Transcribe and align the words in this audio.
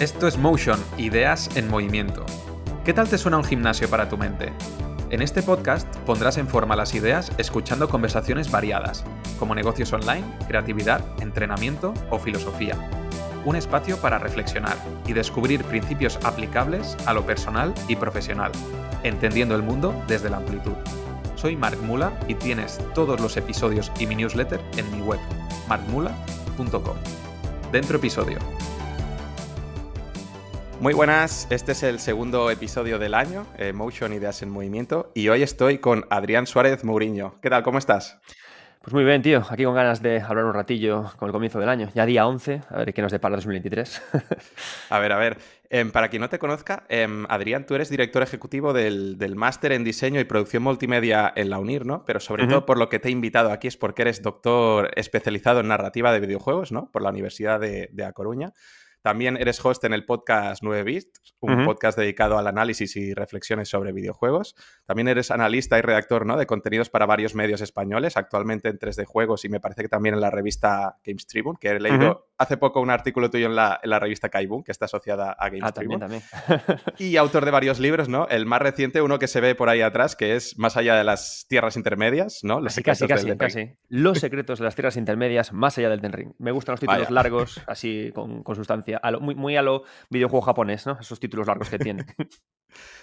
Esto 0.00 0.26
es 0.26 0.36
Motion, 0.36 0.82
ideas 0.98 1.48
en 1.56 1.70
movimiento. 1.70 2.26
¿Qué 2.84 2.92
tal 2.92 3.08
te 3.08 3.16
suena 3.16 3.36
un 3.36 3.44
gimnasio 3.44 3.88
para 3.88 4.08
tu 4.08 4.18
mente? 4.18 4.52
En 5.10 5.22
este 5.22 5.40
podcast 5.40 5.86
pondrás 5.98 6.36
en 6.36 6.48
forma 6.48 6.74
las 6.74 6.94
ideas 6.94 7.30
escuchando 7.38 7.88
conversaciones 7.88 8.50
variadas, 8.50 9.04
como 9.38 9.54
negocios 9.54 9.92
online, 9.92 10.24
creatividad, 10.48 11.00
entrenamiento 11.22 11.94
o 12.10 12.18
filosofía. 12.18 12.76
Un 13.44 13.54
espacio 13.54 13.96
para 13.98 14.18
reflexionar 14.18 14.76
y 15.06 15.12
descubrir 15.12 15.62
principios 15.62 16.18
aplicables 16.24 16.96
a 17.06 17.14
lo 17.14 17.24
personal 17.24 17.72
y 17.86 17.94
profesional, 17.94 18.50
entendiendo 19.04 19.54
el 19.54 19.62
mundo 19.62 19.94
desde 20.08 20.28
la 20.28 20.38
amplitud. 20.38 20.74
Soy 21.36 21.54
Mark 21.54 21.78
Mula 21.80 22.18
y 22.26 22.34
tienes 22.34 22.80
todos 22.94 23.20
los 23.20 23.36
episodios 23.36 23.92
y 24.00 24.08
mi 24.08 24.16
newsletter 24.16 24.60
en 24.76 24.90
mi 24.90 25.02
web, 25.02 25.20
markmula.com. 25.68 26.96
Dentro 27.70 27.98
episodio. 27.98 28.38
Muy 30.80 30.92
buenas, 30.92 31.46
este 31.50 31.72
es 31.72 31.82
el 31.82 31.98
segundo 31.98 32.50
episodio 32.50 32.98
del 32.98 33.14
año, 33.14 33.46
eh, 33.58 33.72
Motion 33.72 34.12
Ideas 34.12 34.42
en 34.42 34.50
Movimiento, 34.50 35.10
y 35.14 35.28
hoy 35.28 35.42
estoy 35.42 35.78
con 35.78 36.04
Adrián 36.10 36.46
Suárez 36.46 36.84
Mourinho. 36.84 37.40
¿Qué 37.40 37.48
tal? 37.48 37.62
¿Cómo 37.62 37.78
estás? 37.78 38.18
Pues 38.84 38.92
muy 38.92 39.04
bien, 39.04 39.22
tío. 39.22 39.42
Aquí 39.48 39.64
con 39.64 39.74
ganas 39.74 40.02
de 40.02 40.20
hablar 40.20 40.44
un 40.44 40.52
ratillo 40.52 41.10
con 41.16 41.28
el 41.28 41.32
comienzo 41.32 41.58
del 41.58 41.70
año. 41.70 41.88
Ya 41.94 42.04
día 42.04 42.26
11, 42.26 42.60
a 42.68 42.76
ver 42.76 42.92
qué 42.92 43.00
nos 43.00 43.12
depara 43.12 43.34
2023. 43.36 44.02
a 44.90 44.98
ver, 44.98 45.12
a 45.12 45.16
ver. 45.16 45.38
Em, 45.70 45.90
para 45.90 46.10
quien 46.10 46.20
no 46.20 46.28
te 46.28 46.38
conozca, 46.38 46.84
em, 46.90 47.24
Adrián, 47.30 47.64
tú 47.64 47.74
eres 47.74 47.88
director 47.88 48.22
ejecutivo 48.22 48.74
del, 48.74 49.16
máster 49.36 49.72
en 49.72 49.84
diseño 49.84 50.20
y 50.20 50.24
producción 50.24 50.62
multimedia 50.62 51.32
en 51.34 51.48
la 51.48 51.58
UNIR, 51.60 51.86
¿no? 51.86 52.04
Pero 52.04 52.20
sobre 52.20 52.46
todo 52.46 52.66
por 52.66 52.76
lo 52.76 52.90
que 52.90 52.98
te 52.98 53.08
he 53.08 53.10
invitado 53.10 53.52
aquí 53.52 53.68
es 53.68 53.78
porque 53.78 54.02
eres 54.02 54.20
doctor 54.20 54.90
especializado 54.96 55.60
en 55.60 55.68
narrativa 55.68 56.12
de 56.12 56.20
videojuegos, 56.20 56.70
¿no? 56.70 56.90
Por 56.92 57.00
la 57.00 57.08
Universidad 57.08 57.60
de, 57.60 57.88
de 57.90 58.04
A 58.04 58.12
Coruña. 58.12 58.52
También 59.04 59.36
eres 59.36 59.62
host 59.62 59.84
en 59.84 59.92
el 59.92 60.06
podcast 60.06 60.62
9 60.62 60.82
Bits, 60.82 61.36
un 61.40 61.66
podcast 61.66 61.98
dedicado 61.98 62.38
al 62.38 62.46
análisis 62.46 62.96
y 62.96 63.12
reflexiones 63.12 63.68
sobre 63.68 63.92
videojuegos. 63.92 64.56
También 64.86 65.08
eres 65.08 65.30
analista 65.30 65.78
y 65.78 65.82
redactor 65.82 66.24
¿no? 66.24 66.38
de 66.38 66.46
contenidos 66.46 66.88
para 66.88 67.04
varios 67.04 67.34
medios 67.34 67.60
españoles, 67.60 68.16
actualmente 68.16 68.70
en 68.70 68.78
3D 68.78 69.04
Juegos 69.04 69.44
y 69.44 69.50
me 69.50 69.60
parece 69.60 69.82
que 69.82 69.88
también 69.90 70.14
en 70.14 70.22
la 70.22 70.30
revista 70.30 70.96
Games 71.04 71.26
Tribune, 71.26 71.58
que 71.60 71.68
he 71.68 71.80
leído 71.80 72.28
hace 72.38 72.56
poco 72.56 72.80
un 72.80 72.90
artículo 72.90 73.30
tuyo 73.30 73.46
en 73.46 73.54
la, 73.54 73.78
en 73.82 73.90
la 73.90 73.98
revista 73.98 74.28
Kaibun, 74.28 74.64
que 74.64 74.72
está 74.72 74.86
asociada 74.86 75.32
a 75.32 75.48
Games 75.48 75.64
ah, 75.64 75.72
Tribune. 75.72 75.98
También, 75.98 76.22
y 76.98 77.16
autor 77.16 77.44
de 77.44 77.50
varios 77.50 77.80
libros, 77.80 78.08
¿no? 78.08 78.26
El 78.28 78.46
más 78.46 78.60
reciente, 78.60 79.02
uno 79.02 79.18
que 79.18 79.28
se 79.28 79.40
ve 79.40 79.54
por 79.54 79.68
ahí 79.68 79.82
atrás, 79.82 80.16
que 80.16 80.34
es 80.34 80.58
Más 80.58 80.76
allá 80.76 80.96
de 80.96 81.04
las 81.04 81.46
tierras 81.48 81.76
intermedias, 81.76 82.40
¿no? 82.42 82.60
Los 82.60 82.74
casi, 82.80 83.06
casi, 83.06 83.36
casi. 83.36 83.72
Los 83.88 84.18
secretos 84.18 84.58
de 84.58 84.64
las 84.64 84.74
tierras 84.74 84.96
intermedias 84.96 85.52
más 85.52 85.76
allá 85.78 85.90
del 85.90 86.00
Ten 86.00 86.12
Ring. 86.12 86.32
Me 86.38 86.52
gustan 86.52 86.74
los 86.74 86.80
títulos 86.80 87.10
largos, 87.10 87.62
así 87.66 88.10
con, 88.14 88.42
con 88.42 88.56
sustancia, 88.56 88.93
muy, 89.20 89.34
muy 89.34 89.56
a 89.56 89.62
lo 89.62 89.84
videojuego 90.10 90.42
japonés, 90.42 90.86
¿no? 90.86 90.98
Esos 91.00 91.20
títulos 91.20 91.46
largos 91.46 91.70
que 91.70 91.78
tiene. 91.78 92.04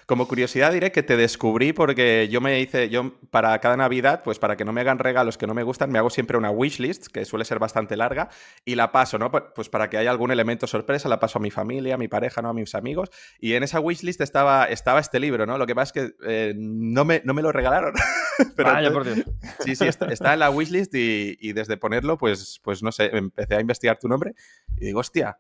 Como 0.05 0.27
curiosidad 0.27 0.73
diré 0.73 0.91
que 0.91 1.03
te 1.03 1.15
descubrí 1.15 1.73
porque 1.73 2.27
yo 2.29 2.41
me 2.41 2.59
hice, 2.59 2.89
yo 2.89 3.13
para 3.29 3.57
cada 3.59 3.77
Navidad, 3.77 4.23
pues 4.23 4.39
para 4.39 4.57
que 4.57 4.65
no 4.65 4.73
me 4.73 4.81
hagan 4.81 4.99
regalos 4.99 5.37
que 5.37 5.47
no 5.47 5.53
me 5.53 5.63
gustan, 5.63 5.91
me 5.91 5.99
hago 5.99 6.09
siempre 6.09 6.37
una 6.37 6.51
wishlist, 6.51 7.07
que 7.07 7.23
suele 7.23 7.45
ser 7.45 7.59
bastante 7.59 7.95
larga, 7.95 8.29
y 8.65 8.75
la 8.75 8.91
paso, 8.91 9.17
¿no? 9.17 9.31
Pues 9.31 9.69
para 9.69 9.89
que 9.89 9.97
haya 9.97 10.11
algún 10.11 10.31
elemento 10.31 10.67
sorpresa, 10.67 11.07
la 11.07 11.19
paso 11.19 11.39
a 11.39 11.41
mi 11.41 11.51
familia, 11.51 11.95
a 11.95 11.97
mi 11.97 12.07
pareja, 12.07 12.41
¿no? 12.41 12.49
A 12.49 12.53
mis 12.53 12.75
amigos. 12.75 13.09
Y 13.39 13.53
en 13.53 13.63
esa 13.63 13.79
wishlist 13.79 14.21
estaba, 14.21 14.65
estaba 14.65 14.99
este 14.99 15.19
libro, 15.19 15.45
¿no? 15.45 15.57
Lo 15.57 15.65
que 15.65 15.75
pasa 15.75 15.93
es 15.95 16.07
que 16.07 16.15
eh, 16.27 16.53
no, 16.57 17.05
me, 17.05 17.21
no 17.23 17.33
me 17.33 17.41
lo 17.41 17.51
regalaron. 17.51 17.93
Pero 18.55 18.93
por 18.93 19.05
Dios. 19.05 19.25
Sí, 19.59 19.75
sí, 19.75 19.85
está, 19.85 20.33
en 20.33 20.39
la 20.39 20.49
wishlist 20.49 20.93
y, 20.95 21.37
y, 21.39 21.53
desde 21.53 21.77
ponerlo, 21.77 22.17
pues, 22.17 22.59
pues 22.63 22.81
no 22.81 22.91
sé, 22.91 23.15
empecé 23.15 23.55
a 23.55 23.61
investigar 23.61 23.99
tu 23.99 24.07
nombre 24.07 24.33
y 24.77 24.87
digo, 24.87 24.99
hostia, 24.99 25.37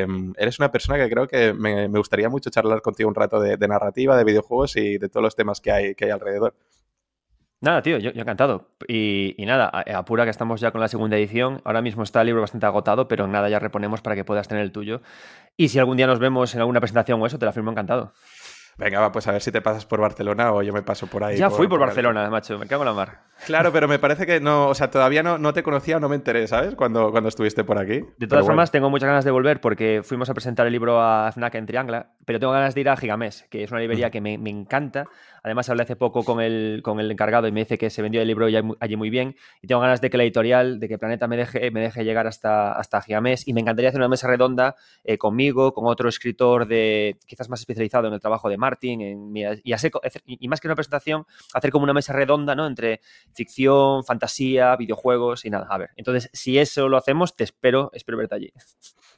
em, 0.00 0.32
eres 0.36 0.58
una 0.58 0.70
persona 0.70 0.98
que 0.98 1.10
creo 1.10 1.26
que 1.26 1.52
me, 1.52 1.86
gustaría 1.88 2.28
mucho 2.28 2.50
charlar 2.50 2.82
contigo 2.82 3.08
un 3.08 3.14
rato 3.14 3.40
de, 3.40 3.56
narrativa, 3.68 4.16
de 4.16 4.24
videojuegos 4.24 4.76
y 4.76 4.98
de 4.98 5.08
todos 5.08 5.22
los 5.22 5.36
temas 5.36 5.60
que 5.60 5.72
hay, 5.72 5.94
que 5.94 6.06
hay 6.06 6.10
alrededor. 6.10 6.54
Nada, 7.64 7.80
tío, 7.80 7.96
yo, 7.96 8.10
encantado. 8.10 8.68
Y, 8.88 9.34
nada, 9.38 9.68
apura 9.94 10.24
que 10.24 10.30
estamos 10.30 10.60
ya 10.60 10.70
con 10.70 10.82
la 10.82 10.88
segunda 10.88 11.16
edición. 11.16 11.62
Ahora 11.64 11.80
mismo 11.80 12.02
está 12.02 12.20
el 12.20 12.26
libro 12.26 12.42
bastante 12.42 12.66
agotado, 12.66 13.08
pero 13.08 13.26
nada, 13.26 13.48
ya 13.48 13.58
reponemos 13.58 14.02
para 14.02 14.14
que 14.14 14.22
puedas 14.22 14.48
tener 14.48 14.62
el 14.62 14.70
tuyo. 14.70 15.00
Y 15.56 15.68
si 15.68 15.78
algún 15.78 15.96
día 15.96 16.06
nos 16.06 16.18
vemos 16.18 16.54
en 16.54 16.60
alguna 16.60 16.80
presentación 16.80 17.22
o 17.22 17.26
eso, 17.26 17.38
te 17.38 17.46
la 17.46 17.52
firmo 17.52 17.70
encantado. 17.70 18.12
Venga, 18.76 19.00
va, 19.00 19.12
pues 19.12 19.26
a 19.28 19.32
ver 19.32 19.40
si 19.40 19.52
te 19.52 19.60
pasas 19.60 19.86
por 19.86 20.00
Barcelona 20.00 20.52
o 20.52 20.62
yo 20.62 20.72
me 20.72 20.82
paso 20.82 21.06
por 21.06 21.22
ahí. 21.22 21.36
Ya 21.36 21.50
fui 21.50 21.68
por, 21.68 21.78
Barcelona, 21.78 22.28
macho, 22.28 22.58
me 22.58 22.66
cago 22.66 22.82
en 22.82 22.88
la 22.88 22.92
mar. 22.92 23.20
Claro, 23.46 23.72
pero 23.72 23.86
me 23.86 23.98
parece 23.98 24.26
que 24.26 24.40
no, 24.40 24.68
o 24.68 24.74
sea, 24.74 24.90
todavía 24.90 25.22
no, 25.22 25.38
no 25.38 25.52
te 25.52 25.62
conocía 25.62 25.98
o 25.98 26.00
no 26.00 26.08
me 26.08 26.16
enteré, 26.16 26.46
¿sabes? 26.48 26.74
Cuando, 26.74 27.10
cuando 27.10 27.28
estuviste 27.28 27.62
por 27.62 27.78
aquí. 27.78 28.00
De 28.18 28.26
todas 28.26 28.44
formas, 28.44 28.70
tengo 28.70 28.90
muchas 28.90 29.06
ganas 29.06 29.24
de 29.24 29.30
volver 29.30 29.60
porque 29.60 30.02
fuimos 30.02 30.28
a 30.30 30.34
presentar 30.34 30.66
el 30.66 30.72
libro 30.72 31.00
a 31.00 31.30
FNAC 31.32 31.54
en 31.54 31.66
Triangla, 31.66 32.10
pero 32.24 32.40
tengo 32.40 32.52
ganas 32.52 32.74
de 32.74 32.80
ir 32.80 32.88
a 32.88 32.96
Gigamés, 32.96 33.46
que 33.50 33.62
es 33.62 33.70
una 33.70 33.80
librería 33.80 34.10
que 34.10 34.20
me, 34.20 34.38
me 34.38 34.50
encanta 34.50 35.04
Además, 35.44 35.68
hablé 35.68 35.82
hace 35.82 35.94
poco 35.94 36.24
con 36.24 36.40
el, 36.40 36.80
con 36.82 37.00
el 37.00 37.10
encargado 37.10 37.46
y 37.46 37.52
me 37.52 37.60
dice 37.60 37.76
que 37.76 37.90
se 37.90 38.00
vendió 38.00 38.22
el 38.22 38.26
libro 38.26 38.46
allí 38.80 38.96
muy 38.96 39.10
bien. 39.10 39.36
Y 39.60 39.66
tengo 39.66 39.82
ganas 39.82 40.00
de 40.00 40.08
que 40.08 40.16
la 40.16 40.22
editorial, 40.22 40.80
de 40.80 40.88
que 40.88 40.96
Planeta 40.96 41.28
me 41.28 41.36
deje, 41.36 41.70
me 41.70 41.80
deje 41.80 42.02
llegar 42.02 42.26
hasta, 42.26 42.72
hasta 42.72 43.02
Giamés. 43.02 43.46
Y 43.46 43.52
me 43.52 43.60
encantaría 43.60 43.90
hacer 43.90 44.00
una 44.00 44.08
mesa 44.08 44.26
redonda 44.26 44.74
eh, 45.04 45.18
conmigo, 45.18 45.74
con 45.74 45.86
otro 45.86 46.08
escritor 46.08 46.66
de 46.66 47.18
quizás 47.26 47.50
más 47.50 47.60
especializado 47.60 48.08
en 48.08 48.14
el 48.14 48.20
trabajo 48.20 48.48
de 48.48 48.56
Martin. 48.56 49.02
En, 49.02 49.36
y, 49.36 49.44
y, 49.64 50.48
más 50.48 50.60
que 50.60 50.68
una 50.68 50.76
presentación, 50.76 51.26
hacer 51.52 51.70
como 51.70 51.84
una 51.84 51.92
mesa 51.92 52.14
redonda 52.14 52.54
¿no? 52.54 52.66
entre 52.66 53.02
ficción, 53.34 54.02
fantasía, 54.02 54.74
videojuegos 54.76 55.44
y 55.44 55.50
nada. 55.50 55.66
A 55.68 55.76
ver, 55.76 55.90
entonces, 55.96 56.30
si 56.32 56.58
eso 56.58 56.88
lo 56.88 56.96
hacemos, 56.96 57.36
te 57.36 57.44
espero, 57.44 57.90
espero 57.92 58.16
verte 58.16 58.34
allí. 58.34 58.50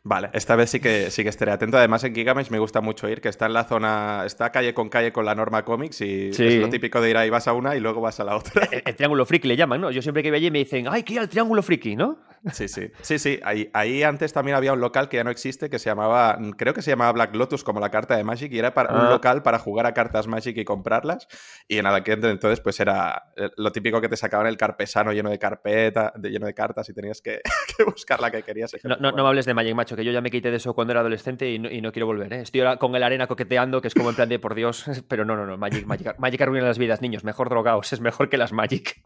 Vale, 0.03 0.31
esta 0.35 0.55
vez 0.55 0.71
sí 0.71 0.81
que 0.81 1.11
sí 1.11 1.23
que 1.23 1.29
estaré 1.29 1.53
atento. 1.53 1.79
Además, 1.79 2.05
en 2.05 2.15
Gigamesh 2.15 2.51
me 2.51 2.59
gusta 2.61 2.81
mucho 2.81 3.09
ir, 3.09 3.21
que 3.21 3.29
está 3.29 3.47
en 3.47 3.53
la 3.53 3.65
zona, 3.65 4.23
está 4.25 4.51
calle 4.53 4.73
con 4.73 4.89
calle 4.89 5.13
con 5.13 5.25
la 5.25 5.35
norma 5.35 5.65
Comics 5.65 6.01
y 6.01 6.16
es 6.31 6.61
lo 6.61 6.69
típico 6.69 7.01
de 7.01 7.11
ir 7.11 7.17
ahí, 7.17 7.31
vas 7.31 7.49
a 7.49 7.53
una 7.53 7.77
y 7.77 7.81
luego 7.81 8.01
vas 8.01 8.21
a 8.21 8.25
la 8.25 8.37
otra. 8.37 8.69
El, 8.71 8.95
triángulo 8.97 9.25
friki 9.25 9.49
le 9.49 9.57
llaman, 9.57 9.81
¿no? 9.81 9.91
Yo 9.91 10.03
siempre 10.03 10.23
que 10.23 10.31
voy 10.31 10.39
allí 10.39 10.51
me 10.51 10.59
dicen, 10.59 10.87
¡ay, 10.89 11.03
que 11.03 11.15
ir 11.15 11.21
al 11.21 11.29
triángulo 11.29 11.63
friki, 11.63 11.97
¿no? 11.97 12.19
Sí, 12.53 12.69
sí. 12.69 12.91
Sí, 13.03 13.19
sí. 13.19 13.41
Ahí, 13.43 13.69
ahí, 13.73 14.03
antes 14.03 14.33
también 14.33 14.57
había 14.57 14.73
un 14.73 14.81
local 14.81 15.09
que 15.09 15.17
ya 15.17 15.25
no 15.25 15.31
existe, 15.31 15.69
que 15.69 15.79
se 15.79 15.91
llamaba, 15.91 16.39
creo 16.57 16.75
que 16.75 16.83
se 16.83 16.91
llamaba 16.91 17.13
Black 17.13 17.35
Lotus, 17.35 17.65
como 17.65 17.81
la 17.81 17.91
carta 17.91 18.17
de 18.17 18.25
Magic, 18.25 18.53
y 18.53 18.59
era 18.59 18.73
para, 18.75 18.95
un 18.95 19.07
ah. 19.07 19.11
local 19.11 19.43
para 19.43 19.59
jugar 19.59 19.87
a 19.87 19.95
cartas 19.95 20.27
Magic 20.27 20.57
y 20.57 20.65
comprarlas. 20.65 21.27
Y 21.67 21.79
en 21.79 21.87
aquel 21.87 22.25
entonces, 22.25 22.61
pues 22.61 22.79
era 22.81 23.33
eh, 23.37 23.51
lo 23.57 23.73
típico 23.73 24.01
que 24.01 24.09
te 24.09 24.17
sacaban 24.17 24.47
el 24.47 24.57
carpesano 24.57 25.13
lleno 25.13 25.31
de 25.31 25.39
carpeta, 25.39 26.13
lleno 26.23 26.47
de 26.47 26.55
cartas 26.55 26.89
y 26.89 26.95
tenías 26.95 27.21
que, 27.21 27.41
buscar 27.85 28.21
la 28.21 28.31
que 28.31 28.43
querías. 28.43 28.73
No, 28.85 28.97
no, 28.97 29.13
me 29.13 29.23
hables 29.23 29.47
de 29.47 29.55
Magic, 29.55 29.75
macho, 29.75 29.97
que 29.97 30.05
yo 30.05 30.13
ya 30.13 30.21
me 30.21 30.31
quité 30.31 30.51
de 30.51 30.59
eso 30.59 30.75
cuando 30.75 30.93
era 30.93 31.01
adolescente 31.01 31.51
y 31.51 31.59
no, 31.59 31.93
quiero 31.93 32.07
volver. 32.07 32.33
¿eh? 32.33 32.41
Estoy 32.43 32.61
ahora 32.61 32.77
con 32.77 32.95
el 32.95 33.03
arena 33.03 33.27
coqueteando, 33.27 33.81
que 33.81 33.89
es 33.89 33.95
como 33.95 34.11
en 34.11 34.17
plan 34.17 34.29
de 34.29 34.39
por 34.39 34.55
Dios, 34.55 34.85
pero 35.09 35.25
no, 35.25 35.37
no, 35.37 35.47
no, 35.47 35.57
Magic, 35.57 35.87
Magic, 35.87 36.06
Magic 36.19 36.41
arruina 36.41 36.67
las 36.67 36.79
vidas, 36.79 37.03
niños, 37.03 37.25
mejor 37.25 37.49
drogaos, 37.49 37.93
es 37.93 38.01
mejor 38.01 38.29
que 38.29 38.37
las 38.39 38.53
Magic. 38.53 39.03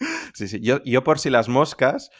Sí, 0.32 0.48
sí, 0.48 0.60
yo, 0.62 0.82
yo 0.84 1.04
por 1.04 1.18
si 1.18 1.28
las 1.28 1.50
moscas, 1.50 2.10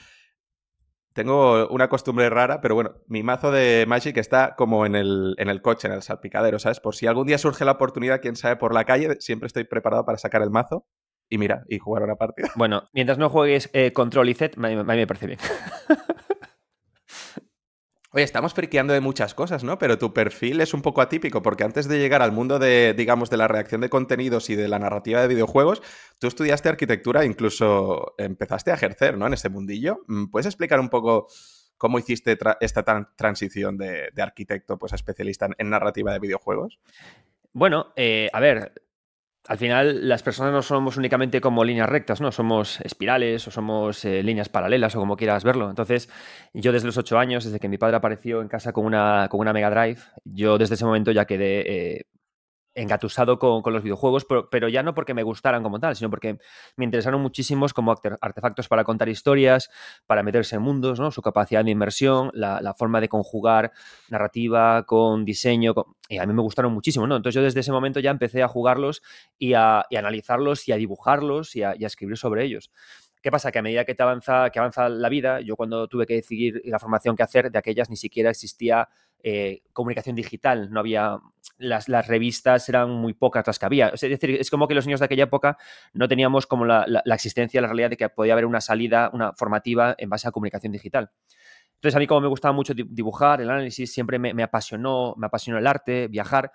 tengo 1.14 1.66
una 1.68 1.88
costumbre 1.88 2.28
rara, 2.28 2.60
pero 2.60 2.74
bueno, 2.74 2.96
mi 3.06 3.22
mazo 3.22 3.50
de 3.50 3.86
Magic 3.88 4.18
está 4.18 4.54
como 4.54 4.84
en 4.84 4.96
el, 4.96 5.34
en 5.38 5.48
el 5.48 5.62
coche, 5.62 5.88
en 5.88 5.94
el 5.94 6.02
salpicadero, 6.02 6.58
¿sabes? 6.58 6.78
Por 6.78 6.94
si 6.94 7.06
algún 7.06 7.26
día 7.26 7.38
surge 7.38 7.64
la 7.64 7.72
oportunidad, 7.72 8.20
quién 8.20 8.36
sabe, 8.36 8.56
por 8.56 8.74
la 8.74 8.84
calle, 8.84 9.16
siempre 9.20 9.46
estoy 9.46 9.64
preparado 9.64 10.04
para 10.04 10.18
sacar 10.18 10.42
el 10.42 10.50
mazo 10.50 10.86
y 11.30 11.38
mira, 11.38 11.64
y 11.68 11.78
jugar 11.78 12.02
una 12.02 12.16
partida. 12.16 12.50
Bueno, 12.56 12.88
mientras 12.92 13.16
no 13.16 13.30
juegues 13.30 13.70
eh, 13.72 13.92
Control 13.92 14.28
y 14.28 14.34
Z, 14.34 14.60
a 14.60 14.68
mí 14.68 14.76
me 14.76 15.06
parece 15.06 15.26
bien. 15.26 15.38
Oye, 18.12 18.24
estamos 18.24 18.54
friqueando 18.54 18.92
de 18.92 19.00
muchas 19.00 19.34
cosas, 19.34 19.62
¿no? 19.62 19.78
Pero 19.78 19.96
tu 19.96 20.12
perfil 20.12 20.60
es 20.60 20.74
un 20.74 20.82
poco 20.82 21.00
atípico, 21.00 21.42
porque 21.42 21.62
antes 21.62 21.86
de 21.86 22.00
llegar 22.00 22.22
al 22.22 22.32
mundo 22.32 22.58
de, 22.58 22.92
digamos, 22.92 23.30
de 23.30 23.36
la 23.36 23.46
reacción 23.46 23.80
de 23.80 23.88
contenidos 23.88 24.50
y 24.50 24.56
de 24.56 24.66
la 24.66 24.80
narrativa 24.80 25.22
de 25.22 25.28
videojuegos, 25.28 25.80
tú 26.18 26.26
estudiaste 26.26 26.68
arquitectura 26.68 27.22
e 27.22 27.26
incluso 27.26 28.14
empezaste 28.18 28.72
a 28.72 28.74
ejercer, 28.74 29.16
¿no? 29.16 29.28
En 29.28 29.34
ese 29.34 29.48
mundillo. 29.48 30.00
Mm, 30.08 30.26
¿Puedes 30.26 30.46
explicar 30.46 30.80
un 30.80 30.88
poco 30.88 31.28
cómo 31.78 32.00
hiciste 32.00 32.36
esta 32.60 33.14
transición 33.16 33.78
de, 33.78 34.10
arquitecto 34.20 34.76
pues, 34.76 34.92
a 34.92 34.96
especialista 34.96 35.48
en, 35.56 35.70
narrativa 35.70 36.12
de 36.12 36.18
videojuegos? 36.18 36.80
Bueno, 37.52 37.92
eh, 37.94 38.28
a 38.32 38.40
ver, 38.40 38.72
al 39.48 39.58
final 39.58 40.08
las 40.08 40.22
personas 40.22 40.52
no 40.52 40.62
somos 40.62 40.96
únicamente 40.96 41.40
como 41.40 41.64
líneas 41.64 41.88
rectas, 41.88 42.20
¿no? 42.20 42.30
Somos 42.30 42.80
espirales 42.82 43.46
o 43.48 43.50
somos 43.50 44.04
eh, 44.04 44.22
líneas 44.22 44.48
paralelas 44.48 44.94
o 44.96 45.00
como 45.00 45.16
quieras 45.16 45.44
verlo. 45.44 45.70
Entonces, 45.70 46.08
yo 46.52 46.72
desde 46.72 46.86
los 46.86 46.98
ocho 46.98 47.18
años, 47.18 47.44
desde 47.44 47.58
que 47.58 47.68
mi 47.68 47.78
padre 47.78 47.96
apareció 47.96 48.42
en 48.42 48.48
casa 48.48 48.72
con 48.72 48.84
una, 48.84 49.28
con 49.30 49.40
una 49.40 49.52
Mega 49.52 49.70
Drive, 49.70 50.00
yo 50.24 50.58
desde 50.58 50.74
ese 50.74 50.84
momento 50.84 51.10
ya 51.10 51.24
quedé 51.24 51.96
eh, 51.96 52.06
engatusado 52.80 53.38
con, 53.38 53.62
los 53.72 53.82
videojuegos, 53.82 54.26
pero, 54.50 54.68
ya 54.68 54.82
no 54.82 54.94
porque 54.94 55.14
me 55.14 55.22
gustaran 55.22 55.62
como 55.62 55.78
tal, 55.78 55.96
sino 55.96 56.10
porque 56.10 56.38
me 56.76 56.84
interesaron 56.84 57.20
muchísimos 57.20 57.74
como 57.74 57.94
artefactos 58.20 58.68
para 58.68 58.84
contar 58.84 59.08
historias, 59.08 59.70
para 60.06 60.22
meterse 60.22 60.56
en 60.56 60.62
mundos, 60.62 60.98
¿no? 60.98 61.10
su 61.10 61.22
capacidad 61.22 61.64
de 61.64 61.70
inmersión, 61.70 62.30
la, 62.32 62.74
forma 62.78 63.00
de 63.00 63.08
conjugar 63.08 63.72
narrativa 64.08 64.84
con 64.84 65.24
diseño, 65.24 65.74
y 66.08 66.18
a 66.18 66.26
mí 66.26 66.32
me 66.32 66.42
gustaron 66.42 66.72
muchísimo, 66.72 67.06
¿no? 67.06 67.16
Entonces 67.16 67.34
yo 67.34 67.42
desde 67.42 67.60
ese 67.60 67.72
momento 67.72 68.00
ya 68.00 68.10
empecé 68.10 68.42
a 68.42 68.48
jugarlos 68.48 69.02
y 69.38 69.52
a, 69.54 69.84
analizarlos 69.96 70.66
y 70.68 70.72
a 70.72 70.76
dibujarlos 70.76 71.56
y 71.56 71.60
y 71.60 71.84
a 71.84 71.86
escribir 71.86 72.16
sobre 72.16 72.44
ellos. 72.44 72.70
¿Qué 73.22 73.30
pasa? 73.30 73.52
Que 73.52 73.58
a 73.58 73.62
medida 73.62 73.84
que, 73.84 73.94
te 73.94 74.02
avanza, 74.02 74.48
que 74.50 74.58
avanza 74.58 74.88
la 74.88 75.08
vida, 75.10 75.40
yo 75.40 75.54
cuando 75.54 75.88
tuve 75.88 76.06
que 76.06 76.14
decidir 76.14 76.62
la 76.64 76.78
formación 76.78 77.16
que 77.16 77.22
hacer, 77.22 77.50
de 77.50 77.58
aquellas 77.58 77.90
ni 77.90 77.96
siquiera 77.96 78.30
existía 78.30 78.88
eh, 79.22 79.62
comunicación 79.74 80.16
digital, 80.16 80.70
no 80.70 80.80
había, 80.80 81.18
las, 81.58 81.86
revistas 82.08 82.66
eran 82.70 82.90
muy 82.90 83.12
pocas 83.12 83.46
las 83.46 83.58
que 83.58 83.66
había. 83.66 83.88
Es 83.88 84.00
decir, 84.00 84.30
es 84.40 84.50
como 84.50 84.66
que 84.66 84.74
los 84.74 84.86
niños 84.86 85.00
de 85.00 85.06
aquella 85.06 85.24
época 85.24 85.58
no 85.92 86.08
teníamos 86.08 86.46
como 86.46 86.64
la, 86.64 87.02
existencia, 87.06 87.60
la 87.60 87.66
realidad 87.66 87.90
de 87.90 87.98
que 87.98 88.08
podía 88.08 88.32
haber 88.32 88.46
una 88.46 88.62
salida, 88.62 89.10
una 89.12 89.34
formativa 89.34 89.94
en 89.98 90.08
base 90.08 90.26
a 90.26 90.30
comunicación 90.30 90.72
digital. 90.72 91.10
Entonces, 91.74 91.96
a 91.96 91.98
mí 91.98 92.06
como 92.06 92.22
me 92.22 92.28
gustaba 92.28 92.52
mucho 92.52 92.72
dibujar, 92.74 93.42
el 93.42 93.50
análisis, 93.50 93.92
siempre 93.92 94.18
me 94.18 94.42
apasionó, 94.42 95.14
me 95.18 95.26
apasionó 95.26 95.58
el 95.58 95.66
arte, 95.66 96.08
viajar, 96.08 96.52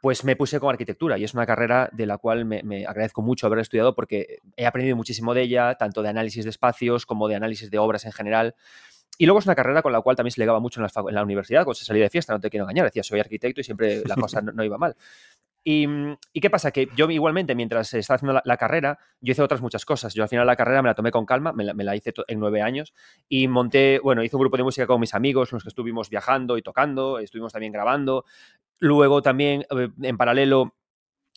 pues 0.00 0.24
me 0.24 0.36
puse 0.36 0.58
con 0.60 0.70
arquitectura 0.70 1.18
y 1.18 1.24
es 1.24 1.34
una 1.34 1.46
carrera 1.46 1.90
de 1.92 2.06
la 2.06 2.18
cual 2.18 2.44
me, 2.44 2.86
agradezco 2.86 3.22
mucho 3.22 3.46
haber 3.46 3.58
estudiado 3.58 3.94
porque 3.94 4.38
he 4.56 4.66
aprendido 4.66 4.96
muchísimo 4.96 5.34
de 5.34 5.42
ella, 5.42 5.74
tanto 5.74 6.02
de 6.02 6.08
análisis 6.08 6.44
de 6.44 6.50
espacios 6.50 7.04
como 7.04 7.28
de 7.28 7.36
análisis 7.36 7.70
de 7.70 7.78
obras 7.78 8.06
en 8.06 8.12
general. 8.12 8.54
Y 9.18 9.26
luego 9.26 9.40
es 9.40 9.46
una 9.46 9.54
carrera 9.54 9.82
con 9.82 9.92
la 9.92 10.00
cual 10.00 10.16
también 10.16 10.32
se 10.32 10.40
legaba 10.40 10.60
mucho 10.60 10.80
en 10.80 11.14
la, 11.14 11.22
universidad, 11.22 11.64
cuando 11.64 11.74
se 11.74 11.84
salía 11.84 12.04
de 12.04 12.10
fiesta, 12.10 12.32
no 12.32 12.40
te 12.40 12.48
quiero 12.48 12.64
engañar, 12.64 12.86
decía 12.86 13.02
soy 13.02 13.20
arquitecto 13.20 13.60
y 13.60 13.64
siempre 13.64 14.02
la 14.06 14.16
cosa 14.16 14.40
no, 14.40 14.64
iba 14.64 14.78
mal. 14.78 14.96
Y, 15.62 15.86
y, 16.32 16.40
qué 16.40 16.48
pasa? 16.48 16.70
Que 16.70 16.88
yo 16.96 17.10
igualmente, 17.10 17.54
mientras 17.54 17.92
estaba 17.92 18.16
haciendo 18.16 18.40
la, 18.42 18.56
carrera, 18.56 18.98
yo 19.20 19.32
hice 19.32 19.42
otras 19.42 19.60
muchas 19.60 19.84
cosas. 19.84 20.14
Yo 20.14 20.22
al 20.22 20.30
final 20.30 20.46
la 20.46 20.56
carrera 20.56 20.80
me 20.80 20.88
la 20.88 20.94
tomé 20.94 21.10
con 21.10 21.26
calma, 21.26 21.52
me 21.52 21.84
la, 21.84 21.94
hice 21.94 22.14
en 22.28 22.40
nueve 22.40 22.62
años 22.62 22.94
y 23.28 23.46
monté, 23.46 23.98
bueno, 23.98 24.24
hice 24.24 24.36
un 24.36 24.40
grupo 24.40 24.56
de 24.56 24.62
música 24.62 24.86
con 24.86 24.98
mis 24.98 25.12
amigos, 25.12 25.52
los 25.52 25.62
que 25.62 25.68
estuvimos 25.68 26.08
viajando 26.08 26.56
y 26.56 26.62
tocando, 26.62 27.18
estuvimos 27.18 27.52
también 27.52 27.74
grabando. 27.74 28.24
Luego 28.80 29.22
también, 29.22 29.64
eh, 29.70 29.88
en 30.02 30.16
paralelo, 30.16 30.74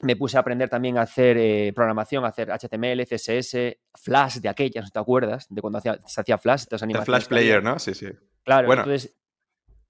me 0.02 0.16
puse 0.16 0.38
a 0.38 0.40
aprender 0.40 0.70
también 0.70 0.98
a 0.98 1.04
hacer 1.04 1.38
eh, 1.38 1.72
programación, 1.76 2.26
a 2.26 2.30
hacer 2.30 2.50
HTML, 2.50 3.06
CSS, 3.06 3.78
Flash 3.94 4.38
de 4.38 4.50
aquellas, 4.50 4.86
¿no 4.86 4.90
te 4.90 5.00
acuerdas? 5.00 5.46
De 5.50 5.62
cuando 5.62 5.78
hacía, 5.78 6.00
se 6.06 6.22
hacía 6.22 6.38
Flash. 6.38 6.66
El 6.72 7.02
Flash 7.04 7.28
Player, 7.28 7.64
¿no? 7.64 7.78
Sí, 7.80 7.94
sí. 7.94 8.08
Claro, 8.44 8.68
bueno. 8.68 8.82
entonces 8.84 9.16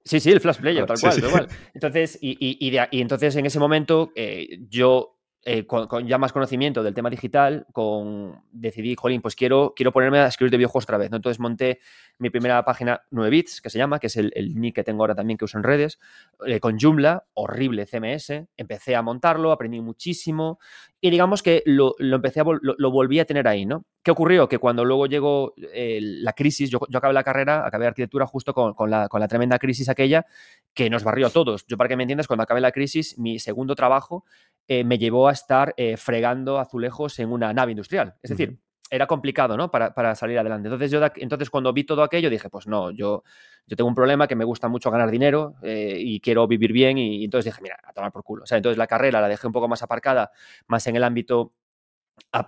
Sí, 0.05 0.19
sí, 0.19 0.31
el 0.31 0.41
Flash 0.41 0.57
Player, 0.57 0.85
tal 0.85 0.99
cual, 0.99 1.13
sí, 1.13 1.21
sí. 1.21 1.21
tal 1.21 1.31
cual. 1.31 1.47
Entonces, 1.73 2.17
y, 2.21 2.31
y, 2.31 2.67
y, 2.67 2.71
de, 2.71 2.87
y, 2.91 3.01
entonces 3.01 3.35
en 3.35 3.45
ese 3.45 3.59
momento 3.59 4.11
eh, 4.15 4.59
yo, 4.69 5.17
eh, 5.45 5.65
con, 5.65 6.07
ya 6.07 6.17
más 6.17 6.31
conocimiento 6.31 6.83
del 6.83 6.93
tema 6.93 7.09
digital, 7.09 7.65
con, 7.73 8.41
decidí, 8.51 8.95
jolín, 8.95 9.21
pues 9.21 9.35
quiero, 9.35 9.73
quiero 9.75 9.91
ponerme 9.91 10.19
a 10.19 10.27
escribir 10.27 10.51
de 10.51 10.57
videojuegos 10.57 10.85
otra 10.85 10.97
vez. 10.97 11.11
¿no? 11.11 11.17
Entonces 11.17 11.39
monté 11.39 11.79
mi 12.17 12.29
primera 12.29 12.63
página 12.63 13.01
9 13.11 13.29
bits, 13.29 13.61
que 13.61 13.69
se 13.69 13.77
llama, 13.77 13.99
que 13.99 14.07
es 14.07 14.15
el, 14.15 14.31
el 14.35 14.55
nick 14.55 14.75
que 14.75 14.83
tengo 14.83 15.03
ahora 15.03 15.15
también 15.15 15.37
que 15.37 15.45
uso 15.45 15.57
en 15.57 15.63
redes, 15.63 15.99
eh, 16.45 16.59
con 16.59 16.79
Joomla, 16.79 17.25
horrible 17.33 17.85
CMS. 17.85 18.47
Empecé 18.55 18.95
a 18.95 19.01
montarlo, 19.01 19.51
aprendí 19.51 19.81
muchísimo 19.81 20.59
y 21.01 21.09
digamos 21.09 21.43
que 21.43 21.61
lo, 21.65 21.95
lo 21.99 22.15
empecé 22.15 22.39
a, 22.39 22.45
lo, 22.61 22.91
volví 22.91 23.19
a 23.19 23.25
tener 23.25 23.45
ahí, 23.47 23.65
¿no? 23.65 23.85
¿Qué 24.03 24.11
ocurrió? 24.11 24.49
Que 24.49 24.57
cuando 24.57 24.83
luego 24.83 25.07
llegó 25.07 25.53
eh, 25.57 25.99
la 26.01 26.33
crisis, 26.33 26.69
yo, 26.69 26.79
yo, 26.89 26.97
acabé 26.97 27.13
la 27.13 27.23
carrera, 27.23 27.65
acabé 27.65 27.87
arquitectura 27.87 28.27
justo 28.27 28.53
con, 28.53 28.73
con, 28.73 28.89
la, 28.89 29.07
con, 29.07 29.21
la, 29.21 29.29
tremenda 29.29 29.57
crisis 29.57 29.87
aquella 29.87 30.25
que 30.73 30.89
nos 30.89 31.05
barrió 31.05 31.27
a 31.27 31.29
todos. 31.29 31.65
Yo, 31.67 31.77
para 31.77 31.87
que 31.87 31.95
me 31.95 32.03
entiendas, 32.03 32.27
cuando 32.27 32.43
acabé 32.43 32.59
la 32.59 32.73
crisis, 32.73 33.17
mi 33.17 33.39
segundo 33.39 33.75
trabajo 33.75 34.25
eh, 34.67 34.83
me 34.83 34.97
llevó 34.97 35.29
a 35.29 35.31
estar 35.31 35.73
eh, 35.77 35.95
fregando 35.95 36.59
azulejos 36.59 37.17
en 37.19 37.31
una 37.31 37.53
nave 37.53 37.71
industrial. 37.71 38.15
Es 38.21 38.31
decir, 38.31 38.49
uh 38.49 38.53
-huh. 38.53 38.87
era 38.89 39.07
complicado, 39.07 39.55
¿no? 39.55 39.71
Para, 39.71 39.93
para, 39.93 40.15
salir 40.15 40.37
adelante. 40.37 40.67
Entonces, 40.67 40.91
yo, 40.91 40.99
entonces, 41.15 41.49
cuando 41.49 41.71
vi 41.71 41.85
todo 41.85 42.03
aquello, 42.03 42.29
dije, 42.29 42.49
pues 42.49 42.67
no, 42.67 42.91
yo, 42.91 43.23
yo 43.67 43.77
tengo 43.77 43.87
un 43.87 43.95
problema 43.95 44.27
que 44.27 44.35
me 44.35 44.43
gusta 44.43 44.67
mucho 44.67 44.91
ganar 44.91 45.11
dinero 45.11 45.55
y 45.63 46.19
quiero 46.19 46.45
vivir 46.45 46.73
bien. 46.73 46.97
Y, 46.97 47.21
y, 47.21 47.23
entonces 47.23 47.53
dije, 47.53 47.61
mira, 47.61 47.77
a 47.81 47.93
tomar 47.93 48.11
por 48.11 48.25
culo. 48.25 48.43
O 48.43 48.45
sea, 48.45 48.57
entonces 48.57 48.77
la 48.77 48.87
carrera 48.87 49.21
la 49.21 49.29
dejé 49.29 49.47
un 49.47 49.53
poco 49.53 49.69
más 49.69 49.81
aparcada, 49.81 50.31
más 50.67 50.85
en 50.87 50.97
el 50.97 51.05
ámbito 51.05 51.53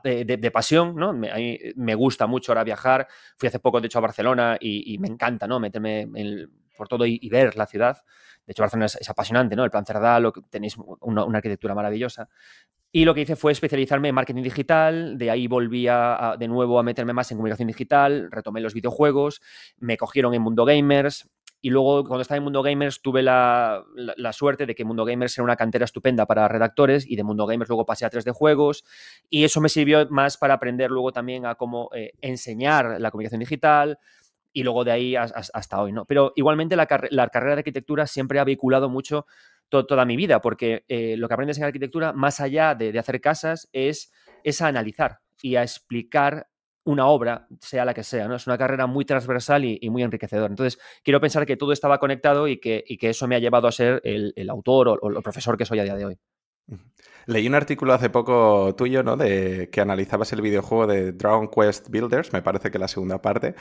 de, 0.04 0.26
de, 0.26 0.52
pasión, 0.52 0.96
¿no? 0.96 1.14
Me, 1.14 1.96
gusta 1.96 2.28
mucho 2.28 2.52
ahora 2.52 2.64
viajar. 2.64 3.08
Fui 3.38 3.48
hace 3.48 3.60
poco, 3.60 3.80
de 3.82 3.88
hecho, 3.88 4.00
a 4.00 4.02
Barcelona 4.02 4.58
y, 4.60 4.98
me 5.00 5.08
encanta, 5.08 5.48
¿no? 5.48 5.60
Meterme 5.60 6.02
en, 6.02 6.50
por 6.78 6.88
todo 6.88 7.06
y, 7.06 7.30
ver 7.30 7.56
la 7.56 7.66
ciudad. 7.66 7.98
De 8.46 8.52
hecho, 8.52 8.64
Barcelona 8.64 8.86
es, 8.86 9.10
apasionante, 9.10 9.56
¿no? 9.56 9.64
El 9.64 9.72
plan 9.72 9.86
Cerdá, 9.86 10.22
tenéis 10.50 10.76
una, 10.78 11.24
una, 11.26 11.38
arquitectura 11.38 11.76
maravillosa. 11.76 12.30
Y 12.96 13.04
lo 13.04 13.14
que 13.14 13.22
hice 13.22 13.36
fue 13.36 13.52
especializarme 13.52 14.08
en 14.08 14.16
marketing 14.16 14.44
digital, 14.44 15.18
de 15.18 15.30
ahí 15.30 15.48
volví 15.48 15.86
a, 15.90 16.38
de 16.40 16.48
nuevo 16.48 16.80
a 16.80 16.84
meterme 16.84 17.12
más 17.12 17.30
en 17.30 17.38
comunicación 17.38 17.68
digital, 17.68 18.30
retomé 18.32 18.62
los 18.62 18.74
videojuegos, 18.74 19.42
me 19.78 19.98
cogieron 19.98 20.34
en 20.34 20.42
Mundo 20.42 20.64
Gamers, 20.64 21.30
y 21.66 21.72
luego, 21.72 22.04
cuando 22.04 22.22
estaba 22.22 22.38
en 22.38 22.44
Mundo 22.44 22.62
Gamers, 22.62 23.02
tuve 23.02 23.24
la, 23.24 23.84
la, 23.96 24.34
suerte 24.34 24.68
de 24.68 24.76
que 24.76 24.86
Mundo 24.86 25.04
Gamers 25.04 25.36
era 25.36 25.44
una 25.44 25.56
cantera 25.56 25.86
estupenda 25.86 26.28
para 26.28 26.48
redactores 26.48 27.10
y 27.10 27.16
de 27.16 27.24
Mundo 27.24 27.48
Gamers 27.48 27.70
luego 27.70 27.88
pasé 27.88 28.06
a 28.06 28.12
3D 28.12 28.34
Juegos 28.34 28.86
y 29.32 29.46
eso 29.46 29.60
me 29.62 29.70
sirvió 29.70 30.08
más 30.12 30.38
para 30.38 30.54
aprender 30.54 30.92
luego 30.92 31.12
también 31.12 31.48
a 31.48 31.56
cómo 31.56 31.90
eh, 31.96 32.12
enseñar 32.22 33.02
la 33.02 33.10
comunicación 33.10 33.40
digital 33.40 33.98
y 34.54 34.62
luego 34.62 34.84
de 34.84 34.92
ahí 34.92 35.16
hasta 35.16 35.82
hoy, 35.82 35.92
¿no? 35.92 36.06
Pero 36.06 36.34
igualmente 36.36 36.76
la, 36.76 36.88
la 37.10 37.30
carrera 37.30 37.56
de 37.56 37.62
arquitectura 37.62 38.06
siempre 38.06 38.38
ha 38.38 38.44
vinculado 38.44 38.88
mucho 38.88 39.26
to 39.70 39.88
toda 39.88 40.06
mi 40.06 40.18
vida 40.18 40.42
porque 40.42 40.86
eh, 40.88 41.18
lo 41.18 41.28
que 41.28 41.34
aprendes 41.34 41.58
en 41.58 41.64
arquitectura, 41.64 42.14
más 42.14 42.42
allá 42.42 42.76
de, 42.76 42.92
de 42.92 43.00
hacer 43.00 43.20
casas, 43.22 43.70
es, 43.74 44.14
es 44.44 44.62
analizar 44.62 45.22
y 45.42 45.56
explicar 45.56 46.46
una 46.86 47.08
obra, 47.08 47.48
sea 47.60 47.84
la 47.84 47.94
que 47.94 48.04
sea, 48.04 48.28
¿no? 48.28 48.36
Es 48.36 48.48
una 48.48 48.58
carrera 48.58 48.88
muy 48.88 49.06
transversal 49.06 49.66
y, 49.66 49.78
y 49.82 49.90
muy 49.90 50.04
enriquecedora. 50.04 50.48
Entonces, 50.48 50.80
quiero 51.04 51.20
pensar 51.20 51.46
que 51.46 51.58
todo 51.58 51.72
estaba 51.72 52.00
conectado 52.00 52.48
y 52.48 52.60
que, 52.60 52.84
y 52.88 52.98
que 52.98 53.10
eso 53.10 53.28
me 53.28 53.36
ha 53.36 53.40
llevado 53.40 53.68
a 53.68 53.72
ser 53.72 54.02
el, 54.04 54.34
el 54.36 54.50
autor 54.50 54.88
o, 54.88 54.94
o, 55.02 55.10
el 55.10 55.22
profesor 55.24 55.58
que 55.58 55.66
soy 55.66 55.80
a 55.80 55.84
día 55.84 55.96
de 55.96 56.06
hoy. 56.06 56.20
Leí 57.28 57.48
un 57.48 57.56
artículo 57.56 57.94
hace 57.94 58.12
poco 58.12 58.76
tuyo, 58.76 59.02
¿no? 59.02 59.18
De 59.18 59.70
que 59.72 59.82
analizabas 59.82 60.32
el 60.34 60.42
videojuego 60.42 60.86
de 60.86 61.12
Dragon 61.12 61.48
Quest 61.48 61.90
Builders, 61.90 62.34
me 62.34 62.44
parece 62.44 62.70
que 62.70 62.78
la 62.78 62.88
segunda 62.88 63.20
parte, 63.20 63.56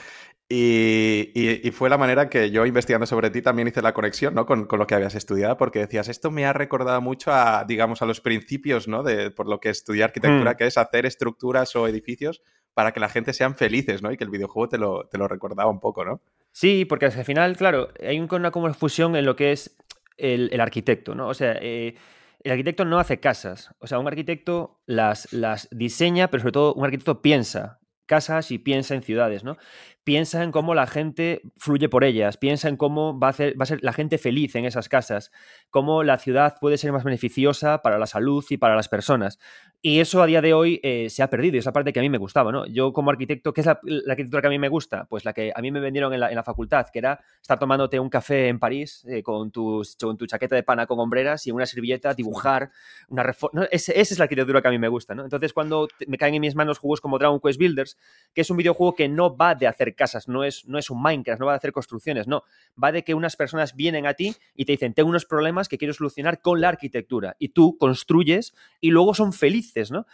y, 0.49 1.31
y, 1.35 1.67
y, 1.67 1.71
fue 1.71 1.89
la 1.89 1.97
manera 1.97 2.29
que 2.29 2.51
yo 2.51 2.67
investigando 2.67 3.07
sobre 3.07 3.31
ti 3.31 3.41
también 3.41 3.69
hice 3.69 3.81
la 3.81 3.95
conexión, 3.95 4.35
¿no? 4.35 4.45
Con, 4.45 4.67
con, 4.67 4.79
lo 4.79 4.87
que 4.87 4.95
habías 4.95 5.15
estudiado, 5.15 5.57
porque 5.57 5.79
decías, 5.79 6.09
esto 6.09 6.31
me 6.31 6.45
ha 6.45 6.53
recordado 6.53 7.01
mucho 7.01 7.33
a, 7.33 7.65
digamos, 7.67 8.03
a 8.03 8.07
los 8.07 8.21
principios, 8.21 8.87
¿no? 8.87 9.03
De 9.03 9.31
por 9.31 9.49
lo 9.49 9.61
que 9.61 9.71
estudié 9.71 10.05
arquitectura, 10.05 10.53
mm. 10.53 10.57
que 10.57 10.67
es 10.67 10.77
hacer 10.77 11.07
estructuras 11.07 11.75
o 11.77 11.89
edificios 11.89 12.43
para 12.75 12.93
que 12.93 13.01
la 13.01 13.09
gente 13.09 13.33
sean 13.33 13.57
felices, 13.57 14.03
¿no? 14.03 14.13
Y 14.13 14.17
que 14.17 14.25
el 14.25 14.31
videojuego 14.31 14.69
te 14.69 14.79
lo, 14.79 15.07
te 15.07 15.17
lo 15.17 15.29
recordaba 15.29 15.71
un 15.71 15.81
poco, 15.81 16.05
¿no? 16.05 16.21
Sí, 16.53 16.85
porque 16.85 17.07
al 17.07 17.25
final, 17.25 17.57
claro, 17.57 17.89
hay 18.01 18.19
una 18.19 18.51
confusión 18.51 19.17
en 19.17 19.25
lo 19.25 19.37
que 19.37 19.53
es 19.53 19.77
el, 20.17 20.51
el 20.53 20.61
arquitecto, 20.61 21.15
¿no? 21.15 21.29
O 21.29 21.35
sea, 21.35 21.57
eh, 21.61 21.97
el 22.41 22.53
arquitecto 22.53 22.85
no 22.85 22.99
hace 22.99 23.21
casas. 23.21 23.75
O 23.79 23.87
sea, 23.87 23.99
un 23.99 24.07
arquitecto 24.07 24.81
las, 24.87 25.33
las 25.33 25.69
diseña, 25.71 26.29
pero 26.29 26.43
sobre 26.43 26.53
todo 26.53 26.75
un 26.75 26.85
arquitecto 26.85 27.23
piensa 27.23 27.81
casas 28.07 28.51
y 28.51 28.59
piensa 28.59 28.95
en 28.95 29.03
ciudades, 29.03 29.45
¿no? 29.45 29.57
Piensa 30.05 30.43
en 30.43 30.53
cómo 30.53 30.75
la 30.75 30.87
gente 30.87 31.43
fluye 31.57 31.89
por 31.89 32.05
ellas, 32.05 32.37
piensa 32.37 32.69
en 32.69 32.77
cómo 32.77 33.19
va 33.19 33.29
a, 33.29 33.31
hacer, 33.31 33.59
va 33.59 33.65
a 33.65 33.67
ser 33.67 33.83
la 33.83 33.93
gente 33.93 34.19
feliz 34.19 34.55
en 34.55 34.65
esas 34.67 34.89
casas, 34.89 35.33
cómo 35.71 36.03
la 36.03 36.19
ciudad 36.19 36.57
puede 36.61 36.79
ser 36.79 36.93
más 36.93 37.05
beneficiosa 37.05 37.83
para 37.83 37.99
la 37.99 38.07
salud 38.07 38.45
y 38.51 38.59
para 38.59 38.77
las 38.77 38.89
personas. 38.89 39.39
Y 39.81 40.01
eso 40.01 40.23
a 40.23 40.27
día 40.27 40.41
de 40.41 40.55
hoy 40.55 40.81
eh, 40.83 41.11
se 41.11 41.23
ha 41.23 41.29
perdido, 41.29 41.57
y 41.57 41.59
esa 41.59 41.73
parte 41.73 41.93
que 41.93 42.01
a 42.01 42.03
mí 42.03 42.09
me 42.09 42.17
gustaba, 42.17 42.53
¿no? 42.53 42.65
Yo 42.67 42.93
como 42.93 43.11
arquitecto, 43.11 43.53
¿qué 43.53 43.61
es 43.61 43.67
la, 43.67 43.79
la, 43.83 44.13
arquitectura 44.13 44.41
que 44.41 44.47
a 44.47 44.51
mí 44.51 44.59
me 44.59 44.69
gusta? 44.69 45.05
Pues 45.05 45.25
la 45.27 45.35
que 45.35 45.53
a 45.55 45.61
mí 45.61 45.71
me 45.71 45.81
vendieron 45.81 46.13
en 46.15 46.21
la, 46.21 46.31
en 46.31 46.37
la 46.37 46.43
facultad, 46.43 46.87
que 46.91 47.01
era 47.01 47.21
estar 47.41 47.59
tomándote 47.59 48.01
un 48.01 48.09
café 48.09 48.49
en 48.49 48.59
París 48.59 49.05
eh, 49.09 49.23
con, 49.23 49.51
tu 49.51 49.83
chaqueta 50.27 50.57
de 50.57 50.63
pana 50.63 50.87
con 50.87 50.99
hombreras 51.01 51.47
y 51.47 51.51
una 51.51 51.67
servilleta, 51.67 52.15
dibujar 52.15 52.71
una 53.09 53.23
reforma... 53.23 53.65
esa 53.71 53.93
es 53.93 54.19
la 54.19 54.25
arquitectura 54.25 54.63
que 54.63 54.69
a 54.69 54.71
mí 54.71 54.79
me 54.79 54.89
gusta, 54.89 55.15
¿no? 55.15 55.25
Entonces 55.25 55.53
cuando 55.53 55.89
me 56.07 56.17
caen 56.17 56.35
en 56.35 56.41
mis 56.41 56.55
manos 56.55 56.79
juegos 56.79 57.03
como 57.03 57.19
Dragon 57.19 57.39
Quest 57.39 57.59
Builders, 57.59 57.99
que 58.33 58.41
es 58.41 58.51
un 58.51 58.57
videojuego 58.57 58.95
que 58.95 59.09
no 59.09 59.37
va 59.37 59.55
de 59.55 59.67
hacer 59.67 59.94
casas, 59.95 60.29
no 60.29 60.45
es, 60.45 60.67
no 60.67 60.79
es 60.79 60.91
un 60.91 61.03
Minecraft, 61.03 61.41
no 61.41 61.47
va 61.47 61.53
de 61.53 61.59
hacer 61.59 61.73
construcciones, 61.73 62.27
no. 62.27 62.45
Va 62.83 62.93
de 62.93 63.05
que 63.05 63.15
unas 63.15 63.37
personas 63.37 63.75
vienen 63.75 64.07
a 64.07 64.15
ti 64.15 64.35
y 64.55 64.65
te 64.65 64.73
dicen, 64.73 64.95
tengo 64.95 65.09
unos 65.09 65.27
problemas 65.27 65.69
que 65.69 65.79
quiero 65.79 65.95
solucionar 65.95 66.41
con 66.41 66.61
la 66.61 66.69
arquitectura. 66.69 67.37
Y 67.39 67.51
tú 67.51 67.77
construyes 67.79 68.55
y 68.81 68.91
luego 68.91 69.15
son 69.15 69.33
felices, 69.33 69.91
¿no? 69.91 70.07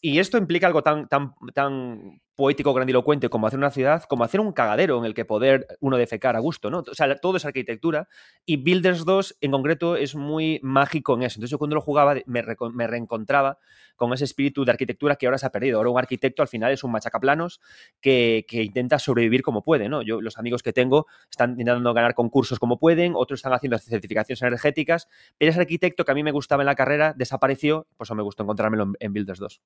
Y 0.00 0.18
esto 0.18 0.38
implica 0.38 0.66
algo 0.66 0.82
tan, 0.82 1.08
tan, 1.08 1.34
tan 1.52 2.20
poético, 2.40 2.72
grandilocuente 2.72 3.28
como 3.28 3.46
hacer 3.46 3.58
una 3.58 3.70
ciudad, 3.70 4.04
como 4.04 4.24
hacer 4.24 4.40
un 4.40 4.52
cagadero 4.52 4.96
en 4.96 5.04
el 5.04 5.12
que 5.12 5.26
poder 5.26 5.66
uno 5.80 5.98
defecar 5.98 6.36
a 6.36 6.38
gusto, 6.38 6.70
¿no? 6.70 6.78
O 6.90 6.94
sea, 6.94 7.14
todo 7.16 7.36
es 7.36 7.44
arquitectura 7.44 8.08
y 8.46 8.56
Builders 8.56 9.04
2 9.04 9.36
en 9.42 9.50
concreto 9.50 9.94
es 9.94 10.14
muy 10.14 10.58
mágico 10.62 11.12
en 11.16 11.24
eso. 11.24 11.36
Entonces 11.36 11.50
yo 11.50 11.58
cuando 11.58 11.74
lo 11.74 11.82
jugaba 11.82 12.14
me, 12.24 12.40
re 12.40 12.56
me 12.72 12.86
reencontraba 12.86 13.58
con 13.94 14.14
ese 14.14 14.24
espíritu 14.24 14.64
de 14.64 14.72
arquitectura 14.72 15.16
que 15.16 15.26
ahora 15.26 15.36
se 15.36 15.44
ha 15.44 15.50
perdido. 15.50 15.76
Ahora 15.76 15.90
un 15.90 15.98
arquitecto 15.98 16.40
al 16.40 16.48
final 16.48 16.72
es 16.72 16.82
un 16.82 16.92
machacaplanos 16.92 17.60
que, 18.00 18.46
que 18.48 18.62
intenta 18.62 18.98
sobrevivir 18.98 19.42
como 19.42 19.62
puede, 19.62 19.90
¿no? 19.90 20.00
Yo, 20.00 20.22
los 20.22 20.38
amigos 20.38 20.62
que 20.62 20.72
tengo 20.72 21.08
están 21.30 21.50
intentando 21.50 21.92
ganar 21.92 22.14
concursos 22.14 22.58
como 22.58 22.78
pueden, 22.78 23.12
otros 23.16 23.40
están 23.40 23.52
haciendo 23.52 23.76
certificaciones 23.76 24.40
energéticas, 24.40 25.08
pero 25.36 25.50
ese 25.50 25.60
arquitecto 25.60 26.06
que 26.06 26.12
a 26.12 26.14
mí 26.14 26.22
me 26.22 26.32
gustaba 26.32 26.62
en 26.62 26.68
la 26.68 26.74
carrera 26.74 27.12
desapareció, 27.14 27.86
pues 27.98 28.06
eso 28.06 28.14
me 28.14 28.22
gustó 28.22 28.44
encontrármelo 28.44 28.84
en, 28.84 28.92
en 28.98 29.12
Builders 29.12 29.40
2. 29.40 29.60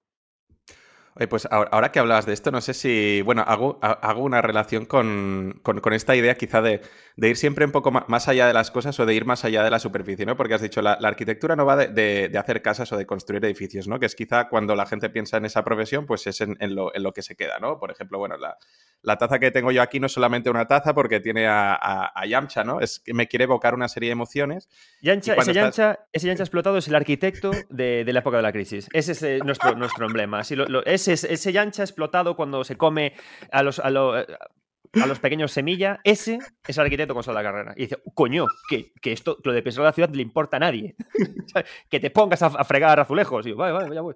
Oye, 1.16 1.28
pues 1.28 1.46
ahora 1.48 1.92
que 1.92 2.00
hablabas 2.00 2.26
de 2.26 2.32
esto, 2.32 2.50
no 2.50 2.60
sé 2.60 2.74
si, 2.74 3.22
bueno, 3.22 3.44
hago, 3.46 3.78
hago 3.80 4.24
una 4.24 4.42
relación 4.42 4.84
con, 4.84 5.62
esta 5.92 6.16
idea 6.16 6.34
quizá 6.34 6.60
de, 6.60 6.80
ir 7.16 7.36
siempre 7.36 7.64
un 7.64 7.70
poco 7.70 7.92
más 7.92 8.26
allá 8.26 8.48
de 8.48 8.52
las 8.52 8.72
cosas 8.72 8.98
o 8.98 9.06
de 9.06 9.14
ir 9.14 9.24
más 9.24 9.44
allá 9.44 9.62
de 9.62 9.70
la 9.70 9.78
superficie, 9.78 10.26
¿no? 10.26 10.36
Porque 10.36 10.54
has 10.54 10.60
dicho, 10.60 10.82
la, 10.82 10.94
arquitectura 10.94 11.54
no 11.54 11.66
va 11.66 11.76
de, 11.76 12.32
hacer 12.36 12.62
casas 12.62 12.90
o 12.90 12.96
de 12.96 13.06
construir 13.06 13.44
edificios, 13.44 13.86
¿no? 13.86 14.00
Que 14.00 14.06
es 14.06 14.16
quizá 14.16 14.48
cuando 14.48 14.74
la 14.74 14.86
gente 14.86 15.08
piensa 15.08 15.36
en 15.36 15.44
esa 15.44 15.62
profesión, 15.62 16.04
pues 16.04 16.26
es 16.26 16.40
en, 16.40 16.56
lo, 16.74 17.12
que 17.12 17.22
se 17.22 17.36
queda, 17.36 17.60
¿no? 17.60 17.78
Por 17.78 17.92
ejemplo, 17.92 18.18
bueno, 18.18 18.34
la, 18.36 19.16
taza 19.16 19.38
que 19.38 19.52
tengo 19.52 19.70
yo 19.70 19.82
aquí 19.82 20.00
no 20.00 20.06
es 20.06 20.12
solamente 20.12 20.50
una 20.50 20.66
taza 20.66 20.94
porque 20.94 21.20
tiene 21.20 21.46
a, 21.46 22.12
Yamcha, 22.26 22.64
¿no? 22.64 22.80
Es 22.80 22.98
que 22.98 23.14
me 23.14 23.28
quiere 23.28 23.44
evocar 23.44 23.74
una 23.74 23.86
serie 23.86 24.08
de 24.08 24.14
emociones. 24.14 24.68
Yamcha, 25.00 25.34
ese, 25.34 25.52
Yamcha, 25.52 26.00
ese 26.12 26.32
explotado 26.32 26.76
es 26.78 26.88
el 26.88 26.96
arquitecto 26.96 27.52
de, 27.70 28.04
la 28.04 28.18
época 28.18 28.38
de 28.38 28.42
la 28.42 28.50
crisis. 28.50 28.88
Ese 28.92 29.12
es 29.12 29.22
eh, 29.22 29.38
nuestro, 29.44 29.76
nuestro 29.76 30.06
emblema. 30.06 30.40
Así 30.40 30.56
lo, 30.56 30.84
ese, 31.08 31.32
ese 31.32 31.52
yancha 31.52 31.82
explotado 31.82 32.36
cuando 32.36 32.64
se 32.64 32.76
come 32.76 33.14
a 33.50 33.62
los, 33.62 33.78
a, 33.78 33.90
los 33.90 35.18
pequeños 35.20 35.52
semilla, 35.52 36.00
ese 36.04 36.38
es 36.66 36.78
el 36.78 36.84
arquitecto 36.84 37.14
con 37.14 37.34
la 37.34 37.42
carrera. 37.42 37.74
Y 37.76 37.82
dice, 37.82 37.98
coño, 38.14 38.46
que, 38.68 38.92
que 39.00 39.12
esto, 39.12 39.38
lo 39.42 39.52
de 39.52 39.62
pensar 39.62 39.84
la 39.84 39.92
ciudad 39.92 40.10
le 40.10 40.22
importa 40.22 40.56
a 40.56 40.60
nadie. 40.60 40.94
que 41.90 42.00
te 42.00 42.10
pongas 42.10 42.42
a, 42.42 42.64
fregar 42.64 43.00
azulejos. 43.00 43.46
Y 43.46 43.50
yo, 43.50 43.56
vale, 43.56 43.72
vale, 43.72 43.94
ya 43.94 44.00
voy. 44.00 44.14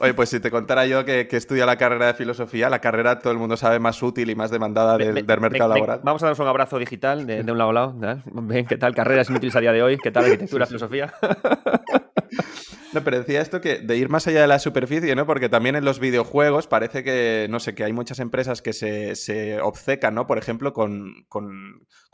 Oye, 0.00 0.14
pues 0.14 0.28
si 0.28 0.40
te 0.40 0.50
contara 0.50 0.86
yo 0.86 1.04
que, 1.04 1.28
que 1.28 1.36
estudia 1.36 1.66
la 1.66 1.76
carrera 1.76 2.06
de 2.06 2.14
filosofía, 2.14 2.70
la 2.70 2.80
carrera 2.80 3.18
todo 3.18 3.32
el 3.32 3.38
mundo 3.38 3.56
sabe 3.56 3.78
más 3.78 4.02
útil 4.02 4.30
y 4.30 4.34
más 4.34 4.50
demandada 4.50 4.96
del, 4.96 5.24
mercado 5.24 5.74
laboral. 5.74 6.00
vamos 6.02 6.22
a 6.22 6.26
darnos 6.26 6.38
un 6.38 6.48
abrazo 6.48 6.78
digital 6.78 7.26
de, 7.26 7.40
un 7.40 7.58
lado 7.58 7.70
a 7.70 7.72
lado. 7.72 7.94
Ven, 8.24 8.66
¿qué 8.66 8.76
tal? 8.76 8.94
Carreras 8.94 9.28
inútiles 9.30 9.56
a 9.56 9.60
día 9.60 9.72
de 9.72 9.82
hoy. 9.82 9.98
¿Qué 9.98 10.10
tal 10.10 10.24
arquitectura, 10.24 10.66
filosofía? 10.66 11.12
No, 12.94 13.02
pero 13.02 13.18
decía 13.18 13.40
esto 13.40 13.60
que 13.60 13.78
de 13.80 13.96
ir 13.96 14.08
más 14.08 14.28
allá 14.28 14.42
de 14.42 14.46
la 14.46 14.60
superficie, 14.60 15.16
¿no? 15.16 15.26
Porque 15.26 15.48
también 15.48 15.74
en 15.74 15.84
los 15.84 15.98
videojuegos 15.98 16.68
parece 16.68 17.02
que, 17.02 17.48
no 17.50 17.58
sé, 17.58 17.74
que 17.74 17.82
hay 17.82 17.92
muchas 17.92 18.20
empresas 18.20 18.62
que 18.62 18.72
se, 18.72 19.60
obcecan, 19.60 20.14
¿no? 20.14 20.28
Por 20.28 20.38
ejemplo, 20.38 20.72
con, 20.72 21.26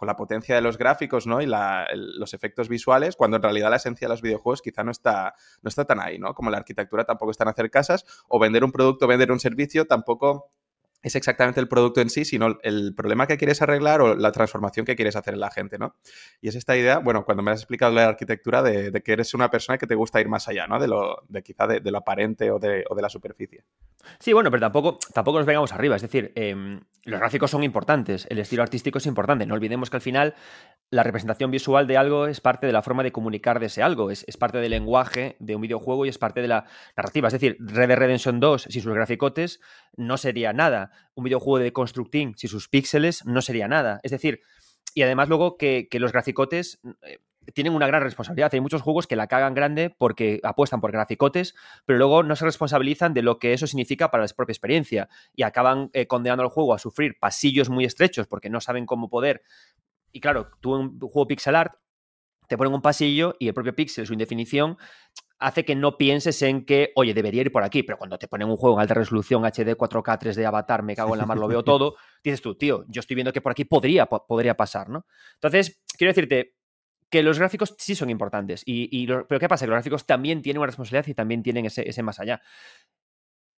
la 0.00 0.16
potencia 0.16 0.54
de 0.54 0.62
los 0.62 0.78
gráficos, 0.78 1.26
¿no? 1.26 1.42
Y 1.42 1.46
los 1.46 2.32
efectos 2.32 2.70
visuales, 2.70 3.14
cuando 3.14 3.36
en 3.36 3.42
realidad 3.42 3.68
la 3.68 3.76
esencia 3.76 4.08
de 4.08 4.14
los 4.14 4.22
videojuegos 4.22 4.62
quizá 4.62 4.82
no 4.82 4.90
está, 4.90 5.34
no 5.60 5.68
está 5.68 5.84
tan 5.84 6.00
ahí, 6.00 6.18
¿no? 6.18 6.32
Como 6.32 6.48
la 6.48 6.56
arquitectura 6.56 7.04
tampoco 7.04 7.30
está 7.30 7.44
en 7.44 7.50
hacer 7.50 7.70
casas, 7.70 8.06
o 8.28 8.38
vender 8.38 8.64
un 8.64 8.72
producto, 8.72 9.06
vender 9.06 9.32
un 9.32 9.40
servicio, 9.40 9.86
tampoco 9.86 10.50
es 11.02 11.16
exactamente 11.16 11.60
el 11.60 11.68
producto 11.68 12.00
en 12.00 12.10
sí, 12.10 12.24
sino 12.24 12.58
el 12.62 12.94
problema 12.94 13.26
que 13.26 13.38
quieres 13.38 13.62
arreglar 13.62 14.00
o 14.00 14.14
la 14.14 14.32
transformación 14.32 14.84
que 14.84 14.96
quieres 14.96 15.16
hacer 15.16 15.34
en 15.34 15.40
la 15.40 15.50
gente, 15.50 15.78
¿no? 15.78 15.96
Y 16.40 16.48
es 16.48 16.54
esta 16.54 16.76
idea, 16.76 16.98
bueno, 16.98 17.24
cuando 17.24 17.42
me 17.42 17.50
has 17.50 17.60
explicado 17.60 17.92
la 17.92 18.06
arquitectura, 18.06 18.62
de, 18.62 18.92
que 19.02 19.12
eres 19.12 19.32
una 19.34 19.50
persona 19.50 19.78
que 19.78 19.86
te 19.86 19.94
gusta 19.94 20.20
ir 20.20 20.28
más 20.28 20.48
allá, 20.48 20.66
¿no? 20.66 20.78
De 20.78 20.88
lo, 20.88 21.22
de 21.28 21.42
quizá 21.42 21.66
de, 21.66 21.90
lo 21.90 21.98
aparente 21.98 22.50
o 22.50 22.58
de, 22.58 22.84
la 23.00 23.08
superficie. 23.08 23.64
Sí, 24.18 24.32
bueno, 24.32 24.50
pero 24.50 24.60
tampoco, 24.60 24.98
tampoco 25.14 25.38
nos 25.38 25.46
vengamos 25.46 25.72
arriba. 25.72 25.96
Es 25.96 26.02
decir, 26.02 26.32
em, 26.34 26.80
los 27.04 27.18
gráficos 27.18 27.50
son 27.50 27.64
importantes, 27.64 28.26
el 28.28 28.38
estilo 28.38 28.62
artístico 28.62 28.98
es 28.98 29.06
importante. 29.06 29.46
No 29.46 29.54
olvidemos 29.54 29.88
que 29.88 29.96
al 29.96 30.02
final 30.02 30.34
la 30.90 31.02
representación 31.02 31.50
visual 31.50 31.86
de 31.86 31.96
algo 31.96 32.26
es 32.26 32.40
parte 32.40 32.66
de 32.66 32.72
la 32.72 32.82
forma 32.82 33.02
de 33.02 33.12
comunicar 33.12 33.60
de 33.60 33.66
ese 33.66 33.82
algo, 33.82 34.10
es, 34.10 34.24
parte 34.36 34.58
del 34.58 34.70
lenguaje 34.70 35.36
de 35.38 35.54
un 35.54 35.62
videojuego 35.62 36.04
y 36.04 36.08
es 36.08 36.18
parte 36.18 36.42
de 36.42 36.48
la 36.48 36.66
narrativa. 36.96 37.28
Es 37.28 37.32
decir, 37.32 37.56
Red 37.60 37.88
Dead 37.88 37.98
Redemption 37.98 38.40
2, 38.40 38.66
si 38.68 38.80
sus 38.80 38.92
graficotes, 38.92 39.60
no 39.96 40.16
sería 40.16 40.52
nada. 40.52 40.89
Un 41.14 41.24
videojuego 41.24 41.58
de 41.58 41.72
Constructing, 41.72 42.34
si 42.36 42.48
sus 42.48 42.68
píxeles, 42.68 43.24
no 43.24 43.42
sería 43.42 43.68
nada. 43.68 44.00
Es 44.02 44.10
decir, 44.10 44.40
y 44.94 45.02
además 45.02 45.28
luego 45.28 45.56
que, 45.56 45.88
los 45.92 46.12
graficotes 46.12 46.80
eh, 47.02 47.18
tienen 47.54 47.74
una 47.74 47.86
gran 47.86 48.02
responsabilidad. 48.02 48.50
Hay 48.52 48.60
muchos 48.60 48.82
juegos 48.82 49.06
que 49.06 49.16
la 49.16 49.26
cagan 49.26 49.54
grande 49.54 49.94
porque 49.96 50.40
apuestan 50.42 50.80
por 50.80 50.92
graficotes, 50.92 51.54
pero 51.86 51.98
luego 51.98 52.22
no 52.22 52.36
se 52.36 52.44
responsabilizan 52.44 53.14
de 53.14 53.22
lo 53.22 53.38
que 53.38 53.52
eso 53.52 53.66
significa 53.66 54.10
para 54.10 54.24
la 54.24 54.32
propia 54.34 54.52
experiencia 54.52 55.08
y 55.34 55.42
acaban 55.42 55.90
eh, 55.92 56.06
condenando 56.06 56.42
al 56.42 56.50
juego 56.50 56.74
a 56.74 56.78
sufrir 56.78 57.18
pasillos 57.18 57.68
muy 57.68 57.84
estrechos 57.84 58.26
porque 58.26 58.50
no 58.50 58.60
saben 58.60 58.86
cómo 58.86 59.08
poder 59.08 59.42
y 60.12 60.20
claro, 60.20 60.50
tú 60.60 60.76
en 60.76 60.80
un 60.82 60.98
juego 60.98 61.26
pixel 61.26 61.56
art 61.56 61.74
te 62.48 62.56
ponen 62.56 62.74
un 62.74 62.82
pasillo 62.82 63.36
y 63.38 63.48
el 63.48 63.54
propio 63.54 63.74
pixel, 63.74 64.06
su 64.06 64.12
indefinición, 64.12 64.76
hace 65.40 65.64
que 65.64 65.74
no 65.74 65.96
pienses 65.96 66.42
en 66.42 66.64
que, 66.66 66.92
oye, 66.94 67.14
debería 67.14 67.40
ir 67.40 67.50
por 67.50 67.64
aquí, 67.64 67.82
pero 67.82 67.98
cuando 67.98 68.18
te 68.18 68.28
ponen 68.28 68.48
un 68.48 68.56
juego 68.56 68.76
en 68.76 68.82
alta 68.82 68.94
resolución, 68.94 69.44
HD, 69.44 69.76
4K, 69.76 70.18
3D, 70.18 70.44
Avatar, 70.44 70.82
me 70.82 70.94
cago 70.94 71.14
en 71.14 71.18
la 71.18 71.26
mar, 71.26 71.38
lo 71.38 71.48
veo 71.48 71.64
todo, 71.64 71.96
dices 72.24 72.42
tú, 72.42 72.54
tío, 72.54 72.84
yo 72.88 73.00
estoy 73.00 73.14
viendo 73.14 73.32
que 73.32 73.40
por 73.40 73.52
aquí 73.52 73.64
podría, 73.64 74.06
podría 74.06 74.56
pasar, 74.56 74.90
¿no? 74.90 75.06
Entonces, 75.34 75.82
quiero 75.96 76.10
decirte 76.10 76.56
que 77.08 77.22
los 77.22 77.38
gráficos 77.38 77.74
sí 77.78 77.94
son 77.94 78.10
importantes, 78.10 78.62
y, 78.66 79.06
pero 79.06 79.40
¿qué 79.40 79.48
pasa? 79.48 79.64
Que 79.64 79.70
los 79.70 79.76
gráficos 79.76 80.06
también 80.06 80.42
tienen 80.42 80.58
una 80.58 80.66
responsabilidad 80.66 81.08
y 81.08 81.14
también 81.14 81.42
tienen 81.42 81.64
ese, 81.64 82.02
más 82.02 82.20
allá. 82.20 82.42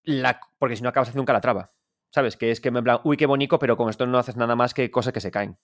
La, 0.05 0.41
porque 0.59 0.77
si 0.77 0.83
no 0.83 0.89
acabas 0.89 1.09
haciendo 1.09 1.23
un 1.23 1.27
calatrava, 1.27 1.73
¿sabes? 2.11 2.37
Que 2.37 2.53
es 2.53 2.61
que 2.61 2.71
me 2.71 2.83
plan, 2.83 3.01
uy, 3.05 3.17
qué 3.17 3.27
bonito, 3.27 3.59
pero 3.59 3.77
con 3.77 3.91
esto 3.91 4.07
no 4.07 4.19
haces 4.19 4.37
nada 4.37 4.55
más 4.55 4.73
que 4.73 4.91
cosas 4.91 5.13
que 5.13 5.21
se 5.21 5.31
caen. 5.31 5.59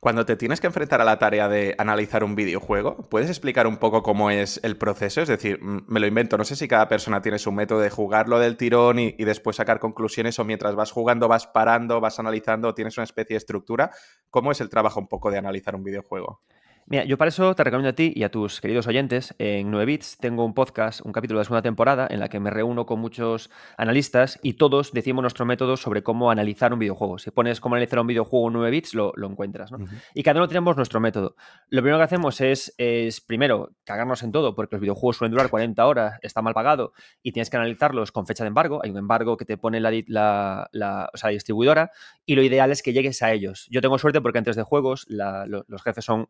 Cuando 0.00 0.26
te 0.26 0.36
tienes 0.36 0.60
que 0.60 0.66
enfrentar 0.66 1.00
a 1.00 1.04
la 1.04 1.18
tarea 1.18 1.48
de 1.48 1.74
analizar 1.78 2.24
un 2.24 2.34
videojuego, 2.34 3.08
¿puedes 3.08 3.30
explicar 3.30 3.66
un 3.66 3.78
poco 3.78 4.02
cómo 4.02 4.30
es 4.30 4.60
el 4.62 4.76
proceso? 4.76 5.22
Es 5.22 5.28
decir, 5.28 5.60
me 5.62 5.98
lo 5.98 6.06
invento, 6.06 6.36
no 6.36 6.44
sé 6.44 6.56
si 6.56 6.68
cada 6.68 6.88
persona 6.88 7.22
tiene 7.22 7.38
su 7.38 7.50
método 7.52 7.80
de 7.80 7.88
jugarlo 7.90 8.38
del 8.38 8.56
tirón 8.56 8.98
y, 8.98 9.12
después 9.12 9.56
sacar 9.56 9.80
conclusiones 9.80 10.38
o 10.38 10.44
mientras 10.44 10.74
vas 10.74 10.92
jugando 10.92 11.28
vas 11.28 11.46
parando, 11.46 12.00
vas 12.00 12.18
analizando, 12.18 12.74
tienes 12.74 12.98
una 12.98 13.04
especie 13.04 13.34
de 13.34 13.38
estructura. 13.38 13.90
¿Cómo 14.28 14.52
es 14.52 14.60
el 14.60 14.68
trabajo 14.68 15.00
un 15.00 15.08
poco 15.08 15.30
de 15.30 15.38
analizar 15.38 15.74
un 15.74 15.84
videojuego? 15.84 16.42
Mira, 16.86 17.04
yo 17.04 17.16
para 17.16 17.30
eso 17.30 17.54
te 17.54 17.64
recomiendo 17.64 17.88
a 17.88 17.94
ti 17.94 18.12
y 18.14 18.24
a 18.24 18.30
tus 18.30 18.60
queridos 18.60 18.86
oyentes. 18.86 19.34
En 19.38 19.70
9 19.70 19.86
Bits 19.86 20.18
tengo 20.18 20.44
un 20.44 20.52
podcast, 20.52 21.00
un 21.02 21.12
capítulo 21.12 21.38
de 21.38 21.46
segunda 21.46 21.62
temporada, 21.62 22.06
en 22.10 22.20
la 22.20 22.28
que 22.28 22.40
me 22.40 22.50
reúno 22.50 22.84
con 22.84 23.00
muchos 23.00 23.50
analistas 23.78 24.38
y 24.42 24.54
todos 24.54 24.92
decimos 24.92 25.22
nuestro 25.22 25.46
método 25.46 25.78
sobre 25.78 26.02
cómo 26.02 26.30
analizar 26.30 26.74
un 26.74 26.78
videojuego. 26.78 27.18
Si 27.18 27.30
pones 27.30 27.58
cómo 27.58 27.76
analizar 27.76 28.00
un 28.00 28.06
videojuego 28.06 28.48
en 28.48 28.52
9 28.52 28.70
Bits, 28.70 28.94
lo, 28.94 29.14
encuentras. 29.16 29.72
¿no? 29.72 29.78
Y 30.12 30.22
cada 30.22 30.40
uno 30.40 30.46
tenemos 30.46 30.76
nuestro 30.76 31.00
método. 31.00 31.36
Lo 31.70 31.80
primero 31.80 31.96
que 31.96 32.04
hacemos 32.04 32.42
es, 32.42 32.74
es, 32.76 33.22
primero, 33.22 33.70
cagarnos 33.84 34.22
en 34.22 34.30
todo, 34.30 34.54
porque 34.54 34.76
los 34.76 34.82
videojuegos 34.82 35.16
suelen 35.16 35.32
durar 35.32 35.48
40 35.48 35.86
horas, 35.86 36.18
está 36.20 36.42
mal 36.42 36.52
pagado 36.52 36.92
y 37.22 37.32
tienes 37.32 37.48
que 37.48 37.56
analizarlos 37.56 38.12
con 38.12 38.26
fecha 38.26 38.44
de 38.44 38.48
embargo. 38.48 38.80
Hay 38.84 38.90
un 38.90 38.98
embargo 38.98 39.38
que 39.38 39.46
te 39.46 39.56
pone 39.56 39.80
la, 39.80 39.90
la, 40.06 40.68
la, 40.70 41.10
o 41.14 41.16
sea, 41.16 41.30
distribuidora 41.30 41.92
y 42.26 42.34
lo 42.34 42.42
ideal 42.42 42.70
es 42.70 42.82
que 42.82 42.92
llegues 42.92 43.22
a 43.22 43.32
ellos. 43.32 43.66
Yo 43.70 43.80
tengo 43.80 43.98
suerte 43.98 44.20
porque 44.20 44.36
antes 44.36 44.54
de 44.54 44.64
juegos 44.64 45.06
los 45.08 45.82
jefes 45.82 46.04
son 46.04 46.28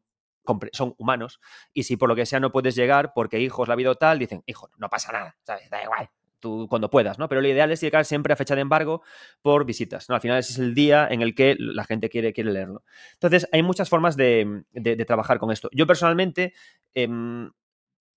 son 0.72 0.94
humanos, 0.98 1.40
y 1.72 1.84
si 1.84 1.96
por 1.96 2.08
lo 2.08 2.16
que 2.16 2.26
sea 2.26 2.40
no 2.40 2.52
puedes 2.52 2.74
llegar 2.74 3.12
porque 3.14 3.40
hijos 3.40 3.68
la 3.68 3.76
vida 3.76 3.94
tal, 3.94 4.18
dicen, 4.18 4.42
hijo, 4.46 4.70
no 4.76 4.88
pasa 4.88 5.12
nada, 5.12 5.36
da 5.46 5.82
igual, 5.82 6.08
tú 6.44 6.66
cuando 6.68 6.90
puedas, 6.90 7.18
¿no? 7.18 7.26
Pero 7.26 7.40
lo 7.40 7.48
ideal 7.48 7.72
es 7.72 7.80
llegar 7.80 8.04
siempre 8.04 8.34
a 8.34 8.36
fecha 8.36 8.54
de 8.54 8.60
embargo 8.60 9.00
por 9.40 9.64
visitas, 9.64 10.10
¿no? 10.10 10.14
Al 10.14 10.20
final 10.20 10.38
ese 10.38 10.52
es 10.52 10.58
el 10.58 10.74
día 10.74 11.08
en 11.10 11.22
el 11.22 11.34
que 11.34 11.56
la 11.58 11.84
gente 11.84 12.10
quiere, 12.10 12.34
quiere 12.34 12.52
leerlo. 12.52 12.84
Entonces, 13.14 13.48
hay 13.50 13.62
muchas 13.62 13.88
formas 13.88 14.14
de, 14.14 14.64
trabajar 15.06 15.38
con 15.38 15.50
esto. 15.50 15.70
Yo 15.72 15.86
personalmente... 15.86 16.52
Em, 16.92 17.50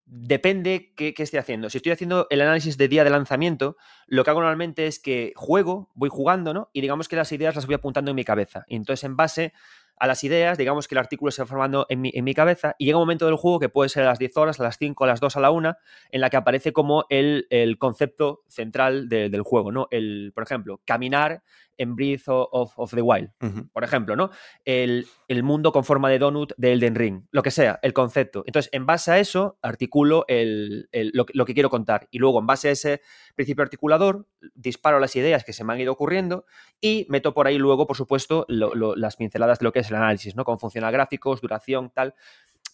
depende 0.10 0.94
qué, 0.96 1.14
qué, 1.14 1.24
esté 1.24 1.38
haciendo. 1.38 1.70
Si 1.70 1.80
estoy 1.80 1.92
haciendo 1.92 2.28
el 2.30 2.40
análisis 2.40 2.78
de 2.78 2.88
día 2.88 3.04
de 3.04 3.10
lanzamiento, 3.10 3.76
lo 4.06 4.24
que 4.24 4.30
hago 4.30 4.40
normalmente 4.40 4.88
es 4.88 5.00
que 5.00 5.34
juego, 5.36 5.90
voy 5.96 6.08
jugando, 6.08 6.54
¿no? 6.54 6.70
Y 6.72 6.80
digamos 6.80 7.10
que 7.10 7.18
las 7.18 7.30
ideas 7.34 7.56
las 7.56 7.66
voy 7.66 7.76
apuntando 7.76 8.12
en 8.12 8.16
mi 8.16 8.24
cabeza. 8.24 8.64
Y 8.70 8.78
entonces, 8.78 9.04
en 9.04 9.18
base 9.18 9.52
a 10.00 10.08
las 10.08 10.24
ideas, 10.24 10.58
digamos 10.58 10.88
que 10.88 10.96
el 10.96 11.00
artículo 11.00 11.32
se 11.32 11.42
va 11.42 11.46
formando 11.46 11.86
en 11.90 12.02
mi, 12.02 12.12
en 12.14 12.24
mi, 12.24 12.34
cabeza 12.34 12.76
y 12.78 12.86
llega 12.86 12.98
un 12.98 13.04
momento 13.04 13.26
del 13.26 13.36
juego 13.36 13.60
que 13.60 13.70
puede 13.70 13.90
ser 13.90 14.04
a 14.04 14.08
las 14.08 14.20
10 14.20 14.38
horas, 14.38 14.60
a 14.60 14.64
las 14.64 14.78
5, 14.78 15.04
a 15.04 15.08
las 15.08 15.20
2, 15.20 15.38
a 15.38 15.40
la 15.40 15.52
1, 15.52 15.76
en 16.12 16.22
la 16.22 16.30
que 16.30 16.38
aparece 16.38 16.74
como 16.74 17.06
el, 17.10 17.48
el 17.50 17.78
concepto 17.78 18.44
central 18.48 19.10
del 19.10 19.42
juego, 19.42 19.72
¿no? 19.72 19.88
El, 19.92 20.32
por 20.34 20.44
ejemplo, 20.44 20.82
caminar 20.86 21.44
en 21.78 21.96
Breath 21.96 22.24
of, 22.28 22.74
of 22.78 22.94
the 22.94 23.02
Wild, 23.02 23.30
por 23.72 23.84
ejemplo, 23.84 24.16
¿no? 24.16 24.32
El, 24.66 25.08
mundo 25.44 25.72
con 25.72 25.84
forma 25.84 26.10
de 26.10 26.20
donut 26.20 26.54
de 26.58 26.74
Elden 26.74 26.96
Ring, 26.96 27.24
lo 27.32 27.44
que 27.44 27.52
sea, 27.52 27.80
el 27.82 27.94
concepto. 27.94 28.44
Entonces, 28.46 28.70
en 28.74 28.86
base 28.86 29.12
a 29.12 29.20
eso, 29.20 29.58
articulo 29.62 30.26
el, 30.28 30.90
lo, 30.92 31.26
lo, 31.34 31.46
que 31.46 31.54
quiero 31.54 31.70
contar. 31.70 32.08
Y 32.12 32.20
luego, 32.20 32.40
en 32.40 32.48
base 32.48 32.70
a 32.70 32.72
ese 32.72 33.02
principio 33.36 33.64
articulador, 33.64 34.28
disparo 34.56 35.00
las 35.00 35.16
ideas 35.16 35.44
que 35.44 35.54
se 35.54 35.64
me 35.64 35.74
han 35.74 35.80
ido 35.80 35.94
ocurriendo 35.94 36.46
y 36.82 37.06
meto 37.10 37.34
por 37.34 37.48
ahí 37.48 37.58
luego, 37.58 37.88
por 37.88 37.98
supuesto, 37.98 38.46
las 38.48 39.16
pinceladas 39.16 39.60
de 39.60 39.66
lo 39.66 39.72
que 39.72 39.80
es 39.80 39.90
el 39.90 39.96
análisis, 39.96 40.36
¿no? 40.36 40.44
Cómo 40.44 40.58
funciona 40.58 40.92
gráficos, 40.92 41.42
duración, 41.42 41.92
tal. 41.94 42.16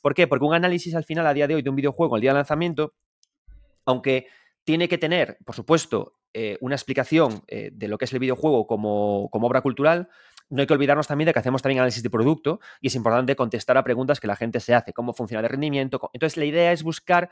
¿Por 0.02 0.14
qué? 0.14 0.28
Porque 0.28 0.46
un 0.46 0.54
análisis 0.54 0.96
al 0.96 1.04
final, 1.04 1.26
a 1.28 1.34
día 1.34 1.48
de 1.48 1.56
hoy, 1.56 1.62
de 1.62 1.70
un 1.70 1.76
videojuego, 1.76 2.16
el 2.16 2.22
día 2.22 2.32
de 2.32 2.36
lanzamiento, 2.36 2.94
aunque 3.86 4.28
tiene 4.64 4.88
que 4.88 4.98
tener, 4.98 5.38
por 5.46 5.56
supuesto, 5.56 6.18
eh, 6.34 6.58
una 6.62 6.76
explicación 6.76 7.44
eh, 7.48 7.70
de 7.72 7.88
lo 7.88 7.98
que 7.98 8.06
es 8.06 8.14
el 8.14 8.20
videojuego 8.20 8.66
como, 8.66 9.30
obra 9.32 9.62
cultural, 9.62 10.10
no 10.50 10.62
hay 10.62 10.68
que 10.68 10.74
olvidarnos 10.74 11.08
también 11.08 11.28
de 11.28 11.34
que 11.34 11.40
hacemos 11.40 11.62
también 11.62 11.80
análisis 11.80 12.04
de 12.04 12.10
producto 12.10 12.60
y 12.82 12.88
es 12.88 12.96
importante 12.96 13.36
contestar 13.36 13.78
a 13.78 13.84
preguntas 13.84 14.20
que 14.20 14.28
la 14.28 14.36
gente 14.36 14.60
se 14.60 14.74
hace, 14.74 14.94
cómo 14.94 15.14
funciona 15.14 15.42
de 15.42 15.48
rendimiento. 15.48 16.10
Entonces, 16.12 16.38
la 16.38 16.46
idea 16.46 16.72
es 16.72 16.84
buscar 16.84 17.30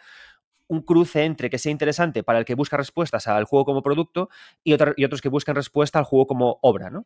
un 0.72 0.82
cruce 0.82 1.26
entre 1.26 1.50
que 1.50 1.58
sea 1.58 1.72
interesante 1.72 2.24
para 2.24 2.40
el 2.40 2.46
que 2.46 2.56
busca 2.56 2.78
respuestas 2.78 3.28
al 3.28 3.44
juego 3.44 3.66
como 3.66 3.84
producto 3.84 4.30
y, 4.64 4.72
y 4.72 5.04
otros 5.06 5.22
que 5.22 5.28
buscan 5.28 5.54
respuesta 5.54 6.00
al 6.00 6.06
juego 6.06 6.28
como 6.28 6.60
obra, 6.62 6.90
¿no? 6.90 7.06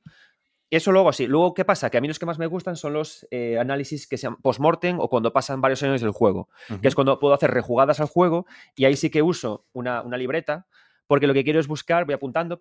Eso 0.69 0.91
luego 0.91 1.10
así. 1.10 1.25
Luego, 1.27 1.53
¿qué 1.53 1.65
pasa? 1.65 1.89
Que 1.89 1.98
a 1.98 2.01
mí 2.01 2.07
los 2.07 2.19
que 2.19 2.25
más 2.25 2.38
me 2.38 2.48
gustan 2.48 2.75
son 2.75 2.93
los 2.93 3.27
eh, 3.31 3.57
análisis 3.60 4.07
que 4.07 4.17
sean 4.17 4.36
post-mortem 4.38 5.00
o 5.00 5.10
cuando 5.10 5.31
pasan 5.31 5.62
varios 5.62 5.81
años 5.84 6.01
del 6.01 6.12
juego, 6.12 6.50
que 6.81 6.88
es 6.88 6.95
cuando 6.95 7.17
puedo 7.19 7.34
hacer 7.34 7.51
rejugadas 7.51 8.00
al 8.00 8.07
juego 8.07 8.45
y 8.75 8.86
ahí 8.86 8.95
sí 8.95 9.10
que 9.10 9.22
uso 9.22 9.65
una, 9.74 10.03
libreta 10.17 10.67
porque 11.07 11.27
lo 11.27 11.34
que 11.34 11.43
quiero 11.43 11.60
es 11.60 11.67
buscar, 11.67 12.05
voy 12.05 12.15
apuntando, 12.15 12.57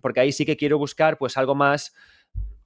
porque 0.00 0.20
ahí 0.20 0.32
sí 0.32 0.44
que 0.44 0.56
quiero 0.56 0.78
buscar 0.78 1.16
pues 1.16 1.36
algo 1.36 1.54
más 1.54 1.94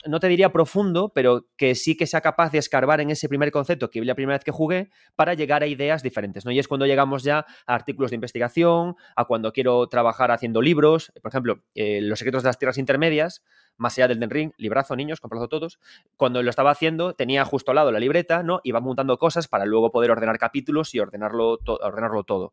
no 0.06 0.20
te 0.20 0.28
diría 0.28 0.52
profundo, 0.52 1.12
pero 1.14 1.46
que 1.56 1.74
sí 1.74 1.96
que 1.96 2.06
sea 2.06 2.20
capaz 2.20 2.52
de 2.52 2.58
escarbar 2.58 3.00
en 3.00 3.10
ese 3.10 3.28
primer 3.28 3.50
concepto 3.50 3.90
que 3.90 4.00
vi 4.00 4.06
la 4.06 4.14
primera 4.14 4.36
vez 4.36 4.44
que 4.44 4.52
jugué 4.52 4.90
para 5.16 5.34
llegar 5.34 5.62
a 5.62 5.66
ideas 5.66 6.02
diferentes, 6.02 6.44
¿no? 6.44 6.52
Y 6.52 6.58
es 6.58 6.68
cuando 6.68 6.86
llegamos 6.86 7.24
ya 7.24 7.46
a 7.66 7.74
artículos 7.74 8.10
de 8.10 8.14
investigación, 8.16 8.96
a 9.16 9.24
cuando 9.24 9.52
quiero 9.52 9.86
trabajar 9.88 10.30
haciendo 10.30 10.62
libros, 10.62 11.12
por 11.22 11.30
ejemplo, 11.30 11.64
eh, 11.74 12.00
Los 12.00 12.18
secretos 12.20 12.42
de 12.42 12.48
las 12.48 12.58
tierras 12.58 12.78
intermedias, 12.78 13.42
más 13.76 13.96
allá 13.96 14.08
del 14.08 14.20
Den 14.20 14.30
Ring, 14.30 14.52
librazo, 14.56 14.96
niños, 14.96 15.20
comprazo 15.20 15.48
todos. 15.48 15.78
Cuando 16.16 16.42
lo 16.42 16.50
estaba 16.50 16.70
haciendo, 16.70 17.14
tenía 17.14 17.44
justo 17.44 17.70
al 17.70 17.76
lado 17.76 17.92
la 17.92 18.00
libreta, 18.00 18.42
¿no? 18.42 18.60
Iba 18.64 18.80
montando 18.80 19.18
cosas 19.18 19.48
para 19.48 19.66
luego 19.66 19.90
poder 19.90 20.10
ordenar 20.10 20.38
capítulos 20.38 20.94
y 20.94 21.00
ordenarlo, 21.00 21.58
ordenarlo 21.66 22.24
todo. 22.24 22.52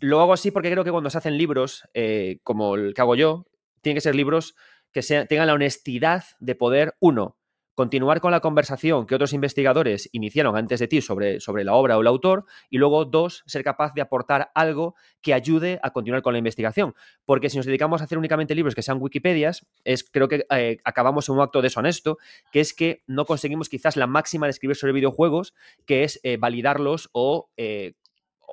Lo 0.00 0.20
hago 0.20 0.32
así 0.32 0.50
porque 0.50 0.70
creo 0.70 0.84
que 0.84 0.90
cuando 0.90 1.10
se 1.10 1.18
hacen 1.18 1.38
libros, 1.38 1.84
eh, 1.94 2.38
como 2.42 2.74
el 2.74 2.94
que 2.94 3.00
hago 3.00 3.14
yo, 3.14 3.46
tienen 3.80 3.96
que 3.96 4.00
ser 4.00 4.14
libros 4.14 4.54
que 4.94 5.02
tengan 5.26 5.48
la 5.48 5.54
honestidad 5.54 6.24
de 6.38 6.54
poder, 6.54 6.94
uno, 7.00 7.36
continuar 7.74 8.20
con 8.20 8.30
la 8.30 8.38
conversación 8.38 9.04
que 9.04 9.16
otros 9.16 9.32
investigadores 9.32 10.08
iniciaron 10.12 10.56
antes 10.56 10.78
de 10.78 10.86
ti 10.86 11.00
sobre, 11.00 11.40
sobre, 11.40 11.64
la 11.64 11.74
obra 11.74 11.98
o 11.98 12.00
el 12.00 12.06
autor, 12.06 12.44
y 12.70 12.78
luego, 12.78 13.04
dos, 13.04 13.42
ser 13.46 13.64
capaz 13.64 13.92
de 13.94 14.00
aportar 14.00 14.50
algo 14.54 14.94
que 15.20 15.34
ayude 15.34 15.80
a 15.82 15.90
continuar 15.90 16.22
con 16.22 16.32
la 16.32 16.38
investigación. 16.38 16.94
Porque 17.24 17.50
si 17.50 17.56
nos 17.56 17.66
dedicamos 17.66 18.00
a 18.00 18.04
hacer 18.04 18.16
únicamente 18.16 18.54
libros 18.54 18.76
que 18.76 18.82
sean 18.82 18.98
Wikipedias, 19.00 19.66
es, 19.82 20.08
creo 20.08 20.28
que 20.28 20.46
eh, 20.50 20.78
acabamos 20.84 21.28
en 21.28 21.34
un 21.34 21.40
acto 21.40 21.60
deshonesto, 21.60 22.18
que 22.52 22.60
es 22.60 22.72
que 22.72 23.02
no 23.08 23.24
conseguimos 23.24 23.68
quizás 23.68 23.96
la 23.96 24.06
máxima 24.06 24.46
de 24.46 24.50
escribir 24.50 24.76
sobre 24.76 24.92
videojuegos, 24.92 25.54
que 25.84 26.04
es 26.04 26.20
eh, 26.22 26.36
validarlos 26.36 27.10
o 27.12 27.50
eh, 27.56 27.94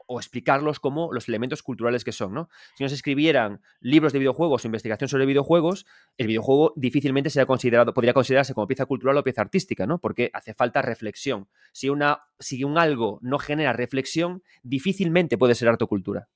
o 0.08 0.20
explicarlos 0.20 0.80
como 0.80 1.14
los 1.14 1.28
elementos 1.28 1.64
culturales 1.64 2.04
que 2.04 2.12
son, 2.12 2.34
¿no? 2.34 2.50
Si 2.76 2.84
nos 2.84 2.92
escribieran 2.92 3.62
libros 3.80 4.14
de 4.14 4.20
videojuegos 4.20 4.64
o 4.64 4.68
investigación 4.68 5.08
sobre 5.08 5.26
videojuegos, 5.26 5.86
el 6.18 6.28
videojuego 6.28 6.74
difícilmente 6.76 7.30
sería 7.30 7.46
considerado, 7.46 7.94
podría 7.94 8.14
considerarse 8.14 8.54
como 8.54 8.68
pieza 8.68 8.86
cultural 8.86 9.18
o 9.18 9.24
pieza 9.24 9.42
artística, 9.42 9.86
¿no? 9.86 10.00
Porque 10.00 10.30
hace 10.34 10.54
falta 10.54 10.82
reflexión. 10.82 11.48
Si, 11.72 11.90
una, 11.90 12.24
si 12.40 12.64
un 12.64 12.78
algo 12.78 13.20
no 13.22 13.40
genera 13.40 13.74
reflexión, 13.74 14.44
difícilmente 14.64 15.38
puede 15.38 15.56
ser 15.56 15.70
arte 15.70 15.84
o 15.84 15.88
cultura. 15.88 16.28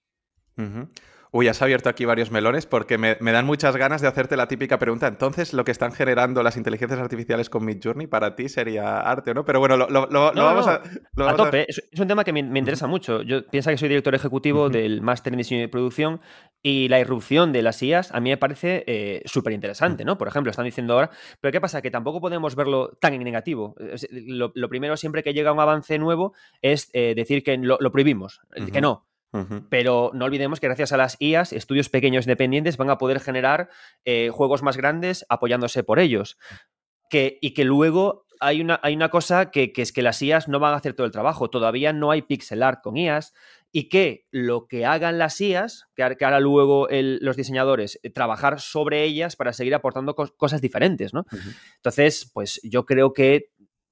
Uy, 1.37 1.49
has 1.49 1.61
abierto 1.61 1.89
aquí 1.89 2.05
varios 2.05 2.31
melones 2.31 2.65
porque 2.65 2.97
me, 2.97 3.17
dan 3.19 3.45
muchas 3.45 3.75
ganas 3.75 3.99
de 3.99 4.07
hacerte 4.07 4.37
la 4.37 4.47
típica 4.47 4.79
pregunta. 4.79 5.05
Entonces, 5.05 5.51
lo 5.51 5.65
que 5.65 5.71
están 5.71 5.91
generando 5.91 6.41
las 6.41 6.55
inteligencias 6.55 6.97
artificiales 6.97 7.49
con 7.49 7.65
Midjourney 7.65 8.07
para 8.07 8.37
ti 8.37 8.47
sería 8.47 9.01
arte 9.01 9.31
o 9.31 9.33
no? 9.33 9.43
Pero 9.43 9.59
bueno, 9.59 9.75
lo, 9.75 10.07
vamos 10.33 10.65
a. 10.65 10.81
a 11.27 11.35
tope. 11.35 11.65
Es, 11.67 11.81
un 11.99 12.07
tema 12.07 12.23
que 12.23 12.31
me, 12.31 12.39
interesa 12.39 12.87
mucho. 12.87 13.21
Yo 13.21 13.45
pienso 13.47 13.69
que 13.69 13.77
soy 13.77 13.89
director 13.89 14.15
ejecutivo 14.15 14.69
del 14.69 15.01
máster 15.01 15.33
en 15.33 15.39
diseño 15.39 15.61
y 15.61 15.67
producción 15.67 16.21
y 16.61 16.87
la 16.87 17.01
irrupción 17.01 17.51
de 17.51 17.63
las 17.63 17.83
IAS 17.83 18.13
a 18.13 18.21
mí 18.21 18.29
me 18.29 18.37
parece 18.37 18.85
eh, 18.87 19.21
súper 19.25 19.51
interesante, 19.51 20.05
¿no? 20.05 20.17
Por 20.17 20.29
ejemplo, 20.29 20.51
están 20.51 20.63
diciendo 20.63 20.93
ahora. 20.93 21.09
Pero 21.41 21.51
¿qué 21.51 21.59
pasa? 21.59 21.81
Que 21.81 21.91
tampoco 21.91 22.21
podemos 22.21 22.55
verlo 22.55 22.91
tan 23.01 23.13
en 23.13 23.25
negativo. 23.25 23.75
Lo, 24.09 24.69
primero, 24.69 24.95
siempre 24.95 25.21
que 25.21 25.33
llega 25.33 25.51
un 25.51 25.59
avance 25.59 25.99
nuevo, 25.99 26.33
es 26.61 26.89
eh, 26.93 27.11
decir 27.13 27.43
que 27.43 27.57
lo, 27.57 27.77
prohibimos, 27.91 28.39
que 28.71 28.79
no. 28.79 29.05
Pero 29.69 30.11
no 30.13 30.25
olvidemos 30.25 30.59
que 30.59 30.67
gracias 30.67 30.91
a 30.91 30.97
las 30.97 31.17
IAS, 31.19 31.53
estudios 31.53 31.89
pequeños 31.89 32.25
independientes 32.25 32.77
van 32.77 32.89
a 32.89 32.97
poder 32.97 33.19
generar 33.19 33.69
eh, 34.05 34.29
juegos 34.31 34.63
más 34.63 34.77
grandes 34.77 35.25
apoyándose 35.29 35.83
por 35.83 35.99
ellos. 35.99 36.37
Que, 37.09 37.37
y 37.41 37.53
que 37.53 37.65
luego 37.65 38.25
hay 38.39 38.61
una, 38.61 38.79
hay 38.83 38.95
una 38.95 39.09
cosa 39.09 39.51
que, 39.51 39.71
es 39.75 39.91
que 39.91 40.01
las 40.01 40.21
IAS 40.21 40.47
no 40.47 40.59
van 40.59 40.73
a 40.73 40.77
hacer 40.77 40.93
todo 40.93 41.05
el 41.05 41.11
trabajo. 41.11 41.49
Todavía 41.49 41.93
no 41.93 42.11
hay 42.11 42.21
pixel 42.21 42.63
art 42.63 42.81
con 42.81 42.97
IAS 42.97 43.33
y 43.71 43.89
que 43.89 44.25
lo 44.31 44.67
que 44.67 44.85
hagan 44.85 45.17
las 45.17 45.39
IAS, 45.41 45.85
que, 45.95 46.03
hará 46.03 46.39
luego 46.39 46.87
los 46.89 47.35
diseñadores, 47.35 47.99
eh, 48.03 48.09
trabajar 48.09 48.59
sobre 48.59 49.03
ellas 49.03 49.35
para 49.35 49.53
seguir 49.53 49.75
aportando 49.75 50.15
cosas 50.15 50.61
diferentes, 50.61 51.13
¿no? 51.13 51.25
Entonces, 51.77 52.29
pues 52.33 52.61
yo 52.63 52.85
creo 52.85 53.13
que 53.13 53.51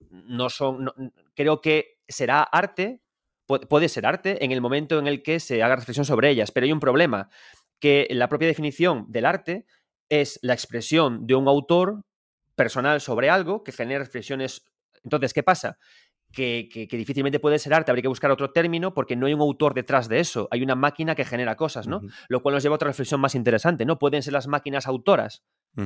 no 0.09 0.49
son, 0.49 0.91
creo 1.35 1.59
que 1.61 1.97
será 2.07 2.43
arte, 2.43 3.01
puede 3.45 3.89
ser 3.89 4.05
arte 4.05 4.43
en 4.43 4.51
el 4.51 4.61
momento 4.61 4.99
en 4.99 5.07
el 5.07 5.21
que 5.23 5.39
se 5.39 5.63
haga 5.63 5.75
reflexión 5.75 6.05
sobre 6.05 6.29
ellas, 6.29 6.51
pero 6.51 6.65
hay 6.65 6.71
un 6.71 6.79
problema, 6.79 7.29
que 7.79 8.07
la 8.11 8.29
propia 8.29 8.47
definición 8.47 9.05
del 9.09 9.25
arte 9.25 9.65
es 10.09 10.39
la 10.41 10.53
expresión 10.53 11.27
de 11.27 11.35
un 11.35 11.47
autor 11.47 12.05
personal 12.55 13.01
sobre 13.01 13.29
algo 13.29 13.63
que 13.63 13.71
genera 13.71 13.99
reflexiones. 13.99 14.65
Entonces, 15.03 15.33
¿qué 15.33 15.43
pasa? 15.43 15.77
Que, 16.31 16.87
difícilmente 16.89 17.39
puede 17.39 17.59
ser 17.59 17.73
arte, 17.73 17.91
habría 17.91 18.03
que 18.03 18.07
buscar 18.07 18.31
otro 18.31 18.51
término 18.51 18.93
porque 18.93 19.15
no 19.15 19.27
hay 19.27 19.33
un 19.33 19.41
autor 19.41 19.73
detrás 19.73 20.07
de 20.07 20.19
eso, 20.19 20.47
hay 20.49 20.63
una 20.63 20.75
máquina 20.75 21.13
que 21.13 21.25
genera 21.25 21.55
cosas, 21.55 21.87
¿no? 21.87 22.01
Lo 22.27 22.41
cual 22.41 22.55
nos 22.55 22.63
lleva 22.63 22.73
a 22.73 22.77
otra 22.77 22.87
reflexión 22.87 23.19
más 23.19 23.35
interesante, 23.35 23.85
¿no? 23.85 23.99
Pueden 23.99 24.23
ser 24.23 24.33
las 24.33 24.47
máquinas 24.47 24.87
autoras, 24.87 25.43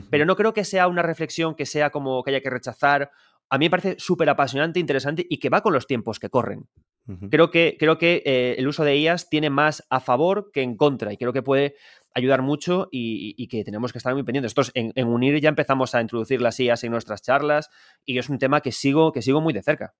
pero 0.09 0.25
no 0.25 0.35
creo 0.35 0.53
que 0.53 0.63
sea 0.63 0.87
una 0.87 1.01
reflexión 1.01 1.55
que 1.55 1.65
sea 1.65 1.89
como 1.89 2.23
que 2.23 2.31
haya 2.31 2.41
que 2.41 2.49
rechazar. 2.49 3.11
A 3.49 3.57
mí 3.57 3.65
me 3.65 3.69
parece 3.69 3.95
súper 3.97 4.29
apasionante, 4.29 4.79
interesante 4.79 5.25
y 5.29 5.39
que 5.39 5.49
va 5.49 5.61
con 5.61 5.73
los 5.73 5.87
tiempos 5.87 6.19
que 6.19 6.29
corren. 6.29 6.69
Creo 7.29 7.51
que, 7.51 7.77
creo 7.79 7.97
que 7.97 8.21
eh, 8.25 8.55
el 8.57 8.67
uso 8.67 8.83
de 8.83 8.97
IAS 8.97 9.29
tiene 9.29 9.49
más 9.49 9.85
a 9.89 10.01
favor 10.01 10.51
que 10.51 10.61
en 10.61 10.75
contra 10.75 11.13
y 11.13 11.17
creo 11.17 11.31
que 11.31 11.41
puede 11.41 11.75
ayudar 12.13 12.41
mucho 12.41 12.89
y, 12.91 13.47
que 13.47 13.63
tenemos 13.63 13.93
que 13.93 13.99
estar 13.99 14.13
muy 14.13 14.23
pendientes. 14.23 14.49
Nosotros 14.51 14.71
en, 14.75 14.91
en, 14.95 15.07
Unir 15.07 15.39
ya 15.39 15.49
empezamos 15.49 15.95
a 15.95 16.01
introducir 16.01 16.41
las 16.41 16.59
IAS 16.59 16.83
en 16.83 16.91
nuestras 16.91 17.21
charlas 17.21 17.69
y 18.05 18.17
es 18.17 18.29
un 18.29 18.39
tema 18.39 18.61
que 18.61 18.71
sigo, 18.71 19.11
que 19.13 19.21
sigo 19.21 19.39
muy 19.39 19.53
de 19.53 19.63
cerca. 19.63 19.93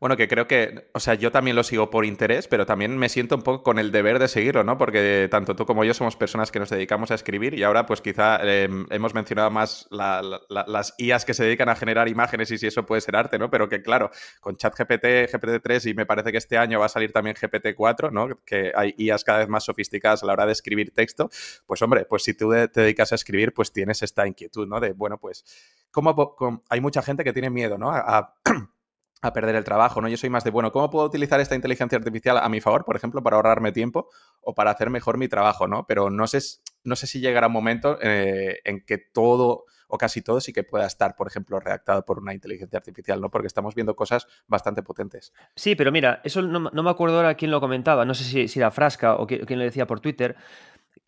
Bueno, 0.00 0.16
que 0.16 0.28
creo 0.28 0.46
que, 0.46 0.90
o 0.94 1.00
sea, 1.00 1.14
yo 1.14 1.32
también 1.32 1.56
lo 1.56 1.64
sigo 1.64 1.90
por 1.90 2.04
interés, 2.04 2.46
pero 2.46 2.66
también 2.66 2.96
me 2.96 3.08
siento 3.08 3.34
un 3.34 3.42
poco 3.42 3.62
con 3.62 3.78
el 3.78 3.90
deber 3.90 4.18
de 4.18 4.28
seguirlo, 4.28 4.62
¿no? 4.62 4.78
Porque 4.78 5.28
tanto 5.30 5.56
tú 5.56 5.66
como 5.66 5.84
yo 5.84 5.94
somos 5.94 6.16
personas 6.16 6.52
que 6.52 6.60
nos 6.60 6.70
dedicamos 6.70 7.10
a 7.10 7.14
escribir 7.14 7.54
y 7.54 7.64
ahora 7.64 7.86
pues 7.86 8.00
quizá 8.00 8.38
em, 8.42 8.86
hemos 8.90 9.14
mencionado 9.14 9.50
más 9.50 9.88
las 9.90 10.94
IAs 10.98 11.24
que 11.24 11.34
se 11.34 11.44
dedican 11.44 11.68
a 11.68 11.74
generar 11.74 12.08
imágenes 12.08 12.50
y 12.50 12.58
si 12.58 12.66
eso 12.66 12.86
puede 12.86 13.00
ser 13.00 13.16
arte, 13.16 13.38
¿no? 13.38 13.50
Pero 13.50 13.68
que 13.68 13.82
claro, 13.82 14.10
con 14.40 14.56
ChatGPT, 14.56 15.30
GPT-3 15.32 15.90
y 15.90 15.94
me 15.94 16.06
parece 16.06 16.30
que 16.30 16.38
este 16.38 16.58
año 16.58 16.78
va 16.78 16.86
a 16.86 16.88
salir 16.88 17.12
también 17.12 17.34
GPT-4, 17.36 18.12
¿no? 18.12 18.28
Que 18.44 18.72
hay 18.74 18.94
IAs 18.98 19.24
cada 19.24 19.38
vez 19.38 19.48
más 19.48 19.64
sofisticadas 19.64 20.22
a 20.22 20.26
la 20.26 20.34
hora 20.34 20.46
de 20.46 20.52
escribir 20.52 20.92
texto, 20.94 21.28
pues 21.66 21.82
hombre, 21.82 22.04
pues 22.04 22.22
si 22.22 22.34
tú 22.34 22.50
te 22.50 22.80
dedicas 22.80 23.12
a 23.12 23.14
escribir, 23.16 23.52
pues 23.52 23.72
tienes 23.72 24.02
esta 24.02 24.26
inquietud, 24.26 24.66
¿no? 24.66 24.80
De, 24.80 24.92
bueno, 24.92 25.18
pues, 25.18 25.44
¿cómo, 25.90 26.36
hay 26.68 26.80
mucha 26.80 27.02
gente 27.02 27.24
que 27.24 27.32
tiene 27.32 27.50
miedo, 27.50 27.78
¿no? 27.78 27.92
perder 29.20 29.56
el 29.56 29.64
trabajo, 29.64 30.00
¿no? 30.00 30.08
Yo 30.08 30.16
soy 30.16 30.30
más 30.30 30.44
de, 30.44 30.50
bueno, 30.50 30.72
¿cómo 30.72 30.90
puedo 30.90 31.06
utilizar 31.06 31.40
esta 31.40 31.54
inteligencia 31.54 31.98
artificial 31.98 32.38
a 32.38 32.48
mi 32.48 32.60
favor, 32.60 32.84
por 32.84 32.96
ejemplo, 32.96 33.22
para 33.22 33.36
ahorrarme 33.36 33.72
tiempo 33.72 34.08
o 34.40 34.54
para 34.54 34.70
hacer 34.70 34.90
mejor 34.90 35.18
mi 35.18 35.28
trabajo, 35.28 35.66
¿no? 35.66 35.86
Pero 35.86 36.10
no 36.10 36.26
sé, 36.26 36.38
no 36.84 36.96
sé 36.96 37.06
si 37.06 37.20
llegará 37.20 37.48
un 37.48 37.52
momento 37.52 37.98
eh, 38.00 38.60
en 38.64 38.84
que 38.84 38.98
todo 38.98 39.64
o 39.88 39.98
casi 39.98 40.22
todo 40.22 40.40
sí 40.40 40.52
que 40.52 40.62
pueda 40.62 40.86
estar, 40.86 41.16
por 41.16 41.26
ejemplo, 41.26 41.58
redactado 41.58 42.04
por 42.04 42.18
una 42.18 42.34
inteligencia 42.34 42.76
artificial, 42.76 43.20
¿no? 43.20 43.30
Porque 43.30 43.46
estamos 43.46 43.74
viendo 43.74 43.96
cosas 43.96 44.26
bastante 44.46 44.82
potentes. 44.82 45.32
Sí, 45.56 45.74
pero 45.74 45.90
mira, 45.90 46.20
eso 46.24 46.42
no, 46.42 46.70
me 46.70 46.90
acuerdo 46.90 47.16
ahora 47.16 47.34
quién 47.34 47.50
lo 47.50 47.60
comentaba, 47.60 48.04
no 48.04 48.14
sé 48.14 48.24
si, 48.24 48.48
si 48.48 48.58
era 48.60 48.70
Frasca 48.70 49.14
o 49.16 49.26
quién, 49.26 49.46
quién, 49.46 49.58
lo 49.58 49.64
decía 49.64 49.86
por 49.86 50.00
Twitter, 50.00 50.36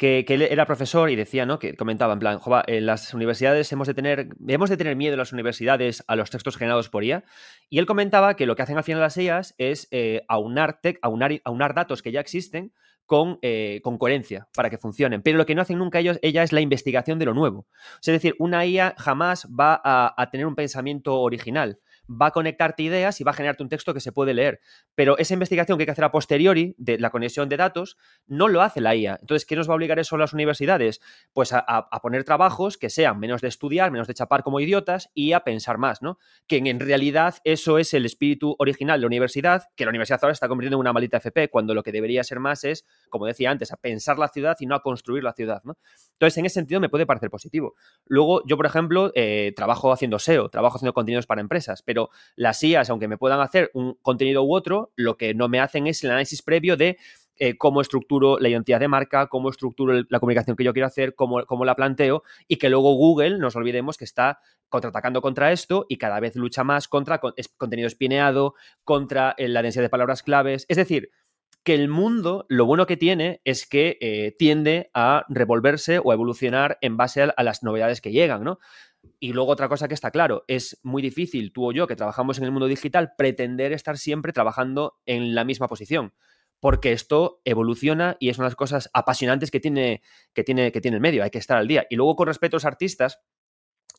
que, 0.00 0.24
él 0.26 0.40
era 0.40 0.64
profesor 0.64 1.10
y 1.10 1.16
decía, 1.16 1.44
¿no? 1.44 1.58
Que 1.58 1.76
comentaba, 1.76 2.14
en 2.14 2.20
plan, 2.20 2.38
Jova, 2.38 2.64
en 2.66 2.86
las 2.86 3.12
universidades 3.12 3.70
hemos 3.70 3.86
de 3.86 3.92
tener, 3.92 4.30
hemos 4.48 4.70
de 4.70 4.78
tener 4.78 4.96
miedo 4.96 5.12
en 5.12 5.18
las 5.18 5.34
universidades 5.34 6.02
a 6.06 6.16
los 6.16 6.30
textos 6.30 6.56
generados 6.56 6.88
por 6.88 7.04
IA. 7.04 7.22
Y 7.68 7.78
él 7.78 7.84
comentaba 7.84 8.34
que 8.34 8.46
lo 8.46 8.56
que 8.56 8.62
hacen 8.62 8.78
al 8.78 8.84
final 8.84 9.02
las 9.02 9.18
IAs 9.18 9.54
es 9.58 9.88
eh, 9.90 10.24
aunar, 10.26 10.80
aunar, 11.02 11.74
datos 11.74 12.00
que 12.00 12.12
ya 12.12 12.20
existen 12.20 12.72
con, 13.04 13.38
eh, 13.42 13.80
con, 13.84 13.98
coherencia 13.98 14.48
para 14.54 14.70
que 14.70 14.78
funcionen. 14.78 15.20
Pero 15.20 15.36
lo 15.36 15.44
que 15.44 15.54
no 15.54 15.60
hacen 15.60 15.76
nunca 15.76 15.98
ellos, 15.98 16.18
ella 16.22 16.44
es 16.44 16.52
la 16.52 16.62
investigación 16.62 17.18
de 17.18 17.26
lo 17.26 17.34
nuevo. 17.34 17.66
Es 17.96 18.06
decir, 18.06 18.34
una 18.38 18.64
IA 18.64 18.94
jamás 18.96 19.48
va 19.48 19.82
a 19.84 20.30
tener 20.30 20.46
un 20.46 20.54
pensamiento 20.54 21.20
original 21.20 21.78
va 22.10 22.26
a 22.26 22.30
conectarte 22.32 22.82
ideas 22.82 23.20
y 23.20 23.24
va 23.24 23.30
a 23.30 23.34
generarte 23.34 23.62
un 23.62 23.68
texto 23.68 23.94
que 23.94 24.00
se 24.00 24.12
puede 24.12 24.34
leer. 24.34 24.60
Pero 24.94 25.16
esa 25.18 25.34
investigación 25.34 25.78
que 25.78 25.82
hay 25.82 25.86
que 25.86 25.92
hacer 25.92 26.04
a 26.04 26.10
posteriori 26.10 26.74
de 26.76 26.98
la 26.98 27.10
conexión 27.10 27.48
de 27.48 27.56
datos 27.56 27.96
no 28.26 28.48
lo 28.48 28.62
hace 28.62 28.80
la 28.80 28.96
IA. 28.96 29.18
Entonces, 29.20 29.46
¿qué 29.46 29.56
nos 29.56 29.68
va 29.68 29.74
a 29.74 29.76
obligar 29.76 29.98
eso 29.98 30.16
a 30.16 30.18
las 30.18 30.32
universidades? 30.32 31.00
Pues 31.32 31.52
a, 31.52 31.88
poner 32.02 32.24
trabajos 32.24 32.78
que 32.78 32.90
sean 32.90 33.20
menos 33.20 33.42
de 33.42 33.48
estudiar, 33.48 33.90
menos 33.90 34.08
de 34.08 34.14
chapar 34.14 34.42
como 34.42 34.58
idiotas 34.58 35.10
y 35.14 35.32
a 35.32 35.40
pensar 35.40 35.78
más, 35.78 36.02
¿no? 36.02 36.18
Que 36.46 36.56
en 36.56 36.80
realidad 36.80 37.36
eso 37.44 37.78
es 37.78 37.94
el 37.94 38.06
espíritu 38.06 38.56
original 38.58 38.98
de 38.98 39.02
la 39.02 39.06
universidad, 39.06 39.64
que 39.76 39.84
la 39.84 39.90
universidad 39.90 40.20
ahora 40.22 40.32
está 40.32 40.48
convirtiendo 40.48 40.76
en 40.76 40.80
una 40.80 40.92
maldita 40.92 41.18
FP, 41.18 41.48
cuando 41.50 41.74
lo 41.74 41.82
que 41.82 41.92
debería 41.92 42.24
ser 42.24 42.40
más 42.40 42.64
es, 42.64 42.86
como 43.10 43.26
decía 43.26 43.50
antes, 43.50 43.72
a 43.72 43.76
pensar 43.76 44.18
la 44.18 44.28
ciudad 44.28 44.56
y 44.60 44.66
no 44.66 44.74
a 44.74 44.82
construir 44.82 45.22
la 45.22 45.32
ciudad, 45.32 45.60
¿no? 45.64 45.76
Entonces, 46.12 46.38
en 46.38 46.46
ese 46.46 46.54
sentido 46.54 46.80
me 46.80 46.88
puede 46.88 47.06
parecer 47.06 47.30
positivo. 47.30 47.74
Luego, 48.06 48.42
yo, 48.46 48.56
por 48.56 48.66
ejemplo, 48.66 49.12
eh, 49.14 49.52
trabajo 49.54 49.92
haciendo 49.92 50.18
SEO, 50.18 50.48
trabajo 50.48 50.76
haciendo 50.76 50.94
contenidos 50.94 51.26
para 51.26 51.40
empresas, 51.40 51.82
pero 51.82 51.99
las 52.36 52.62
IAS, 52.62 52.88
aunque 52.90 53.08
me 53.08 53.18
puedan 53.18 53.40
hacer 53.40 53.70
un 53.74 53.98
contenido 54.02 54.42
u 54.42 54.54
otro, 54.54 54.92
lo 54.96 55.16
que 55.16 55.34
no 55.34 55.48
me 55.48 55.60
hacen 55.60 55.86
es 55.86 56.02
el 56.02 56.10
análisis 56.10 56.42
previo 56.42 56.76
de 56.76 56.96
eh, 57.42 57.56
cómo 57.56 57.80
estructuro 57.80 58.38
la 58.38 58.50
identidad 58.50 58.80
de 58.80 58.88
marca, 58.88 59.28
cómo 59.28 59.48
estructuro 59.48 60.04
la 60.08 60.20
comunicación 60.20 60.56
que 60.56 60.64
yo 60.64 60.74
quiero 60.74 60.86
hacer, 60.86 61.14
cómo, 61.14 61.44
cómo 61.46 61.64
la 61.64 61.74
planteo 61.74 62.22
y 62.46 62.56
que 62.56 62.68
luego 62.68 62.92
Google, 62.94 63.38
nos 63.38 63.56
olvidemos 63.56 63.96
que 63.96 64.04
está 64.04 64.40
contraatacando 64.68 65.22
contra 65.22 65.50
esto 65.50 65.86
y 65.88 65.96
cada 65.96 66.20
vez 66.20 66.36
lucha 66.36 66.64
más 66.64 66.86
contra 66.86 67.20
contenido 67.56 67.86
espineado, 67.86 68.54
contra 68.84 69.34
eh, 69.38 69.48
la 69.48 69.62
densidad 69.62 69.84
de 69.84 69.88
palabras 69.88 70.22
claves. 70.22 70.66
Es 70.68 70.76
decir, 70.76 71.10
que 71.62 71.74
el 71.74 71.88
mundo, 71.88 72.46
lo 72.48 72.64
bueno 72.64 72.86
que 72.86 72.96
tiene 72.96 73.40
es 73.44 73.66
que 73.66 73.98
eh, 74.00 74.34
tiende 74.38 74.90
a 74.94 75.26
revolverse 75.28 75.98
o 75.98 76.10
a 76.10 76.14
evolucionar 76.14 76.78
en 76.80 76.96
base 76.96 77.22
a, 77.22 77.42
las 77.42 77.62
novedades 77.62 78.00
que 78.00 78.12
llegan, 78.12 78.44
¿no? 78.44 78.58
Y 79.18 79.32
luego 79.32 79.50
otra 79.50 79.68
cosa 79.68 79.88
que 79.88 79.94
está 79.94 80.10
claro, 80.10 80.44
es 80.46 80.78
muy 80.82 81.02
difícil 81.02 81.52
tú 81.52 81.68
o 81.68 81.72
yo 81.72 81.86
que 81.86 81.96
trabajamos 81.96 82.38
en 82.38 82.44
el 82.44 82.52
mundo 82.52 82.66
digital 82.66 83.12
pretender 83.16 83.72
estar 83.72 83.98
siempre 83.98 84.32
trabajando 84.32 84.98
en 85.06 85.34
la 85.34 85.44
misma 85.44 85.68
posición, 85.68 86.12
porque 86.58 86.92
esto 86.92 87.40
evoluciona 87.44 88.16
y 88.18 88.28
es 88.28 88.38
una 88.38 88.46
de 88.46 88.50
las 88.50 88.56
cosas 88.56 88.90
apasionantes 88.92 89.50
que 89.50 89.60
tiene, 89.60 90.02
que 90.34 90.44
tiene, 90.44 90.72
que 90.72 90.80
tiene 90.80 90.96
el 90.96 91.02
medio, 91.02 91.22
hay 91.22 91.30
que 91.30 91.38
estar 91.38 91.56
al 91.58 91.68
día. 91.68 91.86
Y 91.90 91.96
luego 91.96 92.16
con 92.16 92.28
respecto 92.28 92.56
a 92.56 92.58
los 92.58 92.64
artistas, 92.66 93.20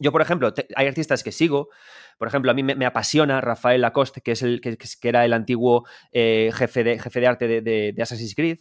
yo, 0.02 0.12
por 0.12 0.22
ejemplo, 0.22 0.52
hay 0.76 0.88
artistas 0.88 1.24
que 1.24 1.32
sigo. 1.32 1.70
Por 2.18 2.28
ejemplo, 2.28 2.50
a 2.50 2.56
mí 2.56 2.64
me, 2.64 2.86
apasiona 2.86 3.40
Rafael 3.40 3.82
Lacoste, 3.82 4.22
que, 4.22 4.32
es 4.32 4.42
el, 4.42 4.60
que, 4.60 4.78
era 5.04 5.26
el 5.26 5.34
antiguo 5.34 5.86
eh, 6.12 6.52
jefe, 6.54 6.84
de, 6.84 6.98
jefe 6.98 7.20
de 7.20 7.28
arte 7.28 7.62
de, 7.62 7.96
Assassin's 8.02 8.34
Creed. 8.34 8.58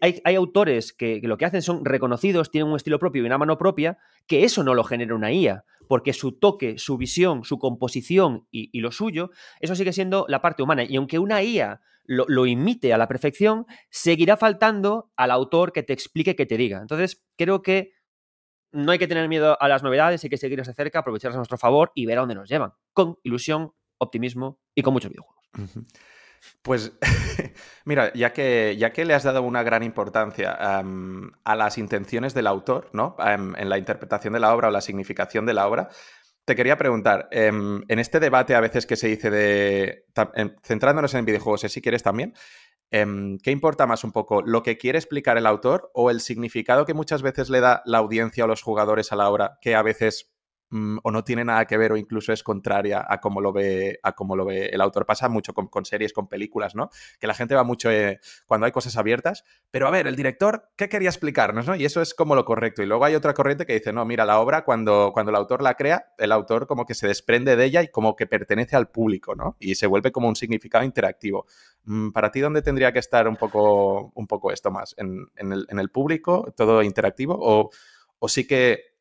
Hay, 0.00 0.34
autores 0.34 0.92
que, 0.92 1.20
lo 1.22 1.38
que 1.38 1.44
hacen 1.44 1.62
son 1.62 1.84
reconocidos, 1.84 2.50
tienen 2.50 2.70
un 2.70 2.76
estilo 2.76 2.98
propio 2.98 3.22
y 3.22 3.26
una 3.26 3.38
mano 3.38 3.58
propia, 3.58 3.98
que 4.26 4.44
eso 4.44 4.62
no 4.62 4.74
lo 4.74 4.84
genera 4.84 5.14
una 5.14 5.32
IA, 5.32 5.64
porque 5.88 6.12
su 6.12 6.38
toque, 6.38 6.78
su 6.78 6.96
visión, 6.96 7.44
su 7.44 7.58
composición 7.58 8.46
y, 8.50 8.78
lo 8.80 8.90
suyo, 8.92 9.30
eso 9.60 9.74
sigue 9.74 9.92
siendo 9.92 10.26
la 10.28 10.40
parte 10.40 10.62
humana. 10.62 10.84
Y 10.84 10.96
aunque 10.96 11.18
una 11.18 11.42
IA 11.42 11.80
lo, 12.04 12.46
imite 12.46 12.92
a 12.92 12.98
la 12.98 13.08
perfección, 13.08 13.66
seguirá 13.90 14.36
faltando 14.36 15.10
al 15.16 15.30
autor 15.30 15.72
que 15.72 15.82
te 15.82 15.92
explique, 15.92 16.36
que 16.36 16.46
te 16.46 16.56
diga. 16.56 16.80
Entonces, 16.80 17.24
creo 17.36 17.62
que 17.62 17.92
no 18.72 18.92
hay 18.92 18.98
que 18.98 19.06
tener 19.06 19.28
miedo 19.28 19.56
a 19.60 19.68
las 19.68 19.82
novedades, 19.82 20.24
hay 20.24 20.30
que 20.30 20.36
seguirlas 20.36 20.66
de 20.66 20.74
cerca, 20.74 20.98
aprovecharlas 20.98 21.36
a 21.36 21.38
nuestro 21.38 21.58
favor 21.58 21.92
y 21.94 22.06
ver 22.06 22.18
a 22.18 22.22
dónde 22.22 22.34
nos 22.34 22.48
llevan, 22.48 22.72
con 22.92 23.18
ilusión, 23.22 23.72
optimismo 23.98 24.60
y 24.74 24.82
con 24.82 24.92
muchos 24.92 25.10
videojuegos. 25.10 25.44
Pues 26.62 26.92
mira, 27.84 28.12
ya 28.14 28.32
que, 28.32 28.76
ya 28.78 28.92
que 28.92 29.04
le 29.04 29.14
has 29.14 29.22
dado 29.22 29.42
una 29.42 29.62
gran 29.62 29.82
importancia 29.82 30.52
a 30.52 31.56
las 31.56 31.78
intenciones 31.78 32.34
del 32.34 32.46
autor, 32.46 32.90
¿no? 32.92 33.16
en 33.18 33.68
la 33.68 33.78
interpretación 33.78 34.32
de 34.34 34.40
la 34.40 34.54
obra 34.54 34.68
o 34.68 34.70
la 34.70 34.80
significación 34.80 35.46
de 35.46 35.54
la 35.54 35.66
obra, 35.68 35.88
te 36.44 36.54
quería 36.54 36.76
preguntar, 36.76 37.28
em, 37.30 37.82
en 37.88 37.98
este 37.98 38.20
debate 38.20 38.54
a 38.54 38.60
veces 38.60 38.84
que 38.84 38.96
se 38.96 39.08
dice 39.08 39.30
de, 39.30 40.04
centrándonos 40.62 41.14
en 41.14 41.24
videojuegos, 41.24 41.62
si 41.62 41.80
quieres 41.80 42.02
también, 42.02 42.34
Em, 42.90 43.38
¿Qué 43.38 43.50
importa 43.50 43.88
más 43.88 44.04
un 44.04 44.12
poco? 44.12 44.40
¿Lo 44.42 44.62
que 44.62 44.78
quiere 44.78 44.98
explicar 44.98 45.36
el 45.36 45.46
autor 45.46 45.90
o 45.94 46.10
el 46.10 46.20
significado 46.20 46.84
que 46.86 46.94
muchas 46.94 47.22
veces 47.22 47.50
le 47.50 47.58
da 47.58 47.82
la 47.86 47.98
audiencia 47.98 48.44
o 48.44 48.46
los 48.46 48.62
jugadores 48.62 49.10
a 49.10 49.16
la 49.16 49.28
obra, 49.28 49.58
que 49.60 49.74
a 49.74 49.82
veces 49.82 50.32
Mm, 50.70 50.98
o 51.02 51.10
no 51.10 51.22
tiene 51.22 51.44
nada 51.44 51.66
que 51.66 51.76
ver 51.76 51.92
o 51.92 51.96
incluso 51.96 52.32
es 52.32 52.42
contraria 52.42 53.04
a 53.08 53.20
cómo 53.20 53.40
lo 53.40 53.52
ve, 53.52 54.00
a 54.02 54.12
cómo 54.12 54.34
lo 54.34 54.44
ve 54.44 54.66
el 54.66 54.80
autor. 54.80 55.06
Pasa 55.06 55.28
mucho 55.28 55.52
con, 55.54 55.84
series, 55.84 56.12
con 56.12 56.26
películas, 56.26 56.74
¿no? 56.74 56.90
Que 57.20 57.26
la 57.26 57.34
gente 57.34 57.54
va 57.54 57.64
mucho 57.64 57.90
eh, 57.90 58.18
cuando 58.46 58.66
hay 58.66 58.72
cosas 58.72 58.96
abiertas, 58.96 59.44
pero 59.70 59.86
a 59.86 59.90
ver, 59.90 60.06
el 60.06 60.16
director, 60.16 60.70
¿qué 60.76 60.88
quería 60.88 61.10
explicarnos? 61.10 61.66
¿no? 61.66 61.76
Y 61.76 61.84
eso 61.84 62.00
es 62.02 62.14
como 62.14 62.34
lo 62.34 62.44
correcto. 62.44 62.82
Y 62.82 62.86
luego 62.86 63.04
hay 63.04 63.14
otra 63.14 63.34
corriente 63.34 63.66
que 63.66 63.74
dice, 63.74 63.92
no, 63.92 64.04
mira, 64.04 64.24
la 64.24 64.40
obra 64.40 64.64
cuando, 64.64 65.10
cuando 65.12 65.30
el 65.30 65.36
autor 65.36 65.62
la 65.62 65.74
crea, 65.74 66.12
el 66.18 66.32
autor 66.32 66.66
como 66.66 66.86
que 66.86 66.94
se 66.94 67.06
desprende 67.06 67.56
de 67.56 67.64
ella 67.64 67.82
y 67.82 67.88
como 67.88 68.16
que 68.16 68.26
pertenece 68.26 68.74
al 68.74 68.88
público, 68.88 69.34
¿no? 69.34 69.56
Y 69.60 69.74
se 69.76 69.86
vuelve 69.86 70.12
como 70.12 70.28
un 70.28 70.36
significado 70.36 70.84
interactivo. 70.84 71.46
Mm, 71.84 72.10
¿Para 72.10 72.30
ti 72.30 72.40
dónde 72.40 72.62
tendría 72.62 72.92
que 72.92 72.98
estar 72.98 73.28
un 73.28 73.36
poco, 73.36 74.12
un 74.14 74.26
poco 74.26 74.50
esto 74.50 74.70
más? 74.70 74.94
¿En, 74.96 75.28
el, 75.36 75.66
en 75.68 75.78
el, 75.78 75.90
público, 75.90 76.52
todo 76.56 76.82
interactivo? 76.82 77.36
¿O, 77.38 77.70
o 78.18 78.28
sí 78.28 78.46
que 78.46 78.93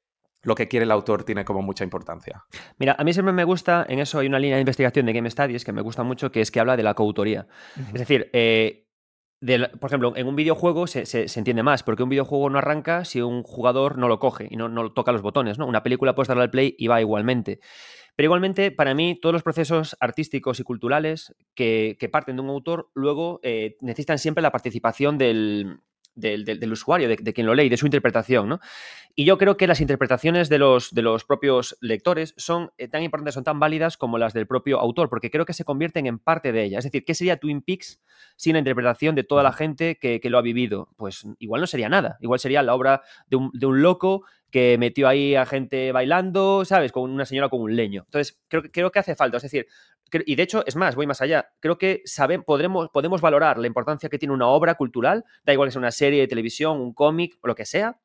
lo 0.43 0.55
que 0.55 0.67
quiere 0.67 0.83
el 0.83 0.91
autor 0.91 1.23
tiene 1.23 1.45
como 1.45 1.61
mucha 1.61 1.83
importancia. 1.83 2.43
Mira, 2.77 2.95
a 2.99 3.03
mí 3.03 3.13
siempre 3.13 3.33
me 3.33 3.45
gusta, 3.45 3.85
en 3.87 3.99
eso 3.99 4.19
hay 4.19 4.27
una 4.27 4.39
línea 4.39 4.57
de 4.57 4.61
investigación 4.61 5.05
de 5.05 5.13
Game 5.13 5.29
Studies 5.29 5.65
que 5.65 5.71
me 5.71 5.81
gusta 5.81 6.03
mucho, 6.03 6.31
que 6.31 6.41
es 6.41 6.51
que 6.51 6.59
habla 6.59 6.77
de 6.77 6.83
la 6.83 6.93
coautoría. 6.93 7.47
Es 7.93 7.99
decir, 7.99 8.29
eh, 8.33 8.85
por 9.79 9.89
ejemplo, 9.89 10.13
en 10.15 10.27
un 10.27 10.35
videojuego 10.35 10.85
se, 10.87 11.25
entiende 11.35 11.63
más, 11.63 11.83
porque 11.83 12.03
un 12.03 12.09
videojuego 12.09 12.49
no 12.49 12.57
arranca 12.57 13.05
si 13.05 13.21
un 13.21 13.43
jugador 13.43 13.97
no 13.97 14.07
lo 14.07 14.19
coge 14.19 14.47
y 14.49 14.57
no, 14.57 14.69
no 14.69 14.91
toca 14.91 15.11
los 15.11 15.21
botones, 15.21 15.57
¿no? 15.57 15.65
Una 15.65 15.83
película 15.83 16.15
puedes 16.15 16.27
darle 16.27 16.43
al 16.43 16.51
play 16.51 16.75
y 16.77 16.87
va 16.87 17.01
igualmente. 17.01 17.59
Pero 18.15 18.27
igualmente, 18.27 18.71
para 18.71 18.93
mí, 18.93 19.19
todos 19.19 19.33
los 19.33 19.43
procesos 19.43 19.97
artísticos 19.99 20.59
y 20.59 20.63
culturales 20.63 21.33
que, 21.55 21.97
parten 22.11 22.35
de 22.35 22.41
un 22.43 22.49
autor, 22.49 22.89
luego 22.93 23.39
eh, 23.43 23.75
necesitan 23.81 24.19
siempre 24.19 24.43
la 24.43 24.51
participación 24.51 25.17
del, 25.17 25.79
del, 26.15 26.71
usuario, 26.71 27.07
de, 27.07 27.33
quien 27.33 27.47
lo 27.47 27.55
lee, 27.55 27.69
de 27.69 27.77
su 27.77 27.85
interpretación. 27.85 28.49
¿no? 28.49 28.59
Y 29.15 29.25
yo 29.25 29.37
creo 29.37 29.57
que 29.57 29.67
las 29.67 29.81
interpretaciones 29.81 30.49
de 30.49 30.57
los, 30.57 30.93
de 30.93 31.01
los 31.01 31.23
propios 31.23 31.77
lectores 31.81 32.33
son 32.37 32.71
eh, 32.77 32.87
tan 32.87 33.03
importantes, 33.03 33.35
son 33.35 33.43
tan 33.43 33.59
válidas 33.59 33.97
como 33.97 34.17
las 34.17 34.33
del 34.33 34.47
propio 34.47 34.79
autor, 34.79 35.09
porque 35.09 35.29
creo 35.31 35.45
que 35.45 35.53
se 35.53 35.63
convierten 35.63 36.05
en 36.07 36.19
parte 36.19 36.51
de 36.51 36.63
ella. 36.63 36.79
Es 36.79 36.85
decir, 36.85 37.05
¿qué 37.05 37.13
sería 37.13 37.37
Twin 37.37 37.61
Peaks 37.61 38.01
sin 38.35 38.53
la 38.53 38.59
interpretación 38.59 39.15
de 39.15 39.23
toda 39.23 39.43
la 39.43 39.53
gente 39.53 39.97
que, 39.99 40.19
lo 40.23 40.37
ha 40.37 40.41
vivido? 40.41 40.89
Pues 40.97 41.25
igual 41.39 41.61
no 41.61 41.67
sería 41.67 41.89
nada, 41.89 42.17
igual 42.21 42.39
sería 42.39 42.63
la 42.63 42.73
obra 42.73 43.01
de 43.27 43.37
un, 43.37 43.51
de 43.53 43.65
un 43.65 43.81
loco 43.81 44.23
que 44.53 44.77
metió 44.77 45.07
ahí 45.07 45.33
a 45.33 45.47
gente 45.47 45.91
bailando, 45.91 46.63
¿sabes? 46.63 46.91
Con 46.91 47.09
una 47.09 47.25
señora 47.25 47.49
con 47.49 47.59
un 47.59 47.75
leño. 47.75 48.03
Entonces, 48.05 48.39
creo, 48.47 48.61
creo 48.71 48.91
que 48.91 48.99
hace 48.99 49.15
falta. 49.15 49.37
Es 49.37 49.43
decir, 49.43 49.65
y 50.27 50.35
de 50.35 50.43
hecho, 50.43 50.63
es 50.67 50.75
más, 50.75 50.95
voy 50.95 51.07
más 51.07 51.21
allá. 51.21 51.49
Creo 51.59 51.79
que 51.79 52.03
saben, 52.05 52.43
podremos, 52.43 52.89
podemos 52.89 53.19
valorar 53.19 53.57
la 53.57 53.65
importancia 53.65 54.09
que 54.09 54.19
tiene 54.19 54.31
una 54.31 54.47
obra 54.47 54.75
cultural, 54.75 55.25
da 55.43 55.53
igual 55.53 55.69
que 55.69 55.71
sea 55.71 55.79
una 55.79 55.89
serie 55.89 56.21
de 56.21 56.27
televisión, 56.27 56.79
un 56.79 56.93
cómic 56.93 57.35
o 57.41 57.47
lo 57.47 57.55
que 57.55 57.65
sea, 57.65 57.99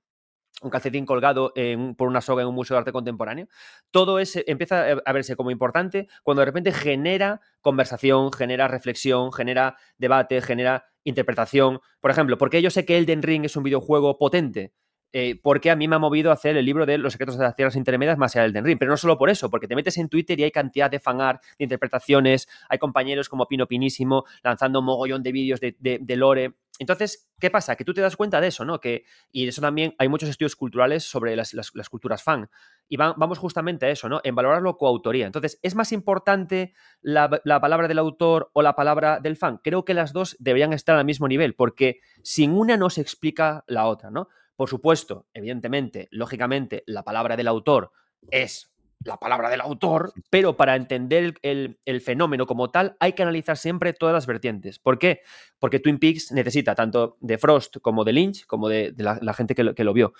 un 0.62 0.70
calcetín 0.70 1.04
colgado 1.04 1.52
por 1.98 2.08
una 2.08 2.22
soga 2.22 2.40
en 2.40 2.48
un 2.48 2.54
museo 2.54 2.76
de 2.76 2.78
arte 2.78 2.92
contemporáneo, 2.92 3.46
todo 3.90 4.18
eso 4.18 4.40
empieza 4.46 4.86
a 5.04 5.12
verse 5.12 5.36
como 5.36 5.50
importante 5.50 6.08
cuando 6.22 6.40
de 6.40 6.46
repente 6.46 6.72
genera 6.72 7.42
conversación, 7.60 8.32
genera 8.32 8.68
reflexión, 8.68 9.34
genera 9.34 9.76
debate, 9.98 10.40
genera 10.40 10.86
interpretación. 11.04 11.80
Por 12.00 12.10
ejemplo, 12.10 12.38
porque 12.38 12.62
yo 12.62 12.70
sé 12.70 12.86
que 12.86 12.96
Elden 12.96 13.22
Ring 13.22 13.44
es 13.44 13.54
un 13.54 13.64
videojuego 13.64 14.16
potente, 14.16 14.72
eh, 15.12 15.40
porque 15.42 15.70
a 15.70 15.76
mí 15.76 15.88
me 15.88 15.96
ha 15.96 15.98
movido 15.98 16.30
a 16.30 16.34
hacer 16.34 16.56
el 16.56 16.64
libro 16.64 16.84
de 16.84 16.98
Los 16.98 17.14
secretos 17.14 17.38
de 17.38 17.44
las 17.44 17.56
tierras 17.56 17.76
intermedias 17.76 18.18
más 18.18 18.34
allá 18.36 18.42
del 18.42 18.52
Den 18.52 18.64
Ring. 18.64 18.78
Pero 18.78 18.90
no 18.90 18.96
solo 18.96 19.16
por 19.16 19.30
eso, 19.30 19.48
porque 19.50 19.66
te 19.66 19.74
metes 19.74 19.96
en 19.96 20.08
Twitter 20.08 20.38
y 20.38 20.44
hay 20.44 20.50
cantidad 20.50 20.90
de 20.90 21.00
fanart, 21.00 21.42
de 21.58 21.64
interpretaciones, 21.64 22.48
hay 22.68 22.78
compañeros 22.78 23.28
como 23.28 23.46
Pino 23.46 23.66
Pinísimo 23.66 24.24
lanzando 24.42 24.82
mogollón 24.82 25.22
de 25.22 25.32
vídeos 25.32 25.60
de, 25.60 26.16
lore. 26.16 26.54
Entonces, 26.80 27.28
¿qué 27.40 27.50
pasa? 27.50 27.74
Que 27.74 27.84
tú 27.84 27.92
te 27.92 28.00
das 28.00 28.16
cuenta 28.16 28.40
de 28.40 28.48
eso, 28.48 28.64
¿no? 28.64 28.78
Que, 28.78 29.04
y 29.32 29.48
eso 29.48 29.60
también 29.60 29.94
hay 29.98 30.08
muchos 30.08 30.28
estudios 30.28 30.54
culturales 30.54 31.02
sobre 31.04 31.34
las, 31.34 31.88
culturas 31.90 32.22
fan. 32.22 32.48
Y 32.88 32.96
vamos 32.96 33.38
justamente 33.38 33.86
a 33.86 33.90
eso, 33.90 34.08
¿no? 34.08 34.20
En 34.22 34.34
valorarlo 34.34 34.76
coautoría. 34.76 35.26
Entonces, 35.26 35.58
¿es 35.62 35.74
más 35.74 35.90
importante 35.90 36.74
la, 37.00 37.40
la, 37.44 37.60
palabra 37.60 37.88
del 37.88 37.98
autor 37.98 38.50
o 38.52 38.62
la 38.62 38.76
palabra 38.76 39.18
del 39.20 39.36
fan? 39.36 39.58
Creo 39.64 39.84
que 39.84 39.94
las 39.94 40.12
dos 40.12 40.36
deberían 40.38 40.72
estar 40.72 40.96
al 40.96 41.04
mismo 41.04 41.26
nivel, 41.26 41.54
porque 41.54 42.00
sin 42.22 42.52
una 42.52 42.76
no 42.76 42.90
se 42.90 43.00
explica 43.00 43.64
la 43.66 43.86
otra, 43.86 44.10
¿no? 44.10 44.28
Por 44.58 44.68
supuesto, 44.68 45.28
evidentemente, 45.34 46.08
lógicamente, 46.10 46.82
la 46.88 47.04
palabra 47.04 47.36
del 47.36 47.46
autor 47.46 47.92
es 48.28 48.72
la 49.04 49.16
palabra 49.16 49.50
del 49.50 49.60
autor, 49.60 50.12
pero 50.30 50.56
para 50.56 50.74
entender 50.74 51.34
el, 51.42 52.00
fenómeno 52.00 52.44
como 52.44 52.68
tal 52.68 52.96
hay 52.98 53.12
que 53.12 53.22
analizar 53.22 53.56
siempre 53.56 53.92
todas 53.92 54.12
las 54.12 54.26
vertientes. 54.26 54.80
¿Por 54.80 54.98
qué? 54.98 55.20
Porque 55.60 55.78
Twin 55.78 56.00
Peaks 56.00 56.32
necesita 56.32 56.74
tanto 56.74 57.18
de 57.20 57.38
Frost 57.38 57.76
como 57.80 58.02
de 58.02 58.12
Lynch, 58.12 58.46
como 58.46 58.68
de, 58.68 58.92
la, 58.98 59.32
gente 59.32 59.54
que 59.54 59.84
lo, 59.84 59.92
vio. 59.92 60.12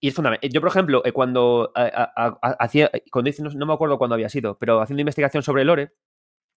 Y 0.00 0.08
es 0.08 0.14
fundamental. 0.14 0.50
Yo, 0.50 0.60
por 0.60 0.70
ejemplo, 0.70 1.00
eh, 1.04 1.12
cuando 1.12 1.72
hacía, 1.76 2.90
no, 3.54 3.66
me 3.66 3.72
acuerdo 3.74 3.96
cuándo 3.96 4.14
había 4.14 4.28
sido, 4.28 4.58
pero 4.58 4.80
haciendo 4.80 5.02
investigación 5.02 5.44
sobre 5.44 5.64
Lore 5.64 5.92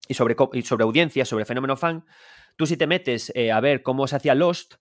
y 0.07 0.15
sobre, 0.15 0.35
y 0.53 0.63
sobre 0.63 0.85
audiencia, 0.85 1.23
sobre 1.23 1.45
fenómeno 1.45 1.77
fan, 1.77 2.03
tú 2.55 2.65
si 2.65 2.77
te 2.77 2.87
metes 2.87 3.31
eh, 3.35 3.51
a 3.51 3.59
ver 3.59 3.83
cómo 3.83 4.07
se 4.07 4.15
hacía 4.15 4.33
Lost, 4.33 4.77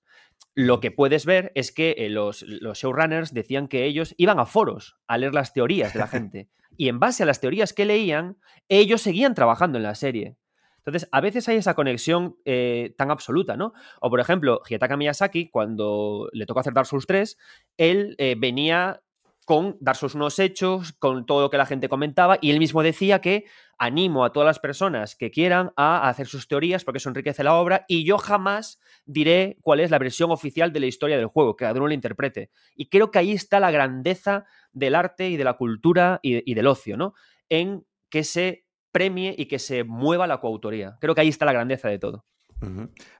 lo 0.55 0.81
que 0.81 0.91
puedes 0.91 1.27
ver 1.27 1.53
es 1.55 1.73
que 1.73 1.97
eh, 1.99 2.09
los, 2.09 2.43
los, 2.43 2.79
showrunners 2.79 3.35
decían 3.35 3.69
que 3.69 3.85
ellos 3.85 4.15
iban 4.19 4.39
a 4.39 4.47
foros 4.47 4.97
a 5.07 5.19
leer 5.19 5.35
las 5.35 5.53
teorías 5.53 5.93
de 5.93 5.99
la 5.99 6.07
gente. 6.09 6.49
Y 6.77 6.89
en 6.89 7.01
base 7.01 7.23
a 7.23 7.27
las 7.27 7.41
teorías 7.41 7.73
que 7.73 7.85
leían, 7.85 8.39
ellos 8.69 9.03
seguían 9.03 9.35
trabajando 9.35 9.79
en 9.79 9.85
la 9.85 9.95
serie. 9.95 10.37
Entonces, 10.79 11.09
a 11.13 11.21
veces 11.23 11.49
hay 11.49 11.57
esa 11.57 11.75
conexión 11.75 12.37
eh, 12.45 12.95
tan 12.99 13.11
absoluta, 13.11 13.57
¿no? 13.57 13.73
O, 14.01 14.11
por 14.11 14.21
ejemplo, 14.21 14.61
Hidetaka 14.69 14.99
Miyazaki, 14.99 15.49
cuando 15.49 16.29
le 16.33 16.45
tocó 16.45 16.61
hacer 16.61 16.75
Dark 16.75 16.87
Souls 16.87 17.07
3, 17.07 17.39
él 17.79 18.15
eh, 18.19 18.37
venía 18.39 19.01
con 19.45 19.77
dar 19.81 19.97
sus 19.97 20.15
unos 20.15 20.39
hechos, 20.39 20.93
con 20.93 21.27
todo 21.27 21.43
lo 21.43 21.51
que 21.51 21.59
la 21.59 21.67
gente 21.67 21.89
comentaba, 21.89 22.39
y 22.41 22.51
él 22.51 22.59
mismo 22.59 22.83
decía 22.83 23.21
que 23.21 23.45
animo 23.79 24.25
a 24.25 24.33
todas 24.33 24.47
las 24.47 24.59
personas 24.59 25.17
que 25.17 25.31
quieran 25.31 25.73
a 25.77 26.09
hacer 26.09 26.27
sus 26.27 26.47
teorías 26.47 26.85
porque 26.85 26.99
eso 26.99 27.09
enriquece 27.09 27.43
la 27.43 27.55
obra 27.55 27.85
y 27.89 28.05
yo 28.05 28.19
jamás 28.19 28.79
diré 29.05 29.59
cuál 29.63 29.81
es 29.81 29.91
la 29.91 29.99
versión 29.99 30.31
oficial 30.31 30.73
de 30.73 30.81
la 30.81 30.87
historia 30.87 31.17
del 31.17 31.27
juego, 31.27 31.57
que 31.57 31.65
cada 31.65 31.79
uno 31.79 31.89
la 31.89 31.95
interprete. 31.95 32.51
Y 32.75 32.89
creo 32.89 33.11
que 33.11 33.19
ahí 33.19 33.33
está 33.33 33.61
la 33.61 33.71
grandeza 33.71 34.45
del 34.73 34.95
arte 34.95 35.29
y 35.29 35.37
de 35.37 35.45
la 35.45 35.55
cultura 35.55 36.21
y, 36.23 36.51
y 36.51 36.55
del 36.55 36.67
ocio, 36.67 36.97
¿no? 36.97 37.15
En 37.49 37.85
que 38.11 38.25
se 38.25 38.65
premie 38.93 39.35
y 39.37 39.47
que 39.47 39.59
se 39.59 39.85
mueva 39.85 40.27
la 40.27 40.41
coautoría. 40.41 40.97
Creo 41.01 41.15
que 41.15 41.21
ahí 41.21 41.29
está 41.29 41.45
la 41.45 41.53
grandeza 41.53 41.89
de 41.89 41.99
todo. 41.99 42.25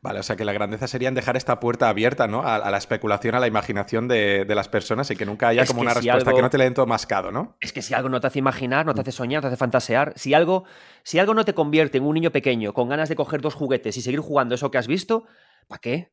Vale, 0.03 0.21
o 0.21 0.23
sea 0.23 0.37
que 0.37 0.45
la 0.45 0.53
grandeza 0.53 0.87
sería 0.87 1.09
en 1.09 1.15
dejar 1.15 1.37
esta 1.37 1.61
puerta 1.61 1.89
abierta, 1.89 2.27
¿no? 2.27 2.43
A, 2.43 2.71
la 2.71 2.79
especulación, 2.79 3.35
a 3.35 3.41
la 3.41 3.47
imaginación 3.47 4.09
de, 4.09 4.47
las 4.49 4.69
personas 4.69 5.11
y 5.11 5.17
que 5.17 5.27
nunca 5.27 5.49
haya 5.49 5.67
como 5.67 5.81
una 5.81 5.95
respuesta 5.95 6.33
que 6.33 6.43
no 6.43 6.51
te 6.51 6.59
le 6.59 6.65
den 6.65 6.75
todo 6.75 6.87
mascado, 6.87 7.33
¿no? 7.33 7.57
Es 7.61 7.73
que 7.73 7.83
si 7.83 7.95
algo 7.95 8.09
no 8.09 8.21
te 8.21 8.27
hace 8.27 8.39
imaginar, 8.39 8.87
no 8.87 8.95
te 8.95 9.01
hace 9.01 9.13
soñar, 9.13 9.43
no 9.43 9.49
te 9.49 9.55
hace 9.55 9.57
fantasear, 9.57 10.13
si 10.17 10.35
algo, 10.35 10.65
si 11.03 11.19
algo 11.19 11.35
no 11.35 11.45
te 11.45 11.55
convierte 11.55 11.99
en 11.99 12.05
un 12.05 12.15
niño 12.15 12.31
pequeño 12.31 12.73
con 12.73 12.89
ganas 12.89 13.09
de 13.09 13.17
coger 13.17 13.41
dos 13.41 13.55
juguetes 13.55 13.97
y 13.97 14.03
seguir 14.03 14.21
jugando 14.21 14.55
eso 14.55 14.71
que 14.71 14.79
has 14.79 14.87
visto, 14.87 15.25
¿para 15.67 15.81
qué? 15.81 16.13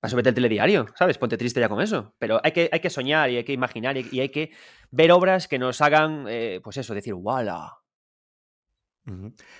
Para 0.00 0.10
subirte 0.10 0.30
el 0.30 0.34
telediario, 0.34 0.86
¿sabes? 0.94 1.18
Ponte 1.18 1.36
triste 1.36 1.60
ya 1.60 1.68
con 1.68 1.80
eso. 1.80 2.14
Pero 2.18 2.40
hay 2.42 2.52
que, 2.52 2.70
hay 2.72 2.80
que 2.80 2.90
soñar 2.90 3.30
y 3.30 3.36
hay 3.36 3.44
que 3.44 3.52
imaginar 3.52 3.96
y, 3.96 4.20
hay 4.20 4.30
que 4.30 4.50
ver 4.90 5.12
obras 5.12 5.46
que 5.46 5.58
nos 5.58 5.80
hagan, 5.80 6.24
eh, 6.28 6.60
pues 6.62 6.78
eso, 6.78 6.94
decir, 6.94 7.14
¡wala! 7.14 7.79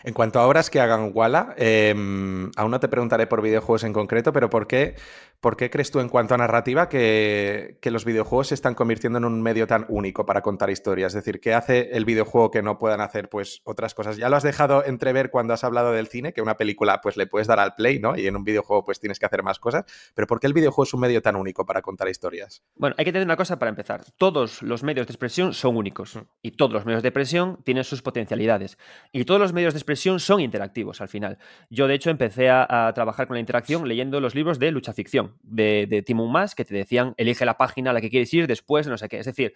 En 0.04 0.14
cuanto 0.14 0.40
a 0.40 0.46
obras 0.46 0.70
que 0.70 0.80
hagan 0.80 1.12
Walla, 1.14 1.54
em, 1.56 2.50
aún 2.56 2.70
no 2.70 2.80
te 2.80 2.88
preguntaré 2.88 3.26
por 3.26 3.42
videojuegos 3.42 3.84
en 3.84 3.92
concreto, 3.92 4.32
pero 4.32 4.50
¿por 4.50 4.66
qué, 4.66 4.96
por 5.40 5.56
qué 5.56 5.70
crees 5.70 5.90
tú 5.90 6.00
en 6.00 6.08
cuanto 6.08 6.34
a 6.34 6.38
narrativa 6.38 6.88
que, 6.88 7.78
los 7.90 8.04
videojuegos 8.04 8.48
se 8.48 8.54
están 8.54 8.74
convirtiendo 8.74 9.18
en 9.18 9.24
un 9.24 9.42
medio 9.42 9.66
tan 9.66 9.84
único 9.88 10.24
para 10.24 10.42
contar 10.42 10.70
historias? 10.70 11.14
Es 11.14 11.24
decir, 11.24 11.40
¿qué 11.40 11.54
hace 11.54 11.96
el 11.96 12.04
videojuego 12.04 12.50
que 12.50 12.62
no 12.62 12.78
puedan 12.78 13.00
hacer 13.00 13.28
pues 13.28 13.62
otras 13.64 13.94
cosas? 13.94 14.16
Ya 14.16 14.28
lo 14.28 14.36
has 14.36 14.44
dejado 14.44 14.84
entrever 14.84 15.30
cuando 15.30 15.54
has 15.54 15.64
hablado 15.64 15.92
del 15.92 16.06
cine, 16.06 16.32
que 16.32 16.42
una 16.42 16.56
película 16.56 17.00
pues 17.00 17.16
le 17.16 17.26
puedes 17.26 17.48
dar 17.48 17.58
al 17.58 17.74
play, 17.74 17.98
¿no? 17.98 18.16
Y 18.16 18.26
en 18.26 18.36
un 18.36 18.44
videojuego 18.44 18.84
pues 18.84 19.00
tienes 19.00 19.18
que 19.18 19.26
hacer 19.26 19.42
más 19.42 19.58
cosas, 19.58 19.84
pero 20.14 20.26
¿por 20.28 20.38
qué 20.38 20.46
el 20.46 20.52
videojuego 20.52 20.84
es 20.84 20.94
un 20.94 21.00
medio 21.00 21.22
tan 21.22 21.36
único 21.36 21.66
para 21.66 21.82
contar 21.82 22.08
historias? 22.08 22.62
Bueno, 22.76 22.94
hay 22.98 23.04
que 23.04 23.12
tener 23.12 23.26
una 23.26 23.36
cosa 23.36 23.58
para 23.58 23.70
empezar. 23.70 24.04
Todos 24.18 24.62
los 24.62 24.82
medios 24.82 25.06
de 25.06 25.12
expresión 25.12 25.52
son 25.52 25.76
únicos 25.76 26.16
mm. 26.16 26.20
y 26.42 26.52
todos 26.52 26.72
los 26.72 26.84
medios 26.84 27.02
de 27.02 27.08
expresión 27.08 27.58
tienen 27.64 27.84
sus 27.84 28.02
potencialidades 28.02 28.78
y 29.10 29.24
todos 29.24 29.40
los 29.40 29.52
medios 29.52 29.74
de 29.74 29.78
expresión 29.78 30.20
son 30.20 30.40
interactivos 30.40 31.00
al 31.00 31.08
final. 31.08 31.38
Yo, 31.70 31.88
de 31.88 31.94
hecho, 31.94 32.10
empecé 32.10 32.50
a, 32.50 32.92
trabajar 32.94 33.26
con 33.26 33.34
la 33.34 33.40
interacción 33.40 33.86
leyendo 33.86 34.20
los 34.20 34.34
libros 34.34 34.58
de 34.58 34.70
lucha 34.70 34.92
ficción 34.92 35.29
de, 35.42 35.86
de 35.88 36.02
Timon 36.02 36.30
Mas, 36.30 36.54
que 36.54 36.64
te 36.64 36.74
decían, 36.74 37.14
elige 37.16 37.44
la 37.44 37.56
página 37.56 37.90
a 37.90 37.92
la 37.92 38.00
que 38.00 38.10
quieres 38.10 38.32
ir 38.34 38.46
después, 38.46 38.86
no 38.86 38.98
sé 38.98 39.08
qué. 39.08 39.18
Es 39.18 39.26
decir, 39.26 39.54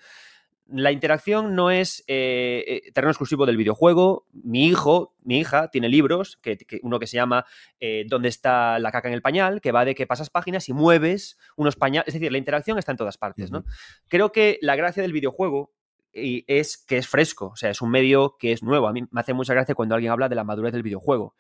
la 0.67 0.93
interacción 0.93 1.55
no 1.55 1.71
es 1.71 2.05
eh, 2.07 2.65
eh, 2.67 2.93
terreno 2.93 3.11
exclusivo 3.11 3.45
del 3.45 3.57
videojuego. 3.57 4.27
Mi 4.33 4.67
hijo, 4.67 5.15
mi 5.23 5.39
hija, 5.39 5.69
tiene 5.69 5.89
libros, 5.89 6.39
que, 6.39 6.59
uno 6.83 6.99
que 6.99 7.07
se 7.07 7.17
llama 7.17 7.45
eh, 7.81 8.05
¿Dónde 8.09 8.29
está 8.29 8.79
la 8.79 8.91
caca 8.91 9.09
en 9.09 9.15
el 9.15 9.23
pañal? 9.23 9.61
que 9.61 9.73
va 9.73 9.85
de 9.85 9.95
que 9.95 10.07
pasas 10.07 10.31
páginas 10.31 10.69
y 10.69 10.73
mueves 10.73 11.39
unos 11.57 11.77
pañales. 11.77 12.09
Es 12.09 12.15
decir, 12.15 12.33
la 12.33 12.39
interacción 12.39 12.79
está 12.79 12.93
en 12.93 12.99
todas 12.99 13.19
partes, 13.19 13.51
¿no? 13.51 13.65
Creo 14.09 14.33
que 14.33 14.59
la 14.63 14.77
gracia 14.77 15.03
del 15.03 15.13
videojuego 15.13 15.73
y 16.15 16.45
es 16.47 16.79
que 16.79 16.97
es 16.97 17.09
fresco, 17.09 17.49
o 17.49 17.57
sea, 17.57 17.71
es 17.71 17.83
un 17.83 17.91
medio 17.91 18.37
que 18.39 18.53
es 18.53 18.63
nuevo. 18.63 18.87
A 18.87 18.93
mí 18.93 19.03
me 19.11 19.21
hace 19.21 19.35
mucha 19.35 19.53
gracia 19.53 19.75
cuando 19.75 19.97
alguien 19.97 20.13
habla 20.13 20.29
de 20.29 20.37
la 20.37 20.45
madurez 20.45 20.73
del 20.73 20.83
videojuego. 20.83 21.35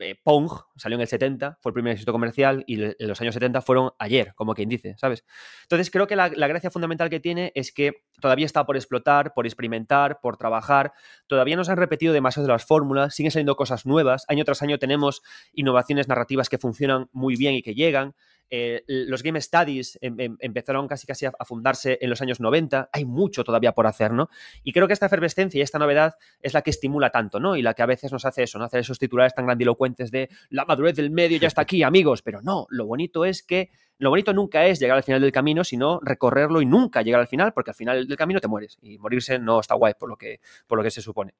Eh, 0.00 0.16
Pong 0.22 0.50
salió 0.76 0.94
en 0.94 1.00
el 1.00 1.08
70, 1.08 1.58
fue 1.60 1.70
el 1.70 1.74
primer 1.74 1.92
éxito 1.92 2.12
comercial 2.12 2.62
y 2.66 2.76
los 2.76 3.20
años 3.20 3.34
70 3.34 3.60
fueron 3.62 3.90
ayer, 3.98 4.32
como 4.34 4.54
quien 4.54 4.68
dice, 4.68 4.94
¿sabes? 4.96 5.24
Entonces 5.62 5.90
creo 5.90 6.06
que 6.06 6.14
la, 6.14 6.28
gracia 6.28 6.70
fundamental 6.70 7.10
que 7.10 7.20
tiene 7.20 7.52
es 7.54 7.72
que 7.72 8.04
todavía 8.20 8.46
está 8.46 8.64
por 8.64 8.76
explotar, 8.76 9.34
por 9.34 9.46
experimentar, 9.46 10.20
por 10.20 10.36
trabajar, 10.36 10.92
todavía 11.26 11.56
no 11.56 11.64
se 11.64 11.72
han 11.72 11.78
repetido 11.78 12.12
demasiado 12.12 12.46
de 12.46 12.52
las 12.52 12.64
fórmulas, 12.64 13.14
siguen 13.14 13.32
saliendo 13.32 13.56
cosas 13.56 13.86
nuevas, 13.86 14.24
año 14.28 14.44
tras 14.44 14.62
año 14.62 14.78
tenemos 14.78 15.22
innovaciones 15.52 16.08
narrativas 16.08 16.48
que 16.48 16.58
funcionan 16.58 17.08
muy 17.12 17.34
bien 17.34 17.54
y 17.54 17.62
que 17.62 17.74
llegan, 17.74 18.14
eh, 18.50 18.84
los 18.86 19.22
Game 19.22 19.40
Studies 19.40 19.98
em, 20.00 20.18
em, 20.18 20.36
empezaron 20.40 20.88
casi 20.88 21.06
casi 21.06 21.26
a, 21.26 21.32
fundarse 21.44 21.98
en 22.00 22.10
los 22.10 22.20
años 22.22 22.40
90. 22.40 22.90
Hay 22.92 23.04
mucho 23.04 23.44
todavía 23.44 23.72
por 23.72 23.86
hacer, 23.86 24.12
¿no? 24.12 24.28
Y 24.62 24.72
creo 24.72 24.86
que 24.86 24.92
esta 24.92 25.06
efervescencia 25.06 25.58
y 25.58 25.62
esta 25.62 25.78
novedad 25.78 26.16
es 26.40 26.54
la 26.54 26.62
que 26.62 26.70
estimula 26.70 27.10
tanto, 27.10 27.40
¿no? 27.40 27.56
Y 27.56 27.62
la 27.62 27.74
que 27.74 27.82
a 27.82 27.86
veces 27.86 28.12
nos 28.12 28.24
hace 28.24 28.44
eso, 28.44 28.58
¿no? 28.58 28.64
Hacer 28.64 28.80
esos 28.80 28.98
titulares 28.98 29.34
tan 29.34 29.46
grandilocuentes 29.46 30.10
de 30.10 30.28
la 30.50 30.64
madurez 30.64 30.96
del 30.96 31.10
medio 31.10 31.38
ya 31.38 31.48
está 31.48 31.62
aquí, 31.62 31.82
amigos. 31.82 32.22
Pero 32.22 32.40
no, 32.42 32.66
lo 32.70 32.86
bonito 32.86 33.24
es 33.24 33.42
que 33.42 33.70
lo 33.98 34.10
bonito 34.10 34.32
nunca 34.32 34.66
es 34.66 34.78
llegar 34.78 34.96
al 34.96 35.02
final 35.02 35.20
del 35.20 35.32
camino, 35.32 35.64
sino 35.64 36.00
recorrerlo 36.02 36.62
y 36.62 36.66
nunca 36.66 37.02
llegar 37.02 37.20
al 37.20 37.28
final, 37.28 37.52
porque 37.52 37.72
al 37.72 37.76
final 37.76 38.06
del 38.06 38.16
camino 38.16 38.40
te 38.40 38.48
mueres. 38.48 38.78
Y 38.80 38.98
morirse 38.98 39.38
no 39.38 39.60
está 39.60 39.74
guay 39.74 39.94
por 39.98 40.08
lo 40.08 40.16
que, 40.16 40.40
por 40.66 40.78
lo 40.78 40.84
que 40.84 40.90
se 40.90 41.02
supone. 41.02 41.34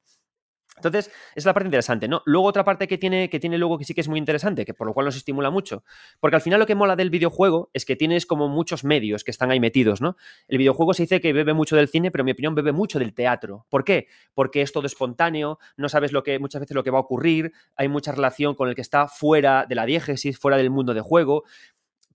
Entonces, 0.79 1.11
es 1.35 1.45
la 1.45 1.53
parte 1.53 1.67
interesante, 1.67 2.09
¿no? 2.09 2.23
Luego 2.25 2.47
otra 2.47 2.65
parte 2.65 2.89
que 2.89 2.99
tiene, 2.99 3.29
que 3.29 3.39
tiene 3.39 3.59
luego 3.59 3.79
que 3.79 3.85
sí 3.85 3.95
que 3.95 4.01
es 4.01 4.09
muy 4.09 4.19
interesante, 4.19 4.65
que 4.65 4.75
por 4.75 4.87
lo 4.87 4.95
cual 4.95 5.07
nos 5.07 5.17
estimula 5.17 5.51
mucho, 5.51 5.85
porque 6.21 6.37
al 6.37 6.43
final 6.43 6.61
lo 6.61 6.67
que 6.67 6.75
mola 6.75 6.97
del 6.97 7.11
videojuego 7.11 7.71
es 7.73 7.85
que 7.85 7.97
tienes 7.97 8.27
como 8.27 8.49
muchos 8.49 8.85
medios 8.85 9.25
que 9.25 9.31
están 9.31 9.51
ahí 9.51 9.61
metidos, 9.61 10.01
¿no? 10.01 10.17
El 10.49 10.59
videojuego 10.59 10.95
se 10.95 11.05
dice 11.05 11.21
que 11.21 11.33
bebe 11.33 11.53
mucho 11.53 11.77
del 11.77 11.89
cine, 11.89 12.11
pero 12.11 12.23
en 12.23 12.27
mi 12.27 12.33
opinión 12.33 12.55
bebe 12.55 12.73
mucho 12.73 12.99
del 12.99 13.15
teatro. 13.15 13.67
¿Por 13.69 13.85
qué? 13.85 14.09
Porque 14.35 14.63
es 14.63 14.73
todo 14.73 14.87
espontáneo, 14.87 15.59
no 15.77 15.89
sabes 15.89 16.13
lo 16.13 16.23
que 16.23 16.39
muchas 16.39 16.61
veces 16.61 16.75
lo 16.75 16.85
que 16.85 16.91
va 16.91 16.99
a 16.99 17.03
ocurrir, 17.03 17.53
hay 17.77 17.89
mucha 17.89 18.13
relación 18.13 18.55
con 18.55 18.69
el 18.69 18.75
que 18.75 18.83
está 18.83 19.09
fuera 19.09 19.67
de 19.69 19.75
la 19.75 19.87
diégesis, 19.87 20.39
fuera 20.39 20.57
del 20.57 20.71
mundo 20.71 20.95
de 20.95 21.01
juego 21.01 21.45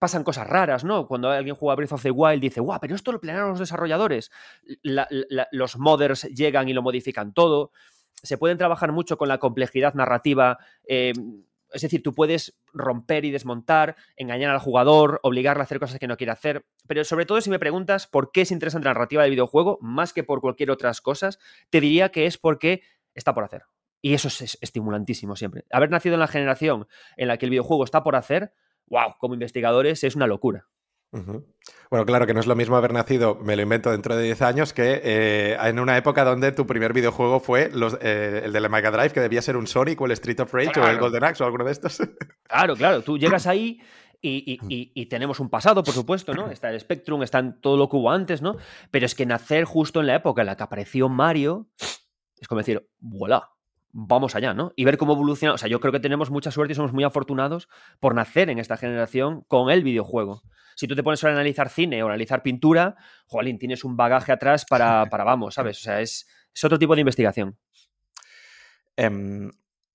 pasan 0.03 0.25
cosas 0.25 0.45
raras, 0.45 0.83
¿no? 0.83 1.07
Cuando 1.07 1.29
alguien 1.29 1.55
juega 1.55 1.75
Breath 1.75 1.93
of 1.93 2.03
the 2.03 2.11
Wild 2.11 2.41
dice, 2.41 2.59
guau, 2.59 2.77
pero 2.81 2.93
esto 2.93 3.13
lo 3.13 3.21
planearon 3.21 3.51
los 3.51 3.59
desarrolladores. 3.59 4.31
los 4.83 5.77
modders 5.77 6.23
llegan 6.23 6.67
y 6.67 6.73
lo 6.73 6.81
modifican 6.81 7.33
todo 7.33 7.71
se 8.23 8.37
pueden 8.37 8.57
trabajar 8.57 8.91
mucho 8.91 9.17
con 9.17 9.27
la 9.27 9.37
complejidad 9.37 9.93
narrativa. 9.93 10.57
Eh, 10.87 11.13
es 11.73 11.81
decir, 11.81 12.03
tú 12.03 12.13
puedes 12.13 12.55
romper 12.71 13.25
y 13.25 13.31
desmontar, 13.31 13.95
engañar 14.15 14.51
al 14.51 14.59
jugador, 14.59 15.19
obligarle 15.23 15.61
a 15.61 15.65
hacer 15.65 15.79
cosas 15.79 15.99
que 15.99 16.07
no 16.07 16.17
quiere 16.17 16.31
hacer. 16.31 16.65
Pero 16.87 17.03
sobre 17.03 17.25
todo, 17.25 17.41
si 17.41 17.49
me 17.49 17.59
preguntas 17.59 18.07
por 18.07 18.31
qué 18.31 18.41
es 18.41 18.51
interesante 18.51 18.85
la 18.85 18.93
narrativa 18.93 19.23
del 19.23 19.31
videojuego, 19.31 19.79
más 19.81 20.13
que 20.13 20.23
por 20.23 20.39
cualquier 20.39 20.71
otras 20.71 21.01
cosas, 21.01 21.39
te 21.69 21.81
diría 21.81 22.09
que 22.09 22.25
es 22.25 22.37
porque 22.37 22.83
está 23.15 23.33
por 23.33 23.43
hacer. 23.43 23.63
Y 24.01 24.13
eso 24.13 24.27
es 24.27 24.57
estimulantísimo 24.61 25.35
siempre. 25.35 25.65
Haber 25.71 25.89
nacido 25.89 26.15
en 26.15 26.19
la 26.19 26.27
generación 26.27 26.87
en 27.17 27.27
la 27.27 27.37
que 27.37 27.45
el 27.45 27.51
videojuego 27.51 27.83
está 27.83 28.03
por 28.03 28.15
hacer, 28.15 28.53
wow, 28.87 29.15
como 29.17 29.33
investigadores 29.33 30.03
es 30.03 30.15
una 30.15 30.27
locura. 30.27 30.67
Bueno, 31.89 32.05
claro 32.05 32.25
que 32.25 32.33
no 32.33 32.39
es 32.39 32.47
lo 32.47 32.55
mismo 32.55 32.75
haber 32.75 32.91
nacido, 32.91 33.35
me 33.35 33.55
lo 33.55 33.61
invento 33.61 33.91
dentro 33.91 34.15
de 34.15 34.23
10 34.23 34.41
años, 34.41 34.73
que 34.73 35.01
eh, 35.03 35.57
en 35.61 35.79
una 35.79 35.95
época 35.95 36.23
donde 36.23 36.51
tu 36.51 36.65
primer 36.65 36.91
videojuego 36.91 37.39
fue 37.39 37.71
eh, 38.01 38.41
el 38.45 38.51
de 38.51 38.59
la 38.59 38.69
Mega 38.69 38.91
Drive, 38.91 39.11
que 39.11 39.19
debía 39.19 39.41
ser 39.41 39.55
un 39.55 39.67
Sonic 39.67 40.01
o 40.01 40.05
el 40.05 40.11
Street 40.13 40.39
of 40.39 40.53
Rage 40.53 40.79
o 40.79 40.87
el 40.87 40.97
Golden 40.97 41.23
Axe 41.23 41.43
o 41.43 41.45
alguno 41.45 41.65
de 41.65 41.71
estos. 41.71 41.99
Claro, 42.45 42.75
claro, 42.75 43.01
tú 43.01 43.17
llegas 43.17 43.47
ahí 43.47 43.81
y, 44.21 45.05
tenemos 45.07 45.39
un 45.39 45.49
pasado, 45.49 45.83
por 45.83 45.93
supuesto, 45.93 46.35
¿no? 46.35 46.51
Está 46.51 46.69
el 46.69 46.79
Spectrum, 46.79 47.23
está 47.23 47.59
todo 47.59 47.77
lo 47.77 47.89
que 47.89 47.95
hubo 47.95 48.11
antes, 48.11 48.43
¿no? 48.43 48.57
Pero 48.91 49.07
es 49.07 49.15
que 49.15 49.25
nacer 49.25 49.63
justo 49.63 50.01
en 50.01 50.07
la 50.07 50.15
época 50.15 50.41
en 50.41 50.47
la 50.47 50.55
que 50.55 50.63
apareció 50.63 51.09
Mario 51.09 51.67
es 52.43 52.47
como 52.49 52.59
decir, 52.59 52.85
voilà, 52.99 53.49
vamos 53.93 54.35
allá, 54.35 54.53
¿no? 54.53 54.73
Y 54.75 54.83
ver 54.83 54.97
cómo 54.97 55.13
evoluciona. 55.13 55.53
O 55.53 55.57
sea, 55.57 55.69
yo 55.69 55.79
creo 55.79 55.93
que 55.93 55.99
tenemos 55.99 56.31
mucha 56.31 56.51
suerte 56.51 56.73
y 56.73 56.75
somos 56.75 56.91
muy 56.91 57.03
afortunados 57.03 57.69
por 57.99 58.15
nacer 58.15 58.49
en 58.49 58.59
esta 58.59 58.75
generación 58.75 59.45
con 59.47 59.69
el 59.69 59.83
videojuego. 59.83 60.41
Si 60.75 60.87
tú 60.87 60.95
te 60.95 61.03
pones 61.03 61.23
a 61.23 61.29
analizar 61.29 61.69
cine 61.69 62.01
o 62.03 62.07
analizar 62.07 62.41
pintura, 62.41 62.95
Joalín, 63.27 63.59
tienes 63.59 63.83
un 63.83 63.95
bagaje 63.95 64.31
atrás 64.31 64.65
para, 64.67 65.05
para 65.09 65.23
vamos, 65.23 65.53
¿sabes? 65.53 65.79
O 65.79 65.83
sea, 65.83 66.01
es, 66.01 66.27
otro 66.63 66.79
tipo 66.79 66.95
de 66.95 67.01
investigación. 67.01 67.57
Em, 68.97 69.51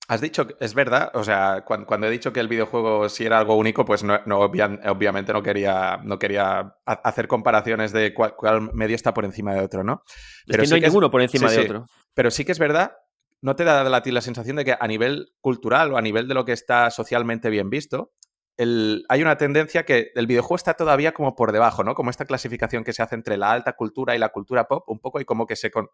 has 0.06 0.20
dicho, 0.20 0.46
es 0.60 0.74
verdad, 0.74 1.10
o 1.14 1.24
sea, 1.24 1.64
cuando, 1.64 2.06
he 2.06 2.10
dicho 2.10 2.32
que 2.32 2.40
el 2.40 2.48
videojuego 2.48 3.08
sí 3.08 3.26
era 3.26 3.38
algo 3.40 3.56
único, 3.56 3.84
pues 3.84 4.04
no, 4.04 4.20
obviamente 4.38 5.32
no 5.32 5.42
quería, 5.42 6.00
no 6.04 6.20
quería 6.20 6.76
hacer 6.84 7.26
comparaciones 7.26 7.92
de 7.92 8.14
cuál, 8.14 8.72
medio 8.72 8.94
está 8.94 9.12
por 9.12 9.24
encima 9.24 9.54
de 9.54 9.60
otro, 9.60 9.82
¿no? 9.82 10.04
Pero 10.46 10.62
no 10.64 10.74
hay 10.76 10.80
ninguno 10.82 11.10
por 11.10 11.20
encima 11.20 11.50
de 11.50 11.60
otro. 11.60 11.86
Pero 12.14 12.30
sí 12.30 12.44
que 12.44 12.52
es 12.52 12.58
verdad 12.60 12.92
¿no 13.40 13.56
te 13.56 13.64
da 13.64 13.84
la, 13.84 14.02
la 14.04 14.20
sensación 14.20 14.56
de 14.56 14.64
que 14.64 14.76
a 14.78 14.86
nivel 14.86 15.32
cultural 15.40 15.92
o 15.92 15.96
a 15.96 16.02
nivel 16.02 16.28
de 16.28 16.34
lo 16.34 16.44
que 16.44 16.52
está 16.52 16.90
socialmente 16.90 17.50
bien 17.50 17.70
visto, 17.70 18.12
hay 18.58 19.22
una 19.22 19.36
tendencia 19.36 19.84
que 19.84 20.10
el 20.16 20.26
videojuego 20.26 20.56
está 20.56 20.74
todavía 20.74 21.12
como 21.12 21.36
por 21.36 21.52
debajo, 21.52 21.84
¿no? 21.84 21.94
Como 21.94 22.10
esta 22.10 22.24
clasificación 22.24 22.82
que 22.82 22.92
se 22.92 23.02
hace 23.02 23.14
entre 23.14 23.36
la 23.36 23.52
alta 23.52 23.74
cultura 23.74 24.16
y 24.16 24.18
la 24.18 24.30
cultura 24.30 24.66
pop, 24.66 24.88
un 24.88 24.98
poco, 24.98 25.20
y 25.20 25.24
como 25.24 25.46
que 25.46 25.54
se... 25.54 25.70
Con... 25.70 25.90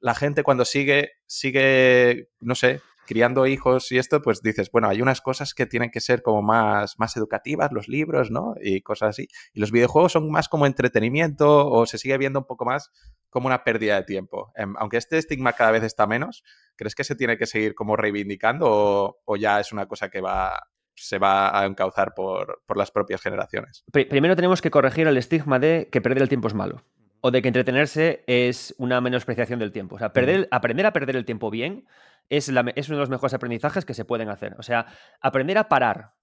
La 0.00 0.14
gente 0.16 0.42
cuando 0.42 0.64
sigue, 0.64 1.12
sigue, 1.26 2.30
no 2.40 2.56
sé, 2.56 2.80
criando 3.06 3.46
hijos 3.46 3.90
y 3.92 3.98
esto, 3.98 4.20
pues 4.20 4.42
dices, 4.42 4.70
bueno, 4.70 4.88
hay 4.88 5.00
unas 5.00 5.20
cosas 5.20 5.54
que 5.54 5.64
tienen 5.64 5.90
que 5.90 6.00
ser 6.00 6.22
como 6.22 6.42
más, 6.42 6.98
más 6.98 7.16
educativas, 7.16 7.72
los 7.72 7.88
libros, 7.88 8.30
¿no? 8.30 8.54
Y 8.60 8.82
cosas 8.82 9.10
así. 9.10 9.28
Y 9.54 9.60
los 9.60 9.70
videojuegos 9.70 10.12
son 10.12 10.30
más 10.30 10.48
como 10.48 10.66
entretenimiento 10.66 11.70
o 11.70 11.86
se 11.86 11.98
sigue 11.98 12.18
viendo 12.18 12.40
un 12.40 12.46
poco 12.46 12.64
más 12.64 12.90
como 13.30 13.46
una 13.46 13.64
pérdida 13.64 13.96
de 13.96 14.02
tiempo. 14.02 14.52
Em, 14.56 14.74
aunque 14.78 14.96
este 14.96 15.18
estigma 15.18 15.52
cada 15.52 15.70
vez 15.70 15.82
está 15.82 16.06
menos, 16.06 16.44
¿crees 16.76 16.94
que 16.94 17.04
se 17.04 17.14
tiene 17.14 17.38
que 17.38 17.46
seguir 17.46 17.74
como 17.74 17.96
reivindicando 17.96 19.18
o, 19.24 19.36
ya 19.36 19.60
es 19.60 19.72
una 19.72 19.86
cosa 19.86 20.08
que 20.08 20.20
va, 20.20 20.68
se 20.94 21.18
va 21.18 21.58
a 21.58 21.66
encauzar 21.66 22.14
por, 22.14 22.62
las 22.74 22.90
propias 22.90 23.22
generaciones? 23.22 23.84
Primero 23.92 24.36
tenemos 24.36 24.60
que 24.60 24.70
corregir 24.70 25.06
el 25.06 25.16
estigma 25.16 25.58
de 25.58 25.88
que 25.90 26.00
perder 26.00 26.22
el 26.22 26.28
tiempo 26.28 26.48
es 26.48 26.54
malo 26.54 26.82
o 27.20 27.30
de 27.30 27.42
que 27.42 27.48
entretenerse 27.48 28.22
es 28.26 28.74
una 28.78 29.00
menospreciación 29.00 29.58
del 29.58 29.72
tiempo. 29.72 29.96
O 29.96 29.98
sea, 29.98 30.12
perder, 30.12 30.48
aprender 30.50 30.86
a 30.86 30.92
perder 30.92 31.16
el 31.16 31.24
tiempo 31.24 31.50
bien 31.50 31.86
es, 32.28 32.48
uno 32.48 32.72
de 32.72 33.00
los 33.00 33.10
mejores 33.10 33.34
aprendizajes 33.34 33.84
que 33.84 33.94
se 33.94 34.04
pueden 34.04 34.28
hacer. 34.28 34.54
O 34.58 34.62
sea, 34.62 34.86
aprender 35.20 35.58
a 35.58 35.68
parar 35.68 36.14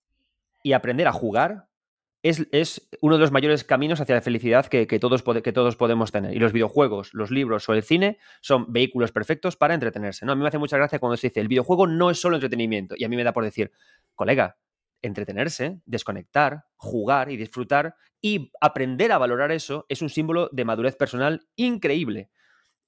y 0.63 0.73
aprender 0.73 1.07
a 1.07 1.11
jugar 1.11 1.67
es, 2.23 2.89
uno 3.01 3.15
de 3.15 3.19
los 3.19 3.31
mayores 3.31 3.65
caminos 3.65 3.99
hacia 3.99 4.15
la 4.15 4.21
felicidad 4.21 4.65
que, 4.67 4.85
todos, 4.99 5.23
que 5.23 5.51
todos 5.51 5.75
podemos 5.75 6.11
tener. 6.11 6.33
Y 6.33 6.39
los 6.39 6.53
videojuegos, 6.53 7.13
los 7.13 7.31
libros 7.31 7.67
o 7.67 7.73
el 7.73 7.83
cine 7.83 8.17
son 8.41 8.71
vehículos 8.71 9.11
perfectos 9.11 9.57
para 9.57 9.73
entretenerse. 9.73 10.25
¿no? 10.25 10.31
A 10.31 10.35
mí 10.35 10.41
me 10.41 10.47
hace 10.47 10.57
mucha 10.57 10.77
gracia 10.77 10.99
cuando 10.99 11.17
se 11.17 11.27
dice, 11.27 11.41
el 11.41 11.49
videojuego 11.49 11.85
no 11.85 12.09
es 12.09 12.19
solo 12.19 12.37
entretenimiento. 12.37 12.95
Y 12.97 13.03
a 13.03 13.09
mí 13.09 13.17
me 13.17 13.25
da 13.25 13.33
por 13.33 13.43
decir, 13.43 13.71
colega, 14.15 14.57
entretenerse, 15.01 15.81
desconectar, 15.85 16.63
jugar 16.77 17.29
y 17.29 17.35
disfrutar 17.35 17.95
y 18.21 18.51
aprender 18.61 19.11
a 19.11 19.17
valorar 19.17 19.51
eso 19.51 19.85
es 19.89 20.01
un 20.01 20.09
símbolo 20.09 20.49
de 20.53 20.63
madurez 20.63 20.95
personal 20.95 21.45
increíble. 21.57 22.29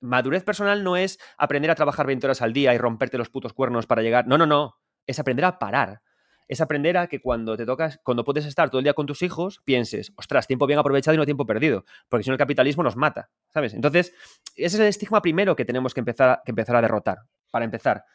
Madurez 0.06 0.44
personal 0.44 0.84
no 0.84 0.96
es 0.96 1.20
aprender 1.38 1.72
a 1.72 1.76
trabajar 1.76 2.06
20 2.08 2.28
horas 2.28 2.42
al 2.42 2.54
día 2.54 2.74
y 2.74 2.78
romperte 2.78 3.18
los 3.18 3.30
putos 3.30 3.54
cuernos 3.54 3.86
para 3.88 4.02
llegar. 4.02 4.28
No, 4.28 4.38
no, 4.38 4.46
no. 4.46 4.78
Es 5.08 5.20
aprender 5.20 5.46
a 5.46 5.60
parar. 5.60 6.02
Es 6.48 6.62
aprender 6.62 6.96
a 6.98 7.08
que 7.08 7.22
cuando 7.22 7.58
te 7.58 7.66
tocas, 7.66 8.00
cuando 8.04 8.24
puedes 8.24 8.46
estar 8.46 8.70
todo 8.70 8.80
el 8.80 8.84
día 8.84 8.94
con 8.94 9.08
tus 9.08 9.24
hijos, 9.24 9.62
pienses, 9.66 10.14
ostras, 10.16 10.46
tiempo 10.46 10.68
bien 10.68 10.78
aprovechado 10.78 11.16
y 11.16 11.18
no 11.18 11.26
tiempo 11.26 11.46
perdido. 11.46 11.86
Porque 12.08 12.24
si 12.24 12.30
no, 12.30 12.36
el 12.36 12.40
capitalismo 12.40 12.84
nos 12.84 12.96
mata. 12.96 13.30
¿Sabes? 13.52 13.74
Entonces, 13.74 14.14
ese 14.56 14.76
es 14.76 14.80
el 14.80 14.88
estigma 14.88 15.22
primero 15.22 15.56
que 15.56 15.66
tenemos 15.66 15.94
que 15.94 16.02
empezar, 16.02 16.42
que 16.46 16.52
empezar 16.52 16.76
a 16.76 16.82
derrotar. 16.82 17.20
Para 17.50 17.66
empezar. 17.66 18.06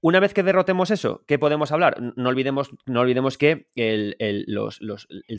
Una 0.00 0.20
vez 0.20 0.32
que 0.32 0.44
derrotemos 0.44 0.92
eso, 0.92 1.24
¿qué 1.26 1.40
podemos 1.40 1.72
hablar? 1.72 2.00
No 2.14 2.28
olvidemos, 2.28 2.70
no 2.86 3.00
olvidemos 3.00 3.36
que 3.36 3.68
el, 3.74 4.16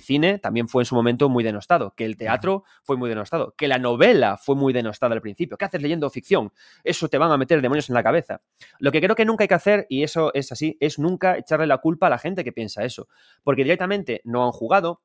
cine 0.01 0.37
también 0.37 0.67
fue 0.67 0.81
en 0.81 0.85
su 0.85 0.95
momento 0.95 1.29
muy 1.29 1.45
denostado, 1.45 1.93
que 1.95 2.03
el 2.03 2.17
teatro 2.17 2.65
fue 2.83 2.97
muy 2.97 3.07
denostado, 3.07 3.53
que 3.57 3.69
la 3.69 3.77
novela 3.77 4.35
fue 4.35 4.57
muy 4.57 4.73
denostada 4.73 5.15
al 5.15 5.21
principio. 5.21 5.57
¿Qué 5.57 5.63
haces 5.63 5.81
leyendo 5.81 6.09
ficción? 6.09 6.51
Eso 6.83 7.07
te 7.07 7.17
van 7.17 7.31
a 7.31 7.37
meter 7.37 7.61
demonios 7.61 7.87
en 7.87 7.95
la 7.95 8.03
cabeza. 8.03 8.41
Lo 8.79 8.91
que 8.91 8.99
creo 8.99 9.15
que 9.15 9.23
nunca 9.23 9.45
hay 9.45 9.47
que 9.47 9.53
hacer, 9.53 9.85
y 9.87 10.03
eso 10.03 10.33
es 10.33 10.51
así, 10.51 10.75
es 10.81 10.99
nunca 10.99 11.37
echarle 11.37 11.65
la 11.65 11.77
culpa 11.77 12.07
a 12.07 12.09
la 12.09 12.17
gente 12.17 12.43
que 12.43 12.51
piensa 12.51 12.83
eso, 12.83 13.07
porque 13.43 13.63
directamente 13.63 14.19
no 14.25 14.43
han 14.43 14.51
jugado, 14.51 15.01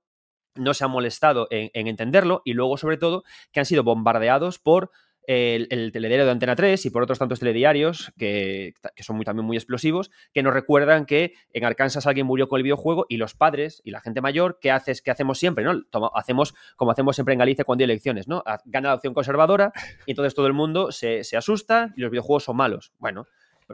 no 0.57 0.75
se 0.75 0.85
han 0.85 0.91
molestado 0.91 1.47
en, 1.51 1.71
en 1.75 1.87
entenderlo 1.87 2.43
y 2.45 2.55
luego, 2.55 2.77
sobre 2.77 2.97
todo, 2.97 3.23
que 3.53 3.61
han 3.61 3.67
sido 3.67 3.85
bombardeados 3.85 4.59
por 4.59 4.91
el, 5.27 5.67
el, 5.71 5.93
de 5.93 6.31
Antena 6.31 6.57
3 6.57 6.87
y 6.87 6.91
por 6.91 7.03
otros 7.03 7.19
tantos 7.19 7.39
telediarios 7.41 8.13
que, 8.19 8.75
son 8.99 9.17
muy, 9.17 9.25
también 9.25 9.47
muy 9.47 9.57
explosivos, 9.57 10.11
que 10.33 10.43
nos 10.43 10.53
recuerdan 10.53 11.07
que 11.07 11.35
en 11.53 11.65
Arkansas 11.65 12.07
alguien 12.07 12.27
murió 12.27 12.49
con 12.49 12.59
el 12.59 12.63
videojuego 12.63 13.07
y 13.09 13.17
los 13.17 13.35
padres 13.35 13.81
y 13.85 13.91
la 13.91 14.01
gente 14.01 14.21
mayor, 14.21 14.59
¿qué, 14.61 14.71
haces, 14.71 15.03
qué 15.03 15.11
hacemos 15.11 15.39
siempre? 15.39 15.65
¿no? 15.65 15.83
hacemos 16.15 16.55
como 16.77 16.91
hacemos 16.91 17.17
siempre 17.17 17.33
en 17.33 17.39
Galicia 17.39 17.65
cuando 17.65 17.83
hay 17.83 17.87
elecciones, 17.87 18.29
¿no? 18.29 18.43
Gana 18.67 18.89
la 18.89 18.95
opción 18.95 19.15
conservadora 19.15 19.73
y 20.07 20.13
entonces 20.13 20.35
todo 20.35 20.47
el 20.47 20.53
mundo 20.53 20.93
se, 20.93 21.25
se 21.25 21.37
asusta 21.37 21.93
y 21.97 22.01
los 22.01 22.11
videojuegos 22.11 22.45
son 22.45 22.57
malos. 22.57 22.93
Bueno, 22.99 23.27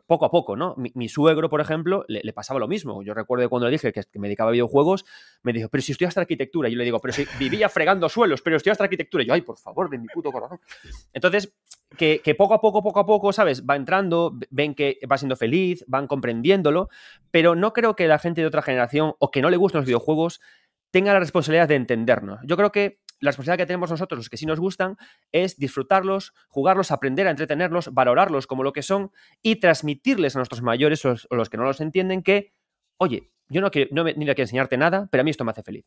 poco 0.06 0.24
a 0.24 0.30
poco, 0.30 0.56
¿no? 0.56 0.74
Mi, 0.76 1.08
suegro, 1.08 1.48
por 1.48 1.60
ejemplo, 1.60 2.04
le, 2.08 2.32
pasaba 2.32 2.60
lo 2.60 2.68
mismo. 2.68 3.02
Yo 3.02 3.14
recuerdo 3.14 3.48
cuando 3.48 3.66
le 3.66 3.72
dije 3.72 3.92
que, 3.92 4.02
me 4.14 4.28
dedicaba 4.28 4.50
a 4.50 4.52
videojuegos, 4.52 5.04
me 5.42 5.52
dijo, 5.52 5.68
pero 5.68 5.82
si 5.82 5.92
estoy 5.92 6.06
hasta 6.06 6.20
arquitectura. 6.20 6.68
Y 6.68 6.72
yo 6.72 6.78
le 6.78 6.84
digo, 6.84 6.98
pero 7.00 7.12
si 7.12 7.26
vivía 7.38 7.68
fregando 7.68 8.08
suelos, 8.08 8.42
pero 8.42 8.56
estoy 8.56 8.70
hasta 8.70 8.84
arquitectura. 8.84 9.22
Y 9.22 9.26
yo, 9.26 9.34
ay, 9.34 9.42
por 9.42 9.58
favor, 9.58 9.90
de 9.90 9.98
mi 9.98 10.06
puto 10.08 10.32
corazón. 10.32 10.60
Entonces, 11.12 11.52
que, 11.96 12.34
poco 12.36 12.54
a 12.54 12.60
poco, 12.60 12.82
poco 12.82 13.00
a 13.00 13.06
poco, 13.06 13.32
¿sabes? 13.32 13.64
Va 13.66 13.76
entrando, 13.76 14.38
ven 14.50 14.74
que 14.74 14.98
va 15.10 15.18
siendo 15.18 15.36
feliz, 15.36 15.84
van 15.88 16.06
comprendiéndolo, 16.06 16.88
pero 17.30 17.54
no 17.54 17.72
creo 17.72 17.96
que 17.96 18.06
la 18.06 18.18
gente 18.18 18.40
de 18.40 18.46
otra 18.46 18.62
generación 18.62 19.14
o 19.18 19.30
que 19.30 19.42
no 19.42 19.50
le 19.50 19.56
gusten 19.56 19.80
los 19.80 19.86
videojuegos 19.86 20.40
tenga 20.90 21.12
la 21.12 21.20
responsabilidad 21.20 21.68
de 21.68 21.76
entendernos. 21.76 22.40
Yo 22.44 22.56
creo 22.56 22.72
que 22.72 23.00
la 23.20 23.30
responsabilidad 23.30 23.62
que 23.62 23.66
tenemos 23.66 23.90
nosotros, 23.90 24.18
los 24.18 24.28
que 24.28 24.36
sí 24.36 24.46
nos 24.46 24.60
gustan, 24.60 24.96
es 25.32 25.56
disfrutarlos, 25.56 26.32
jugarlos, 26.48 26.90
aprender 26.90 27.26
a 27.26 27.30
entretenerlos, 27.30 27.92
valorarlos 27.92 28.46
como 28.46 28.62
lo 28.62 28.72
que 28.72 28.82
son 28.82 29.12
y 29.42 29.56
transmitirles 29.56 30.36
a 30.36 30.38
nuestros 30.38 30.62
mayores 30.62 31.04
o 31.04 31.16
los 31.30 31.50
que 31.50 31.56
no 31.56 31.64
los 31.64 31.80
entienden 31.80 32.22
que, 32.22 32.52
oye, 32.96 33.30
yo 33.48 33.60
no, 33.60 33.70
quiero, 33.70 33.90
no 33.92 34.04
me, 34.04 34.14
ni 34.14 34.26
que 34.34 34.42
enseñarte 34.42 34.76
nada, 34.76 35.08
pero 35.10 35.20
a 35.20 35.24
mí 35.24 35.30
esto 35.30 35.44
me 35.44 35.50
hace 35.50 35.62
feliz. 35.62 35.84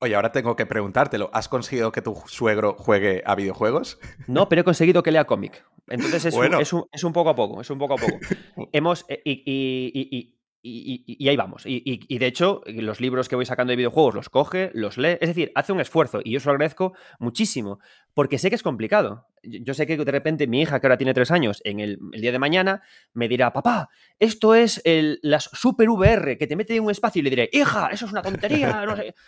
Oye, 0.00 0.14
ahora 0.14 0.30
tengo 0.30 0.54
que 0.54 0.64
preguntártelo. 0.64 1.28
¿Has 1.32 1.48
conseguido 1.48 1.90
que 1.90 2.02
tu 2.02 2.14
suegro 2.26 2.76
juegue 2.78 3.22
a 3.26 3.34
videojuegos? 3.34 3.98
No, 4.28 4.48
pero 4.48 4.60
he 4.60 4.64
conseguido 4.64 5.02
que 5.02 5.10
lea 5.10 5.24
cómic. 5.24 5.64
Entonces 5.88 6.26
es, 6.26 6.34
un, 6.34 6.86
es, 6.92 7.04
un, 7.04 7.12
poco 7.12 7.30
a 7.30 7.34
poco, 7.34 7.60
es 7.60 7.70
un 7.70 7.78
poco 7.78 7.94
a 7.94 7.96
poco. 7.96 8.18
Hemos, 8.72 9.06
eh, 9.08 9.22
y, 9.24 9.42
y, 9.44 10.37
ahí 10.62 11.36
vamos. 11.36 11.62
Y, 11.66 12.18
de 12.18 12.26
hecho, 12.26 12.62
los 12.66 13.00
libros 13.00 13.28
que 13.28 13.36
voy 13.36 13.46
sacando 13.46 13.70
de 13.70 13.76
videojuegos 13.76 14.14
los 14.14 14.28
coge, 14.28 14.70
los 14.74 14.98
lee. 14.98 15.18
Es 15.20 15.28
decir, 15.28 15.52
hace 15.54 15.72
un 15.72 15.80
esfuerzo 15.80 16.20
y 16.22 16.32
yo 16.32 16.40
se 16.40 16.46
lo 16.46 16.52
agradezco 16.52 16.94
muchísimo 17.18 17.78
porque 18.14 18.38
sé 18.38 18.48
que 18.48 18.56
es 18.56 18.62
complicado. 18.62 19.26
Yo 19.42 19.74
sé 19.74 19.86
que 19.86 19.96
de 19.96 20.12
repente 20.12 20.46
mi 20.46 20.60
hija, 20.60 20.80
que 20.80 20.86
ahora 20.86 20.98
tiene 20.98 21.14
tres 21.14 21.30
años, 21.30 21.60
en 21.64 21.80
el, 21.80 21.98
día 22.12 22.32
de 22.32 22.38
mañana 22.38 22.82
me 23.12 23.28
dirá, 23.28 23.52
papá, 23.52 23.88
esto 24.18 24.54
es 24.54 24.80
el, 24.84 25.20
las 25.22 25.44
super 25.52 25.88
VR 25.88 26.36
que 26.36 26.46
te 26.46 26.56
mete 26.56 26.74
en 26.74 26.84
un 26.84 26.90
espacio 26.90 27.20
y 27.20 27.22
le 27.22 27.30
diré, 27.30 27.48
hija, 27.52 27.88
eso 27.92 28.06
es 28.06 28.12
una 28.12 28.22
tontería, 28.22 28.84
no 28.84 28.96
sé. 28.96 29.14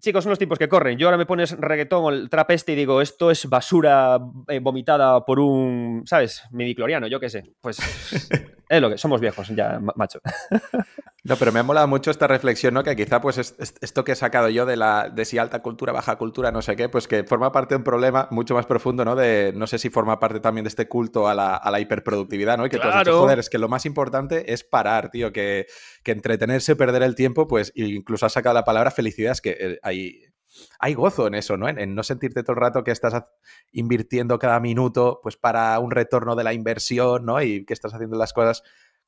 Chicos, 0.00 0.24
son 0.24 0.30
los 0.30 0.38
tipos 0.38 0.58
que 0.58 0.68
corren. 0.68 0.96
Yo 0.96 1.08
ahora 1.08 1.18
me 1.18 1.26
pones 1.26 1.52
reggaetón 1.58 2.04
o 2.04 2.08
el 2.08 2.30
trap 2.30 2.52
este 2.52 2.72
y 2.72 2.76
digo, 2.76 3.02
esto 3.02 3.30
es 3.30 3.46
basura 3.46 4.18
eh, 4.48 4.58
vomitada 4.58 5.26
por 5.26 5.38
un, 5.38 6.04
¿sabes? 6.06 6.42
Midicloriano, 6.52 7.06
yo 7.06 7.20
qué 7.20 7.28
sé. 7.28 7.52
Pues 7.60 7.78
es 8.70 8.80
lo 8.80 8.88
que 8.88 8.98
somos 8.98 9.20
viejos 9.20 9.48
ya, 9.48 9.80
macho. 9.96 10.20
No, 11.22 11.36
pero 11.36 11.52
me 11.52 11.60
ha 11.60 11.62
molado 11.62 11.86
mucho 11.86 12.10
esta 12.10 12.26
reflexión, 12.26 12.72
¿no? 12.72 12.82
Que 12.82 12.96
quizá, 12.96 13.20
pues, 13.20 13.54
esto 13.58 14.04
que 14.04 14.12
he 14.12 14.16
sacado 14.16 14.48
yo 14.48 14.64
de 14.64 14.76
la 14.76 15.10
de 15.10 15.26
si 15.26 15.36
alta 15.36 15.60
cultura, 15.60 15.92
baja 15.92 16.16
cultura, 16.16 16.50
no 16.50 16.62
sé 16.62 16.76
qué, 16.76 16.88
pues 16.88 17.06
que 17.06 17.24
forma 17.24 17.52
parte 17.52 17.74
de 17.74 17.76
un 17.76 17.84
problema 17.84 18.26
mucho 18.30 18.54
más 18.54 18.64
profundo, 18.64 19.04
¿no? 19.04 19.14
De 19.14 19.52
no 19.54 19.66
sé 19.66 19.78
si 19.78 19.90
forma 19.90 20.18
parte 20.18 20.40
también 20.40 20.64
de 20.64 20.68
este 20.68 20.88
culto 20.88 21.28
a 21.28 21.34
la, 21.34 21.78
hiperproductividad, 21.78 22.56
¿no? 22.56 22.64
Y 22.64 22.70
que 22.70 22.78
claro. 22.78 23.20
joder, 23.20 23.38
es 23.38 23.50
que 23.50 23.58
lo 23.58 23.68
más 23.68 23.84
importante 23.84 24.50
es 24.50 24.64
parar, 24.64 25.10
tío, 25.10 25.30
que, 25.30 25.66
que 26.02 26.12
entretenerse, 26.12 26.74
perder 26.74 27.02
el 27.02 27.14
tiempo, 27.14 27.46
pues, 27.46 27.70
incluso 27.74 28.24
has 28.24 28.32
sacado 28.32 28.54
la 28.54 28.64
palabra 28.64 28.90
felicidad, 28.90 29.32
es 29.32 29.42
que 29.42 29.56
eh, 29.60 29.78
hay, 29.82 30.22
hay 30.78 30.94
gozo 30.94 31.26
en 31.26 31.34
eso, 31.34 31.56
¿no? 31.56 31.68
En, 31.68 31.94
no 31.94 32.02
sentirte 32.02 32.42
todo 32.42 32.54
el 32.54 32.60
rato 32.60 32.84
que 32.84 32.90
estás 32.90 33.24
invirtiendo 33.72 34.38
cada 34.38 34.60
minuto, 34.60 35.20
pues, 35.22 35.36
para 35.36 35.78
un 35.78 35.90
retorno 35.90 36.36
de 36.36 36.44
la 36.44 36.52
inversión, 36.52 37.24
¿no? 37.26 37.42
Y 37.42 37.64
que 37.64 37.74
estás 37.74 37.94
haciendo 37.94 38.16
las 38.16 38.32
cosas 38.32 38.62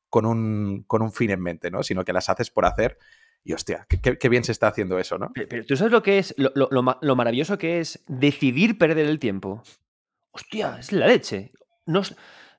con 0.09 0.25
un, 0.25 0.83
con 0.87 1.01
un 1.01 1.11
fin 1.11 1.31
en 1.31 1.41
mente, 1.41 1.71
¿no? 1.71 1.83
Sino 1.83 2.05
que 2.05 2.13
las 2.13 2.29
haces 2.29 2.49
por 2.49 2.65
hacer. 2.65 2.97
Y 3.43 3.53
hostia, 3.53 3.85
qué, 3.89 4.29
bien 4.29 4.43
se 4.43 4.53
está 4.53 4.67
haciendo 4.67 4.97
eso, 4.97 5.17
¿no? 5.17 5.31
Pero, 5.33 5.65
tú 5.65 5.75
sabes 5.75 5.91
lo 5.91 6.01
que 6.01 6.17
es, 6.17 6.33
lo, 6.37 7.15
maravilloso 7.15 7.57
que 7.57 7.79
es 7.79 8.03
decidir 8.07 8.77
perder 8.77 9.05
el 9.05 9.19
tiempo. 9.19 9.63
Hostia, 10.31 10.77
es 10.79 10.91
la 10.93 11.07
leche. 11.07 11.51
No, 11.85 12.01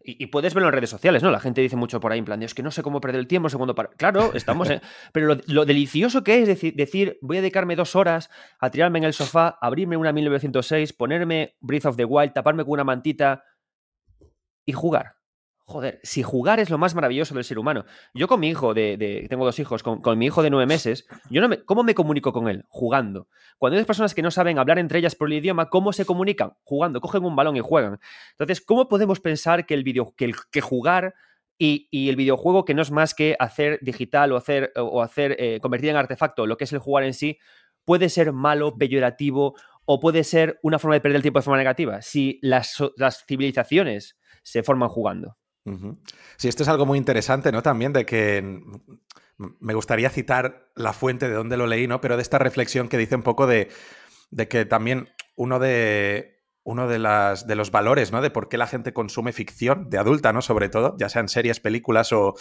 y, 0.07 0.27
puedes 0.27 0.53
verlo 0.53 0.69
en 0.69 0.75
redes 0.75 0.91
sociales, 0.91 1.23
¿no? 1.23 1.31
La 1.31 1.41
gente 1.41 1.63
dice 1.63 1.77
mucho 1.77 1.99
por 1.99 2.13
ahí 2.13 2.19
en 2.19 2.27
plan, 2.27 2.43
es 2.43 2.53
que 2.53 2.63
no 2.63 2.71
sé 2.71 2.83
cómo 2.83 3.01
perder 3.01 3.21
el 3.21 3.27
tiempo, 3.27 3.49
segundo 3.49 3.75
para. 3.75 3.89
Claro, 3.91 4.33
estamos 4.35 4.69
en. 4.69 4.83
Pero 5.13 5.39
lo, 5.47 5.65
delicioso 5.65 6.23
que 6.23 6.43
es 6.43 6.47
decir, 6.47 6.75
decir, 6.75 7.19
voy 7.23 7.39
a 7.39 7.41
dedicarme 7.41 7.75
dos 7.75 7.97
horas 7.97 8.29
a 8.61 8.71
tirarme 8.71 8.99
en 8.99 9.05
el 9.05 9.15
sofá, 9.15 9.57
abrirme 9.63 9.97
una 9.97 10.13
1906, 10.13 10.93
ponerme 10.93 11.57
Breath 11.61 11.87
of 11.87 11.97
the 11.97 12.05
Wild, 12.05 12.35
taparme 12.35 12.65
con 12.65 12.73
una 12.73 12.85
mantita 12.85 13.45
y 14.67 14.73
jugar. 14.73 15.17
Joder, 15.67 15.99
si 16.03 16.23
jugar 16.23 16.61
es 16.61 16.69
lo 16.69 16.77
más 16.77 16.95
maravilloso 16.95 17.35
del 17.35 17.43
ser 17.43 17.59
humano. 17.59 17.87
Yo 18.13 18.29
con 18.29 18.39
mi 18.39 18.49
hijo 18.49 18.75
de, 18.75 19.27
tengo 19.31 19.47
dos 19.47 19.59
hijos, 19.59 19.83
con, 19.83 20.19
mi 20.19 20.27
hijo 20.27 20.43
de 20.43 20.51
nueve 20.51 20.67
meses, 20.67 21.07
yo 21.31 21.41
no 21.41 21.49
me, 21.49 21.65
¿cómo 21.65 21.83
me 21.83 21.95
comunico 21.95 22.35
con 22.35 22.49
él? 22.49 22.67
Jugando. 22.69 23.29
Cuando 23.57 23.79
hay 23.79 23.85
personas 23.85 24.15
que 24.15 24.21
no 24.21 24.31
saben 24.31 24.59
hablar 24.59 24.79
entre 24.79 24.99
ellas 24.99 25.15
por 25.15 25.29
el 25.29 25.39
idioma, 25.39 25.71
¿cómo 25.71 25.95
se 25.95 26.05
comunican? 26.05 26.53
Jugando, 26.65 27.01
cogen 27.01 27.25
un 27.25 27.35
balón 27.35 27.57
y 27.57 27.61
juegan. 27.61 27.99
Entonces, 28.33 28.61
¿cómo 28.61 28.89
podemos 28.89 29.21
pensar 29.21 29.65
que 29.65 29.73
el 29.73 29.85
video, 29.85 30.15
que, 30.15 30.61
jugar 30.61 31.15
y, 31.57 31.89
el 32.11 32.17
videojuego, 32.17 32.67
que 32.67 32.75
no 32.75 32.83
es 32.83 32.91
más 32.91 33.15
que 33.15 33.35
hacer 33.39 33.79
digital 33.81 34.33
o 34.33 34.37
hacer, 34.37 34.71
o 34.77 35.01
hacer 35.01 35.35
eh, 35.39 35.61
convertir 35.63 35.89
en 35.89 35.97
artefacto 35.97 36.47
lo 36.47 36.59
que 36.59 36.65
es 36.65 36.73
el 36.75 36.79
jugar 36.79 37.05
en 37.05 37.15
sí, 37.15 37.39
puede 37.87 38.11
ser 38.11 38.35
malo, 38.35 38.77
peyorativo 38.77 39.55
o 39.87 39.99
puede 39.99 40.25
ser 40.25 40.59
una 40.63 40.79
forma 40.79 40.97
de 40.97 41.01
perder 41.01 41.17
el 41.17 41.23
tiempo 41.23 41.39
de 41.39 41.45
forma 41.45 41.57
negativa? 41.57 42.03
Si 42.03 42.39
las 42.43 42.77
civilizaciones 43.27 44.19
se 44.43 44.63
forman 44.63 44.91
jugando. 44.91 45.39
Sí, 46.37 46.49
esto 46.49 46.63
es 46.63 46.69
algo 46.69 46.85
muy 46.85 46.99
interesante, 46.99 47.51
¿no? 47.51 47.63
También 47.63 47.93
de 47.93 48.05
que 48.05 48.61
me 49.37 49.75
gustaría 49.75 50.11
citar 50.11 50.71
la 50.75 50.93
fuente 50.93 51.29
de 51.29 51.35
donde 51.35 51.57
lo 51.57 51.67
leí, 51.67 51.87
¿no? 51.87 52.01
Pero 52.01 52.17
de 52.17 52.23
esta 52.23 52.39
reflexión 52.39 52.89
que 52.89 52.99
dice 52.99 53.17
un 53.17 53.23
poco 53.23 53.47
de, 53.47 53.69
que 54.49 54.67
también 54.67 55.09
uno 55.37 55.59
de, 55.59 56.43
uno 56.63 56.87
de, 56.87 56.99
las, 56.99 57.47
de 57.47 57.55
los 57.55 57.71
valores, 57.71 58.13
¿no? 58.13 58.21
De 58.21 58.31
por 58.31 58.49
qué 58.49 58.59
la 58.59 58.67
gente 58.67 58.93
consume 58.93 59.33
ficción, 59.33 59.89
de 59.89 59.99
adulta, 59.99 60.33
¿no? 60.33 60.43
Sobre 60.43 60.69
todo, 60.69 60.97
ya 60.99 61.09
sean 61.09 61.29
series, 61.29 61.61
películas 61.61 62.13
o, 62.13 62.35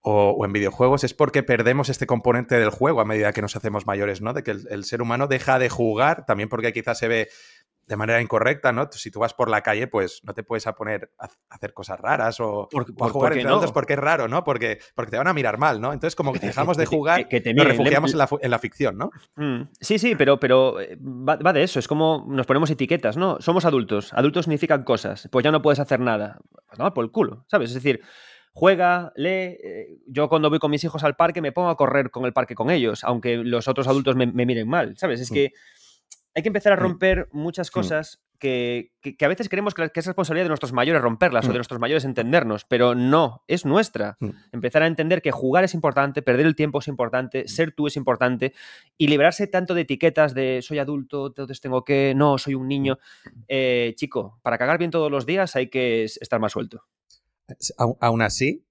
o, 0.00 0.44
en 0.44 0.52
videojuegos, 0.52 1.04
es 1.04 1.14
porque 1.14 1.42
perdemos 1.42 1.88
este 1.88 2.06
componente 2.06 2.58
del 2.58 2.70
juego 2.70 3.00
a 3.00 3.04
medida 3.04 3.32
que 3.32 3.40
nos 3.40 3.56
hacemos 3.56 3.86
mayores, 3.86 4.20
¿no? 4.20 4.32
De 4.34 4.42
que 4.42 4.50
el, 4.50 4.66
el, 4.68 4.84
ser 4.84 5.00
humano 5.00 5.28
deja 5.28 5.58
de 5.58 5.70
jugar, 5.70 6.26
también 6.26 6.48
porque 6.48 6.72
quizás 6.72 6.98
se 6.98 7.08
ve 7.08 7.28
de 7.86 7.96
manera 7.96 8.20
incorrecta, 8.20 8.72
¿no? 8.72 8.88
Si 8.90 9.10
tú 9.10 9.20
vas 9.20 9.34
por 9.34 9.50
la 9.50 9.62
calle, 9.62 9.86
pues 9.86 10.20
no 10.24 10.34
te 10.34 10.42
puedes 10.42 10.66
a 10.66 10.74
poner 10.74 11.10
a 11.18 11.28
hacer 11.50 11.74
cosas 11.74 12.00
raras 12.00 12.40
o, 12.40 12.68
jugar 12.98 13.34
entre 13.34 13.52
otros 13.52 13.72
porque 13.72 13.94
es 13.94 13.98
raro, 13.98 14.28
¿no? 14.28 14.44
Porque, 14.44 14.78
porque 14.94 15.10
te 15.10 15.18
van 15.18 15.28
a 15.28 15.32
mirar 15.32 15.58
mal, 15.58 15.80
¿no? 15.80 15.92
Entonces, 15.92 16.16
como 16.16 16.32
que 16.32 16.38
dejamos 16.38 16.76
de 16.76 16.86
jugar, 16.86 17.28
que, 17.28 17.42
nos 17.54 17.66
refugiamos 17.66 18.12
en 18.12 18.18
la, 18.18 18.28
en 18.40 18.50
la, 18.50 18.58
ficción, 18.58 18.96
¿no? 18.96 19.10
Mm, 19.36 19.68
sí, 19.80 19.98
sí, 19.98 20.14
pero, 20.14 20.40
pero 20.40 20.80
eh, 20.80 20.96
va, 21.00 21.52
de 21.52 21.62
eso, 21.62 21.78
es 21.78 21.88
como 21.88 22.24
nos 22.28 22.46
ponemos 22.46 22.70
etiquetas, 22.70 23.16
¿no? 23.16 23.40
Somos 23.40 23.64
adultos, 23.64 24.12
adultos 24.12 24.46
significan 24.46 24.84
cosas, 24.84 25.28
pues 25.30 25.44
ya 25.44 25.50
no 25.50 25.62
puedes 25.62 25.80
hacer 25.80 26.00
nada. 26.00 26.38
Pues 26.76 26.92
por 26.92 27.04
el 27.04 27.10
culo, 27.10 27.44
¿sabes? 27.48 27.70
Es 27.70 27.74
decir, 27.74 28.00
juega, 28.52 29.12
lee. 29.16 29.58
Eh, 29.62 29.98
yo 30.06 30.28
cuando 30.28 30.48
voy 30.48 30.58
con 30.58 30.70
mis 30.70 30.82
hijos 30.84 31.04
al 31.04 31.16
parque 31.16 31.42
me 31.42 31.52
pongo 31.52 31.68
a 31.68 31.76
correr 31.76 32.10
con 32.10 32.24
el 32.24 32.32
parque 32.32 32.54
con 32.54 32.70
ellos, 32.70 33.04
aunque 33.04 33.36
los 33.36 33.68
otros 33.68 33.86
adultos 33.86 34.16
me, 34.16 34.26
miren 34.26 34.68
mal, 34.68 34.96
¿sabes? 34.96 35.20
Es 35.20 35.30
mm. 35.30 35.34
Que 36.34 36.40
hay 36.40 36.42
que 36.42 36.48
empezar 36.48 36.72
a 36.72 36.76
mm. 36.76 36.80
romper 36.80 37.28
muchas 37.32 37.70
mm. 37.70 37.72
cosas 37.72 38.20
que, 38.38 38.92
a 39.20 39.28
veces 39.28 39.48
creemos 39.48 39.72
que, 39.72 39.82
es 39.82 40.06
responsabilidad 40.06 40.44
de 40.44 40.48
nuestros 40.48 40.72
mayores 40.72 41.00
romperlas 41.00 41.44
o 41.44 41.48
de 41.48 41.54
mm. 41.54 41.56
nuestros 41.56 41.80
mayores 41.80 42.04
entendernos, 42.04 42.64
pero 42.64 42.94
no, 42.94 43.42
es 43.48 43.64
nuestra. 43.64 44.16
Mm. 44.20 44.30
Empezar 44.52 44.82
a 44.82 44.86
entender 44.86 45.22
que 45.22 45.30
jugar 45.30 45.64
es 45.64 45.72
importante, 45.74 46.20
perder 46.20 46.46
el 46.46 46.56
tiempo 46.56 46.80
es 46.80 46.88
importante, 46.88 47.48
ser 47.48 47.72
tú 47.72 47.86
es 47.86 47.96
importante 47.96 48.52
y 48.98 49.08
liberarse 49.08 49.46
tanto 49.46 49.72
de 49.74 49.82
etiquetas 49.82 50.34
de 50.34 50.60
soy 50.62 50.78
adulto, 50.78 51.28
entonces 51.28 51.60
tengo 51.60 51.84
que, 51.84 52.12
no, 52.14 52.36
soy 52.36 52.54
un 52.54 52.68
niño. 52.68 52.98
Eh, 53.48 53.94
chico, 53.96 54.38
para 54.42 54.58
cagar 54.58 54.78
bien 54.78 54.90
todos 54.90 55.10
los 55.10 55.24
días 55.24 55.56
hay 55.56 55.68
que 55.68 56.04
estar 56.04 56.40
más 56.40 56.52
suelto. 56.52 56.84
Aún 57.78 58.22
así, 58.22 58.64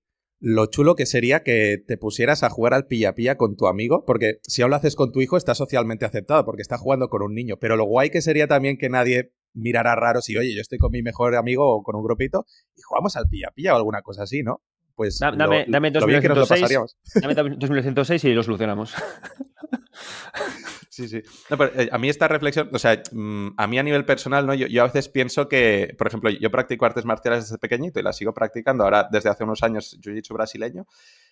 lo 0.45 0.65
chulo 0.65 0.95
que 0.95 1.05
sería 1.05 1.41
que 1.41 1.77
te 1.87 1.95
pusieras 1.95 2.43
a 2.43 2.49
jugar 2.49 2.73
al 2.73 2.85
pilla-pilla 2.85 3.37
con 3.37 3.55
tu 3.55 3.67
amigo, 3.67 4.03
porque 4.05 4.39
si 4.41 4.61
aún 4.61 4.71
lo 4.71 4.75
haces 4.75 4.97
con 4.97 5.13
tu 5.13 5.21
hijo 5.21 5.37
está 5.37 5.55
socialmente 5.55 6.03
aceptado, 6.03 6.43
porque 6.43 6.61
está 6.61 6.77
jugando 6.77 7.07
con 7.07 7.21
un 7.21 7.33
niño, 7.33 7.55
pero 7.61 7.77
lo 7.77 7.85
guay 7.85 8.09
que 8.09 8.21
sería 8.21 8.45
también 8.45 8.77
que 8.77 8.89
nadie 8.89 9.31
mirara 9.53 9.95
raro 9.95 10.21
si, 10.21 10.35
oye, 10.35 10.53
yo 10.53 10.59
estoy 10.59 10.79
con 10.79 10.91
mi 10.91 11.01
mejor 11.01 11.37
amigo 11.37 11.73
o 11.73 11.81
con 11.81 11.95
un 11.95 12.03
grupito 12.03 12.45
y 12.75 12.81
jugamos 12.81 13.15
al 13.15 13.29
pilla-pilla 13.29 13.73
o 13.73 13.77
alguna 13.77 14.01
cosa 14.01 14.23
así, 14.23 14.43
¿no? 14.43 14.61
Pues 14.95 15.17
dame, 15.19 15.65
dame, 15.65 15.91
2106, 15.91 16.95
dame 17.21 17.35
2106 17.35 18.25
y 18.25 18.33
lo 18.33 18.43
solucionamos. 18.43 18.93
Sí, 20.93 21.07
sí. 21.07 21.23
Eh, 21.49 21.89
a 21.91 21.97
mí 21.97 22.07
esta 22.07 22.27
reflexión, 22.27 22.69
o 22.71 22.77
sea, 22.77 23.01
mm, 23.11 23.55
a 23.57 23.65
mí 23.65 23.79
a 23.79 23.83
nivel 23.83 24.05
personal, 24.05 24.45
¿no? 24.45 24.53
Yo, 24.53 24.67
yo, 24.67 24.83
a 24.83 24.85
veces 24.85 25.09
pienso 25.09 25.49
que, 25.49 25.95
por 25.97 26.05
ejemplo, 26.05 26.29
yo 26.29 26.51
practico 26.51 26.85
artes 26.85 27.03
marciales 27.03 27.45
desde 27.45 27.57
pequeñito 27.57 27.99
y 27.99 28.03
las 28.03 28.15
sigo 28.15 28.31
practicando 28.31 28.83
ahora 28.83 29.09
desde 29.11 29.27
hace 29.27 29.43
unos 29.43 29.63
años, 29.63 29.97
jiu-jitsu 29.99 30.35
brasileño. 30.35 30.85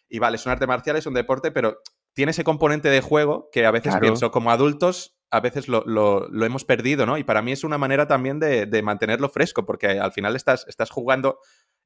Y 0.09 0.17
vale, 0.17 0.37
es 0.37 0.45
un 0.47 0.51
arte 0.51 0.65
marcial, 0.65 0.95
es 0.95 1.05
un 1.05 1.13
deporte, 1.13 1.51
pero 1.51 1.77
tiene 2.13 2.31
ese 2.31 2.43
componente 2.43 2.89
de 2.89 3.01
juego 3.01 3.49
que 3.51 3.67
a 3.67 3.69
veces 3.69 3.95
pienso, 3.97 4.31
como 4.31 4.49
adultos, 4.49 5.15
a 5.29 5.41
veces 5.41 5.67
lo, 5.67 5.83
lo, 5.85 6.27
lo, 6.29 6.45
hemos 6.47 6.65
perdido, 6.65 7.05
¿no? 7.05 7.19
Y 7.19 7.23
para 7.23 7.43
mí 7.43 7.51
es 7.51 7.63
una 7.63 7.77
manera 7.77 8.07
también 8.07 8.39
de, 8.39 8.65
de 8.65 8.81
mantenerlo 8.81 9.29
fresco, 9.29 9.63
porque 9.63 9.99
al 9.99 10.11
final 10.11 10.35
estás, 10.35 10.65
estás 10.67 10.89
jugando 10.89 11.37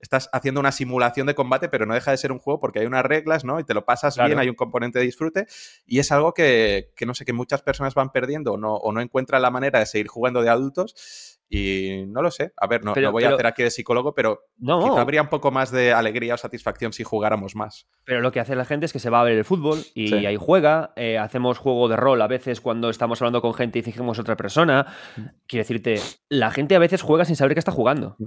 estás 0.05 0.29
haciendo 0.31 0.59
una 0.59 0.71
simulación 0.71 1.27
de 1.27 1.35
combate, 1.35 1.67
pero 1.69 1.85
no 1.85 1.93
deja 1.93 2.11
de 2.11 2.17
ser 2.17 2.31
un 2.31 2.39
juego 2.39 2.59
porque 2.59 2.79
hay 2.79 2.85
unas 2.85 3.03
reglas, 3.03 3.43
¿no? 3.43 3.59
Y 3.59 3.63
te 3.63 3.73
lo 3.73 3.85
pasas 3.85 4.17
bien, 4.17 4.39
hay 4.39 4.49
un 4.49 4.55
componente 4.55 4.99
de 4.99 5.05
disfrute. 5.05 5.47
Y 5.85 5.99
es 5.99 6.11
algo 6.11 6.33
que, 6.33 6.91
no 7.05 7.13
sé, 7.13 7.25
que 7.25 7.33
muchas 7.33 7.61
personas 7.61 7.93
van 7.93 8.11
perdiendo 8.11 8.53
o 8.53 8.57
no, 8.57 8.75
o 8.75 8.91
no 8.91 9.01
encuentran 9.01 9.41
la 9.41 9.51
manera 9.51 9.79
de 9.79 9.85
seguir 9.85 10.07
jugando 10.07 10.41
de 10.41 10.49
adultos. 10.49 11.41
Y 11.47 12.05
no 12.07 12.23
lo 12.23 12.31
sé. 12.31 12.53
A 12.57 12.65
ver, 12.65 12.83
no, 12.83 12.93
voy 13.11 13.23
a 13.23 13.29
hacer 13.29 13.45
aquí 13.45 13.61
de 13.61 13.69
psicólogo, 13.69 14.15
pero 14.15 14.47
quizá 14.59 14.99
habría 14.99 15.21
un 15.21 15.29
poco 15.29 15.51
más 15.51 15.71
de 15.71 15.93
alegría 15.93 16.33
o 16.33 16.37
satisfacción 16.37 16.91
si 16.91 17.03
jugáramos 17.03 17.55
más. 17.55 17.87
Pero 18.03 18.21
lo 18.21 18.31
que 18.31 18.39
hace 18.39 18.55
la 18.55 18.65
gente 18.65 18.87
es 18.87 18.93
que 18.93 18.99
se 18.99 19.11
va 19.11 19.21
a 19.21 19.23
ver 19.23 19.33
el 19.37 19.45
fútbol 19.45 19.79
y 19.93 20.25
ahí 20.25 20.37
juega. 20.37 20.93
Eh, 20.95 21.19
hacemos 21.19 21.59
juego 21.59 21.87
de 21.87 21.97
rol 21.97 22.21
a 22.21 22.27
veces 22.27 22.61
cuando 22.61 22.89
estamos 22.89 23.21
hablando 23.21 23.41
con 23.41 23.53
gente 23.53 23.79
y 23.79 23.83
fijemos 23.83 24.17
otra 24.17 24.35
persona. 24.35 24.87
Mm. 25.15 25.21
Quiero 25.45 25.61
decirte, 25.61 26.01
la 26.29 26.49
gente 26.49 26.75
a 26.75 26.79
veces 26.79 27.03
juega 27.03 27.25
sin 27.25 27.35
saber 27.35 27.53
que 27.53 27.59
está 27.59 27.71
jugando. 27.71 28.17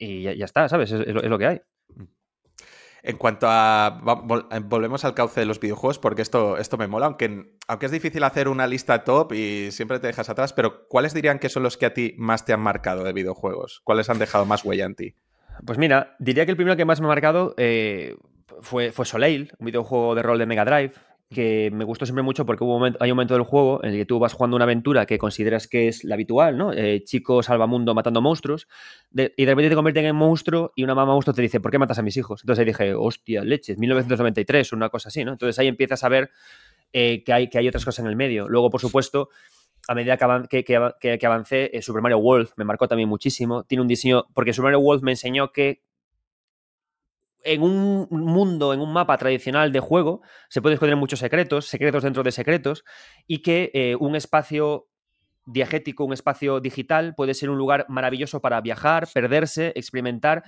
Mm 0.00 0.04
y 0.04 0.22
ya, 0.22 0.44
está, 0.44 0.68
¿sabes? 0.68 0.92
Es, 0.92 1.06
lo, 1.06 1.38
que 1.38 1.46
hay. 1.46 1.60
En 3.02 3.16
cuanto 3.16 3.46
a. 3.48 4.00
Eh, 4.50 4.60
volvemos 4.64 5.04
al 5.04 5.14
cauce 5.14 5.40
de 5.40 5.46
los 5.46 5.60
videojuegos, 5.60 5.98
porque 5.98 6.22
esto, 6.22 6.58
esto 6.58 6.76
me 6.76 6.86
mola, 6.86 7.06
aunque, 7.06 7.56
aunque 7.68 7.86
es 7.86 7.92
difícil 7.92 8.24
hacer 8.24 8.48
una 8.48 8.66
lista 8.66 9.04
top 9.04 9.32
y 9.32 9.70
siempre 9.70 9.98
te 9.98 10.08
dejas 10.08 10.28
atrás, 10.28 10.52
pero 10.52 10.86
¿cuáles 10.88 11.14
dirían 11.14 11.38
que 11.38 11.48
son 11.48 11.62
los 11.62 11.76
que 11.76 11.86
a 11.86 11.94
ti 11.94 12.14
más 12.18 12.44
te 12.44 12.52
han 12.52 12.60
marcado 12.60 13.04
de 13.04 13.12
videojuegos? 13.12 13.80
¿Cuáles 13.84 14.10
han 14.10 14.18
dejado 14.18 14.44
más 14.44 14.64
huella 14.64 14.84
en 14.84 14.94
ti? 14.94 15.14
Pues 15.64 15.78
mira, 15.78 16.16
diría 16.18 16.44
que 16.44 16.50
el 16.50 16.56
primero 16.56 16.76
que 16.76 16.84
más 16.84 17.00
me 17.00 17.06
ha 17.06 17.08
marcado 17.08 17.54
eh, 17.56 18.16
fue, 18.60 18.92
fue 18.92 19.06
Soleil, 19.06 19.52
un 19.58 19.66
videojuego 19.66 20.14
de 20.14 20.22
rol 20.22 20.38
de 20.38 20.46
Mega 20.46 20.64
Drive, 20.64 20.92
que 21.28 21.70
me 21.72 21.84
gustó 21.84 22.06
siempre 22.06 22.22
mucho 22.22 22.46
porque 22.46 22.64
hay 23.00 23.10
un 23.10 23.16
momento 23.16 23.34
del 23.34 23.42
juego 23.42 23.82
en 23.82 23.90
el 23.90 23.96
que 23.96 24.06
tú 24.06 24.18
vas 24.18 24.32
jugando 24.32 24.56
una 24.56 24.64
aventura 24.64 25.06
que 25.06 25.18
consideras 25.18 25.66
que 25.66 25.88
es 25.88 26.04
la 26.04 26.14
habitual, 26.14 26.56
¿no? 26.56 26.72
Eh, 26.72 27.02
chico 27.04 27.42
salvamundo 27.42 27.94
matando 27.94 28.22
monstruos, 28.22 28.68
y 29.12 29.44
de 29.44 29.52
repente 29.52 29.70
te 29.70 29.74
convierten 29.74 30.04
en 30.04 30.14
monstruo 30.14 30.72
y 30.76 30.84
una 30.84 30.94
mamá 30.94 31.12
monstruo 31.14 31.34
te 31.34 31.42
dice, 31.42 31.60
¿por 31.60 31.72
qué 31.72 31.78
matas 31.78 31.98
a 31.98 32.02
mis 32.02 32.16
hijos? 32.16 32.42
Entonces 32.42 32.60
ahí 32.60 32.66
dije, 32.66 32.94
hostia, 32.94 33.42
leches, 33.42 33.76
1993, 33.76 34.72
una 34.72 34.88
cosa 34.88 35.08
así, 35.08 35.24
¿no? 35.24 35.32
Entonces 35.32 35.58
ahí 35.58 35.66
empiezas 35.66 36.04
a 36.04 36.08
ver 36.08 36.30
eh, 36.92 37.24
que, 37.24 37.32
hay, 37.32 37.48
que 37.48 37.58
hay 37.58 37.66
otras 37.66 37.84
cosas 37.84 38.04
en 38.04 38.10
el 38.10 38.16
medio. 38.16 38.48
Luego, 38.48 38.70
por 38.70 38.80
supuesto, 38.80 39.30
a 39.88 39.94
medida 39.94 40.16
que, 40.48 40.64
que, 40.64 41.26
avancé, 41.26 41.70
eh, 41.76 41.82
Super 41.82 42.02
Mario 42.02 42.18
World 42.18 42.50
me 42.56 42.64
marcó 42.64 42.88
también 42.88 43.08
muchísimo. 43.08 43.64
Tiene 43.64 43.82
un 43.82 43.88
diseño, 43.88 44.26
porque 44.32 44.52
Super 44.52 44.66
Mario 44.66 44.80
World 44.80 45.02
me 45.02 45.12
enseñó 45.12 45.52
que 45.52 45.82
en 47.46 47.62
un 47.62 48.08
mundo, 48.10 48.74
en 48.74 48.80
un 48.80 48.92
mapa 48.92 49.16
tradicional 49.16 49.72
de 49.72 49.80
juego, 49.80 50.22
se 50.48 50.60
pueden 50.60 50.74
esconder 50.74 50.96
muchos 50.96 51.20
secretos, 51.20 51.66
secretos 51.66 52.02
dentro 52.02 52.22
de 52.22 52.32
secretos, 52.32 52.84
y 53.26 53.42
que 53.42 53.70
eh, 53.72 53.96
un 53.98 54.16
espacio 54.16 54.88
diegético, 55.46 56.04
un 56.04 56.12
espacio 56.12 56.60
digital, 56.60 57.14
puede 57.14 57.34
ser 57.34 57.50
un 57.50 57.58
lugar 57.58 57.86
maravilloso 57.88 58.40
para 58.40 58.60
viajar, 58.60 59.08
perderse, 59.12 59.72
experimentar 59.76 60.44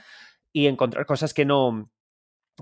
y 0.52 0.66
encontrar 0.66 1.06
cosas 1.06 1.32
que 1.32 1.44
no 1.44 1.90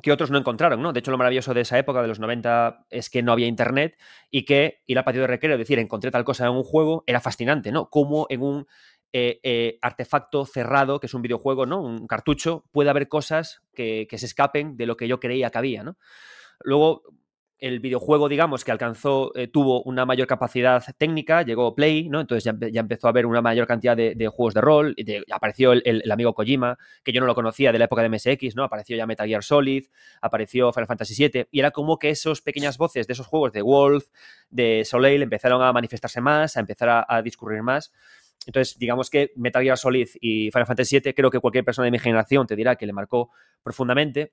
que 0.02 0.12
otros 0.12 0.30
no 0.30 0.38
encontraron, 0.38 0.82
¿no? 0.82 0.92
De 0.92 1.00
hecho, 1.00 1.10
lo 1.10 1.18
maravilloso 1.18 1.54
de 1.54 1.62
esa 1.62 1.78
época, 1.78 2.02
de 2.02 2.08
los 2.08 2.20
90, 2.20 2.86
es 2.90 3.08
que 3.08 3.22
no 3.22 3.32
había 3.32 3.46
internet 3.46 3.98
y 4.30 4.44
que 4.44 4.82
ir 4.86 4.98
al 4.98 5.04
patio 5.04 5.22
de 5.22 5.26
recreo, 5.26 5.56
decir, 5.56 5.78
encontré 5.78 6.10
tal 6.10 6.24
cosa 6.24 6.44
en 6.44 6.52
un 6.52 6.64
juego, 6.64 7.02
era 7.06 7.20
fascinante, 7.20 7.72
¿no? 7.72 7.88
Como 7.88 8.26
en 8.28 8.42
un 8.42 8.66
eh, 9.12 9.40
eh, 9.42 9.78
artefacto 9.80 10.44
cerrado, 10.44 11.00
que 11.00 11.06
es 11.06 11.14
un 11.14 11.22
videojuego, 11.22 11.64
¿no? 11.64 11.80
Un 11.80 12.06
cartucho, 12.06 12.64
puede 12.72 12.90
haber 12.90 13.08
cosas 13.08 13.62
que, 13.72 14.06
se 14.10 14.26
escapen 14.26 14.76
de 14.76 14.86
lo 14.86 14.96
que 14.96 15.08
yo 15.08 15.20
creía 15.20 15.50
que 15.50 15.58
había, 15.58 15.84
¿no? 15.84 15.96
Luego, 16.60 17.02
el 17.58 17.80
videojuego, 17.80 18.28
digamos, 18.28 18.64
que 18.64 18.72
alcanzó, 18.72 19.32
eh, 19.34 19.48
tuvo 19.48 19.82
una 19.84 20.04
mayor 20.04 20.26
capacidad 20.26 20.84
técnica, 20.98 21.42
llegó 21.42 21.74
Play, 21.74 22.10
¿no? 22.10 22.20
Entonces 22.20 22.44
ya, 22.44 22.80
empezó 22.80 23.06
a 23.06 23.10
haber 23.10 23.24
una 23.24 23.40
mayor 23.40 23.66
cantidad 23.66 23.96
de, 23.96 24.28
juegos 24.28 24.52
de 24.52 24.60
rol, 24.60 24.94
apareció 25.32 25.72
el, 25.72 26.10
amigo 26.10 26.34
Kojima, 26.34 26.76
que 27.02 27.12
yo 27.12 27.20
no 27.20 27.26
lo 27.26 27.34
conocía 27.34 27.72
de 27.72 27.78
la 27.78 27.86
época 27.86 28.02
de 28.02 28.10
MSX, 28.10 28.54
¿no? 28.54 28.64
Apareció 28.64 28.96
ya 28.96 29.06
Metal 29.06 29.26
Gear 29.26 29.42
Solid, 29.42 29.86
apareció 30.20 30.72
Final 30.72 30.88
Fantasy 30.88 31.28
VII, 31.28 31.46
y 31.50 31.60
era 31.60 31.70
como 31.70 31.98
que 31.98 32.10
esas 32.10 32.42
pequeñas 32.42 32.76
voces 32.76 33.06
de 33.06 33.14
esos 33.14 33.26
juegos 33.26 33.52
de 33.52 33.62
Wolf, 33.62 34.08
de 34.50 34.84
Soleil, 34.84 35.22
empezaron 35.22 35.62
a 35.62 35.72
manifestarse 35.72 36.20
más, 36.20 36.58
a 36.58 36.60
empezar 36.60 37.06
a 37.08 37.22
discurrir 37.22 37.62
más. 37.62 37.94
Entonces, 38.46 38.78
digamos 38.78 39.10
que 39.10 39.32
Metal 39.36 39.62
Gear 39.62 39.78
Solid 39.78 40.08
y 40.20 40.50
Final 40.50 40.66
Fantasy 40.66 41.00
VII 41.00 41.14
creo 41.14 41.30
que 41.30 41.40
cualquier 41.40 41.64
persona 41.64 41.86
de 41.86 41.90
mi 41.90 41.98
generación 41.98 42.46
te 42.46 42.56
dirá 42.56 42.76
que 42.76 42.86
le 42.86 42.92
marcó 42.92 43.30
profundamente. 43.62 44.32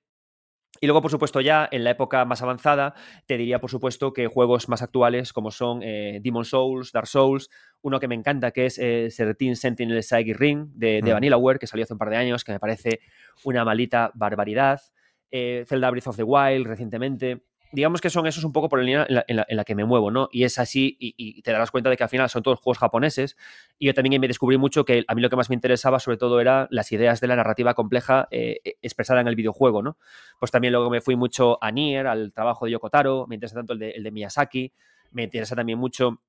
Y 0.82 0.88
luego, 0.88 1.02
por 1.02 1.12
supuesto, 1.12 1.40
ya 1.40 1.68
en 1.72 1.84
la 1.84 1.92
época 1.92 2.26
más 2.26 2.42
avanzada, 2.42 2.96
te 3.26 3.38
diría, 3.38 3.60
por 3.60 3.70
supuesto, 3.70 4.12
que 4.12 4.28
juegos 4.28 4.68
más 4.70 4.82
actuales 4.82 5.32
como 5.32 5.52
son 5.52 5.82
eh, 5.84 6.20
Demon 6.22 6.46
Souls, 6.46 6.92
Dark 6.92 7.08
Souls, 7.08 7.50
uno 7.82 8.00
que 8.00 8.08
me 8.08 8.16
encanta 8.16 8.52
que 8.52 8.66
es 8.66 8.80
eh, 8.80 9.10
Sentinel 9.12 10.04
Psychic 10.04 10.36
Ring 10.36 10.70
de, 10.74 11.02
de 11.02 11.12
mm. 11.12 11.14
Vanillaware, 11.14 11.60
que 11.60 11.68
salió 11.68 11.84
hace 11.84 11.94
un 11.94 12.00
par 12.00 12.10
de 12.10 12.18
años, 12.18 12.44
que 12.44 12.52
me 12.52 12.60
parece 12.60 13.02
una 13.44 13.64
malita 13.64 14.12
barbaridad. 14.16 14.82
Eh, 15.30 15.64
Zelda 15.68 15.90
Breath 15.90 16.08
of 16.08 16.18
the 16.18 16.24
Wild 16.24 16.68
recientemente 16.68 17.44
digamos 17.74 18.02
que 18.02 18.12
son 18.12 18.28
esos 18.28 18.44
un 18.44 18.54
poco 18.54 18.70
por 18.70 18.80
la 18.80 18.86
línea 18.86 19.08
en 19.28 19.58
la, 19.58 19.64
que 19.66 19.74
me 19.74 19.84
muevo, 19.84 20.12
¿no? 20.12 20.30
Y 20.32 20.44
es 20.44 20.60
así, 20.60 20.96
y, 21.00 21.42
te 21.42 21.52
darás 21.52 21.72
cuenta 21.72 21.90
de 21.90 21.98
que 21.98 22.04
al 22.04 22.10
final 22.10 22.30
son 22.30 22.44
todos 22.44 22.60
juegos 22.60 22.78
japoneses. 22.78 23.36
Y 23.80 23.88
yo 23.88 23.94
también 23.96 24.22
me 24.22 24.28
descubrí 24.28 24.58
mucho 24.58 24.86
que 24.86 25.04
a 25.08 25.16
mí 25.16 25.22
lo 25.22 25.30
que 25.30 25.36
más 25.36 25.50
me 25.50 25.56
interesaba, 25.56 26.00
sobre 26.00 26.18
todo, 26.18 26.40
era 26.40 26.68
las 26.70 26.92
ideas 26.92 27.20
de 27.20 27.28
la 27.28 27.36
narrativa 27.36 27.74
compleja 27.74 28.28
eh, 28.30 28.60
expresada 28.84 29.22
en 29.22 29.28
el 29.28 29.36
videojuego, 29.36 29.82
¿no? 29.82 29.98
Pues 30.40 30.52
también 30.52 30.72
luego 30.72 30.92
me 30.92 31.02
fui 31.02 31.16
mucho 31.16 31.58
a 31.64 31.72
Nier, 31.72 32.06
al 32.06 32.32
trabajo 32.32 32.66
de 32.66 32.74
Yokotaro, 32.74 33.26
me 33.28 33.36
interesa 33.36 33.56
tanto 33.56 33.74
el 33.74 33.80
de, 33.80 33.92
el 33.92 34.04
de 34.04 34.12
Miyazaki, 34.12 34.72
me 35.12 35.24
interesa 35.24 35.56
también 35.56 35.80
mucho 35.80 36.22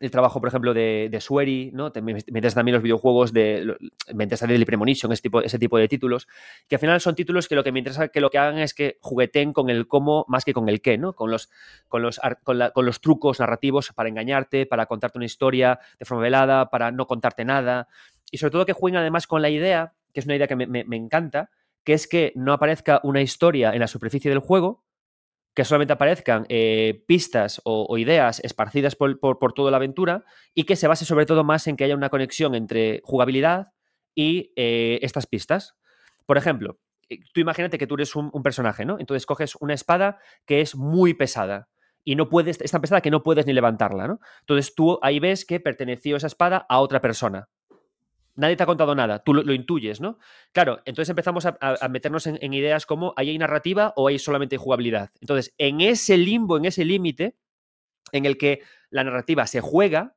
el 0.00 0.10
trabajo, 0.10 0.40
por 0.40 0.48
ejemplo, 0.48 0.74
de, 0.74 1.08
de 1.10 1.20
Sueri, 1.20 1.70
¿no? 1.72 1.92
Me, 2.02 2.12
interesa 2.12 2.56
también 2.56 2.74
los 2.74 2.82
videojuegos 2.82 3.32
de. 3.32 3.76
Me 4.12 4.24
interesa 4.24 4.46
Daily 4.46 4.64
Premonition, 4.64 5.12
ese 5.12 5.22
tipo, 5.22 5.40
ese 5.40 5.58
tipo 5.58 5.78
de 5.78 5.88
títulos. 5.88 6.26
Que 6.68 6.76
al 6.76 6.80
final 6.80 7.00
son 7.00 7.14
títulos 7.14 7.48
que 7.48 7.54
lo 7.54 7.64
que 7.64 7.72
me 7.72 7.78
interesa 7.78 8.08
que 8.08 8.20
lo 8.20 8.30
que 8.30 8.38
hagan 8.38 8.58
es 8.58 8.74
que 8.74 8.98
jugueten 9.00 9.52
con 9.52 9.70
el 9.70 9.86
cómo 9.86 10.24
más 10.28 10.44
que 10.44 10.52
con 10.52 10.68
el 10.68 10.80
qué, 10.82 10.98
¿no? 10.98 11.14
Con 11.14 11.30
los, 11.30 11.50
con 11.88 12.02
los, 12.02 12.20
con, 12.42 12.86
los 12.86 13.00
trucos 13.00 13.40
narrativos 13.40 13.92
para 13.94 14.08
engañarte, 14.08 14.66
para 14.66 14.86
contarte 14.86 15.18
una 15.18 15.26
historia 15.26 15.78
de 15.98 16.04
forma 16.04 16.22
velada, 16.22 16.70
para 16.70 16.90
no 16.90 17.06
contarte 17.06 17.44
nada. 17.44 17.88
Y 18.30 18.38
sobre 18.38 18.52
todo 18.52 18.66
que 18.66 18.72
jueguen 18.72 18.98
además 18.98 19.26
con 19.26 19.42
la 19.42 19.50
idea, 19.50 19.94
que 20.12 20.20
es 20.20 20.26
una 20.26 20.36
idea 20.36 20.48
que 20.48 20.56
me, 20.56 20.84
me 20.84 20.96
encanta, 20.96 21.50
que 21.84 21.92
es 21.92 22.08
que 22.08 22.32
no 22.34 22.52
aparezca 22.52 23.00
una 23.04 23.20
historia 23.20 23.72
en 23.72 23.80
la 23.80 23.86
superficie 23.86 24.30
del 24.30 24.40
juego, 24.40 24.82
que 25.54 25.64
solamente 25.64 25.92
aparezcan 25.92 26.46
eh, 26.48 27.04
pistas 27.06 27.60
o, 27.64 27.96
ideas 27.96 28.40
esparcidas 28.40 28.96
por, 28.96 29.18
toda 29.54 29.70
la 29.70 29.76
aventura 29.76 30.24
y 30.52 30.64
que 30.64 30.76
se 30.76 30.88
base 30.88 31.04
sobre 31.04 31.26
todo 31.26 31.44
más 31.44 31.66
en 31.68 31.76
que 31.76 31.84
haya 31.84 31.94
una 31.94 32.10
conexión 32.10 32.54
entre 32.54 33.00
jugabilidad 33.04 33.68
y 34.14 34.52
eh, 34.56 34.98
estas 35.02 35.26
pistas. 35.26 35.76
Por 36.26 36.38
ejemplo, 36.38 36.80
eh, 37.08 37.20
tú 37.32 37.40
imagínate 37.40 37.78
que 37.78 37.86
tú 37.86 37.94
eres 37.94 38.16
un, 38.16 38.30
personaje, 38.42 38.84
¿no? 38.84 38.98
Entonces 38.98 39.26
coges 39.26 39.54
una 39.56 39.74
espada 39.74 40.18
que 40.44 40.60
es 40.60 40.74
muy 40.74 41.14
pesada 41.14 41.68
y 42.02 42.16
no 42.16 42.28
puedes, 42.28 42.60
es 42.60 42.70
tan 42.70 42.80
pesada 42.80 43.00
que 43.00 43.10
no 43.10 43.22
puedes 43.22 43.46
ni 43.46 43.52
levantarla, 43.52 44.08
¿no? 44.08 44.20
Entonces 44.40 44.74
tú 44.74 44.98
ahí 45.02 45.20
ves 45.20 45.44
que 45.44 45.60
perteneció 45.60 46.16
esa 46.16 46.26
espada 46.26 46.66
a 46.68 46.80
otra 46.80 47.00
persona 47.00 47.48
nadie 48.36 48.56
te 48.56 48.62
ha 48.62 48.66
contado 48.66 48.94
nada, 48.94 49.20
tú 49.20 49.34
lo, 49.34 49.52
intuyes, 49.52 50.00
¿no? 50.00 50.18
Claro, 50.52 50.80
entonces 50.84 51.10
empezamos 51.10 51.46
a, 51.46 51.88
meternos 51.88 52.26
en, 52.26 52.52
ideas 52.52 52.86
como 52.86 53.14
¿ahí 53.16 53.30
hay 53.30 53.38
narrativa 53.38 53.92
o 53.96 54.08
hay 54.08 54.18
solamente 54.18 54.56
jugabilidad? 54.56 55.10
Entonces, 55.20 55.54
en 55.58 55.80
ese 55.80 56.16
limbo, 56.16 56.56
en 56.56 56.64
ese 56.64 56.84
límite 56.84 57.36
en 58.12 58.26
el 58.26 58.36
que 58.36 58.62
la 58.90 59.04
narrativa 59.04 59.46
se 59.46 59.60
juega 59.60 60.16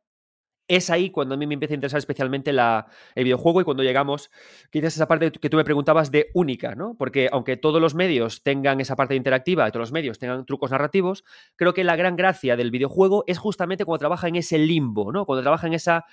es 0.67 0.89
ahí 0.89 1.09
cuando 1.09 1.35
a 1.35 1.37
mí 1.37 1.47
me 1.47 1.53
empieza 1.53 1.73
a 1.73 1.75
interesar 1.75 1.97
especialmente 1.97 2.51
la, 2.51 2.87
el 3.15 3.23
videojuego 3.23 3.61
y 3.61 3.63
cuando 3.63 3.83
llegamos, 3.83 4.29
quizás 4.69 4.95
esa 4.95 5.07
parte 5.07 5.31
que 5.31 5.49
tú 5.49 5.57
me 5.57 5.63
preguntabas 5.63 6.11
de 6.11 6.29
única, 6.33 6.75
¿no? 6.75 6.95
Porque 6.95 7.29
aunque 7.31 7.55
todos 7.55 7.81
los 7.81 7.95
medios 7.95 8.43
tengan 8.43 8.81
esa 8.81 8.95
parte 8.95 9.15
interactiva, 9.15 9.69
todos 9.71 9.83
los 9.83 9.91
medios 9.93 10.19
tengan 10.19 10.45
trucos 10.45 10.71
narrativos, 10.71 11.23
creo 11.55 11.73
que 11.73 11.83
la 11.83 11.95
gran 11.95 12.17
gracia 12.17 12.57
del 12.57 12.71
videojuego 12.71 13.23
es 13.27 13.37
justamente 13.37 13.85
cuando 13.85 13.99
trabaja 13.99 14.27
en 14.27 14.35
ese 14.35 14.57
limbo, 14.57 15.11
¿no? 15.13 15.25
Cuando 15.25 15.41
trabaja 15.41 15.67
en 15.67 15.73
esa, 15.73 16.05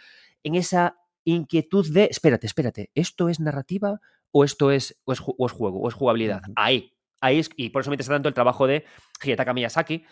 en 0.44 0.54
esa 0.54 0.98
inquietud 1.24 1.90
de, 1.92 2.04
espérate, 2.04 2.46
espérate, 2.46 2.90
¿esto 2.94 3.28
es 3.28 3.40
narrativa 3.40 4.00
o 4.30 4.44
esto 4.44 4.70
es, 4.70 5.00
o 5.04 5.12
es, 5.12 5.20
juego, 5.20 5.80
o 5.80 5.88
es 5.88 5.94
jugabilidad? 5.94 6.42
Ahí, 6.56 6.92
ahí 7.20 7.38
es, 7.38 7.50
y 7.56 7.70
por 7.70 7.82
eso 7.82 7.90
me 7.90 7.94
interesa 7.94 8.12
tanto 8.12 8.28
el 8.28 8.34
trabajo 8.34 8.66
de 8.66 8.84
Hidetaka 9.22 9.54
Miyazaki, 9.54 10.04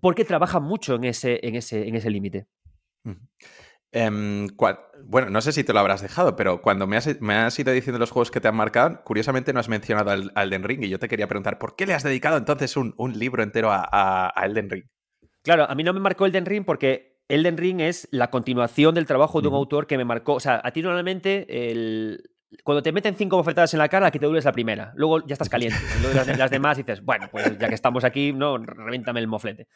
porque 0.00 0.24
trabaja 0.24 0.60
mucho 0.60 0.96
en 0.96 1.04
ese, 1.04 1.40
en 1.46 1.54
ese, 1.54 1.86
en 1.86 1.94
ese 1.94 2.10
límite. 2.10 2.48
Em, 3.96 4.48
bueno, 5.04 5.30
no 5.30 5.40
sé 5.40 5.52
si 5.52 5.62
te 5.62 5.72
lo 5.72 5.78
habrás 5.78 6.02
dejado, 6.02 6.34
pero 6.34 6.60
cuando 6.60 6.88
me 6.88 6.96
has, 6.96 7.06
ido 7.06 7.72
diciendo 7.72 8.00
los 8.00 8.10
juegos 8.10 8.32
que 8.32 8.40
te 8.40 8.48
han 8.48 8.56
marcado, 8.56 9.04
curiosamente 9.04 9.52
no 9.52 9.60
has 9.60 9.68
mencionado 9.68 10.10
al, 10.10 10.32
Elden 10.34 10.64
Ring 10.64 10.82
y 10.82 10.88
yo 10.88 10.98
te 10.98 11.06
quería 11.06 11.28
preguntar, 11.28 11.60
¿por 11.60 11.76
qué 11.76 11.86
le 11.86 11.94
has 11.94 12.02
dedicado 12.02 12.36
entonces 12.36 12.76
un, 12.76 12.94
libro 13.16 13.44
entero 13.44 13.68
a, 13.70 14.32
Elden 14.42 14.68
Ring? 14.68 14.84
Claro, 15.42 15.70
a 15.70 15.74
mí 15.76 15.84
no 15.84 15.92
me 15.92 16.00
marcó 16.00 16.26
Elden 16.26 16.44
Ring 16.44 16.64
porque 16.64 17.13
Elden 17.28 17.56
Ring 17.56 17.80
es 17.80 18.08
la 18.10 18.30
continuación 18.30 18.94
del 18.94 19.06
trabajo 19.06 19.40
de 19.40 19.48
un 19.48 19.54
autor 19.54 19.86
que 19.86 19.96
me 19.96 20.04
marcó. 20.04 20.34
O 20.34 20.40
sea, 20.40 20.60
a 20.62 20.70
ti 20.72 20.82
normalmente 20.82 21.70
el, 21.70 22.30
cuando 22.62 22.82
te 22.82 22.92
meten 22.92 23.14
cinco 23.16 23.36
bofetadas 23.36 23.72
en 23.74 23.78
la 23.78 23.88
cara, 23.88 24.06
la 24.06 24.10
que 24.10 24.18
te 24.18 24.26
duele 24.26 24.38
es 24.38 24.44
la 24.44 24.52
primera. 24.52 24.92
Luego 24.96 25.26
ya 25.26 25.32
estás 25.32 25.48
caliente. 25.48 25.76
Luego 26.02 26.20
las, 26.36 26.50
demás 26.50 26.76
dices, 26.76 27.04
bueno, 27.04 27.28
pues 27.30 27.58
ya 27.58 27.68
que 27.68 27.74
estamos 27.74 28.04
aquí, 28.04 28.32
no, 28.32 28.58
revéntame 28.58 29.20
el 29.20 29.26
moflete. 29.26 29.68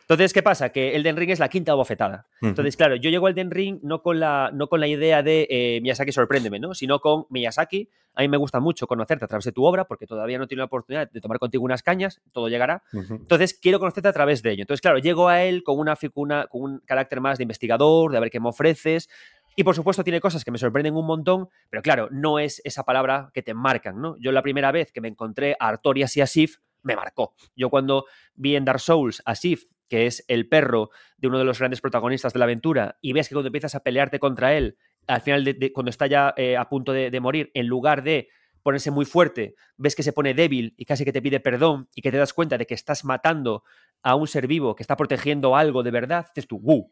Entonces, 0.00 0.32
¿qué 0.32 0.42
pasa? 0.42 0.70
Que 0.70 0.96
Elden 0.96 1.16
Ring 1.16 1.30
es 1.30 1.38
la 1.38 1.48
quinta 1.48 1.74
bofetada. 1.74 2.26
Entonces, 2.42 2.76
claro, 2.76 2.96
yo 2.96 3.10
llego 3.10 3.26
al 3.26 3.32
Elden 3.32 3.50
Ring 3.50 3.78
no 3.82 4.02
con 4.02 4.20
la, 4.20 4.50
no 4.52 4.68
con 4.68 4.80
la 4.80 4.86
idea 4.86 5.22
de 5.22 5.46
eh, 5.48 5.80
Miyazaki 5.82 6.12
sorpréndeme, 6.12 6.58
¿no? 6.58 6.74
Sino 6.74 7.00
con 7.00 7.26
Miyazaki. 7.30 7.88
A 8.14 8.22
mí 8.22 8.28
me 8.28 8.38
gusta 8.38 8.60
mucho 8.60 8.86
conocerte 8.86 9.26
a 9.26 9.28
través 9.28 9.44
de 9.44 9.52
tu 9.52 9.64
obra, 9.66 9.84
porque 9.84 10.06
todavía 10.06 10.38
no 10.38 10.46
tengo 10.46 10.60
la 10.60 10.64
oportunidad 10.64 11.10
de 11.10 11.20
tomar 11.20 11.38
contigo 11.38 11.62
unas 11.62 11.82
cañas, 11.82 12.22
todo 12.32 12.48
llegará. 12.48 12.82
Entonces, 12.92 13.58
quiero 13.60 13.78
conocerte 13.78 14.08
a 14.08 14.12
través 14.14 14.42
de 14.42 14.52
ello. 14.52 14.62
Entonces, 14.62 14.80
claro, 14.80 14.96
llego 14.96 15.28
a 15.28 15.42
él 15.44 15.62
con 15.62 15.78
una, 15.78 15.98
una, 16.14 16.46
con 16.46 16.62
un 16.62 16.78
carácter 16.86 17.20
más 17.20 17.36
de 17.36 17.44
investigador, 17.44 18.10
de 18.10 18.16
a 18.16 18.20
ver 18.20 18.30
qué 18.30 18.40
me 18.40 18.48
ofreces, 18.48 19.10
y 19.56 19.64
por 19.64 19.74
supuesto 19.74 20.04
tiene 20.04 20.20
cosas 20.20 20.44
que 20.44 20.50
me 20.50 20.58
sorprenden 20.58 20.94
un 20.94 21.06
montón, 21.06 21.48
pero 21.70 21.82
claro, 21.82 22.08
no 22.12 22.38
es 22.38 22.60
esa 22.64 22.84
palabra 22.84 23.30
que 23.32 23.42
te 23.42 23.54
marcan, 23.54 24.00
¿no? 24.00 24.16
Yo 24.20 24.30
la 24.30 24.42
primera 24.42 24.70
vez 24.70 24.92
que 24.92 25.00
me 25.00 25.08
encontré 25.08 25.56
a 25.58 25.68
Artorias 25.68 26.14
y 26.16 26.20
a 26.20 26.26
Sif, 26.26 26.58
me 26.82 26.94
marcó. 26.94 27.34
Yo 27.56 27.70
cuando 27.70 28.04
vi 28.34 28.54
en 28.54 28.66
Dark 28.66 28.80
Souls 28.80 29.22
a 29.24 29.34
Sif, 29.34 29.64
que 29.88 30.06
es 30.06 30.24
el 30.28 30.48
perro 30.48 30.90
de 31.16 31.28
uno 31.28 31.38
de 31.38 31.44
los 31.44 31.58
grandes 31.58 31.80
protagonistas 31.80 32.34
de 32.34 32.38
la 32.38 32.44
aventura, 32.44 32.98
y 33.00 33.14
ves 33.14 33.28
que 33.28 33.34
cuando 33.34 33.48
empiezas 33.48 33.74
a 33.74 33.80
pelearte 33.80 34.18
contra 34.18 34.54
él, 34.54 34.76
al 35.06 35.22
final, 35.22 35.42
de, 35.42 35.72
cuando 35.72 35.90
está 35.90 36.06
ya 36.06 36.34
eh, 36.36 36.56
a 36.56 36.68
punto 36.68 36.92
de, 36.92 37.20
morir, 37.20 37.50
en 37.54 37.66
lugar 37.66 38.02
de 38.02 38.28
ponerse 38.62 38.90
muy 38.90 39.04
fuerte, 39.04 39.54
ves 39.76 39.94
que 39.94 40.02
se 40.02 40.12
pone 40.12 40.34
débil 40.34 40.74
y 40.76 40.84
casi 40.84 41.04
que 41.04 41.12
te 41.12 41.22
pide 41.22 41.40
perdón 41.40 41.88
y 41.94 42.02
que 42.02 42.10
te 42.10 42.18
das 42.18 42.34
cuenta 42.34 42.58
de 42.58 42.66
que 42.66 42.74
estás 42.74 43.04
matando 43.04 43.62
a 44.02 44.16
un 44.16 44.26
ser 44.26 44.48
vivo 44.48 44.74
que 44.74 44.82
está 44.82 44.96
protegiendo 44.96 45.56
algo 45.56 45.82
de 45.82 45.92
verdad, 45.92 46.26
dices 46.34 46.48
tú, 46.48 46.58
¡wow! 46.58 46.90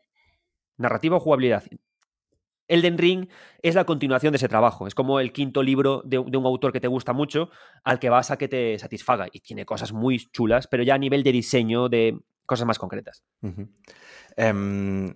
Narrativa 0.76 1.16
o 1.16 1.20
jugabilidad. 1.20 1.64
Elden 2.68 2.98
Ring 2.98 3.28
es 3.62 3.74
la 3.74 3.84
continuación 3.84 4.32
de 4.32 4.36
ese 4.36 4.48
trabajo. 4.48 4.86
Es 4.86 4.94
como 4.94 5.20
el 5.20 5.32
quinto 5.32 5.62
libro 5.62 6.02
de, 6.04 6.18
un 6.18 6.46
autor 6.46 6.72
que 6.72 6.80
te 6.80 6.88
gusta 6.88 7.12
mucho, 7.12 7.50
al 7.82 7.98
que 7.98 8.10
vas 8.10 8.30
a 8.30 8.38
que 8.38 8.48
te 8.48 8.78
satisfaga. 8.78 9.28
Y 9.32 9.40
tiene 9.40 9.64
cosas 9.64 9.92
muy 9.92 10.18
chulas, 10.32 10.66
pero 10.66 10.82
ya 10.82 10.94
a 10.94 10.98
nivel 10.98 11.22
de 11.22 11.32
diseño, 11.32 11.88
de 11.88 12.18
cosas 12.46 12.66
más 12.66 12.78
concretas. 12.78 13.22
Em, 14.36 15.14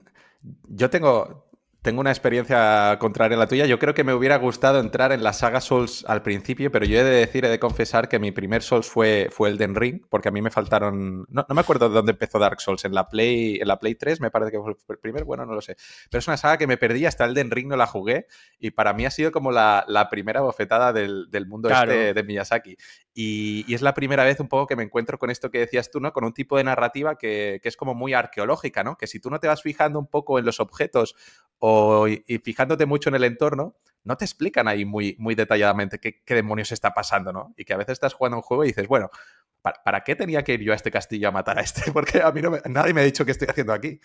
yo 0.68 0.90
tengo, 0.90 1.47
tengo 1.88 2.02
una 2.02 2.10
experiencia 2.10 2.98
contraria 3.00 3.34
a 3.34 3.38
la 3.38 3.46
tuya. 3.46 3.64
Yo 3.64 3.78
creo 3.78 3.94
que 3.94 4.04
me 4.04 4.12
hubiera 4.12 4.36
gustado 4.36 4.78
entrar 4.78 5.10
en 5.10 5.22
la 5.22 5.32
saga 5.32 5.62
Souls 5.62 6.04
al 6.06 6.20
principio, 6.20 6.70
pero 6.70 6.84
yo 6.84 6.98
he 6.98 7.02
de 7.02 7.10
decir, 7.12 7.46
he 7.46 7.48
de 7.48 7.58
confesar 7.58 8.10
que 8.10 8.18
mi 8.18 8.30
primer 8.30 8.62
Souls 8.62 8.86
fue, 8.86 9.30
fue 9.32 9.48
Elden 9.48 9.74
Ring, 9.74 10.02
porque 10.10 10.28
a 10.28 10.30
mí 10.30 10.42
me 10.42 10.50
faltaron. 10.50 11.24
No, 11.30 11.46
me 11.48 11.60
acuerdo 11.62 11.88
de 11.88 11.94
dónde 11.94 12.12
empezó 12.12 12.38
Dark 12.38 12.60
Souls. 12.60 12.84
En 12.84 12.92
la, 12.92 13.08
Play, 13.08 13.56
en 13.56 13.66
la 13.66 13.78
Play 13.78 13.94
3 13.94 14.20
me 14.20 14.30
parece 14.30 14.50
que 14.50 14.58
fue 14.58 14.76
el 14.90 14.98
primer, 14.98 15.24
bueno, 15.24 15.46
no 15.46 15.54
lo 15.54 15.62
sé. 15.62 15.76
Pero 16.10 16.18
es 16.18 16.28
una 16.28 16.36
saga 16.36 16.58
que 16.58 16.66
me 16.66 16.76
perdí, 16.76 17.06
hasta 17.06 17.24
Elden 17.24 17.50
Ring 17.50 17.68
no 17.68 17.76
la 17.78 17.86
jugué, 17.86 18.26
y 18.58 18.70
para 18.72 18.92
mí 18.92 19.06
ha 19.06 19.10
sido 19.10 19.32
como 19.32 19.50
la, 19.50 19.86
primera 20.10 20.42
bofetada 20.42 20.92
del, 20.92 21.46
mundo 21.46 21.70
este 21.70 22.12
de 22.12 22.22
Miyazaki. 22.22 22.76
Y, 23.20 23.74
es 23.74 23.82
la 23.82 23.94
primera 23.94 24.22
vez 24.22 24.38
un 24.38 24.46
poco 24.46 24.68
que 24.68 24.76
me 24.76 24.84
encuentro 24.84 25.18
con 25.18 25.28
esto 25.28 25.50
que 25.50 25.58
decías 25.58 25.90
tú, 25.90 25.98
¿no? 25.98 26.12
Con 26.12 26.22
un 26.22 26.32
tipo 26.32 26.56
de 26.56 26.62
narrativa 26.62 27.18
que, 27.18 27.58
que 27.60 27.68
es 27.68 27.76
como 27.76 27.92
muy 27.92 28.14
arqueológica, 28.14 28.84
¿no? 28.84 28.96
Que 28.96 29.08
si 29.08 29.18
tú 29.18 29.28
no 29.28 29.40
te 29.40 29.48
vas 29.48 29.60
fijando 29.60 29.98
un 29.98 30.06
poco 30.06 30.38
en 30.38 30.44
los 30.44 30.60
objetos 30.60 31.16
o, 31.58 32.06
y 32.06 32.38
fijándote 32.44 32.86
mucho 32.86 33.08
en 33.08 33.16
el 33.16 33.24
entorno, 33.24 33.74
no 34.04 34.16
te 34.16 34.24
explican 34.24 34.68
ahí 34.68 34.84
muy, 34.84 35.16
muy 35.18 35.34
detalladamente 35.34 35.98
qué, 35.98 36.22
demonios 36.32 36.70
está 36.70 36.94
pasando, 36.94 37.32
¿no? 37.32 37.54
Y 37.56 37.64
que 37.64 37.74
a 37.74 37.76
veces 37.76 37.94
estás 37.94 38.14
jugando 38.14 38.36
un 38.36 38.42
juego 38.42 38.62
y 38.62 38.68
dices, 38.68 38.86
bueno, 38.86 39.10
¿para, 39.62 40.04
qué 40.04 40.14
tenía 40.14 40.44
que 40.44 40.54
ir 40.54 40.60
yo 40.60 40.72
a 40.72 40.76
este 40.76 40.92
castillo 40.92 41.26
a 41.26 41.32
matar 41.32 41.58
a 41.58 41.62
este? 41.62 41.90
Porque 41.92 42.22
a 42.22 42.30
mí 42.30 42.40
no 42.40 42.52
nadie 42.66 42.94
me 42.94 43.00
ha 43.00 43.04
dicho 43.04 43.24
qué 43.24 43.32
estoy 43.32 43.48
haciendo 43.50 43.72
aquí. 43.72 43.98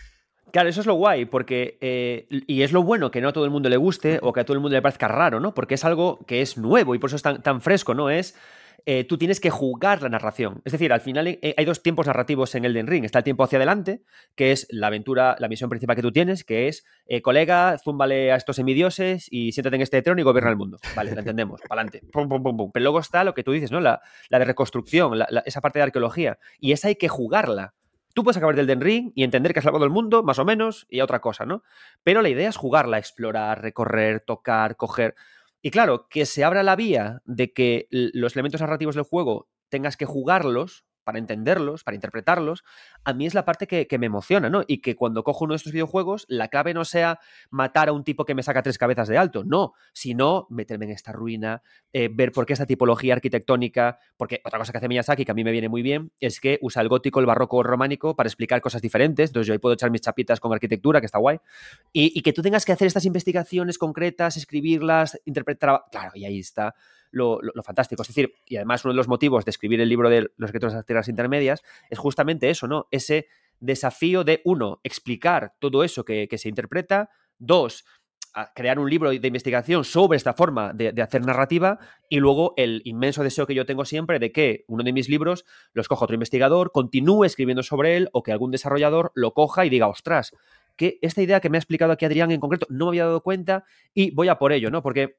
Claro, 0.51 0.69
eso 0.69 0.81
es 0.81 0.87
lo 0.87 0.95
guay, 0.95 1.25
porque. 1.25 1.79
Eh, 1.81 2.27
y 2.29 2.61
es 2.61 2.71
lo 2.71 2.83
bueno 2.83 3.09
que 3.09 3.21
no 3.21 3.29
a 3.29 3.33
todo 3.33 3.45
el 3.45 3.49
mundo 3.49 3.69
le 3.69 3.77
guste 3.77 4.19
o 4.21 4.33
que 4.33 4.39
a 4.41 4.45
todo 4.45 4.53
el 4.53 4.59
mundo 4.59 4.75
le 4.75 4.83
parezca 4.83 5.07
raro, 5.07 5.39
¿no? 5.39 5.55
Porque 5.55 5.73
es 5.73 5.83
algo 5.83 6.19
que 6.27 6.41
es 6.43 6.57
nuevo 6.59 6.93
y 6.93 6.99
por 6.99 7.09
eso 7.09 7.15
es 7.15 7.23
tan, 7.23 7.41
tan 7.41 7.59
fresco, 7.59 7.95
¿no? 7.95 8.11
Es 8.11 8.35
eh, 8.85 9.05
tú 9.05 9.17
tienes 9.17 9.39
que 9.39 9.49
jugar 9.49 10.01
la 10.01 10.09
narración. 10.09 10.61
Es 10.65 10.71
decir, 10.73 10.91
al 10.91 11.01
final 11.01 11.27
eh, 11.27 11.53
hay 11.57 11.65
dos 11.65 11.81
tiempos 11.81 12.07
narrativos 12.07 12.53
en 12.55 12.65
Elden 12.65 12.87
Ring. 12.87 13.05
Está 13.05 13.19
el 13.19 13.23
tiempo 13.23 13.43
hacia 13.43 13.57
adelante, 13.57 14.01
que 14.35 14.51
es 14.51 14.67
la 14.69 14.87
aventura, 14.87 15.35
la 15.39 15.47
misión 15.47 15.69
principal 15.69 15.95
que 15.95 16.01
tú 16.01 16.11
tienes, 16.11 16.43
que 16.43 16.67
es, 16.67 16.85
eh, 17.05 17.21
colega, 17.21 17.77
zúmbale 17.83 18.31
a 18.31 18.35
estos 18.35 18.57
semidioses 18.57 19.27
y 19.31 19.51
siéntate 19.51 19.77
en 19.77 19.81
este 19.81 20.01
trono 20.01 20.19
y 20.19 20.23
gobierna 20.23 20.49
el 20.49 20.57
mundo. 20.57 20.77
Vale, 20.95 21.13
la 21.13 21.19
entendemos, 21.19 21.61
para 21.67 21.81
adelante. 21.81 22.07
Pero 22.11 22.83
luego 22.83 22.99
está 22.99 23.23
lo 23.23 23.33
que 23.33 23.43
tú 23.43 23.51
dices, 23.51 23.71
¿no? 23.71 23.79
La, 23.79 24.01
de 24.29 24.45
reconstrucción, 24.45 25.19
esa 25.45 25.61
parte 25.61 25.79
de 25.79 25.83
arqueología. 25.83 26.37
Y 26.59 26.71
esa 26.71 26.89
hay 26.89 26.95
que 26.95 27.07
jugarla. 27.07 27.73
Tú 28.13 28.23
puedes 28.23 28.37
acabar 28.37 28.55
del 28.55 28.67
Den 28.67 28.81
Ring 28.81 29.11
y 29.15 29.23
entender 29.23 29.53
que 29.53 29.59
has 29.59 29.63
salvado 29.63 29.85
el 29.85 29.91
mundo, 29.91 30.21
más 30.21 30.37
o 30.37 30.45
menos, 30.45 30.85
y 30.87 31.01
otra 31.01 31.19
cosa, 31.19 31.45
¿no? 31.45 31.63
Pero 32.03 32.21
la 32.21 32.29
idea 32.29 32.47
es 32.47 32.57
jugarla, 32.57 32.99
explorar, 32.99 33.61
recorrer, 33.61 34.19
tocar, 34.19 34.75
coger. 34.75 35.15
Y 35.65 35.71
claro, 35.71 36.07
que 36.09 36.25
se 36.25 36.43
abra 36.43 36.61
la 36.61 36.75
vía 36.75 37.21
de 37.23 37.53
que 37.53 37.87
los 37.89 38.35
elementos 38.35 38.59
narrativos 38.59 38.95
del 38.95 39.05
juego 39.05 39.49
tengas 39.69 39.95
que 39.95 40.05
jugarlos 40.05 40.85
para 41.03 41.19
entenderlos, 41.19 41.83
para 41.83 41.95
interpretarlos, 41.95 42.63
a 43.03 43.13
mí 43.13 43.25
es 43.25 43.33
la 43.33 43.45
parte 43.45 43.67
que, 43.67 43.97
me 43.97 44.07
emociona, 44.07 44.49
¿no? 44.49 44.63
Y 44.67 44.79
que 44.79 44.95
cuando 44.95 45.23
cojo 45.23 45.45
uno 45.45 45.53
de 45.53 45.57
estos 45.57 45.71
videojuegos, 45.71 46.25
la 46.27 46.47
clave 46.47 46.73
no 46.73 46.83
sea 46.83 47.19
matar 47.51 47.89
a 47.89 47.91
un 47.93 48.03
tipo 48.03 48.25
que 48.25 48.33
me 48.33 48.43
saca 48.43 48.63
tres 48.63 48.77
cabezas 48.77 49.07
de 49.07 49.17
alto, 49.17 49.43
no, 49.43 49.73
sino 49.93 50.47
meterme 50.49 50.85
en 50.85 50.91
esta 50.91 51.11
ruina, 51.11 51.61
eh, 51.93 52.09
ver 52.11 52.31
por 52.31 52.45
qué 52.45 52.53
esta 52.53 52.65
tipología 52.65 53.13
arquitectónica, 53.13 53.99
porque 54.17 54.41
otra 54.43 54.59
cosa 54.59 54.71
que 54.71 54.79
hace 54.79 54.87
Miyazaki, 54.87 55.25
que 55.25 55.31
a 55.31 55.35
mí 55.35 55.43
me 55.43 55.51
viene 55.51 55.69
muy 55.69 55.81
bien, 55.81 56.11
es 56.19 56.39
que 56.39 56.57
usa 56.61 56.81
el 56.81 56.89
gótico, 56.89 57.19
el 57.19 57.25
barroco, 57.25 57.61
el 57.61 57.67
románico 57.67 58.15
para 58.15 58.27
explicar 58.27 58.61
cosas 58.61 58.81
diferentes, 58.81 59.29
entonces 59.29 59.47
yo 59.47 59.53
ahí 59.53 59.59
puedo 59.59 59.73
echar 59.73 59.91
mis 59.91 60.01
chapitas 60.01 60.39
con 60.39 60.51
arquitectura, 60.53 60.99
que 60.99 61.05
está 61.05 61.19
guay, 61.19 61.37
y, 61.91 62.17
y 62.17 62.21
que 62.21 62.33
tú 62.33 62.41
tengas 62.41 62.65
que 62.65 62.71
hacer 62.71 62.87
estas 62.87 63.05
investigaciones 63.05 63.77
concretas, 63.77 64.37
escribirlas, 64.37 65.19
interpretar, 65.25 65.83
claro, 65.91 66.11
y 66.15 66.25
ahí 66.25 66.39
está 66.39 66.73
lo, 67.13 67.39
fantástico. 67.63 68.01
Es 68.01 68.07
decir, 68.09 68.33
y 68.45 68.57
además 68.57 68.83
uno 68.83 68.93
de 68.93 68.97
los 68.97 69.07
motivos 69.07 69.45
de 69.45 69.51
escribir 69.51 69.79
el 69.79 69.89
libro 69.89 70.09
de 70.09 70.31
los 70.35 70.49
secretos 70.49 70.73
de 70.73 70.77
las 70.77 70.85
tierras 70.85 71.07
intermedias 71.07 71.61
es 71.89 71.99
justamente 71.99 72.49
eso, 72.49 72.67
¿no? 72.67 72.87
Ese 72.91 73.27
desafío 73.59 74.23
de, 74.23 74.41
uno, 74.43 74.81
explicar 74.83 75.53
todo 75.59 75.83
eso 75.83 76.03
que, 76.03 76.27
se 76.35 76.49
interpreta, 76.49 77.09
dos, 77.37 77.85
crear 78.55 78.79
un 78.79 78.89
libro 78.89 79.11
de 79.11 79.27
investigación 79.27 79.83
sobre 79.83 80.17
esta 80.17 80.33
forma 80.33 80.73
de, 80.73 80.99
hacer 81.01 81.23
narrativa 81.23 81.77
y 82.09 82.19
luego 82.19 82.55
el 82.57 82.81
inmenso 82.83 83.23
deseo 83.23 83.45
que 83.45 83.53
yo 83.53 83.65
tengo 83.65 83.85
siempre 83.85 84.17
de 84.17 84.31
que 84.31 84.65
uno 84.67 84.83
de 84.83 84.91
mis 84.91 85.07
libros 85.07 85.45
los 85.73 85.87
coja 85.87 86.05
otro 86.05 86.15
investigador, 86.15 86.71
continúe 86.71 87.25
escribiendo 87.25 87.61
sobre 87.61 87.95
él 87.95 88.09
o 88.11 88.23
que 88.23 88.31
algún 88.31 88.51
desarrollador 88.51 89.11
lo 89.13 89.33
coja 89.33 89.65
y 89.65 89.69
diga, 89.69 89.87
ostras, 89.87 90.31
que 90.75 90.97
esta 91.03 91.21
idea 91.21 91.39
que 91.39 91.49
me 91.49 91.57
ha 91.57 91.59
explicado 91.59 91.91
aquí 91.91 92.05
Adrián 92.05 92.31
en 92.31 92.39
concreto 92.39 92.65
no 92.69 92.85
me 92.85 92.89
había 92.89 93.05
dado 93.05 93.21
cuenta 93.21 93.65
y 93.93 94.09
voy 94.11 94.27
a 94.27 94.39
por 94.39 94.51
ello, 94.51 94.71
¿no? 94.71 94.81
Porque 94.81 95.17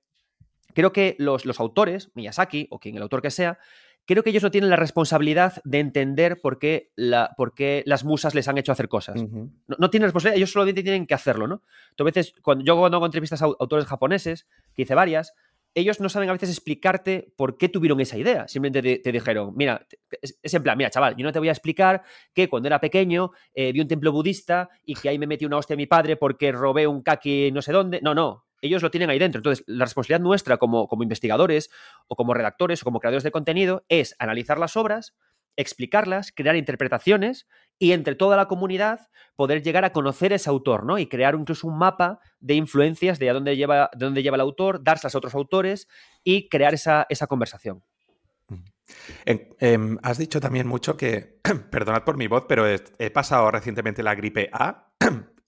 creo 0.74 0.92
que 0.92 1.16
los, 1.18 1.60
autores, 1.60 2.10
Miyazaki 2.14 2.68
o 2.70 2.78
quien 2.78 2.96
el 2.96 3.02
autor 3.02 3.22
que 3.22 3.30
sea, 3.30 3.58
creo 4.06 4.22
que 4.22 4.30
ellos 4.30 4.42
no 4.42 4.50
tienen 4.50 4.70
la 4.70 4.76
responsabilidad 4.76 5.62
de 5.64 5.80
entender 5.80 6.40
por 6.40 6.58
qué, 6.58 6.92
la, 6.96 7.32
por 7.36 7.54
qué 7.54 7.82
las 7.86 8.04
musas 8.04 8.34
les 8.34 8.48
han 8.48 8.58
hecho 8.58 8.72
hacer 8.72 8.88
cosas. 8.88 9.22
no, 9.22 9.90
tienen 9.90 10.06
responsabilidad, 10.06 10.36
ellos 10.36 10.52
solamente 10.52 10.82
tienen 10.82 11.06
que 11.06 11.14
hacerlo, 11.14 11.46
¿no? 11.46 11.62
a 11.98 12.02
veces, 12.04 12.34
cuando 12.42 12.64
yo 12.64 12.76
cuando 12.76 12.98
hago 12.98 13.06
entrevistas 13.06 13.40
a 13.42 13.46
autores 13.46 13.86
japoneses, 13.86 14.46
que 14.74 14.82
hice 14.82 14.94
varias, 14.94 15.34
ellos 15.76 16.00
no 16.00 16.08
saben 16.08 16.28
a 16.28 16.32
veces 16.32 16.50
explicarte 16.50 17.32
por 17.36 17.58
qué 17.58 17.68
tuvieron 17.68 18.00
esa 18.00 18.16
idea. 18.16 18.46
Simplemente 18.46 19.00
te, 19.00 19.12
dijeron, 19.12 19.54
mira, 19.56 19.84
es, 20.22 20.54
en 20.54 20.62
plan, 20.62 20.78
mira, 20.78 20.88
chaval, 20.88 21.16
yo 21.16 21.24
no 21.24 21.32
te 21.32 21.40
voy 21.40 21.48
a 21.48 21.52
explicar 21.52 22.02
que 22.32 22.48
cuando 22.48 22.68
era 22.68 22.80
pequeño 22.80 23.32
eh, 23.52 23.72
vi 23.72 23.80
un 23.80 23.88
templo 23.88 24.12
budista 24.12 24.68
y 24.84 24.94
que 24.94 25.08
ahí 25.08 25.18
me 25.18 25.26
metí 25.26 25.44
una 25.44 25.56
hostia 25.56 25.74
a 25.74 25.76
mi 25.76 25.86
padre 25.86 26.16
porque 26.16 26.52
robé 26.52 26.86
un 26.86 27.02
kaki 27.02 27.50
no 27.50 27.60
sé 27.60 27.72
dónde. 27.72 28.00
No, 28.02 28.14
no 28.14 28.44
ellos 28.66 28.82
lo 28.82 28.90
tienen 28.90 29.10
ahí 29.10 29.18
dentro. 29.18 29.38
Entonces, 29.38 29.64
la 29.66 29.84
responsabilidad 29.84 30.24
nuestra 30.24 30.56
como, 30.56 30.88
como 30.88 31.02
investigadores 31.02 31.70
o 32.08 32.16
como 32.16 32.34
redactores 32.34 32.82
o 32.82 32.84
como 32.84 33.00
creadores 33.00 33.22
de 33.22 33.30
contenido 33.30 33.84
es 33.88 34.14
analizar 34.18 34.58
las 34.58 34.76
obras 34.76 35.14
explicarlas, 35.56 36.32
crear 36.32 36.56
interpretaciones 36.56 37.46
y 37.78 37.92
entre 37.92 38.14
toda 38.14 38.36
la 38.36 38.46
comunidad 38.46 39.08
poder 39.36 39.62
llegar 39.62 39.84
a 39.84 39.92
conocer 39.92 40.32
ese 40.32 40.50
autor, 40.50 40.84
¿no? 40.84 40.98
Y 40.98 41.06
crear 41.06 41.34
incluso 41.34 41.66
un 41.66 41.78
mapa 41.78 42.20
de 42.40 42.54
influencias 42.54 43.18
de 43.18 43.30
a 43.30 43.34
dónde 43.34 43.56
lleva, 43.56 43.90
de 43.94 44.04
dónde 44.04 44.22
lleva 44.22 44.36
el 44.36 44.42
autor, 44.42 44.82
darse 44.82 45.06
a 45.06 45.16
otros 45.16 45.34
autores 45.34 45.88
y 46.22 46.48
crear 46.48 46.74
esa, 46.74 47.06
esa 47.08 47.26
conversación. 47.26 47.82
Em, 49.24 49.98
has 50.02 50.18
dicho 50.18 50.40
también 50.40 50.66
mucho 50.66 50.96
que, 50.96 51.40
perdonad 51.70 52.04
por 52.04 52.16
mi 52.16 52.26
voz, 52.26 52.44
pero 52.48 52.66
he, 52.68 53.10
pasado 53.10 53.50
recientemente 53.50 54.02
la 54.02 54.14
gripe 54.14 54.50
A 54.52 54.93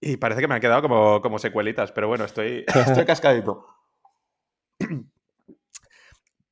y 0.06 0.16
parece 0.16 0.40
que 0.40 0.48
me 0.48 0.54
han 0.54 0.60
quedado 0.60 0.82
como, 0.82 1.20
como 1.20 1.38
secuelitas, 1.38 1.90
pero 1.90 2.06
bueno, 2.06 2.24
estoy, 2.24 2.64
estoy 2.74 3.04
cascadito. 3.04 3.66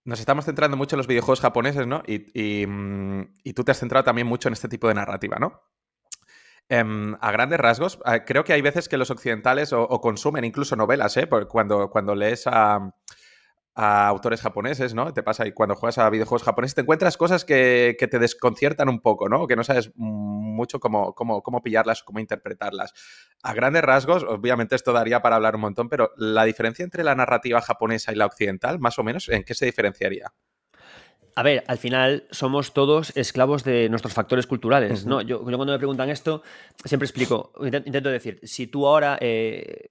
Nos 0.04 0.20
estamos 0.20 0.44
centrando 0.44 0.76
mucho 0.76 0.96
en 0.96 0.98
los 0.98 1.06
videojuegos 1.06 1.40
japoneses, 1.40 1.86
¿no? 1.86 2.02
Mm, 2.06 3.20
y, 3.44 3.52
tú 3.54 3.64
te 3.64 3.70
has 3.70 3.78
centrado 3.78 4.04
también 4.04 4.26
mucho 4.26 4.48
en 4.48 4.54
este 4.54 4.68
tipo 4.68 4.88
de 4.88 4.94
narrativa, 4.94 5.38
¿no? 5.38 5.62
Em, 6.68 7.14
a 7.20 7.30
grandes 7.30 7.60
rasgos, 7.60 8.00
eh, 8.06 8.22
creo 8.26 8.42
que 8.42 8.54
hay 8.54 8.62
veces 8.62 8.88
que 8.88 8.96
los 8.96 9.10
occidentales 9.10 9.72
o, 9.72 9.86
consumen 10.00 10.44
incluso 10.44 10.76
novelas, 10.76 11.16
¿eh? 11.16 11.28
cuando, 11.48 11.90
cuando 11.90 12.14
lees 12.14 12.46
a, 12.46 12.92
a 13.74 14.06
autores 14.06 14.40
japoneses, 14.40 14.94
¿no? 14.94 15.12
Te 15.12 15.22
pasa 15.22 15.46
y 15.46 15.52
cuando 15.52 15.74
juegas 15.74 15.98
a 15.98 16.08
videojuegos 16.08 16.44
japoneses 16.44 16.76
te 16.76 16.80
encuentras 16.82 17.16
cosas 17.16 17.44
que, 17.44 17.96
te 17.98 18.18
desconciertan 18.18 18.88
un 18.88 19.00
poco, 19.00 19.28
¿no? 19.28 19.46
Que 19.46 19.56
no 19.56 19.64
sabes 19.64 19.90
mucho 19.96 20.78
cómo, 20.78 21.14
cómo, 21.14 21.42
cómo 21.42 21.62
pillarlas, 21.62 22.02
cómo 22.02 22.20
interpretarlas. 22.20 22.94
A 23.42 23.52
grandes 23.52 23.82
rasgos, 23.82 24.22
obviamente 24.22 24.76
esto 24.76 24.92
daría 24.92 25.22
para 25.22 25.36
hablar 25.36 25.56
un 25.56 25.62
montón, 25.62 25.88
pero 25.88 26.12
la 26.16 26.44
diferencia 26.44 26.84
entre 26.84 27.02
la 27.02 27.14
narrativa 27.16 27.60
japonesa 27.60 28.12
y 28.12 28.16
la 28.16 28.26
occidental, 28.26 28.78
más 28.78 28.98
o 28.98 29.02
menos, 29.02 29.28
¿en 29.28 29.42
qué 29.42 29.54
se 29.54 29.66
diferenciaría? 29.66 30.32
A 31.36 31.42
ver, 31.42 31.64
al 31.66 31.78
final 31.78 32.28
somos 32.30 32.74
todos 32.74 33.12
esclavos 33.16 33.64
de 33.64 33.88
nuestros 33.88 34.14
factores 34.14 34.46
culturales, 34.46 35.04
¿no? 35.04 35.20
Yo, 35.20 35.42
cuando 35.42 35.64
me 35.66 35.78
preguntan 35.78 36.10
esto, 36.10 36.42
siempre 36.84 37.06
explico, 37.06 37.52
intento 37.60 38.08
decir, 38.08 38.38
si 38.44 38.68
tú 38.68 38.86
ahora 38.86 39.18
eh, 39.20 39.90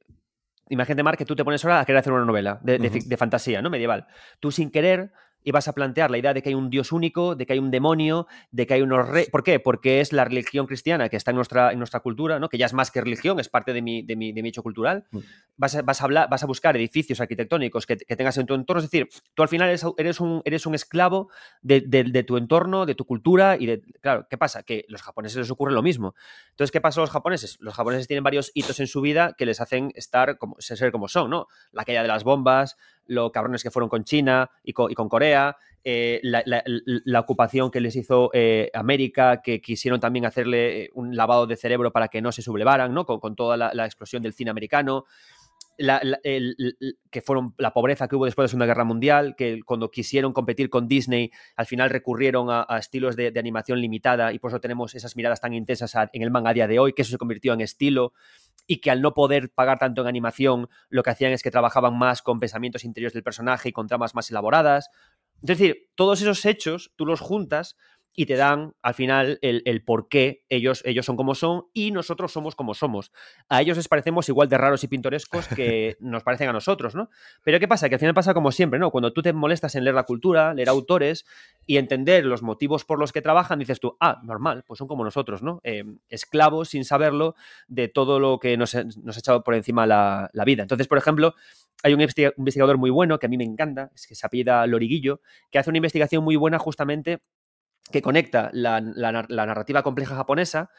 imagínate, 0.74 1.04
Mar, 1.04 1.18
que 1.18 1.26
tú 1.26 1.36
te 1.36 1.44
pones 1.44 1.64
ahora 1.64 1.80
a 1.80 1.86
querer 1.86 2.00
hacer 2.00 2.14
una 2.14 2.26
novela 2.26 2.60
de, 2.62 2.78
de 2.78 3.18
fantasía, 3.18 3.62
¿no? 3.62 3.70
Medieval. 3.70 4.08
Tú 4.40 4.52
sin 4.52 4.72
querer 4.72 5.12
y 5.44 5.52
vas 5.52 5.68
a 5.68 5.74
plantear 5.74 6.12
la 6.12 6.18
idea 6.18 6.34
de 6.34 6.41
que 6.41 6.50
hay 6.50 6.56
un 6.56 6.70
Dios 6.70 6.91
único, 6.91 7.36
de 7.36 7.46
que 7.46 7.54
hay 7.54 7.60
un 7.60 7.72
demonio, 7.72 8.28
de 8.52 8.68
que 8.68 8.76
hay 8.76 8.82
unos 8.82 9.08
reyes. 9.08 9.30
¿Por 9.30 9.44
qué? 9.44 9.60
Porque 9.60 10.02
es 10.02 10.14
la 10.14 10.26
religión 10.26 10.68
cristiana 10.68 11.10
que 11.10 11.18
está 11.18 11.32
en 11.32 11.36
nuestra, 11.36 11.72
en 11.72 11.80
nuestra 11.80 12.00
cultura, 12.00 12.39
¿no? 12.39 12.50
que 12.50 12.58
ya 12.58 12.66
es 12.66 12.74
más 12.74 12.91
que 12.91 13.02
religión, 13.02 13.39
es 13.39 13.50
parte 13.50 13.74
de 13.74 13.82
mi, 13.82 14.02
de 14.02 14.16
mi, 14.16 14.32
de 14.32 14.41
mi 14.41 14.50
hecho 14.50 14.64
cultural. 14.64 15.06
Mm. 15.12 15.20
Vas, 15.58 15.76
a, 15.76 15.82
vas, 15.82 16.02
a 16.02 16.06
hablar, 16.06 16.30
vas 16.30 16.44
a 16.44 16.48
buscar 16.48 16.76
edificios 16.76 17.20
arquitectónicos 17.22 17.86
que, 17.86 17.96
tengas 17.96 18.38
en 18.38 18.46
tu 18.46 18.54
entorno. 18.54 18.80
Es 18.80 18.89
decir, 18.89 19.10
tú 19.34 19.44
al 19.44 19.50
final 19.50 19.70
eres, 19.70 19.86
eres, 19.98 20.20
un, 20.20 20.41
eres 20.46 20.66
un 20.66 20.76
esclavo 20.76 21.30
de, 21.62 21.82
de, 21.82 22.24
tu 22.24 22.38
entorno, 22.38 22.86
de 22.86 22.96
tu 22.96 23.06
cultura 23.06 23.58
y 23.60 23.66
de. 23.66 23.82
Claro, 24.02 24.28
¿qué 24.30 24.38
pasa? 24.38 24.64
Que 24.64 24.86
a 24.88 24.91
los 24.91 25.02
japoneses 25.02 25.38
les 25.38 25.52
ocurre 25.52 25.74
lo 25.74 25.82
mismo. 25.82 26.16
Entonces, 26.52 26.72
¿qué 26.72 26.82
pasa 26.82 27.00
a 27.00 27.04
los 27.04 27.10
japoneses? 27.10 27.58
Los 27.60 27.74
japoneses 27.74 28.08
tienen 28.08 28.24
varios 28.24 28.52
hitos 28.54 28.80
en 28.80 28.88
su 28.88 29.02
vida 29.02 29.36
que 29.38 29.46
les 29.46 29.62
hacen 29.62 29.91
estar 29.96 30.38
como, 30.38 30.56
ser 30.60 30.91
como 30.91 31.08
son, 31.08 31.30
¿no? 31.30 31.48
La 31.72 31.86
caída 31.86 32.02
de 32.02 32.08
las 32.08 32.24
bombas, 32.24 32.78
los 33.08 33.32
cabrones 33.32 33.64
que 33.64 33.72
fueron 33.72 33.89
con 33.89 34.04
China 34.04 34.49
y 34.64 34.74
con, 34.74 35.10
Corea, 35.10 35.56
eh, 35.84 36.20
la, 36.24 37.20
ocupación 37.20 37.70
que 37.70 37.82
les 37.82 37.95
hizo 37.95 38.30
eh, 38.34 38.70
América, 38.74 39.41
que 39.41 39.62
quisieron 39.62 39.99
también 39.99 40.26
hacerle 40.26 40.84
eh, 40.84 40.89
un 40.93 41.16
lavado 41.16 41.47
de 41.47 41.58
cerebro 41.58 41.91
para 41.91 42.08
que 42.08 42.22
no 42.22 42.32
se 42.32 42.41
sublevaran, 42.41 42.93
¿no? 42.93 43.06
Con, 43.06 43.36
toda 43.36 43.58
la, 43.58 43.86
explosión 43.86 44.24
del 44.24 44.34
cine 44.34 44.51
americano. 44.51 45.06
Que 45.78 47.22
fueron 47.22 47.56
la 47.58 47.74
pobreza 47.74 48.08
que 48.08 48.16
hubo 48.16 48.26
después 48.26 48.44
de 48.44 48.46
la 48.46 48.50
Segunda 48.50 48.66
Guerra 48.66 48.84
Mundial, 48.84 49.36
que 49.36 49.62
cuando 49.66 49.90
quisieron 49.90 50.34
competir 50.34 50.70
con 50.70 50.88
Disney, 50.88 51.32
al 51.56 51.66
final 51.66 51.90
recurrieron 51.90 52.48
a, 52.50 52.66
estilos 52.78 53.16
de, 53.16 53.34
animación 53.38 53.82
limitada 53.82 54.34
y 54.34 54.40
por 54.40 54.52
eso 54.52 54.60
tenemos 54.60 54.96
esas 54.96 55.16
miradas 55.16 55.42
tan 55.42 55.54
intensas 55.54 55.94
en 56.14 56.22
el 56.22 56.32
manga 56.32 56.52
a 56.52 56.54
día 56.54 56.68
de 56.68 56.80
hoy, 56.80 56.94
que 56.94 57.02
eso 57.02 57.12
se 57.12 57.18
convirtió 57.18 57.54
en 57.54 57.62
estilo 57.62 58.14
y 58.68 58.78
que 58.78 58.92
al 58.92 59.02
no 59.02 59.14
poder 59.14 59.52
pagar 59.52 59.80
tanto 59.80 60.02
en 60.02 60.08
animación, 60.08 60.70
lo 60.90 61.04
que 61.04 61.10
hacían 61.10 61.32
es 61.32 61.44
que 61.44 61.52
trabajaban 61.52 61.98
más 61.98 62.22
con 62.22 62.40
pensamientos 62.40 62.84
interiores 62.84 63.14
del 63.14 63.24
personaje 63.24 63.70
y 63.70 63.72
con 63.72 63.88
tramas 63.88 64.16
más 64.16 64.30
elaboradas. 64.30 64.90
Es 65.42 65.48
decir, 65.48 65.90
todos 65.96 66.22
esos 66.22 66.46
hechos 66.46 66.94
tú 66.96 67.06
los 67.06 67.20
juntas 67.20 67.76
y 68.16 68.26
te 68.28 68.36
dan 68.36 68.74
al 68.82 68.93
final 68.93 69.39
el, 69.41 69.84
por 69.84 70.07
qué 70.07 70.45
ellos, 70.49 70.84
ellos 70.86 71.05
son 71.05 71.18
como 71.18 71.34
son 71.34 71.66
y 71.74 71.91
nosotros 71.91 72.32
somos 72.32 72.55
como 72.55 72.74
somos. 72.74 73.11
A 73.49 73.61
ellos 73.61 73.78
les 73.78 73.88
parecemos 73.88 74.30
igual 74.30 74.49
de 74.49 74.57
raros 74.57 74.84
y 74.84 74.88
pintorescos 74.88 75.47
que 75.47 75.97
nos 75.99 76.24
parecen 76.24 76.49
a 76.49 76.53
nosotros, 76.53 76.93
¿no? 76.93 77.09
Pero 77.43 77.59
¿qué 77.59 77.68
pasa? 77.68 77.89
Que 77.89 77.95
al 77.95 77.99
final 77.99 78.14
pasa 78.14 78.34
como 78.34 78.51
siempre, 78.51 78.80
¿no? 78.80 78.91
Cuando 78.91 79.14
tú 79.14 79.22
te 79.22 79.34
molestas 79.34 79.76
en 79.76 79.84
leer 79.84 79.95
la 79.95 80.03
cultura, 80.03 80.53
leer 80.53 80.70
autores 80.70 81.26
y 81.66 81.78
entender 81.78 82.26
los 82.26 82.43
motivos 82.43 82.86
por 82.86 82.99
los 82.99 83.11
que 83.11 83.22
trabajan, 83.22 83.59
dices 83.59 83.80
tú, 83.80 83.97
ah, 83.99 84.22
normal, 84.24 84.64
pues 84.68 84.78
son 84.78 84.88
como 84.88 85.03
nosotros, 85.03 85.41
¿no? 85.41 85.59
Eh, 85.64 85.84
esclavos, 86.09 86.70
sin 86.70 86.86
saberlo, 86.86 87.36
de 87.68 87.88
todo 87.88 88.20
lo 88.20 88.39
que 88.39 88.57
nos, 88.57 88.76
nos 88.76 89.18
ha 89.18 89.20
echado 89.20 89.43
por 89.43 89.55
encima 89.55 89.88
la, 89.88 90.30
la 90.34 90.45
vida. 90.45 90.61
Entonces, 90.61 90.88
por 90.88 90.99
ejemplo, 90.99 91.34
hay 91.84 91.93
un 91.93 92.01
investigador 92.01 92.78
muy 92.78 92.91
bueno 92.91 93.18
que 93.18 93.26
a 93.26 93.30
mí 93.30 93.38
me 93.38 93.43
encanta, 93.43 93.91
es 93.95 94.07
que 94.07 94.16
se 94.16 94.26
apellida 94.26 94.66
Loriguillo, 94.68 95.22
que 95.51 95.59
hace 95.59 95.70
una 95.70 95.78
investigación 95.78 96.24
muy 96.24 96.36
buena 96.36 96.59
justamente 96.59 97.22
que 97.92 98.02
conecta 98.02 98.50
la, 98.54 98.82
narrativa 98.82 99.84
compleja 99.84 100.16
japonesa 100.16 100.70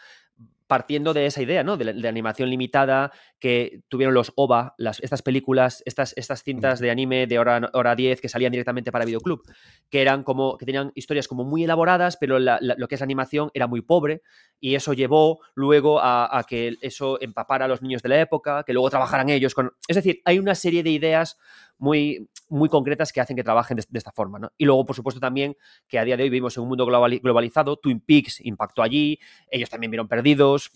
partiendo 0.66 1.12
de 1.12 1.26
esa 1.26 1.42
idea, 1.42 1.62
¿no? 1.62 1.76
De, 1.76 2.08
animación 2.08 2.48
limitada 2.48 3.12
que 3.38 3.82
tuvieron 3.88 4.14
los 4.14 4.32
OVA, 4.34 4.74
las, 4.78 4.98
estas 5.00 5.20
películas, 5.20 5.82
estas, 5.84 6.14
estas 6.16 6.42
cintas 6.42 6.80
de 6.80 6.90
anime 6.90 7.26
de 7.26 7.38
hora, 7.38 7.70
hora 7.74 7.94
10 7.94 8.20
que 8.20 8.30
salían 8.30 8.50
directamente 8.50 8.90
para 8.90 9.04
videoclub, 9.04 9.42
que 9.90 10.00
eran 10.00 10.22
como, 10.22 10.56
que 10.56 10.64
tenían 10.64 10.90
historias 10.94 11.28
como 11.28 11.44
muy 11.44 11.64
elaboradas, 11.64 12.16
pero 12.16 12.38
lo 12.38 12.88
que 12.88 12.94
es 12.94 13.00
la 13.00 13.04
animación 13.04 13.50
era 13.52 13.66
muy 13.66 13.82
pobre, 13.82 14.22
y 14.58 14.74
eso 14.74 14.94
llevó 14.94 15.40
luego 15.54 16.00
a, 16.00 16.38
a, 16.38 16.44
que 16.44 16.76
eso 16.80 17.20
empapara 17.20 17.66
a 17.66 17.68
los 17.68 17.82
niños 17.82 18.02
de 18.02 18.08
la 18.08 18.20
época, 18.20 18.64
que 18.64 18.72
luego 18.72 18.88
trabajaran 18.88 19.28
ellos 19.28 19.54
con... 19.54 19.72
Es 19.86 19.96
decir, 19.96 20.22
hay 20.24 20.38
una 20.38 20.54
serie 20.54 20.82
de 20.82 20.90
ideas 20.90 21.36
muy, 21.78 22.28
muy 22.48 22.68
concretas 22.68 23.12
que 23.12 23.20
hacen 23.20 23.36
que 23.36 23.44
trabajen 23.44 23.76
de, 23.76 23.98
esta 23.98 24.12
forma. 24.12 24.38
¿no? 24.38 24.52
Y 24.56 24.64
luego, 24.64 24.84
por 24.84 24.96
supuesto, 24.96 25.20
también 25.20 25.56
que 25.88 25.98
a 25.98 26.04
día 26.04 26.16
de 26.16 26.24
hoy 26.24 26.30
vivimos 26.30 26.56
en 26.56 26.62
un 26.62 26.68
mundo 26.68 26.86
globalizado, 26.86 27.76
Twin 27.76 28.00
Peaks 28.00 28.40
impactó 28.44 28.82
allí, 28.82 29.18
ellos 29.50 29.70
también 29.70 29.90
vieron 29.90 30.08
perdidos. 30.08 30.70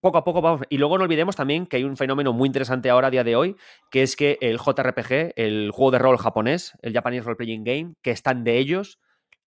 Poco 0.00 0.16
a 0.16 0.24
poco 0.24 0.40
vamos. 0.40 0.62
Y 0.70 0.78
luego 0.78 0.96
no 0.96 1.04
olvidemos 1.04 1.36
también 1.36 1.66
que 1.66 1.76
hay 1.76 1.84
un 1.84 1.96
fenómeno 1.96 2.32
muy 2.32 2.46
interesante 2.46 2.88
ahora 2.88 3.08
a 3.08 3.10
día 3.10 3.24
de 3.24 3.36
hoy, 3.36 3.56
que 3.90 4.02
es 4.02 4.16
que 4.16 4.38
el 4.40 4.58
JRPG, 4.58 5.34
el 5.36 5.70
juego 5.72 5.90
de 5.90 5.98
rol 5.98 6.16
japonés, 6.16 6.72
el 6.80 6.94
Japanese 6.94 7.24
Role 7.24 7.36
Playing 7.36 7.64
Game, 7.64 7.94
que 8.00 8.10
están 8.10 8.42
de 8.42 8.56
ellos, 8.56 8.98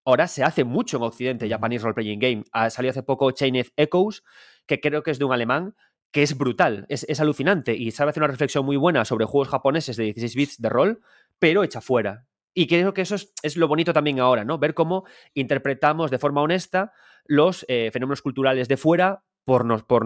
ahora 0.05 0.27
se 0.27 0.43
hace 0.43 0.63
mucho 0.63 0.97
en 0.97 1.03
Occidente, 1.03 1.49
Japanese 1.49 1.83
Role 1.83 1.95
Playing 1.95 2.19
Game. 2.19 2.43
Ha 2.51 2.69
salido 2.69 2.91
hace 2.91 3.01
poco 3.01 3.31
Chained 3.31 3.67
Echoes, 3.77 4.23
que 4.67 4.79
creo 4.79 5.01
que 5.01 5.09
es 5.09 5.17
de 5.17 5.25
un 5.25 5.33
alemán, 5.33 5.75
que 6.13 6.21
es 6.21 6.37
brutal, 6.37 6.85
es, 6.89 7.19
alucinante 7.19 7.75
y 7.75 7.89
sabe 7.89 8.11
hacer 8.11 8.21
una 8.21 8.31
reflexión 8.31 8.63
muy 8.63 8.77
buena 8.77 9.03
sobre 9.03 9.25
juegos 9.25 9.49
japoneses 9.49 9.97
de 9.97 10.05
16 10.05 10.35
bits 10.35 10.61
de 10.61 10.69
rol, 10.69 11.01
pero 11.39 11.63
hecha 11.63 11.81
fuera. 11.81 12.27
Y 12.53 12.67
creo 12.67 12.93
que 12.93 13.01
eso 13.01 13.15
es, 13.15 13.57
lo 13.57 13.67
bonito 13.67 13.93
también 13.93 14.19
ahora, 14.19 14.45
¿no? 14.45 14.59
Ver 14.59 14.75
cómo 14.75 15.05
interpretamos 15.33 16.11
de 16.11 16.19
forma 16.19 16.41
honesta 16.43 16.93
los 17.25 17.65
eh, 17.67 17.89
fenómenos 17.91 18.21
culturales 18.21 18.67
de 18.67 18.77
fuera 18.77 19.23
por, 19.43 19.87
por 19.87 20.05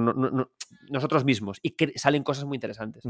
nosotros 0.89 1.25
mismos 1.25 1.59
y 1.61 1.71
que 1.71 1.91
salen 1.97 2.23
cosas 2.23 2.45
muy 2.45 2.55
interesantes. 2.55 3.03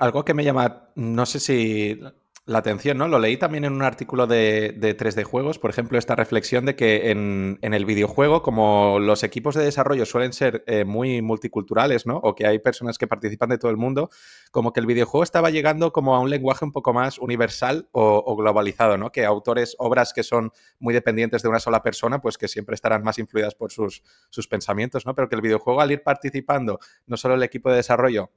algo 0.00 0.24
que 0.24 0.34
me 0.34 0.42
llama, 0.42 0.90
no 0.96 1.26
sé 1.26 1.38
si 1.38 2.00
la 2.46 2.58
atención, 2.58 2.98
¿no? 2.98 3.06
Lo 3.06 3.18
leí 3.18 3.36
también 3.36 3.64
en 3.64 3.72
un 3.72 3.82
artículo 3.82 4.26
de, 4.26 4.74
3D 4.80 5.24
Juegos, 5.24 5.58
por 5.58 5.70
ejemplo, 5.70 5.98
esta 5.98 6.16
reflexión 6.16 6.64
de 6.64 6.74
que 6.74 7.10
en, 7.10 7.58
el 7.60 7.84
videojuego, 7.84 8.42
como 8.42 8.98
los 8.98 9.22
equipos 9.22 9.54
de 9.54 9.64
desarrollo 9.64 10.04
suelen 10.04 10.32
ser 10.32 10.64
eh, 10.66 10.84
muy 10.84 11.22
multiculturales, 11.22 12.06
¿no? 12.06 12.16
O 12.16 12.34
que 12.34 12.46
hay 12.46 12.58
personas 12.58 12.98
que 12.98 13.06
participan 13.06 13.50
de 13.50 13.58
todo 13.58 13.70
el 13.70 13.76
mundo, 13.76 14.10
como 14.50 14.72
que 14.72 14.80
el 14.80 14.86
videojuego 14.86 15.22
estaba 15.22 15.50
llegando 15.50 15.92
como 15.92 16.16
a 16.16 16.20
un 16.20 16.30
lenguaje 16.30 16.64
un 16.64 16.72
poco 16.72 16.92
más 16.92 17.18
universal 17.18 17.88
o, 17.92 18.36
globalizado, 18.36 18.96
¿no? 18.96 19.12
Que 19.12 19.24
autores, 19.24 19.76
obras 19.78 20.12
que 20.12 20.22
son 20.22 20.50
muy 20.78 20.94
dependientes 20.94 21.42
de 21.42 21.48
una 21.48 21.60
sola 21.60 21.82
persona, 21.82 22.20
pues 22.20 22.36
que 22.36 22.48
siempre 22.48 22.74
estarán 22.74 23.04
más 23.04 23.18
influidas 23.18 23.54
por 23.54 23.70
sus, 23.70 24.02
sus 24.30 24.48
pensamientos, 24.48 25.06
¿no? 25.06 25.14
Pero 25.14 25.28
que 25.28 25.36
el 25.36 25.42
videojuego 25.42 25.80
al 25.80 25.92
ir 25.92 26.02
participando, 26.02 26.80
no 27.06 27.16
solo 27.16 27.34
el 27.34 27.42
equipo 27.42 27.70
de 27.70 27.76
desarrollo, 27.76 28.30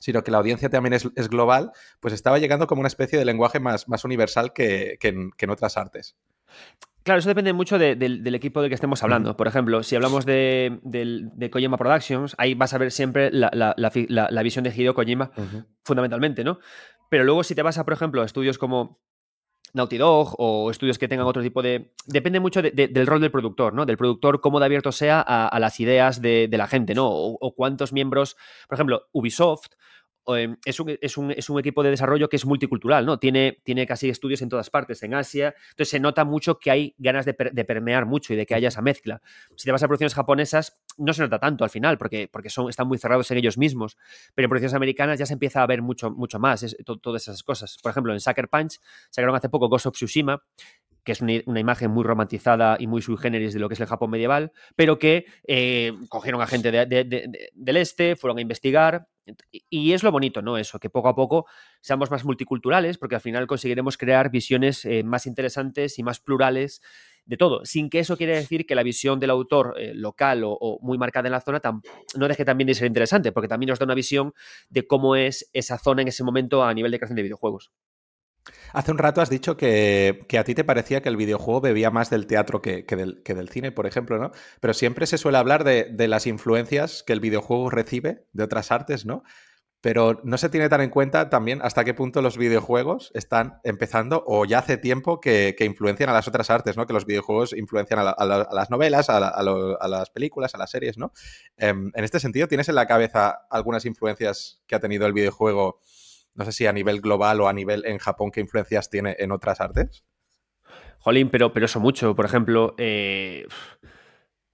sino 0.00 0.24
que 0.24 0.32
la 0.32 0.38
audiencia 0.38 0.68
también 0.68 0.94
es, 0.94 1.28
global, 1.28 1.70
pues 2.00 2.12
estaba 2.12 2.38
llegando 2.38 2.66
como 2.66 2.80
una 2.80 2.88
especie 2.88 3.18
de 3.18 3.24
lenguaje 3.24 3.60
más, 3.60 3.88
más 3.88 4.04
universal 4.04 4.52
que, 4.52 4.98
en, 5.00 5.50
otras 5.50 5.76
artes. 5.76 6.16
Claro, 7.04 7.20
eso 7.20 7.28
depende 7.28 7.52
mucho 7.52 7.78
del 7.78 8.34
equipo 8.34 8.60
del 8.60 8.70
que 8.70 8.74
estemos 8.74 9.02
hablando. 9.02 9.36
Por 9.36 9.46
ejemplo, 9.46 9.82
si 9.82 9.94
hablamos 9.94 10.26
de, 10.26 10.80
de, 10.82 11.50
Kojima 11.50 11.76
Productions, 11.76 12.34
ahí 12.38 12.54
vas 12.54 12.74
a 12.74 12.78
ver 12.78 12.90
siempre 12.90 13.30
la, 13.30 14.42
visión 14.42 14.64
de 14.64 14.74
Hideo 14.74 14.94
Kojima, 14.94 15.30
fundamentalmente, 15.84 16.42
¿no? 16.42 16.58
Pero 17.08 17.24
luego 17.24 17.44
si 17.44 17.54
te 17.54 17.62
vas 17.62 17.78
a, 17.78 17.84
por 17.84 17.92
ejemplo, 17.92 18.22
a 18.22 18.24
estudios 18.24 18.56
como 18.56 19.00
Naughty 19.72 19.98
Dog 19.98 20.34
o 20.38 20.70
estudios 20.70 20.98
que 20.98 21.08
tengan 21.08 21.26
otro 21.26 21.42
tipo 21.42 21.62
de... 21.62 21.92
Depende 22.06 22.40
mucho 22.40 22.62
del 22.62 23.06
rol 23.06 23.20
del 23.20 23.30
productor, 23.30 23.74
¿no? 23.74 23.86
Del 23.86 23.96
productor, 23.96 24.40
cómo 24.40 24.58
de 24.60 24.66
abierto 24.66 24.92
sea 24.92 25.20
a, 25.20 25.58
las 25.60 25.80
ideas 25.80 26.20
de, 26.20 26.48
la 26.52 26.66
gente, 26.66 26.94
¿no? 26.94 27.08
O, 27.08 27.54
cuántos 27.54 27.92
miembros... 27.92 28.36
Por 28.68 28.76
ejemplo, 28.76 29.08
Ubisoft 29.12 29.70
es 30.64 30.80
un, 30.80 30.98
es, 31.00 31.16
un, 31.16 31.30
es 31.30 31.50
un, 31.50 31.58
equipo 31.58 31.82
de 31.82 31.90
desarrollo 31.90 32.28
que 32.28 32.36
es 32.36 32.46
multicultural, 32.46 33.04
¿no? 33.04 33.18
Tiene, 33.18 33.60
tiene 33.64 33.86
casi 33.86 34.08
estudios 34.08 34.42
en 34.42 34.48
todas 34.48 34.70
partes, 34.70 35.02
en 35.02 35.14
Asia. 35.14 35.54
Entonces 35.70 35.90
se 35.90 36.00
nota 36.00 36.24
mucho 36.24 36.58
que 36.58 36.70
hay 36.70 36.94
ganas 36.98 37.24
de, 37.24 37.36
de, 37.52 37.64
permear 37.64 38.06
mucho 38.06 38.32
y 38.32 38.36
de 38.36 38.46
que 38.46 38.54
haya 38.54 38.68
esa 38.68 38.82
mezcla. 38.82 39.20
Si 39.56 39.64
te 39.64 39.72
vas 39.72 39.82
a 39.82 39.88
producciones 39.88 40.14
japonesas, 40.14 40.80
no 40.98 41.12
se 41.12 41.22
nota 41.22 41.38
tanto 41.38 41.64
al 41.64 41.70
final, 41.70 41.98
porque, 41.98 42.28
porque 42.30 42.50
son, 42.50 42.68
están 42.68 42.86
muy 42.86 42.98
cerrados 42.98 43.30
en 43.30 43.38
ellos 43.38 43.58
mismos. 43.58 43.96
Pero 44.34 44.46
en 44.46 44.50
producciones 44.50 44.74
americanas 44.74 45.18
ya 45.18 45.26
se 45.26 45.32
empieza 45.32 45.62
a 45.62 45.66
ver 45.66 45.82
mucho, 45.82 46.10
mucho 46.10 46.38
más 46.38 46.62
es, 46.62 46.76
to, 46.84 46.98
todas 46.98 47.22
esas 47.22 47.42
cosas. 47.42 47.78
Por 47.82 47.90
ejemplo, 47.90 48.12
en 48.12 48.20
Sucker 48.20 48.48
Punch 48.48 48.78
sacaron 49.10 49.34
hace 49.34 49.48
poco 49.48 49.68
Ghost 49.68 49.86
of 49.86 49.94
Tsushima, 49.94 50.42
que 51.04 51.12
es 51.12 51.20
una, 51.20 51.60
imagen 51.60 51.90
muy 51.90 52.04
romantizada 52.04 52.76
y 52.78 52.86
muy 52.86 53.02
sui 53.02 53.16
generis 53.16 53.54
de 53.54 53.60
lo 53.60 53.68
que 53.68 53.74
es 53.74 53.80
el 53.80 53.86
Japón 53.86 54.10
medieval, 54.10 54.52
pero 54.76 54.98
que 54.98 55.26
eh, 55.46 55.92
cogieron 56.08 56.40
a 56.40 56.46
gente 56.46 56.70
de, 56.70 56.86
de, 56.86 57.04
de, 57.04 57.50
del 57.54 57.76
este, 57.76 58.16
fueron 58.16 58.38
a 58.38 58.40
investigar. 58.40 59.08
Y 59.68 59.92
es 59.92 60.02
lo 60.02 60.10
bonito, 60.10 60.42
¿no? 60.42 60.58
Eso, 60.58 60.80
que 60.80 60.90
poco 60.90 61.08
a 61.08 61.14
poco 61.14 61.46
seamos 61.80 62.10
más 62.10 62.24
multiculturales, 62.24 62.98
porque 62.98 63.14
al 63.14 63.20
final 63.20 63.46
conseguiremos 63.46 63.96
crear 63.96 64.30
visiones 64.30 64.84
eh, 64.84 65.04
más 65.04 65.26
interesantes 65.26 65.98
y 65.98 66.02
más 66.02 66.18
plurales 66.18 66.80
de 67.26 67.36
todo, 67.36 67.64
sin 67.64 67.90
que 67.90 68.00
eso 68.00 68.16
quiera 68.16 68.34
decir 68.34 68.66
que 68.66 68.74
la 68.74 68.82
visión 68.82 69.20
del 69.20 69.30
autor 69.30 69.74
eh, 69.78 69.94
local 69.94 70.42
o, 70.42 70.50
o, 70.52 70.80
muy 70.80 70.98
marcada 70.98 71.28
en 71.28 71.32
la 71.32 71.40
zona 71.40 71.60
no 72.16 72.28
deje 72.28 72.44
también 72.44 72.66
de 72.66 72.74
ser 72.74 72.88
interesante, 72.88 73.30
porque 73.30 73.46
también 73.46 73.68
nos 73.68 73.78
da 73.78 73.84
una 73.84 73.94
visión 73.94 74.32
de 74.68 74.86
cómo 74.86 75.14
es 75.14 75.48
esa 75.52 75.78
zona 75.78 76.02
en 76.02 76.08
ese 76.08 76.24
momento 76.24 76.64
a 76.64 76.74
nivel 76.74 76.90
de 76.90 76.98
creación 76.98 77.16
de 77.16 77.22
videojuegos. 77.22 77.70
Hace 78.72 78.92
un 78.92 78.98
rato 78.98 79.20
has 79.20 79.30
dicho 79.30 79.56
que, 79.56 80.24
que, 80.28 80.38
a 80.38 80.44
ti 80.44 80.54
te 80.54 80.64
parecía 80.64 81.02
que 81.02 81.08
el 81.08 81.16
videojuego 81.16 81.60
bebía 81.60 81.90
más 81.90 82.10
del 82.10 82.26
teatro 82.26 82.62
que, 82.62 82.84
que, 82.86 82.96
del, 82.96 83.22
que, 83.22 83.34
del, 83.34 83.48
cine, 83.48 83.72
por 83.72 83.86
ejemplo, 83.86 84.18
¿no? 84.18 84.30
Pero 84.60 84.74
siempre 84.74 85.06
se 85.06 85.18
suele 85.18 85.38
hablar 85.38 85.64
de, 85.64 85.84
de, 85.90 86.08
las 86.08 86.26
influencias 86.26 87.02
que 87.02 87.12
el 87.12 87.20
videojuego 87.20 87.70
recibe 87.70 88.26
de 88.32 88.44
otras 88.44 88.70
artes, 88.70 89.06
¿no? 89.06 89.22
Pero 89.82 90.20
no 90.24 90.36
se 90.36 90.50
tiene 90.50 90.68
tan 90.68 90.82
en 90.82 90.90
cuenta 90.90 91.30
también 91.30 91.60
hasta 91.62 91.84
qué 91.84 91.94
punto 91.94 92.20
los 92.20 92.36
videojuegos 92.36 93.10
están 93.14 93.60
empezando 93.64 94.22
o 94.26 94.44
ya 94.44 94.58
hace 94.58 94.76
tiempo 94.76 95.20
que, 95.20 95.56
influencian 95.58 96.10
a 96.10 96.12
las 96.12 96.28
otras 96.28 96.50
artes, 96.50 96.76
¿no? 96.76 96.86
Que 96.86 96.92
los 96.92 97.06
videojuegos 97.06 97.54
influencian 97.54 97.98
a, 98.00 98.04
la, 98.04 98.10
a, 98.10 98.24
la, 98.26 98.42
a 98.42 98.54
las 98.54 98.70
novelas, 98.70 99.08
a, 99.08 99.18
las 99.42 100.10
películas, 100.10 100.54
a 100.54 100.58
las 100.58 100.70
series, 100.70 100.98
¿no? 100.98 101.12
Eh, 101.56 101.68
en 101.68 102.04
este 102.04 102.20
sentido, 102.20 102.46
¿tienes 102.46 102.68
en 102.68 102.74
la 102.74 102.86
cabeza 102.86 103.46
algunas 103.50 103.86
influencias 103.86 104.60
que 104.66 104.74
ha 104.74 104.80
tenido 104.80 105.06
el 105.06 105.14
videojuego? 105.14 105.80
No 106.34 106.44
sé 106.44 106.52
si 106.52 106.66
a 106.66 106.72
nivel 106.72 107.00
global 107.00 107.40
o 107.40 107.48
a 107.48 107.52
nivel 107.52 107.84
en 107.86 107.98
Japón, 107.98 108.30
¿qué 108.30 108.40
influencias 108.40 108.90
tiene 108.90 109.16
en 109.18 109.32
otras 109.32 109.60
artes? 109.60 110.04
Jolín, 110.98 111.30
pero, 111.30 111.52
pero 111.52 111.66
eso 111.66 111.80
mucho. 111.80 112.14
Por 112.14 112.26
ejemplo, 112.26 112.74
eh, 112.78 113.46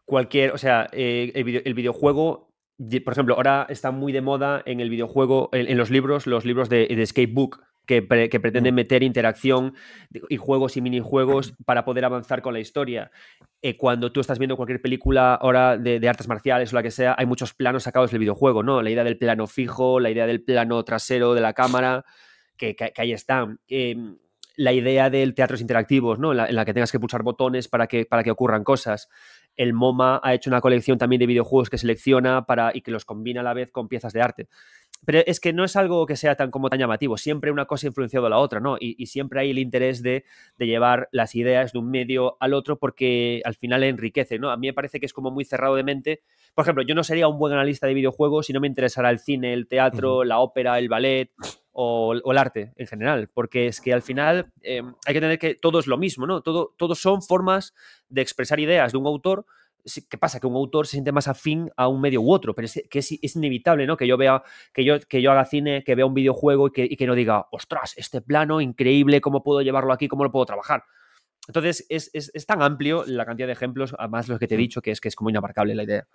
cualquier, 0.04 0.52
o 0.52 0.58
sea, 0.58 0.88
eh, 0.92 1.32
el, 1.34 1.44
video, 1.44 1.62
el, 1.64 1.74
videojuego, 1.74 2.54
por 3.04 3.12
ejemplo, 3.12 3.34
ahora 3.34 3.66
está 3.68 3.90
muy 3.90 4.12
de 4.12 4.20
moda 4.20 4.62
en 4.64 4.80
el 4.80 4.88
videojuego, 4.88 5.50
en, 5.52 5.76
los 5.76 5.90
libros, 5.90 6.26
los 6.26 6.44
libros 6.44 6.68
de, 6.68 6.86
de 6.86 7.02
Escape 7.02 7.32
Book, 7.32 7.62
que, 7.86 8.02
pre, 8.02 8.28
que, 8.28 8.40
pretenden 8.40 8.74
meter 8.74 9.02
interacción 9.02 9.74
y 10.28 10.36
juegos 10.36 10.76
y 10.76 10.80
minijuegos 10.80 11.54
para 11.64 11.84
poder 11.84 12.04
avanzar 12.04 12.42
con 12.42 12.52
la 12.52 12.60
historia. 12.60 13.10
Eh, 13.62 13.76
cuando 13.76 14.12
tú 14.12 14.20
estás 14.20 14.38
viendo 14.38 14.56
cualquier 14.56 14.82
película 14.82 15.34
ahora 15.34 15.78
de, 15.78 16.00
de, 16.00 16.08
artes 16.08 16.28
marciales 16.28 16.72
o 16.72 16.76
la 16.76 16.82
que 16.82 16.90
sea, 16.90 17.14
hay 17.16 17.26
muchos 17.26 17.54
planos 17.54 17.84
sacados 17.84 18.10
del 18.10 18.20
videojuego, 18.20 18.62
¿no? 18.62 18.82
La 18.82 18.90
idea 18.90 19.04
del 19.04 19.18
plano 19.18 19.46
fijo, 19.46 20.00
la 20.00 20.10
idea 20.10 20.26
del 20.26 20.42
plano 20.42 20.82
trasero 20.84 21.34
de 21.34 21.40
la 21.40 21.52
cámara, 21.52 22.04
que, 22.56 22.74
que, 22.74 22.92
que 22.92 23.02
ahí 23.02 23.12
están. 23.12 23.60
Eh, 23.68 23.96
la 24.56 24.72
idea 24.72 25.10
del 25.10 25.34
teatros 25.34 25.60
interactivos, 25.60 26.18
¿no? 26.18 26.32
En 26.32 26.38
la, 26.38 26.46
en 26.46 26.56
la, 26.56 26.64
que 26.64 26.72
tengas 26.72 26.90
que 26.90 26.98
pulsar 26.98 27.22
botones 27.22 27.68
para 27.68 27.86
que, 27.86 28.06
para 28.06 28.24
que 28.24 28.30
ocurran 28.30 28.64
cosas. 28.64 29.08
El 29.54 29.72
MoMA 29.72 30.20
ha 30.22 30.34
hecho 30.34 30.50
una 30.50 30.60
colección 30.60 30.98
también 30.98 31.20
de 31.20 31.26
videojuegos 31.26 31.70
que 31.70 31.78
selecciona 31.78 32.46
para, 32.46 32.72
y 32.74 32.80
que 32.80 32.90
los 32.90 33.04
combina 33.04 33.40
a 33.40 33.44
la 33.44 33.54
vez 33.54 33.70
con 33.70 33.88
piezas 33.88 34.12
de 34.12 34.22
arte 34.22 34.48
pero 35.04 35.20
es 35.26 35.40
que 35.40 35.52
no 35.52 35.64
es 35.64 35.76
algo 35.76 36.06
que 36.06 36.16
sea 36.16 36.34
tan 36.34 36.50
como 36.50 36.68
tan 36.70 36.78
llamativo, 36.78 37.16
siempre 37.16 37.50
una 37.50 37.66
cosa 37.66 37.86
ha 37.86 37.88
influenciado 37.88 38.26
a 38.26 38.30
la 38.30 38.38
otra, 38.38 38.60
¿no? 38.60 38.76
Y, 38.78 38.96
y 38.98 39.06
siempre 39.06 39.40
hay 39.40 39.50
el 39.50 39.58
interés 39.58 40.02
de, 40.02 40.24
de, 40.58 40.66
llevar 40.66 41.08
las 41.12 41.34
ideas 41.34 41.72
de 41.72 41.78
un 41.78 41.90
medio 41.90 42.36
al 42.40 42.54
otro 42.54 42.78
porque 42.78 43.42
al 43.44 43.54
final 43.54 43.82
enriquece, 43.82 44.38
¿no? 44.38 44.50
A 44.50 44.56
mí 44.56 44.66
me 44.66 44.72
parece 44.74 45.00
que 45.00 45.06
es 45.06 45.12
como 45.12 45.30
muy 45.30 45.44
cerrado 45.44 45.76
de 45.76 45.84
mente. 45.84 46.22
Por 46.54 46.64
ejemplo, 46.64 46.82
yo 46.82 46.94
no 46.94 47.04
sería 47.04 47.28
un 47.28 47.38
buen 47.38 47.52
analista 47.52 47.86
de 47.86 47.94
videojuegos 47.94 48.46
si 48.46 48.52
no 48.52 48.60
me 48.60 48.68
interesara 48.68 49.10
el 49.10 49.18
cine, 49.18 49.52
el 49.52 49.68
teatro, 49.68 50.18
uh 50.18 50.20
-huh. 50.20 50.26
la 50.26 50.38
ópera, 50.38 50.78
el 50.78 50.88
ballet 50.88 51.30
o, 51.72 52.14
o, 52.24 52.32
el 52.32 52.38
arte 52.38 52.72
en 52.76 52.86
general, 52.86 53.28
porque 53.32 53.66
es 53.66 53.80
que 53.80 53.92
al 53.92 54.02
final 54.02 54.50
eh, 54.62 54.82
hay 55.06 55.14
que 55.14 55.20
tener 55.20 55.38
que 55.38 55.54
todo 55.54 55.78
es 55.78 55.86
lo 55.86 55.98
mismo, 55.98 56.26
¿no? 56.26 56.40
Todo, 56.40 56.74
todos 56.78 56.98
son 56.98 57.22
formas 57.22 57.74
de 58.08 58.22
expresar 58.22 58.58
ideas 58.60 58.92
de 58.92 58.98
un 58.98 59.06
autor 59.06 59.44
¿qué 60.08 60.18
pasa? 60.18 60.40
Que 60.40 60.46
un 60.46 60.54
autor 60.54 60.86
se 60.86 60.92
siente 60.92 61.12
más 61.12 61.28
afín 61.28 61.70
a 61.76 61.88
un 61.88 62.00
medio 62.00 62.20
u 62.20 62.32
otro, 62.32 62.54
pero 62.54 62.66
es, 62.66 62.82
que 62.90 62.98
es, 62.98 63.12
es, 63.22 63.36
inevitable, 63.36 63.86
¿no? 63.86 63.96
Que 63.96 64.06
yo 64.06 64.16
vea, 64.16 64.42
que 64.72 64.84
yo, 64.84 64.98
que 65.00 65.22
yo 65.22 65.32
haga 65.32 65.44
cine, 65.44 65.84
que 65.84 65.94
vea 65.94 66.06
un 66.06 66.14
videojuego 66.14 66.68
y 66.68 66.70
que, 66.72 66.84
y 66.84 66.96
que 66.96 67.06
no 67.06 67.14
diga, 67.14 67.46
ostras, 67.50 67.94
este 67.96 68.20
plano 68.20 68.60
increíble, 68.60 69.20
¿cómo 69.20 69.42
puedo 69.42 69.62
llevarlo 69.62 69.92
aquí? 69.92 70.08
¿Cómo 70.08 70.24
lo 70.24 70.32
puedo 70.32 70.46
trabajar? 70.46 70.84
Entonces, 71.48 71.86
es, 71.88 72.10
es, 72.12 72.30
es, 72.34 72.46
tan 72.46 72.62
amplio 72.62 73.04
la 73.06 73.24
cantidad 73.24 73.46
de 73.46 73.52
ejemplos, 73.52 73.94
además 73.98 74.28
los 74.28 74.38
que 74.38 74.48
te 74.48 74.56
he 74.56 74.58
dicho, 74.58 74.82
que 74.82 74.90
es 74.90 75.00
que 75.00 75.08
es 75.08 75.14
como 75.14 75.30
inabarcable 75.30 75.74
la 75.74 75.84
idea. 75.84 76.06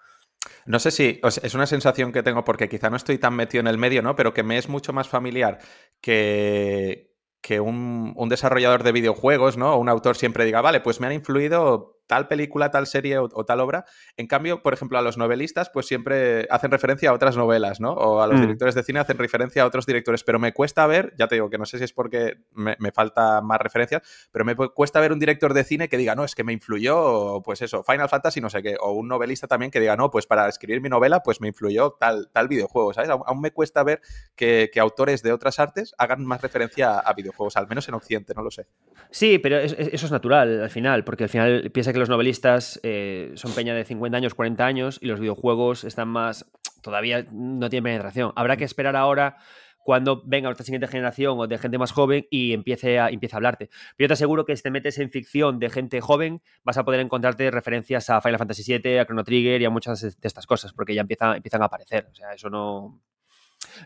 No 0.66 0.80
sé 0.80 0.92
si 0.92 1.20
o 1.24 1.32
sea, 1.32 1.44
es 1.46 1.54
una 1.54 1.68
sensación 1.68 2.12
que 2.12 2.24
tengo 2.24 2.44
porque 2.44 2.68
quizá 2.68 2.90
no 2.90 2.98
estoy 2.98 3.18
tan 3.18 3.36
metido 3.36 3.62
en 3.62 3.68
el 3.68 3.78
medio, 3.78 4.02
¿no? 4.02 4.16
Pero 4.16 4.34
que 4.34 4.44
me 4.44 4.58
es 4.58 4.68
mucho 4.68 4.92
más 4.92 5.08
familiar 5.08 5.60
que, 6.02 7.16
que 7.42 7.60
un, 7.60 8.14
un 8.16 8.30
desarrollador 8.30 8.84
de 8.84 8.92
videojuegos, 8.92 9.56
¿no? 9.58 9.74
O 9.76 9.78
un 9.78 9.88
autor 9.88 10.18
siempre 10.18 10.46
diga, 10.46 10.62
vale, 10.62 10.82
pues 10.82 11.00
me 11.00 11.08
han 11.08 11.14
influido 11.14 12.01
tal 12.12 12.28
película, 12.28 12.72
tal 12.72 12.88
serie 12.88 13.20
o, 13.20 13.30
o, 13.32 13.46
tal 13.46 13.62
obra. 13.62 13.86
En 14.18 14.28
cambio, 14.28 14.62
por 14.62 14.74
ejemplo, 14.74 14.98
a 14.98 15.02
los 15.02 15.18
novelistas, 15.18 15.70
pues 15.70 15.86
siempre 15.86 16.46
hacen 16.50 16.70
referencia 16.70 17.10
a 17.10 17.14
otras 17.14 17.38
novelas, 17.38 17.80
¿no? 17.80 17.94
O 17.94 18.22
a 18.22 18.28
los 18.28 18.38
mm. 18.38 18.42
directores 18.42 18.76
de 18.76 18.84
cine 18.84 19.00
hacen 19.00 19.18
referencia 19.18 19.64
a 19.64 19.66
otros 19.66 19.86
directores. 19.86 20.22
Pero 20.26 20.38
me 20.38 20.52
cuesta 20.52 20.86
ver, 20.88 21.14
ya 21.18 21.30
te 21.30 21.36
digo 21.36 21.50
que 21.50 21.58
no 21.58 21.66
sé 21.66 21.78
si 21.78 21.86
es 21.86 21.94
porque 21.94 22.44
me, 22.52 22.76
me 22.80 22.92
falta 22.92 23.40
más 23.40 23.62
referencias, 23.62 24.02
pero 24.30 24.44
me 24.44 24.58
cuesta 24.58 25.00
ver 25.00 25.14
un 25.14 25.20
director 25.20 25.54
de 25.54 25.64
cine 25.64 25.88
que 25.88 25.96
diga, 25.96 26.14
no, 26.14 26.26
es 26.26 26.36
que 26.36 26.44
me 26.44 26.52
influyó, 26.52 27.42
pues 27.46 27.62
eso, 27.62 27.82
Final 27.82 28.10
Fantasy, 28.10 28.42
no 28.42 28.50
sé 28.50 28.62
qué. 28.62 28.76
O 28.82 28.92
un 28.92 29.08
novelista 29.08 29.48
también 29.48 29.72
que 29.72 29.80
diga, 29.80 29.96
no, 29.96 30.12
pues 30.12 30.28
para 30.28 30.50
escribir 30.50 30.82
mi 30.82 30.90
novela, 30.90 31.24
pues 31.24 31.40
me 31.40 31.48
influyó 31.48 31.92
tal, 31.92 32.30
tal 32.34 32.50
videojuego, 32.50 32.94
¿sabes? 32.94 33.10
Aún, 33.10 33.24
aún 33.26 33.40
me 33.40 33.52
cuesta 33.52 33.84
ver 33.84 34.02
que, 34.36 34.70
que, 34.74 34.82
autores 34.82 35.24
de 35.24 35.32
otras 35.32 35.60
artes 35.60 35.96
hagan 35.98 36.26
más 36.26 36.42
referencia 36.42 36.96
a, 36.96 37.00
a, 37.00 37.14
videojuegos, 37.14 37.56
al 37.56 37.70
menos 37.70 37.88
en 37.88 37.94
Occidente, 37.94 38.34
no 38.36 38.44
lo 38.44 38.52
sé. 38.52 38.68
Sí, 39.12 39.38
pero 39.38 39.60
es, 39.60 39.78
eso 39.78 40.08
es 40.08 40.12
natural 40.12 40.64
al 40.64 40.70
final, 40.70 41.06
porque 41.06 41.24
al 41.24 41.30
final 41.30 41.72
piensa 41.72 41.94
que 41.94 42.01
los 42.02 42.10
novelistas 42.10 42.80
eh, 42.84 43.32
son 43.36 43.54
peña 43.54 43.74
de 43.74 43.86
50 43.86 44.18
años, 44.18 44.34
40 44.34 44.66
años 44.66 45.00
y 45.02 45.08
los 45.08 45.20
videojuegos 45.20 45.84
están 45.84 46.10
más. 46.10 46.46
todavía 46.82 47.26
no 47.32 47.70
tienen 47.70 47.84
penetración. 47.84 48.34
Habrá 48.36 48.58
que 48.58 48.64
esperar 48.66 48.96
ahora 48.96 49.38
cuando 49.84 50.22
venga 50.26 50.48
nuestra 50.48 50.66
siguiente 50.66 50.88
generación 50.88 51.40
o 51.40 51.48
de 51.48 51.58
gente 51.58 51.78
más 51.78 51.92
joven 51.92 52.26
y 52.30 52.54
empiece 52.54 53.00
a, 53.00 53.10
empiece 53.10 53.36
a 53.36 53.38
hablarte. 53.38 53.68
Pero 53.96 54.06
yo 54.06 54.08
te 54.08 54.14
aseguro 54.14 54.46
que 54.46 54.56
si 54.56 54.64
te 54.64 54.72
metes 54.72 54.98
en 55.00 55.10
ficción 55.10 55.60
de 55.60 55.70
gente 55.70 56.02
joven, 56.02 56.42
vas 56.64 56.78
a 56.78 56.86
poder 56.86 57.00
encontrarte 57.00 57.50
referencias 57.52 58.10
a 58.10 58.22
Final 58.22 58.40
Fantasy 58.40 58.64
VII, 58.78 59.00
a 59.00 59.06
Chrono 59.06 59.24
Trigger 59.24 59.62
y 59.62 59.66
a 59.66 59.70
muchas 59.70 60.02
de 60.02 60.28
estas 60.28 60.46
cosas, 60.46 60.74
porque 60.74 60.94
ya 60.94 61.02
empieza, 61.02 61.36
empiezan 61.36 61.62
a 61.62 61.66
aparecer. 61.66 62.08
O 62.12 62.16
sea, 62.16 62.34
eso 62.34 62.50
no. 62.50 63.02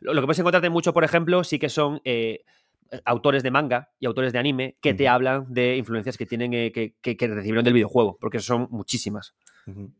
Lo, 0.01 0.13
lo 0.13 0.22
que 0.22 0.28
puedes 0.28 0.39
encontrarte 0.39 0.70
mucho, 0.70 0.93
por 0.93 1.03
ejemplo, 1.03 1.43
sí 1.43 1.59
que 1.59 1.70
son. 1.70 2.01
Eh, 2.03 2.43
autores 3.04 3.44
de 3.44 3.52
manga 3.52 3.92
y 4.00 4.06
autores 4.06 4.34
de 4.34 4.40
anime 4.40 4.78
que 4.82 4.92
uh 4.92 4.94
-huh. 4.94 4.98
te 4.98 5.08
hablan 5.08 5.46
de 5.50 5.78
influencias 5.78 6.18
que 6.18 6.26
tienen 6.26 6.54
eh, 6.54 6.72
que, 6.72 6.96
que, 7.02 7.18
que, 7.18 7.28
recibieron 7.28 7.64
del 7.64 7.74
videojuego, 7.74 8.18
porque 8.20 8.40
son 8.40 8.68
muchísimas. 8.72 9.36
Uh 9.68 9.72
-huh. 9.72 9.92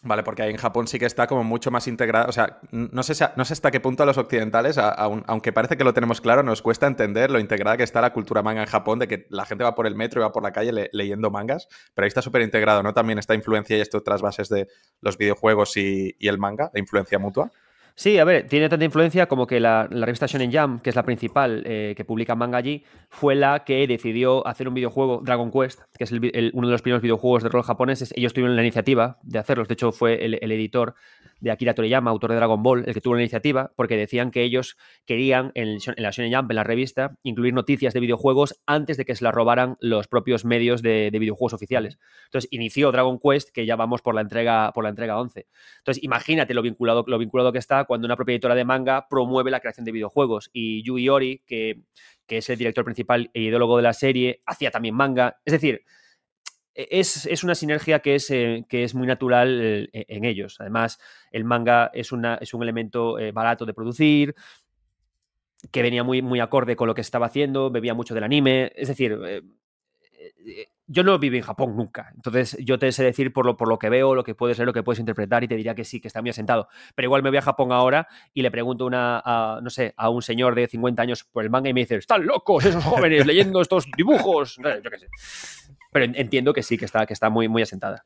Vale, 0.00 0.22
porque 0.22 0.42
ahí 0.42 0.50
en 0.50 0.58
Japón 0.58 0.86
sí 0.86 0.98
que 1.00 1.06
está 1.06 1.26
como 1.26 1.42
mucho 1.42 1.72
más 1.72 1.88
integrada. 1.88 2.26
O 2.26 2.32
sea, 2.32 2.60
no 2.70 3.02
sé, 3.02 3.14
no 3.34 3.44
sé 3.44 3.52
hasta 3.52 3.72
qué 3.72 3.80
punto 3.80 4.04
a 4.04 4.06
los 4.06 4.16
occidentales, 4.16 4.78
a, 4.78 4.90
a, 4.90 5.06
aunque 5.26 5.52
parece 5.52 5.76
que 5.76 5.82
lo 5.82 5.92
tenemos 5.92 6.20
claro, 6.20 6.44
nos 6.44 6.62
cuesta 6.62 6.86
entender 6.86 7.32
lo 7.32 7.40
integrada 7.40 7.76
que 7.76 7.82
está 7.82 8.00
la 8.00 8.12
cultura 8.12 8.42
manga 8.42 8.60
en 8.60 8.68
Japón, 8.68 9.00
de 9.00 9.08
que 9.08 9.26
la 9.28 9.44
gente 9.44 9.64
va 9.64 9.74
por 9.74 9.88
el 9.88 9.96
metro 9.96 10.20
y 10.20 10.22
va 10.22 10.30
por 10.30 10.44
la 10.44 10.52
calle 10.52 10.72
le, 10.72 10.88
leyendo 10.92 11.32
mangas, 11.32 11.66
pero 11.94 12.04
ahí 12.04 12.08
está 12.08 12.22
súper 12.22 12.42
integrado, 12.42 12.82
¿no? 12.84 12.94
También 12.94 13.18
esta 13.18 13.34
influencia 13.34 13.76
y 13.76 13.80
estas 13.80 14.00
otras 14.00 14.22
bases 14.22 14.48
de 14.48 14.68
los 15.00 15.18
videojuegos 15.18 15.76
y, 15.76 16.14
y 16.20 16.28
el 16.28 16.38
manga, 16.38 16.70
la 16.72 16.78
influencia 16.78 17.18
mutua. 17.18 17.50
Sí, 17.98 18.16
a 18.16 18.22
ver, 18.22 18.46
tiene 18.46 18.68
tanta 18.68 18.84
influencia 18.84 19.26
como 19.26 19.48
que 19.48 19.58
la, 19.58 19.88
la 19.90 20.06
revista 20.06 20.26
Shonen 20.26 20.52
Jump, 20.52 20.82
que 20.82 20.90
es 20.90 20.94
la 20.94 21.02
principal 21.02 21.64
eh, 21.66 21.94
que 21.96 22.04
publica 22.04 22.36
manga 22.36 22.56
allí, 22.56 22.84
fue 23.10 23.34
la 23.34 23.64
que 23.64 23.88
decidió 23.88 24.46
hacer 24.46 24.68
un 24.68 24.74
videojuego, 24.74 25.20
Dragon 25.24 25.50
Quest, 25.50 25.80
que 25.98 26.04
es 26.04 26.12
el, 26.12 26.52
uno 26.54 26.68
de 26.68 26.72
los 26.72 26.80
primeros 26.80 27.02
videojuegos 27.02 27.42
de 27.42 27.48
rol 27.48 27.64
japoneses. 27.64 28.14
Ellos 28.14 28.32
tuvieron 28.32 28.54
la 28.54 28.62
iniciativa 28.62 29.18
de 29.24 29.40
hacerlos, 29.40 29.66
de 29.66 29.72
hecho 29.74 29.90
fue 29.90 30.24
el, 30.24 30.34
editor 30.52 30.94
de 31.40 31.50
Akira 31.50 31.74
Toriyama, 31.74 32.10
autor 32.10 32.30
de 32.30 32.36
Dragon 32.36 32.62
Ball, 32.62 32.84
el 32.86 32.94
que 32.94 33.00
tuvo 33.00 33.14
la 33.14 33.22
iniciativa, 33.22 33.72
porque 33.76 33.96
decían 33.96 34.30
que 34.30 34.42
ellos 34.42 34.76
querían 35.06 35.52
en, 35.54 35.78
la 35.96 36.10
Jump, 36.12 36.50
en 36.50 36.56
la 36.56 36.64
revista, 36.64 37.16
incluir 37.22 37.54
noticias 37.54 37.94
de 37.94 38.00
videojuegos 38.00 38.60
antes 38.66 38.96
de 38.96 39.04
que 39.04 39.14
se 39.14 39.24
las 39.24 39.34
robaran 39.34 39.76
los 39.80 40.08
propios 40.08 40.44
medios 40.44 40.82
de, 40.82 41.10
de 41.10 41.18
videojuegos 41.18 41.52
oficiales. 41.52 41.98
Entonces 42.26 42.48
inició 42.52 42.92
Dragon 42.92 43.18
Quest, 43.18 43.50
que 43.50 43.66
ya 43.66 43.76
vamos 43.76 44.02
por 44.02 44.14
la 44.14 44.20
entrega, 44.20 44.72
por 44.72 44.84
la 44.84 44.90
entrega 44.90 45.20
11. 45.20 45.46
Entonces 45.78 46.02
imagínate 46.02 46.54
lo 46.54 46.62
vinculado, 46.62 47.04
lo 47.06 47.18
vinculado 47.18 47.52
que 47.52 47.58
está 47.58 47.84
cuando 47.84 48.06
una 48.06 48.16
propia 48.16 48.34
editora 48.34 48.54
de 48.54 48.64
manga 48.64 49.06
promueve 49.08 49.50
la 49.50 49.60
creación 49.60 49.84
de 49.84 49.92
videojuegos. 49.92 50.50
Y 50.52 50.82
Yui 50.82 51.08
Ori, 51.08 51.42
que, 51.46 51.82
que 52.26 52.38
es 52.38 52.50
el 52.50 52.58
director 52.58 52.84
principal 52.84 53.30
e 53.34 53.42
ideólogo 53.42 53.76
de 53.76 53.82
la 53.82 53.92
serie, 53.92 54.42
hacía 54.46 54.70
también 54.70 54.94
manga. 54.94 55.40
Es 55.44 55.52
decir, 55.52 55.82
es, 56.78 57.26
es, 57.26 57.42
una 57.42 57.56
sinergia 57.56 57.98
que 57.98 58.14
es, 58.14 58.30
eh, 58.30 58.64
que 58.68 58.84
es 58.84 58.94
muy 58.94 59.06
natural 59.06 59.88
eh, 59.92 60.06
en 60.08 60.24
ellos. 60.24 60.56
Además, 60.60 61.00
el 61.32 61.44
manga 61.44 61.90
es, 61.92 62.12
una, 62.12 62.36
es 62.36 62.54
un 62.54 62.62
elemento 62.62 63.18
eh, 63.18 63.32
barato 63.32 63.66
de 63.66 63.74
producir, 63.74 64.36
que 65.72 65.82
venía 65.82 66.04
muy, 66.04 66.22
muy 66.22 66.38
acorde 66.38 66.76
con 66.76 66.86
lo 66.86 66.94
que 66.94 67.00
estaba 67.00 67.26
haciendo, 67.26 67.70
bebía 67.70 67.94
mucho 67.94 68.14
del 68.14 68.22
anime, 68.22 68.72
es 68.76 68.86
decir, 68.86 69.18
yo 70.86 71.02
no 71.02 71.18
viví 71.18 71.36
en 71.36 71.42
Japón 71.42 71.76
nunca, 71.76 72.12
entonces 72.14 72.56
yo 72.60 72.78
te 72.78 72.90
sé 72.92 73.04
decir 73.04 73.32
por 73.32 73.44
lo, 73.44 73.56
por 73.56 73.68
lo 73.68 73.78
que 73.78 73.90
veo, 73.90 74.14
lo 74.14 74.24
que 74.24 74.34
puedes 74.34 74.56
ser, 74.56 74.64
lo 74.64 74.72
que 74.72 74.82
puedes 74.82 74.98
interpretar 74.98 75.44
y 75.44 75.48
te 75.48 75.56
diría 75.56 75.74
que 75.74 75.84
sí, 75.84 76.00
que 76.00 76.08
está 76.08 76.22
muy 76.22 76.30
asentado. 76.30 76.68
Pero 76.94 77.06
igual 77.06 77.22
me 77.22 77.28
voy 77.28 77.38
a 77.38 77.42
Japón 77.42 77.72
ahora 77.72 78.08
y 78.32 78.42
le 78.42 78.50
pregunto 78.50 78.88
a, 78.92 79.60
no 79.62 79.68
sé, 79.68 79.92
a 79.96 80.08
un 80.08 80.22
señor 80.22 80.54
de 80.54 80.66
50 80.66 81.02
años 81.02 81.24
por 81.24 81.44
el 81.44 81.50
manga 81.50 81.68
y 81.68 81.74
me 81.74 81.80
dice, 81.80 81.96
están 81.96 82.24
locos 82.24 82.64
esos 82.64 82.84
jóvenes 82.84 83.26
leyendo 83.26 83.60
estos 83.60 83.86
dibujos. 83.96 84.56
Yo 84.84 84.90
qué 84.90 84.98
sé. 84.98 85.08
Pero 85.90 86.04
entiendo 86.04 86.52
que 86.52 86.62
sí, 86.62 86.76
que 86.76 86.84
está, 86.84 87.06
que 87.06 87.14
está 87.14 87.30
muy, 87.30 87.48
muy 87.48 87.62
asentada. 87.62 88.04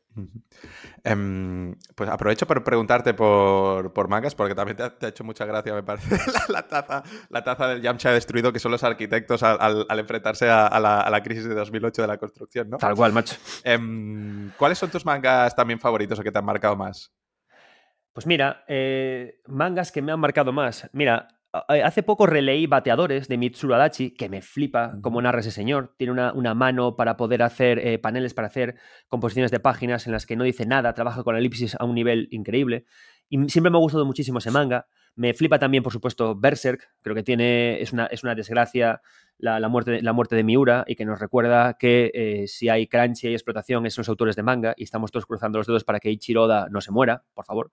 Em, 1.02 1.74
pues 1.94 2.08
aprovecho 2.08 2.46
por 2.46 2.62
preguntarte 2.62 3.12
por, 3.12 3.92
por 3.92 4.08
mangas, 4.08 4.34
porque 4.34 4.54
también 4.54 4.76
te 4.76 5.06
ha, 5.06 5.08
hecho 5.08 5.24
mucha 5.24 5.44
gracia, 5.44 5.74
me 5.74 5.82
parece, 5.82 6.16
la, 6.48 6.66
taza, 6.68 7.02
la 7.28 7.42
taza 7.42 7.68
del 7.68 7.82
Yamcha 7.82 8.12
destruido, 8.12 8.52
que 8.52 8.60
son 8.60 8.70
los 8.70 8.84
arquitectos 8.84 9.42
al, 9.42 9.86
enfrentarse 9.98 10.48
a, 10.48 10.78
la, 10.78 11.22
crisis 11.22 11.44
de 11.44 11.54
2008 11.54 12.02
de 12.02 12.08
la 12.08 12.18
construcción, 12.18 12.70
¿no? 12.70 12.78
Tal 12.78 12.94
cual, 12.94 13.12
macho. 13.12 13.36
Em, 13.64 14.50
¿Cuáles 14.56 14.78
son 14.78 14.90
tus 14.90 15.04
mangas 15.04 15.54
también 15.56 15.80
favoritos 15.80 16.18
o 16.18 16.22
que 16.22 16.30
te 16.30 16.38
han 16.38 16.44
marcado 16.44 16.76
más? 16.76 17.12
Pues 18.12 18.26
mira, 18.26 18.64
eh, 18.68 19.40
mangas 19.46 19.90
que 19.90 20.02
me 20.02 20.12
han 20.12 20.20
marcado 20.20 20.52
más. 20.52 20.88
Mira, 20.92 21.28
Hace 21.52 22.02
poco 22.02 22.26
releí 22.26 22.66
Bateadores 22.66 23.28
de 23.28 23.36
Mitsuru 23.36 23.74
Adachi, 23.74 24.12
que 24.12 24.30
me 24.30 24.40
flipa 24.40 24.96
cómo 25.02 25.20
narra 25.20 25.40
ese 25.40 25.50
señor. 25.50 25.94
Tiene 25.98 26.12
una, 26.32 26.54
mano 26.54 26.96
para 26.96 27.18
poder 27.18 27.42
hacer 27.42 27.78
eh, 27.78 27.98
paneles, 27.98 28.32
para 28.32 28.46
hacer 28.46 28.76
composiciones 29.06 29.50
de 29.50 29.60
páginas 29.60 30.06
en 30.06 30.14
las 30.14 30.24
que 30.24 30.34
no 30.34 30.44
dice 30.44 30.64
nada, 30.64 30.94
trabaja 30.94 31.22
con 31.22 31.36
elipsis 31.36 31.76
a 31.78 31.84
un 31.84 31.94
nivel 31.94 32.28
increíble. 32.30 32.86
Y 33.28 33.36
siempre 33.50 33.70
me 33.70 33.76
ha 33.76 33.80
gustado 33.80 34.06
muchísimo 34.06 34.38
ese 34.38 34.50
manga. 34.50 34.86
Me 35.14 35.34
flipa 35.34 35.58
también, 35.58 35.82
por 35.82 35.92
supuesto, 35.92 36.34
Berserk. 36.34 36.88
Creo 37.02 37.14
que 37.14 37.22
tiene, 37.22 37.82
es, 37.82 37.92
una, 37.92 38.06
es 38.06 38.22
una 38.22 38.34
desgracia 38.34 39.02
la, 39.36 39.68
muerte, 39.68 40.00
la 40.00 40.14
muerte 40.14 40.36
de 40.36 40.44
Miura 40.44 40.84
y 40.86 40.96
que 40.96 41.04
nos 41.04 41.20
recuerda 41.20 41.76
que 41.78 42.10
eh, 42.14 42.46
si 42.46 42.70
hay 42.70 42.86
crunch 42.86 43.24
y 43.24 43.26
hay 43.26 43.34
explotación 43.34 43.84
es 43.84 43.98
los 43.98 44.08
autores 44.08 44.36
de 44.36 44.42
manga 44.42 44.72
y 44.74 44.84
estamos 44.84 45.10
todos 45.10 45.26
cruzando 45.26 45.58
los 45.58 45.66
dedos 45.66 45.84
para 45.84 46.00
que 46.00 46.10
Ichiroda 46.10 46.68
no 46.70 46.80
se 46.80 46.92
muera, 46.92 47.24
por 47.34 47.44
favor 47.44 47.72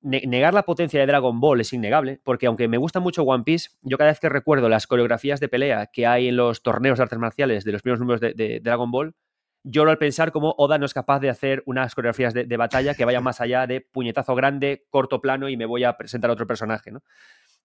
negar 0.00 0.54
la 0.54 0.64
potencia 0.64 0.98
de 1.00 1.06
Dragon 1.06 1.38
Ball 1.40 1.60
es 1.60 1.72
innegable, 1.72 2.20
porque 2.24 2.46
aunque 2.46 2.68
me 2.68 2.78
gusta 2.78 3.00
mucho 3.00 3.22
One 3.22 3.44
Piece, 3.44 3.70
yo 3.82 3.98
cada 3.98 4.10
vez 4.10 4.20
que 4.20 4.28
recuerdo 4.28 4.68
las 4.68 4.86
coreografías 4.86 5.40
de 5.40 5.48
pelea 5.48 5.86
que 5.86 6.06
hay 6.06 6.28
en 6.28 6.36
los 6.36 6.62
torneos 6.62 6.98
de 6.98 7.04
artes 7.04 7.18
marciales 7.18 7.64
de 7.64 7.72
los 7.72 7.82
primeros 7.82 8.00
números 8.00 8.20
de, 8.20 8.60
Dragon 8.62 8.90
Ball, 8.90 9.14
lloro 9.62 9.90
al 9.90 9.98
pensar 9.98 10.32
cómo 10.32 10.54
Oda 10.58 10.78
no 10.78 10.86
es 10.86 10.94
capaz 10.94 11.20
de 11.20 11.30
hacer 11.30 11.62
unas 11.66 11.94
coreografías 11.94 12.34
de, 12.34 12.56
batalla 12.56 12.94
que 12.94 13.04
vayan 13.04 13.22
más 13.22 13.40
allá 13.40 13.66
de 13.66 13.80
puñetazo 13.80 14.34
grande, 14.34 14.86
corto 14.90 15.20
plano 15.20 15.48
y 15.48 15.56
me 15.56 15.66
voy 15.66 15.84
a 15.84 15.96
presentar 15.96 16.30
a 16.30 16.32
otro 16.32 16.46
personaje. 16.46 16.90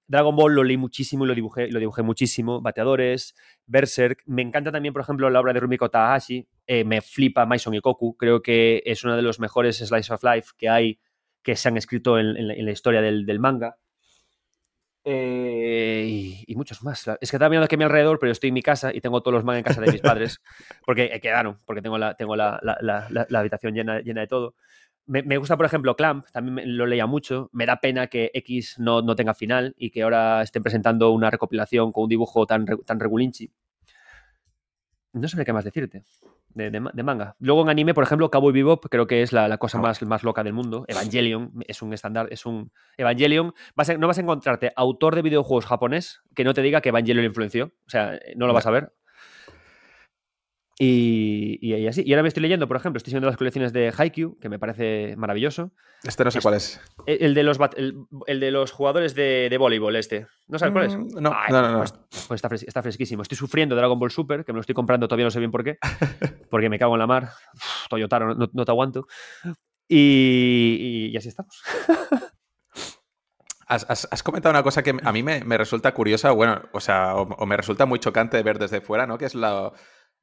Dragon 0.07 0.35
Ball 0.35 0.53
lo 0.53 0.63
leí 0.63 0.77
muchísimo 0.77 1.25
y 1.25 1.27
lo 1.27 1.33
dibujé, 1.33 1.71
lo 1.71 1.79
dibujé 1.79 2.03
muchísimo. 2.03 2.61
Bateadores, 2.61 3.33
Berserk. 3.65 4.21
Me 4.27 4.43
encanta 4.43 4.71
también, 4.71 4.93
por 4.93 5.01
ejemplo, 5.01 5.27
la 5.31 5.39
obra 5.39 5.53
de 5.53 5.59
Rumiko 5.61 5.89
Takahashi. 5.89 6.47
Eh, 6.67 6.83
me 6.83 7.01
flipa 7.01 7.47
Maison 7.47 7.73
Ikoku. 7.73 8.15
Creo 8.15 8.43
que 8.43 8.83
es 8.85 9.03
uno 9.03 9.15
de 9.15 9.23
los 9.23 9.39
mejores 9.39 9.77
slice 9.77 10.13
of 10.13 10.23
life 10.23 10.51
que 10.57 10.69
hay 10.69 10.99
que 11.45 11.55
se 11.55 11.67
han 11.69 11.77
escrito 11.77 12.17
en, 12.17 12.47
la, 12.47 12.71
historia 12.71 13.01
del, 13.01 13.39
manga. 13.39 13.77
Eh, 15.03 16.43
y, 16.47 16.55
muchos 16.55 16.83
más. 16.83 17.07
Es 17.21 17.29
que 17.29 17.35
estaba 17.37 17.49
mirando 17.49 17.65
aquí 17.65 17.75
a 17.75 17.77
mi 17.77 17.83
alrededor, 17.83 18.17
pero 18.17 18.31
estoy 18.31 18.47
en 18.47 18.55
mi 18.55 18.63
casa 18.63 18.91
y 18.91 18.99
tengo 18.99 19.21
todos 19.21 19.35
los 19.35 19.43
mangas 19.43 19.59
en 19.59 19.63
casa 19.63 19.81
de 19.81 19.91
mis 19.91 20.01
padres, 20.01 20.41
porque 20.85 21.19
quedaron, 21.21 21.59
porque 21.63 21.83
tengo 21.83 21.99
la, 21.99 22.15
tengo 22.15 22.35
la, 22.35 22.59
habitación 23.31 23.75
llena, 23.75 23.99
llena 24.01 24.21
de 24.21 24.27
todo. 24.27 24.55
Me, 25.05 25.37
gusta, 25.37 25.55
por 25.55 25.67
ejemplo, 25.67 25.95
Clamp, 25.95 26.25
también 26.31 26.75
lo 26.75 26.87
leía 26.87 27.05
mucho. 27.05 27.51
Me 27.53 27.67
da 27.67 27.79
pena 27.79 28.07
que 28.07 28.31
X 28.33 28.79
no, 28.79 29.03
no, 29.03 29.15
tenga 29.15 29.35
final 29.35 29.75
y 29.77 29.91
que 29.91 30.01
ahora 30.01 30.41
estén 30.41 30.63
presentando 30.63 31.11
una 31.11 31.29
recopilación 31.29 31.91
con 31.91 32.05
un 32.05 32.09
dibujo 32.09 32.47
tan, 32.47 32.65
tan 32.65 32.99
regulinchi. 32.99 33.51
No 35.13 35.27
sé 35.27 35.45
qué 35.45 35.53
más 35.53 35.63
decirte 35.63 36.03
de, 36.55 37.03
manga. 37.03 37.35
Luego 37.39 37.61
en 37.61 37.69
anime, 37.69 37.93
por 37.93 38.03
ejemplo, 38.03 38.31
Cowboy 38.31 38.53
Bebop 38.53 38.85
creo 38.89 39.07
que 39.07 39.21
es 39.21 39.33
la, 39.33 39.57
cosa 39.57 39.77
más, 39.79 40.01
más 40.03 40.23
loca 40.23 40.43
del 40.43 40.53
mundo. 40.53 40.85
Evangelion 40.87 41.51
es 41.67 41.81
un 41.81 41.93
estándar, 41.93 42.27
es 42.31 42.45
un... 42.45 42.71
Evangelion, 42.97 43.53
no 43.99 44.07
vas 44.07 44.17
a 44.17 44.21
encontrarte 44.21 44.71
autor 44.75 45.15
de 45.15 45.21
videojuegos 45.21 45.65
japonés 45.65 46.21
que 46.33 46.43
no 46.43 46.53
te 46.53 46.61
diga 46.61 46.81
que 46.81 46.89
Evangelion 46.89 47.25
influenció. 47.25 47.65
O 47.85 47.89
sea, 47.89 48.17
no 48.35 48.47
lo 48.47 48.53
vas 48.53 48.65
a 48.65 48.71
ver. 48.71 48.93
Y, 50.77 51.87
así. 51.87 52.03
Y 52.05 52.11
ahora 52.11 52.23
me 52.23 52.27
estoy 52.27 52.41
leyendo, 52.41 52.67
por 52.67 52.75
ejemplo, 52.75 52.97
estoy 52.97 53.11
viendo 53.11 53.27
las 53.27 53.37
colecciones 53.37 53.71
de 53.71 53.93
Haikyuu, 53.97 54.37
que 54.39 54.49
me 54.49 54.59
parece 54.59 55.15
maravilloso. 55.15 55.71
Este 56.03 56.23
no 56.25 56.31
sé 56.31 56.41
cuál 56.41 56.55
es. 56.55 56.81
El 57.05 57.33
de 57.33 57.43
los, 57.43 57.57
el, 57.77 58.39
de 58.39 58.51
los 58.51 58.71
jugadores 58.71 59.15
de, 59.15 59.55
voleibol, 59.57 59.95
este. 59.95 60.27
¿No 60.47 60.59
sabes 60.59 60.73
cuál 60.73 60.85
es? 60.87 60.95
Mm, 60.97 61.21
no, 61.21 61.33
no, 61.49 61.71
no, 61.71 61.77
Pues, 61.79 61.93
pues 62.27 62.63
está, 62.63 62.81
fresquísimo. 62.81 63.21
Estoy 63.21 63.37
sufriendo 63.37 63.75
Dragon 63.75 63.97
Ball 63.97 64.11
Super, 64.11 64.43
que 64.43 64.51
me 64.51 64.57
lo 64.57 64.61
estoy 64.61 64.75
comprando, 64.75 65.07
todavía 65.07 65.25
no 65.25 65.31
sé 65.31 65.39
bien 65.39 65.51
por 65.51 65.63
qué. 65.63 65.77
Porque 66.49 66.69
me 66.69 66.77
cago 66.77 66.95
en 66.95 66.99
la 66.99 67.07
mar. 67.07 67.29
Toyotaro, 67.89 68.35
no, 68.35 68.65
te 68.65 68.71
aguanto. 68.71 69.07
Y, 69.87 71.15
así 71.17 71.29
estamos. 71.29 71.63
Has, 73.67 74.23
comentado 74.23 74.51
una 74.51 74.61
cosa 74.61 74.83
que 74.83 74.95
a 75.01 75.11
mí 75.11 75.23
me, 75.23 75.57
resulta 75.57 75.93
curiosa, 75.93 76.31
bueno, 76.31 76.61
o 76.73 76.81
sea, 76.81 77.15
o, 77.15 77.45
me 77.45 77.57
resulta 77.57 77.85
muy 77.85 77.99
chocante 77.99 78.37
de 78.37 78.43
ver 78.43 78.59
desde 78.59 78.81
fuera, 78.81 79.07
¿no? 79.07 79.17
Que 79.17 79.25
es 79.25 79.33
la, 79.33 79.71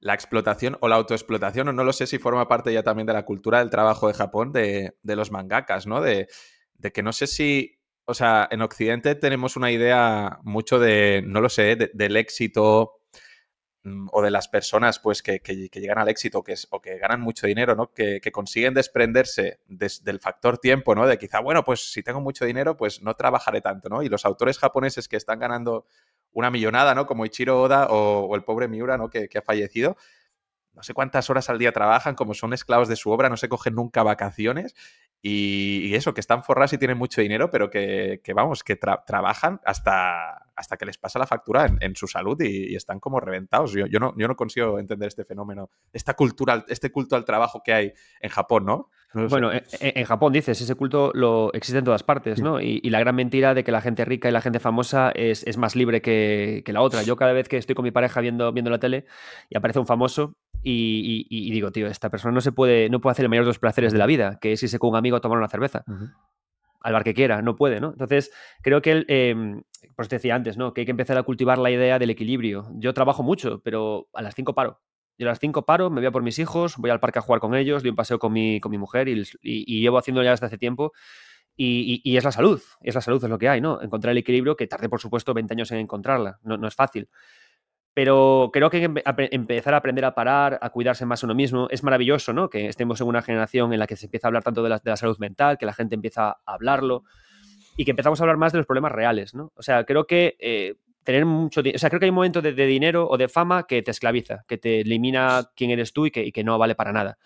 la 0.02 0.14
explotación 0.14 0.76
o 0.80 0.88
la 0.88 0.96
autoexplotación, 0.96 1.68
o 1.68 1.72
no 1.72 1.84
lo 1.84 1.92
sé 1.92 2.08
si 2.08 2.18
forma 2.18 2.48
parte 2.48 2.72
ya 2.72 2.82
también 2.82 3.06
de 3.06 3.12
la 3.12 3.24
cultura 3.24 3.60
del 3.60 3.70
trabajo 3.70 4.08
de 4.08 4.14
Japón, 4.14 4.52
de, 4.52 4.94
los 5.04 5.30
mangakas, 5.30 5.86
¿no? 5.86 6.00
De, 6.02 6.26
que 6.92 7.04
no 7.04 7.12
sé 7.12 7.28
si, 7.28 7.78
o 8.04 8.12
sea, 8.12 8.48
en 8.50 8.62
Occidente 8.62 9.14
tenemos 9.14 9.56
una 9.56 9.70
idea 9.70 10.40
mucho 10.42 10.80
de, 10.80 11.22
no 11.24 11.40
lo 11.40 11.48
sé, 11.48 11.76
del 11.94 12.16
éxito 12.16 12.94
mm, 13.84 14.08
o 14.10 14.22
de 14.22 14.32
las 14.32 14.48
personas 14.48 14.98
pues 14.98 15.22
que, 15.22 15.40
llegan 15.72 15.98
al 15.98 16.08
éxito 16.08 16.42
que 16.42 16.54
es, 16.54 16.66
o 16.70 16.80
que 16.80 16.98
ganan 16.98 17.20
mucho 17.20 17.46
dinero, 17.46 17.76
¿no? 17.76 17.92
Que, 17.92 18.20
consiguen 18.32 18.74
desprenderse 18.74 19.60
del 19.68 20.18
factor 20.18 20.58
tiempo, 20.58 20.96
¿no? 20.96 21.06
De 21.06 21.16
quizá, 21.16 21.38
bueno, 21.38 21.62
pues 21.64 21.92
si 21.92 22.02
tengo 22.02 22.20
mucho 22.20 22.44
dinero, 22.44 22.76
pues 22.76 23.02
no 23.02 23.14
trabajaré 23.14 23.60
tanto, 23.60 23.88
¿no? 23.88 24.02
Y 24.02 24.08
los 24.08 24.24
autores 24.24 24.58
japoneses 24.58 25.06
que 25.06 25.16
están 25.16 25.38
ganando 25.38 25.86
una 26.32 26.50
millonada, 26.50 26.94
¿no? 26.94 27.06
Como 27.06 27.24
Ichiro 27.24 27.60
Oda 27.60 27.86
o, 27.90 28.34
el 28.34 28.44
pobre 28.44 28.68
Miura, 28.68 28.96
¿no? 28.98 29.10
Que, 29.10 29.28
ha 29.34 29.42
fallecido. 29.42 29.96
No 30.74 30.82
sé 30.82 30.94
cuántas 30.94 31.28
horas 31.28 31.50
al 31.50 31.58
día 31.58 31.72
trabajan, 31.72 32.14
como 32.14 32.32
son 32.32 32.54
esclavos 32.54 32.88
de 32.88 32.96
su 32.96 33.10
obra, 33.10 33.28
no 33.28 33.36
se 33.36 33.48
cogen 33.48 33.74
nunca 33.74 34.02
vacaciones. 34.02 34.74
Y, 35.20 35.94
eso, 35.94 36.14
que 36.14 36.20
están 36.20 36.42
forrados 36.42 36.72
y 36.72 36.78
tienen 36.78 36.98
mucho 36.98 37.20
dinero, 37.20 37.50
pero 37.50 37.70
que, 37.70 38.20
vamos, 38.34 38.64
que 38.64 38.76
trabajan 38.76 39.60
hasta, 39.64 40.46
hasta 40.56 40.76
que 40.76 40.86
les 40.86 40.98
pasa 40.98 41.18
la 41.18 41.26
factura 41.26 41.66
en, 41.78 41.94
su 41.94 42.08
salud 42.08 42.40
y, 42.40 42.74
están 42.74 42.98
como 42.98 43.20
reventados. 43.20 43.72
Yo, 43.72 43.86
yo, 43.86 44.00
no, 44.00 44.14
yo 44.16 44.26
no 44.26 44.34
consigo 44.34 44.78
entender 44.78 45.08
este 45.08 45.24
fenómeno, 45.24 45.70
esta 45.92 46.14
cultura, 46.14 46.64
este 46.68 46.90
culto 46.90 47.14
al 47.14 47.24
trabajo 47.24 47.62
que 47.62 47.72
hay 47.72 47.92
en 48.20 48.30
Japón, 48.30 48.64
¿no? 48.64 48.88
Bueno, 49.14 49.50
en, 49.52 50.04
Japón 50.04 50.32
dices, 50.32 50.60
ese 50.60 50.74
culto 50.74 51.10
lo 51.14 51.52
existe 51.52 51.78
en 51.78 51.84
todas 51.84 52.02
partes, 52.02 52.40
¿no? 52.40 52.60
Y, 52.60 52.80
la 52.90 53.00
gran 53.00 53.14
mentira 53.14 53.54
de 53.54 53.64
que 53.64 53.72
la 53.72 53.80
gente 53.80 54.04
rica 54.04 54.28
y 54.28 54.32
la 54.32 54.40
gente 54.40 54.60
famosa 54.60 55.10
es, 55.14 55.56
más 55.58 55.76
libre 55.76 56.00
que, 56.00 56.62
la 56.66 56.80
otra. 56.80 57.02
Yo 57.02 57.16
cada 57.16 57.32
vez 57.32 57.48
que 57.48 57.56
estoy 57.56 57.74
con 57.74 57.84
mi 57.84 57.90
pareja 57.90 58.20
viendo, 58.20 58.52
viendo 58.52 58.70
la 58.70 58.78
tele 58.78 59.04
y 59.50 59.56
aparece 59.56 59.78
un 59.78 59.86
famoso 59.86 60.34
y, 60.62 61.50
digo, 61.50 61.72
tío, 61.72 61.86
esta 61.86 62.10
persona 62.10 62.32
no 62.32 62.40
se 62.40 62.52
puede, 62.52 62.88
no 62.88 63.00
puede 63.00 63.12
hacer 63.12 63.24
el 63.24 63.28
mayor 63.28 63.44
de 63.44 63.50
los 63.50 63.58
placeres 63.58 63.92
de 63.92 63.98
la 63.98 64.06
vida, 64.06 64.38
que 64.40 64.52
es 64.52 64.62
irse 64.62 64.78
con 64.78 64.90
un 64.90 64.96
amigo 64.96 65.16
a 65.16 65.20
tomar 65.20 65.38
una 65.38 65.48
cerveza. 65.48 65.84
Al 66.80 66.92
bar 66.92 67.04
que 67.04 67.14
quiera, 67.14 67.42
no 67.42 67.56
puede, 67.56 67.80
¿no? 67.80 67.90
Entonces, 67.90 68.32
creo 68.60 68.82
que 68.82 68.90
él, 68.92 69.06
eh, 69.08 69.62
pues 69.94 70.08
te 70.08 70.16
decía 70.16 70.34
antes, 70.34 70.56
¿no? 70.56 70.72
Que 70.72 70.82
hay 70.82 70.84
que 70.84 70.90
empezar 70.90 71.16
a 71.18 71.22
cultivar 71.22 71.58
la 71.58 71.70
idea 71.70 71.98
del 71.98 72.10
equilibrio. 72.10 72.66
Yo 72.74 72.92
trabajo 72.92 73.22
mucho, 73.22 73.60
pero 73.62 74.08
a 74.14 74.22
las 74.22 74.34
cinco 74.34 74.54
paro. 74.54 74.80
Yo 75.18 75.26
a 75.26 75.30
las 75.30 75.38
5 75.38 75.64
paro, 75.64 75.90
me 75.90 76.00
voy 76.00 76.06
a 76.06 76.10
por 76.10 76.22
mis 76.22 76.38
hijos, 76.38 76.76
voy 76.76 76.90
al 76.90 77.00
parque 77.00 77.18
a 77.18 77.22
jugar 77.22 77.40
con 77.40 77.54
ellos, 77.54 77.82
doy 77.82 77.90
un 77.90 77.96
paseo 77.96 78.18
con 78.18 78.32
mi, 78.32 78.60
con 78.60 78.70
mi 78.70 78.78
mujer 78.78 79.08
y, 79.08 79.80
llevo 79.80 79.98
haciendo 79.98 80.22
ya 80.22 80.30
desde 80.30 80.46
hace 80.46 80.58
tiempo. 80.58 80.92
Y, 81.56 82.16
es 82.16 82.24
la 82.24 82.32
salud, 82.32 82.62
es 82.80 82.94
la 82.94 83.00
salud, 83.00 83.22
es 83.22 83.30
lo 83.30 83.38
que 83.38 83.48
hay, 83.48 83.60
¿no? 83.60 83.82
Encontrar 83.82 84.12
el 84.12 84.18
equilibrio, 84.18 84.56
que 84.56 84.66
tarde, 84.66 84.88
por 84.88 85.00
supuesto, 85.00 85.34
20 85.34 85.54
años 85.54 85.70
en 85.70 85.78
encontrarla, 85.78 86.38
no, 86.42 86.56
no 86.56 86.66
es 86.66 86.74
fácil. 86.74 87.08
Pero 87.94 88.50
creo 88.52 88.70
que 88.70 88.90
empezar 89.30 89.74
a 89.74 89.76
aprender 89.76 90.06
a 90.06 90.14
parar, 90.14 90.58
a 90.62 90.70
cuidarse 90.70 91.04
más 91.04 91.22
uno 91.22 91.34
mismo, 91.34 91.68
es 91.70 91.82
maravilloso, 91.82 92.32
¿no? 92.32 92.48
Que 92.48 92.68
estemos 92.68 93.00
en 93.02 93.06
una 93.06 93.20
generación 93.20 93.72
en 93.74 93.78
la 93.78 93.86
que 93.86 93.96
se 93.96 94.06
empieza 94.06 94.26
a 94.26 94.28
hablar 94.28 94.42
tanto 94.42 94.62
de 94.62 94.70
la, 94.70 94.78
de 94.78 94.90
la 94.90 94.96
salud 94.96 95.18
mental, 95.18 95.58
que 95.58 95.66
la 95.66 95.74
gente 95.74 95.94
empieza 95.94 96.30
a 96.30 96.40
hablarlo 96.46 97.04
y 97.76 97.84
que 97.84 97.90
empezamos 97.90 98.20
a 98.20 98.24
hablar 98.24 98.38
más 98.38 98.52
de 98.52 98.58
los 98.58 98.66
problemas 98.66 98.92
reales, 98.92 99.34
¿no? 99.34 99.52
O 99.54 99.62
sea, 99.62 99.84
creo 99.84 100.06
que 100.06 100.36
eh, 100.38 100.76
tener 101.04 101.24
mucho 101.24 101.60
O 101.60 101.78
sea, 101.78 101.88
creo 101.88 102.00
que 102.00 102.06
hay 102.06 102.10
un 102.10 102.16
momento 102.16 102.40
de, 102.40 102.52
dinero 102.52 103.08
o 103.08 103.16
de 103.16 103.28
fama 103.28 103.66
que 103.66 103.82
te 103.82 103.90
esclaviza, 103.90 104.44
que 104.46 104.58
te 104.58 104.80
elimina 104.80 105.50
quién 105.56 105.70
eres 105.70 105.92
tú 105.92 106.06
y 106.06 106.10
que, 106.10 106.44
no 106.44 106.58
vale 106.58 106.74
para 106.74 106.92
nada. 106.92 107.18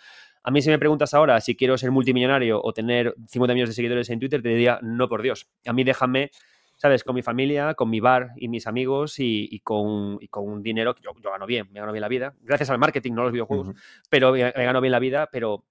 A 0.43 0.51
mí 0.51 0.63
si 0.63 0.71
me 0.71 0.79
preguntas 0.79 1.13
ahora 1.15 1.41
si 1.41 1.57
quiero 1.57 1.77
ser 1.77 1.91
multimillonario 1.91 2.61
o 2.63 2.73
tener 2.73 3.15
50 3.29 3.55
millones 3.55 3.71
de 3.71 3.75
seguidores 3.75 4.11
en 4.11 4.21
Twitter, 4.21 4.43
te 4.43 4.51
diría, 4.51 4.79
no 4.83 5.09
por 5.09 5.23
Dios. 5.23 5.49
A 5.67 5.73
mí 5.73 5.83
déjame, 5.83 6.31
¿sabes? 6.77 7.03
Con 7.03 7.15
mi 7.15 7.23
familia, 7.23 7.75
con 7.75 7.91
mi 7.91 8.01
bar 8.01 8.31
y 8.37 8.49
mis 8.49 8.67
amigos 8.67 9.17
y, 9.19 9.61
con, 9.61 10.19
con, 10.31 10.49
un 10.49 10.63
dinero 10.63 10.95
que 10.95 11.03
yo, 11.03 11.13
gano 11.31 11.47
bien, 11.47 11.69
me 11.73 11.81
gano 11.81 11.93
bien 11.93 12.03
la 12.03 12.09
vida. 12.09 12.35
Gracias 12.43 12.71
al 12.71 12.79
marketing, 12.79 13.13
no 13.13 13.23
a 13.23 13.25
los 13.25 13.33
videojuegos, 13.33 13.71
pero 14.09 14.33
me, 14.33 14.51
gano 14.53 14.81
bien 14.81 14.93
la 14.93 15.01
vida, 15.01 15.29
pero 15.31 15.65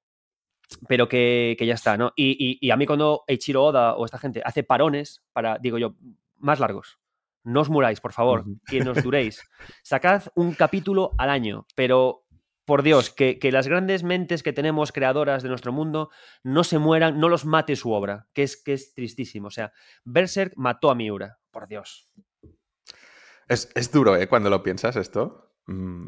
pero 0.87 1.07
que, 1.07 1.55
ya 1.59 1.75
está, 1.75 1.95
¿no? 1.95 2.11
Y, 2.15 2.57
y, 2.59 2.71
a 2.71 2.75
mí 2.75 2.87
cuando 2.87 3.23
Eiichiro 3.27 3.63
Oda 3.63 3.95
o 3.95 4.03
esta 4.03 4.17
gente 4.17 4.41
hace 4.43 4.63
parones 4.63 5.23
para, 5.31 5.59
digo 5.59 5.77
yo, 5.77 5.93
más 6.39 6.59
largos 6.59 6.97
no 7.45 7.61
os 7.61 7.69
muráis, 7.69 8.01
por 8.01 8.11
favor, 8.11 8.43
que 8.67 8.81
nos 8.81 9.01
duréis. 9.01 9.41
Sacad 9.83 10.23
un 10.35 10.53
capítulo 10.53 11.11
al 11.17 11.29
año, 11.29 11.65
pero 11.75 12.25
por 12.65 12.81
Dios, 12.81 13.11
que, 13.11 13.37
las 13.51 13.67
grandes 13.67 14.03
mentes 14.03 14.41
que 14.41 14.51
tenemos 14.51 14.91
creadoras 14.91 15.43
de 15.43 15.49
nuestro 15.49 15.71
mundo 15.71 16.09
no 16.43 16.63
se 16.63 16.79
mueran, 16.79 17.19
no 17.19 17.29
los 17.29 17.45
mate 17.45 17.75
su 17.75 17.91
obra, 17.91 18.27
que 18.33 18.43
es, 18.43 18.61
que 18.61 18.73
es 18.73 18.93
tristísimo. 18.93 19.47
O 19.47 19.51
sea, 19.51 19.71
Berserk 20.03 20.53
mató 20.57 20.89
a 20.89 20.95
Miura, 20.95 21.37
por 21.51 21.67
Dios. 21.67 22.11
Es, 23.47 23.91
duro, 23.91 24.15
¿eh? 24.17 24.27
Cuando 24.27 24.49
lo 24.49 24.63
piensas 24.63 24.95
esto. 24.95 25.53
Mm. 25.67 26.07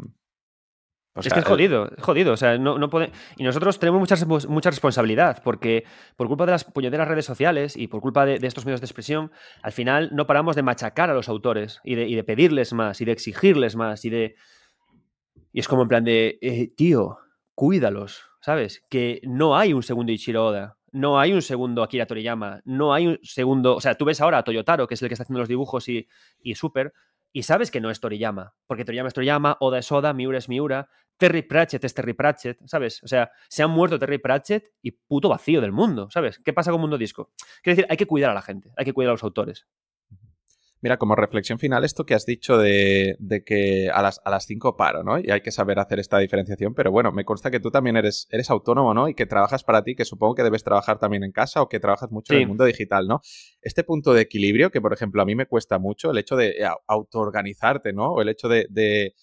Es 1.20 1.34
que 1.34 1.40
es 1.40 1.46
jodido, 1.46 1.90
es 1.96 2.04
jodido. 2.04 2.34
O 2.34 2.38
sea, 2.38 2.58
no, 2.58 2.90
puede... 2.90 3.12
Y 3.38 3.44
nosotros 3.44 3.80
tenemos 3.80 4.00
mucha, 4.00 4.16
mucha 4.48 4.70
responsabilidad, 4.70 5.42
porque 5.44 5.84
por 6.16 6.28
culpa 6.28 6.46
de 6.46 6.52
las 6.52 6.64
puñeteras 6.64 7.08
redes 7.08 7.26
sociales 7.26 7.76
y 7.76 7.88
por 7.88 8.02
culpa 8.02 8.26
de, 8.26 8.40
estos 8.42 8.66
medios 8.66 8.82
de 8.82 8.86
expresión, 8.86 9.32
al 9.62 9.72
final 9.72 10.10
no 10.14 10.28
paramos 10.28 10.56
de 10.56 10.64
machacar 10.64 11.10
a 11.10 11.14
los 11.14 11.30
autores 11.30 11.82
y 11.84 11.96
de, 11.96 12.08
y 12.08 12.16
de 12.16 12.24
pedirles 12.24 12.74
más 12.74 13.02
y 13.02 13.06
de 13.06 13.12
exigirles 13.12 13.76
más 13.76 14.06
y 14.06 14.10
de 14.10 14.36
y 15.58 15.60
es 15.60 15.68
como 15.68 15.82
en 15.82 15.88
plan 15.88 16.04
de, 16.04 16.38
eh, 16.42 16.72
tío, 16.76 17.18
cuídalos, 17.56 18.30
¿sabes? 18.42 18.86
Que 18.90 19.22
no 19.24 19.58
hay 19.58 19.74
un 19.74 19.82
segundo 19.82 20.12
Ichiro 20.12 20.46
Oda, 20.46 20.78
no 20.92 21.20
hay 21.20 21.34
un 21.34 21.42
segundo 21.42 21.82
Akira 21.82 22.06
Toriyama, 22.06 22.62
no 22.64 22.94
hay 22.94 23.08
un 23.08 23.20
segundo. 23.24 23.76
O 23.76 23.82
sea, 23.82 23.96
tú 23.96 24.06
ves 24.06 24.22
ahora 24.22 24.38
a 24.38 24.44
Toyotaro, 24.44 24.88
que 24.88 24.94
es 24.94 25.02
el 25.02 25.08
que 25.08 25.16
está 25.16 25.24
haciendo 25.24 25.40
los 25.40 25.50
dibujos 25.50 25.90
y, 25.90 26.08
y 26.44 26.54
Super, 26.54 26.94
y 27.34 27.42
sabes 27.44 27.72
que 27.72 27.82
no 27.82 27.90
es 27.90 28.00
Toriyama, 28.00 28.54
porque 28.68 28.86
Toriyama 28.86 29.08
es 29.08 29.14
Toriyama, 29.14 29.58
Oda 29.60 29.80
es 29.80 29.92
Oda, 29.92 30.14
Miura 30.14 30.38
es 30.38 30.48
Miura, 30.48 30.90
Terry 31.18 31.42
Pratchett 31.42 31.84
es 31.84 31.94
Terry 31.94 32.14
Pratchett, 32.14 32.60
¿sabes? 32.66 33.04
O 33.04 33.08
sea, 33.08 33.32
se 33.50 33.64
han 33.64 33.72
muerto 33.72 33.98
Terry 33.98 34.20
Pratchett 34.20 34.72
y 34.82 34.92
puto 34.92 35.30
vacío 35.30 35.62
del 35.62 35.72
mundo, 35.72 36.10
¿sabes? 36.12 36.40
¿Qué 36.40 36.54
pasa 36.54 36.72
con 36.72 36.82
Mundo 36.82 36.98
Disco? 36.98 37.32
Quiero 37.64 37.76
decir, 37.76 37.88
hay 37.90 37.98
que 37.98 38.06
cuidar 38.06 38.32
a 38.32 38.34
la 38.34 38.42
gente, 38.42 38.72
hay 38.78 38.86
que 38.86 38.94
cuidar 38.94 39.10
a 39.10 39.14
los 39.14 39.24
autores. 39.24 39.68
Mira, 40.80 40.98
como 40.98 41.16
reflexión 41.16 41.58
final, 41.58 41.84
esto 41.84 42.06
que 42.06 42.14
has 42.14 42.28
dicho 42.28 42.60
de, 42.60 43.18
que 43.46 43.90
a 43.90 44.04
las, 44.04 44.22
a 44.24 44.30
las 44.30 44.46
cinco 44.46 44.78
paro, 44.78 45.04
¿no? 45.04 45.18
Y 45.18 45.32
hay 45.32 45.42
que 45.42 45.52
saber 45.52 45.80
hacer 45.80 46.00
esta 46.00 46.20
diferenciación, 46.20 46.76
pero 46.76 46.92
bueno, 46.92 47.12
me 47.12 47.26
consta 47.26 47.50
que 47.50 47.60
tú 47.60 47.72
también 47.72 47.98
eres, 47.98 48.28
eres 48.30 48.52
autónomo, 48.52 48.94
¿no? 48.94 49.10
Y 49.10 49.16
que 49.16 49.26
trabajas 49.26 49.64
para 49.64 49.84
ti, 49.84 49.96
que 49.96 50.06
supongo 50.06 50.36
que 50.36 50.44
debes 50.44 50.64
trabajar 50.64 51.00
también 51.00 51.24
en 51.24 51.32
casa 51.32 51.64
o 51.64 51.68
que 51.68 51.80
trabajas 51.80 52.12
mucho 52.12 52.34
en 52.34 52.42
el 52.42 52.48
mundo 52.48 52.64
digital, 52.64 53.08
¿no? 53.08 53.22
Este 53.62 53.84
punto 53.84 54.14
de 54.14 54.22
equilibrio, 54.22 54.70
que 54.70 54.80
por 54.80 54.94
ejemplo 54.94 55.20
a 55.24 55.26
mí 55.26 55.34
me 55.34 55.48
cuesta 55.48 55.80
mucho, 55.80 56.12
el 56.12 56.20
hecho 56.20 56.36
de 56.36 56.50
eh, 56.50 56.70
autoorganizarte, 56.88 57.92
¿no? 57.92 58.12
O 58.12 58.22
el 58.22 58.30
hecho 58.30 58.48
de, 58.48 58.68
de, 58.70 59.16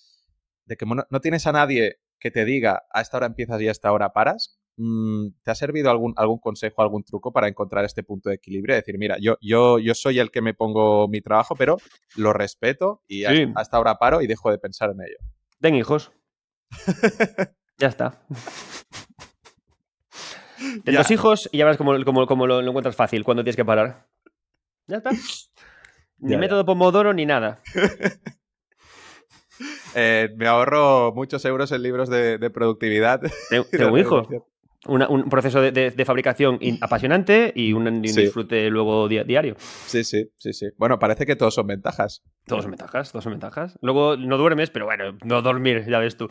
que 0.66 0.86
no, 0.86 1.20
tienes 1.20 1.46
a 1.46 1.52
nadie 1.52 1.98
que 2.18 2.30
te 2.30 2.44
diga 2.44 2.84
a 2.90 3.00
esta 3.00 3.18
hora 3.18 3.26
empiezas 3.26 3.60
y 3.60 3.68
a 3.68 3.70
esta 3.70 3.92
hora 3.92 4.12
paras, 4.12 4.58
Mm, 4.76 5.28
¿Te 5.42 5.50
ha 5.52 5.54
servido 5.54 5.90
algún, 5.90 6.12
algún 6.16 6.38
consejo, 6.38 6.82
algún 6.82 7.04
truco 7.04 7.32
para 7.32 7.48
encontrar 7.48 7.84
este 7.84 8.02
punto 8.02 8.28
de 8.28 8.34
equilibrio? 8.36 8.74
Decir, 8.74 8.98
mira, 8.98 9.16
yo, 9.20 9.36
yo, 9.40 9.78
yo 9.78 9.94
soy 9.94 10.18
el 10.18 10.32
que 10.32 10.42
me 10.42 10.54
pongo 10.54 11.06
mi 11.08 11.20
trabajo, 11.20 11.54
pero 11.54 11.76
lo 12.16 12.32
respeto 12.32 13.02
y 13.06 13.24
hasta, 13.24 13.76
ahora 13.76 13.98
paro 13.98 14.20
y 14.20 14.26
dejo 14.26 14.50
de 14.50 14.58
pensar 14.58 14.90
en 14.90 15.02
ello. 15.02 15.18
Ten 15.60 15.76
hijos. 15.76 16.10
ya 17.78 17.88
está. 17.88 18.22
Ten 20.84 20.94
dos 20.94 21.10
hijos 21.10 21.50
y 21.52 21.58
ya 21.58 21.64
verás 21.64 21.76
cómo, 21.76 21.92
lo, 21.92 22.60
encuentras 22.60 22.96
fácil 22.96 23.22
cuando 23.22 23.44
tienes 23.44 23.56
que 23.56 23.64
parar. 23.64 24.08
Ya 24.86 24.96
está. 24.98 25.10
Ni 26.18 26.36
método 26.36 26.64
Pomodoro 26.64 27.12
ni 27.12 27.26
nada. 27.26 27.60
Eh, 29.94 30.30
me 30.36 30.46
ahorro 30.46 31.12
muchos 31.14 31.44
euros 31.44 31.72
en 31.72 31.82
libros 31.82 32.08
de, 32.08 32.50
productividad. 32.50 33.20
Tengo 33.70 33.98
hijo 33.98 34.26
un 34.86 35.28
proceso 35.30 35.60
de, 35.60 36.04
fabricación 36.04 36.58
apasionante 36.80 37.52
y 37.54 37.72
un, 37.72 38.02
disfrute 38.02 38.68
luego 38.70 39.08
diario. 39.08 39.56
Sí, 39.86 40.04
sí, 40.04 40.30
sí, 40.36 40.52
sí. 40.52 40.66
Bueno, 40.76 40.98
parece 40.98 41.26
que 41.26 41.36
todos 41.36 41.54
son 41.54 41.66
ventajas. 41.66 42.22
Todos 42.46 42.64
son 42.64 42.72
ventajas, 42.72 43.10
todos 43.10 43.24
son 43.24 43.32
ventajas. 43.32 43.78
Luego 43.80 44.16
no 44.16 44.36
duermes, 44.36 44.68
pero 44.70 44.84
bueno, 44.84 45.16
no 45.24 45.40
dormir, 45.40 45.86
ya 45.88 45.98
ves 45.98 46.16
tú. 46.16 46.28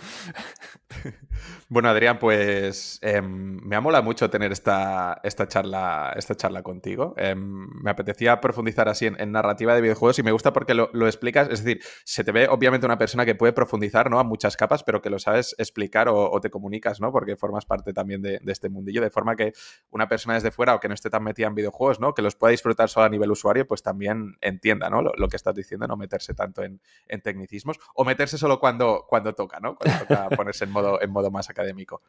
bueno, 1.70 1.90
Adrián, 1.90 2.20
pues 2.20 3.00
em, 3.02 3.60
me 3.64 3.80
mola 3.80 4.04
mucho 4.04 4.30
tener 4.30 4.52
esta, 4.52 5.20
esta, 5.24 5.48
charla, 5.48 6.14
esta 6.16 6.36
charla 6.36 6.62
contigo. 6.62 7.16
Em, 7.18 7.68
me 7.82 7.90
apetecía 7.90 8.40
profundizar 8.42 8.88
así 8.90 9.08
en, 9.08 9.32
narrativa 9.32 9.74
de 9.74 9.82
videojuegos 9.82 10.20
y 10.20 10.24
me 10.24 10.32
gusta 10.32 10.54
porque 10.54 10.76
lo, 10.76 11.08
explicas. 11.08 11.50
Es 11.50 11.64
decir, 11.64 11.84
se 12.06 12.24
te 12.24 12.32
ve 12.32 12.48
obviamente 12.48 12.86
una 12.86 13.00
persona 13.00 13.26
que 13.26 13.34
puede 13.34 13.54
profundizar 13.54 14.12
¿no? 14.12 14.20
a 14.20 14.24
muchas 14.24 14.56
capas, 14.56 14.84
pero 14.84 15.02
que 15.02 15.10
lo 15.10 15.18
sabes 15.18 15.56
explicar 15.58 16.10
o, 16.10 16.30
o 16.30 16.40
te 16.42 16.52
comunicas, 16.52 17.02
¿no? 17.02 17.12
Porque 17.12 17.36
formas 17.36 17.66
parte 17.66 17.92
también 17.92 18.22
de, 18.22 18.40
de 18.44 18.52
este 18.52 18.70
mundillo, 18.70 19.02
de 19.02 19.10
forma 19.10 19.36
que 19.36 19.54
una 19.92 20.08
persona 20.08 20.36
desde 20.36 20.52
fuera 20.52 20.76
o 20.76 20.80
que 20.80 20.88
no 20.88 20.94
esté 20.94 21.10
tan 21.10 21.24
metida 21.24 21.48
en 21.48 21.56
videojuegos, 21.56 22.00
¿no? 22.00 22.14
Que 22.14 22.22
los 22.22 22.36
pueda 22.36 22.52
disfrutar 22.52 22.90
solo 22.90 23.06
a 23.06 23.10
nivel 23.10 23.32
usuario, 23.32 23.68
pues 23.68 23.82
también 23.82 24.38
entienda, 24.42 24.90
¿no? 24.90 25.02
Lo, 25.02 25.28
que 25.28 25.36
estás 25.36 25.56
diciendo, 25.56 25.88
no 25.88 25.98
meterse 25.98 26.34
tanto 26.34 26.64
en, 26.64 26.80
tecnicismos 27.24 27.80
o 27.96 28.04
meterse 28.04 28.38
solo 28.38 28.60
cuando, 28.60 29.06
cuando 29.08 29.34
toca, 29.34 29.60
¿no? 29.60 29.76
Cuando 29.76 30.00
toca 30.06 30.30
ponerse 30.36 30.66
en 30.66 30.72
modo, 30.72 31.02
en 31.02 31.12
modo 31.12 31.32
más 31.32 31.50
académico. 31.50 32.02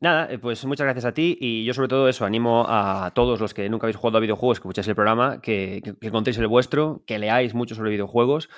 Nada, 0.00 0.32
eh, 0.32 0.38
pues 0.38 0.64
muchas 0.64 0.84
gracias 0.84 1.04
a 1.04 1.12
ti 1.12 1.36
y 1.40 1.64
yo 1.64 1.74
sobre 1.74 1.88
todo 1.88 2.08
eso, 2.08 2.24
animo 2.24 2.64
a 2.68 3.12
todos 3.14 3.38
los 3.38 3.52
que 3.52 3.68
nunca 3.68 3.84
habéis 3.84 3.96
jugado 3.96 4.16
a 4.16 4.20
videojuegos, 4.20 4.58
que 4.58 4.62
escuchéis 4.62 4.88
el 4.88 4.94
programa, 4.94 5.42
que, 5.42 5.82
que 6.00 6.10
contéis 6.10 6.38
el 6.38 6.46
vuestro, 6.46 7.02
que 7.06 7.18
leáis 7.18 7.52
mucho 7.54 7.74
sobre 7.74 7.90
videojuegos 7.90 8.48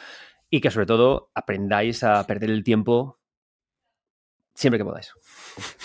y 0.50 0.60
que 0.60 0.70
sobre 0.70 0.86
todo 0.86 1.30
aprendáis 1.34 2.04
a 2.04 2.24
perder 2.26 2.50
el 2.50 2.62
tiempo 2.62 3.18
siempre 4.54 4.78
que 4.78 4.84
podáis. 4.84 5.12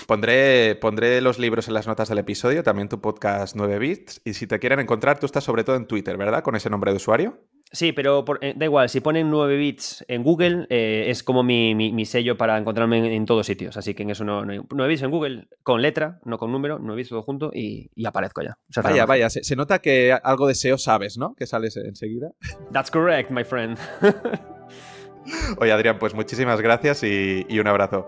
Pondré, 0.07 0.75
pondré 0.75 1.21
los 1.21 1.39
libros 1.39 1.67
en 1.67 1.73
las 1.73 1.87
notas 1.87 2.09
del 2.09 2.19
episodio, 2.19 2.63
también 2.63 2.87
tu 2.87 3.01
podcast 3.01 3.55
9 3.55 3.79
bits. 3.79 4.21
Y 4.23 4.33
si 4.33 4.47
te 4.47 4.59
quieren 4.59 4.79
encontrar, 4.79 5.19
tú 5.19 5.25
estás 5.25 5.43
sobre 5.43 5.63
todo 5.63 5.75
en 5.75 5.87
Twitter, 5.87 6.17
¿verdad? 6.17 6.43
Con 6.43 6.55
ese 6.55 6.69
nombre 6.69 6.91
de 6.91 6.97
usuario. 6.97 7.37
Sí, 7.69 7.91
pero 7.91 8.23
eh, 8.39 8.53
da 8.55 8.63
igual, 8.63 8.87
si 8.87 9.01
ponen 9.01 9.29
9 9.29 9.57
bits 9.57 10.05
en 10.07 10.23
Google, 10.23 10.67
eh, 10.69 11.05
es 11.09 11.21
como 11.21 11.43
mi, 11.43 12.05
sello 12.05 12.37
para 12.37 12.57
encontrarme 12.57 13.13
en, 13.13 13.25
todos 13.25 13.45
sitios. 13.45 13.75
Así 13.75 13.93
que 13.93 14.03
en 14.03 14.11
eso 14.11 14.23
no, 14.23 14.41
hay. 14.49 14.61
9 14.69 14.89
bits 14.89 15.01
en 15.01 15.11
Google, 15.11 15.47
con 15.63 15.81
letra, 15.81 16.19
no 16.23 16.37
con 16.37 16.51
número, 16.51 16.79
9 16.79 16.95
bits 16.95 17.09
todo 17.09 17.23
junto 17.23 17.51
y, 17.53 17.89
aparezco 18.05 18.41
ya. 18.41 18.57
vaya, 18.81 19.05
vaya, 19.05 19.29
se, 19.29 19.55
nota 19.57 19.79
que 19.79 20.13
algo 20.23 20.47
de 20.47 20.55
SEO 20.55 20.77
sabes, 20.77 21.17
¿no? 21.17 21.35
Que 21.35 21.45
sales 21.45 21.75
enseguida. 21.75 22.31
That's 22.71 22.89
correct, 22.89 23.31
my 23.31 23.43
friend. 23.43 23.77
Oye, 25.57 25.73
Adrián, 25.73 25.99
pues 25.99 26.13
muchísimas 26.13 26.61
gracias 26.61 27.03
y 27.03 27.59
un 27.59 27.67
abrazo. 27.67 28.07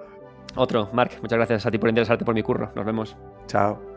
Otro, 0.60 0.89
Mark, 0.91 1.12
muchas 1.22 1.38
gracias 1.38 1.66
a 1.66 1.72
ti 1.72 1.78
por 1.78 1.88
interesarte 1.88 2.26
por 2.26 2.36
mi 2.36 2.43
curro. 2.43 2.70
Nos 2.76 2.86
vemos. 2.86 3.16
Chao. 3.47 3.88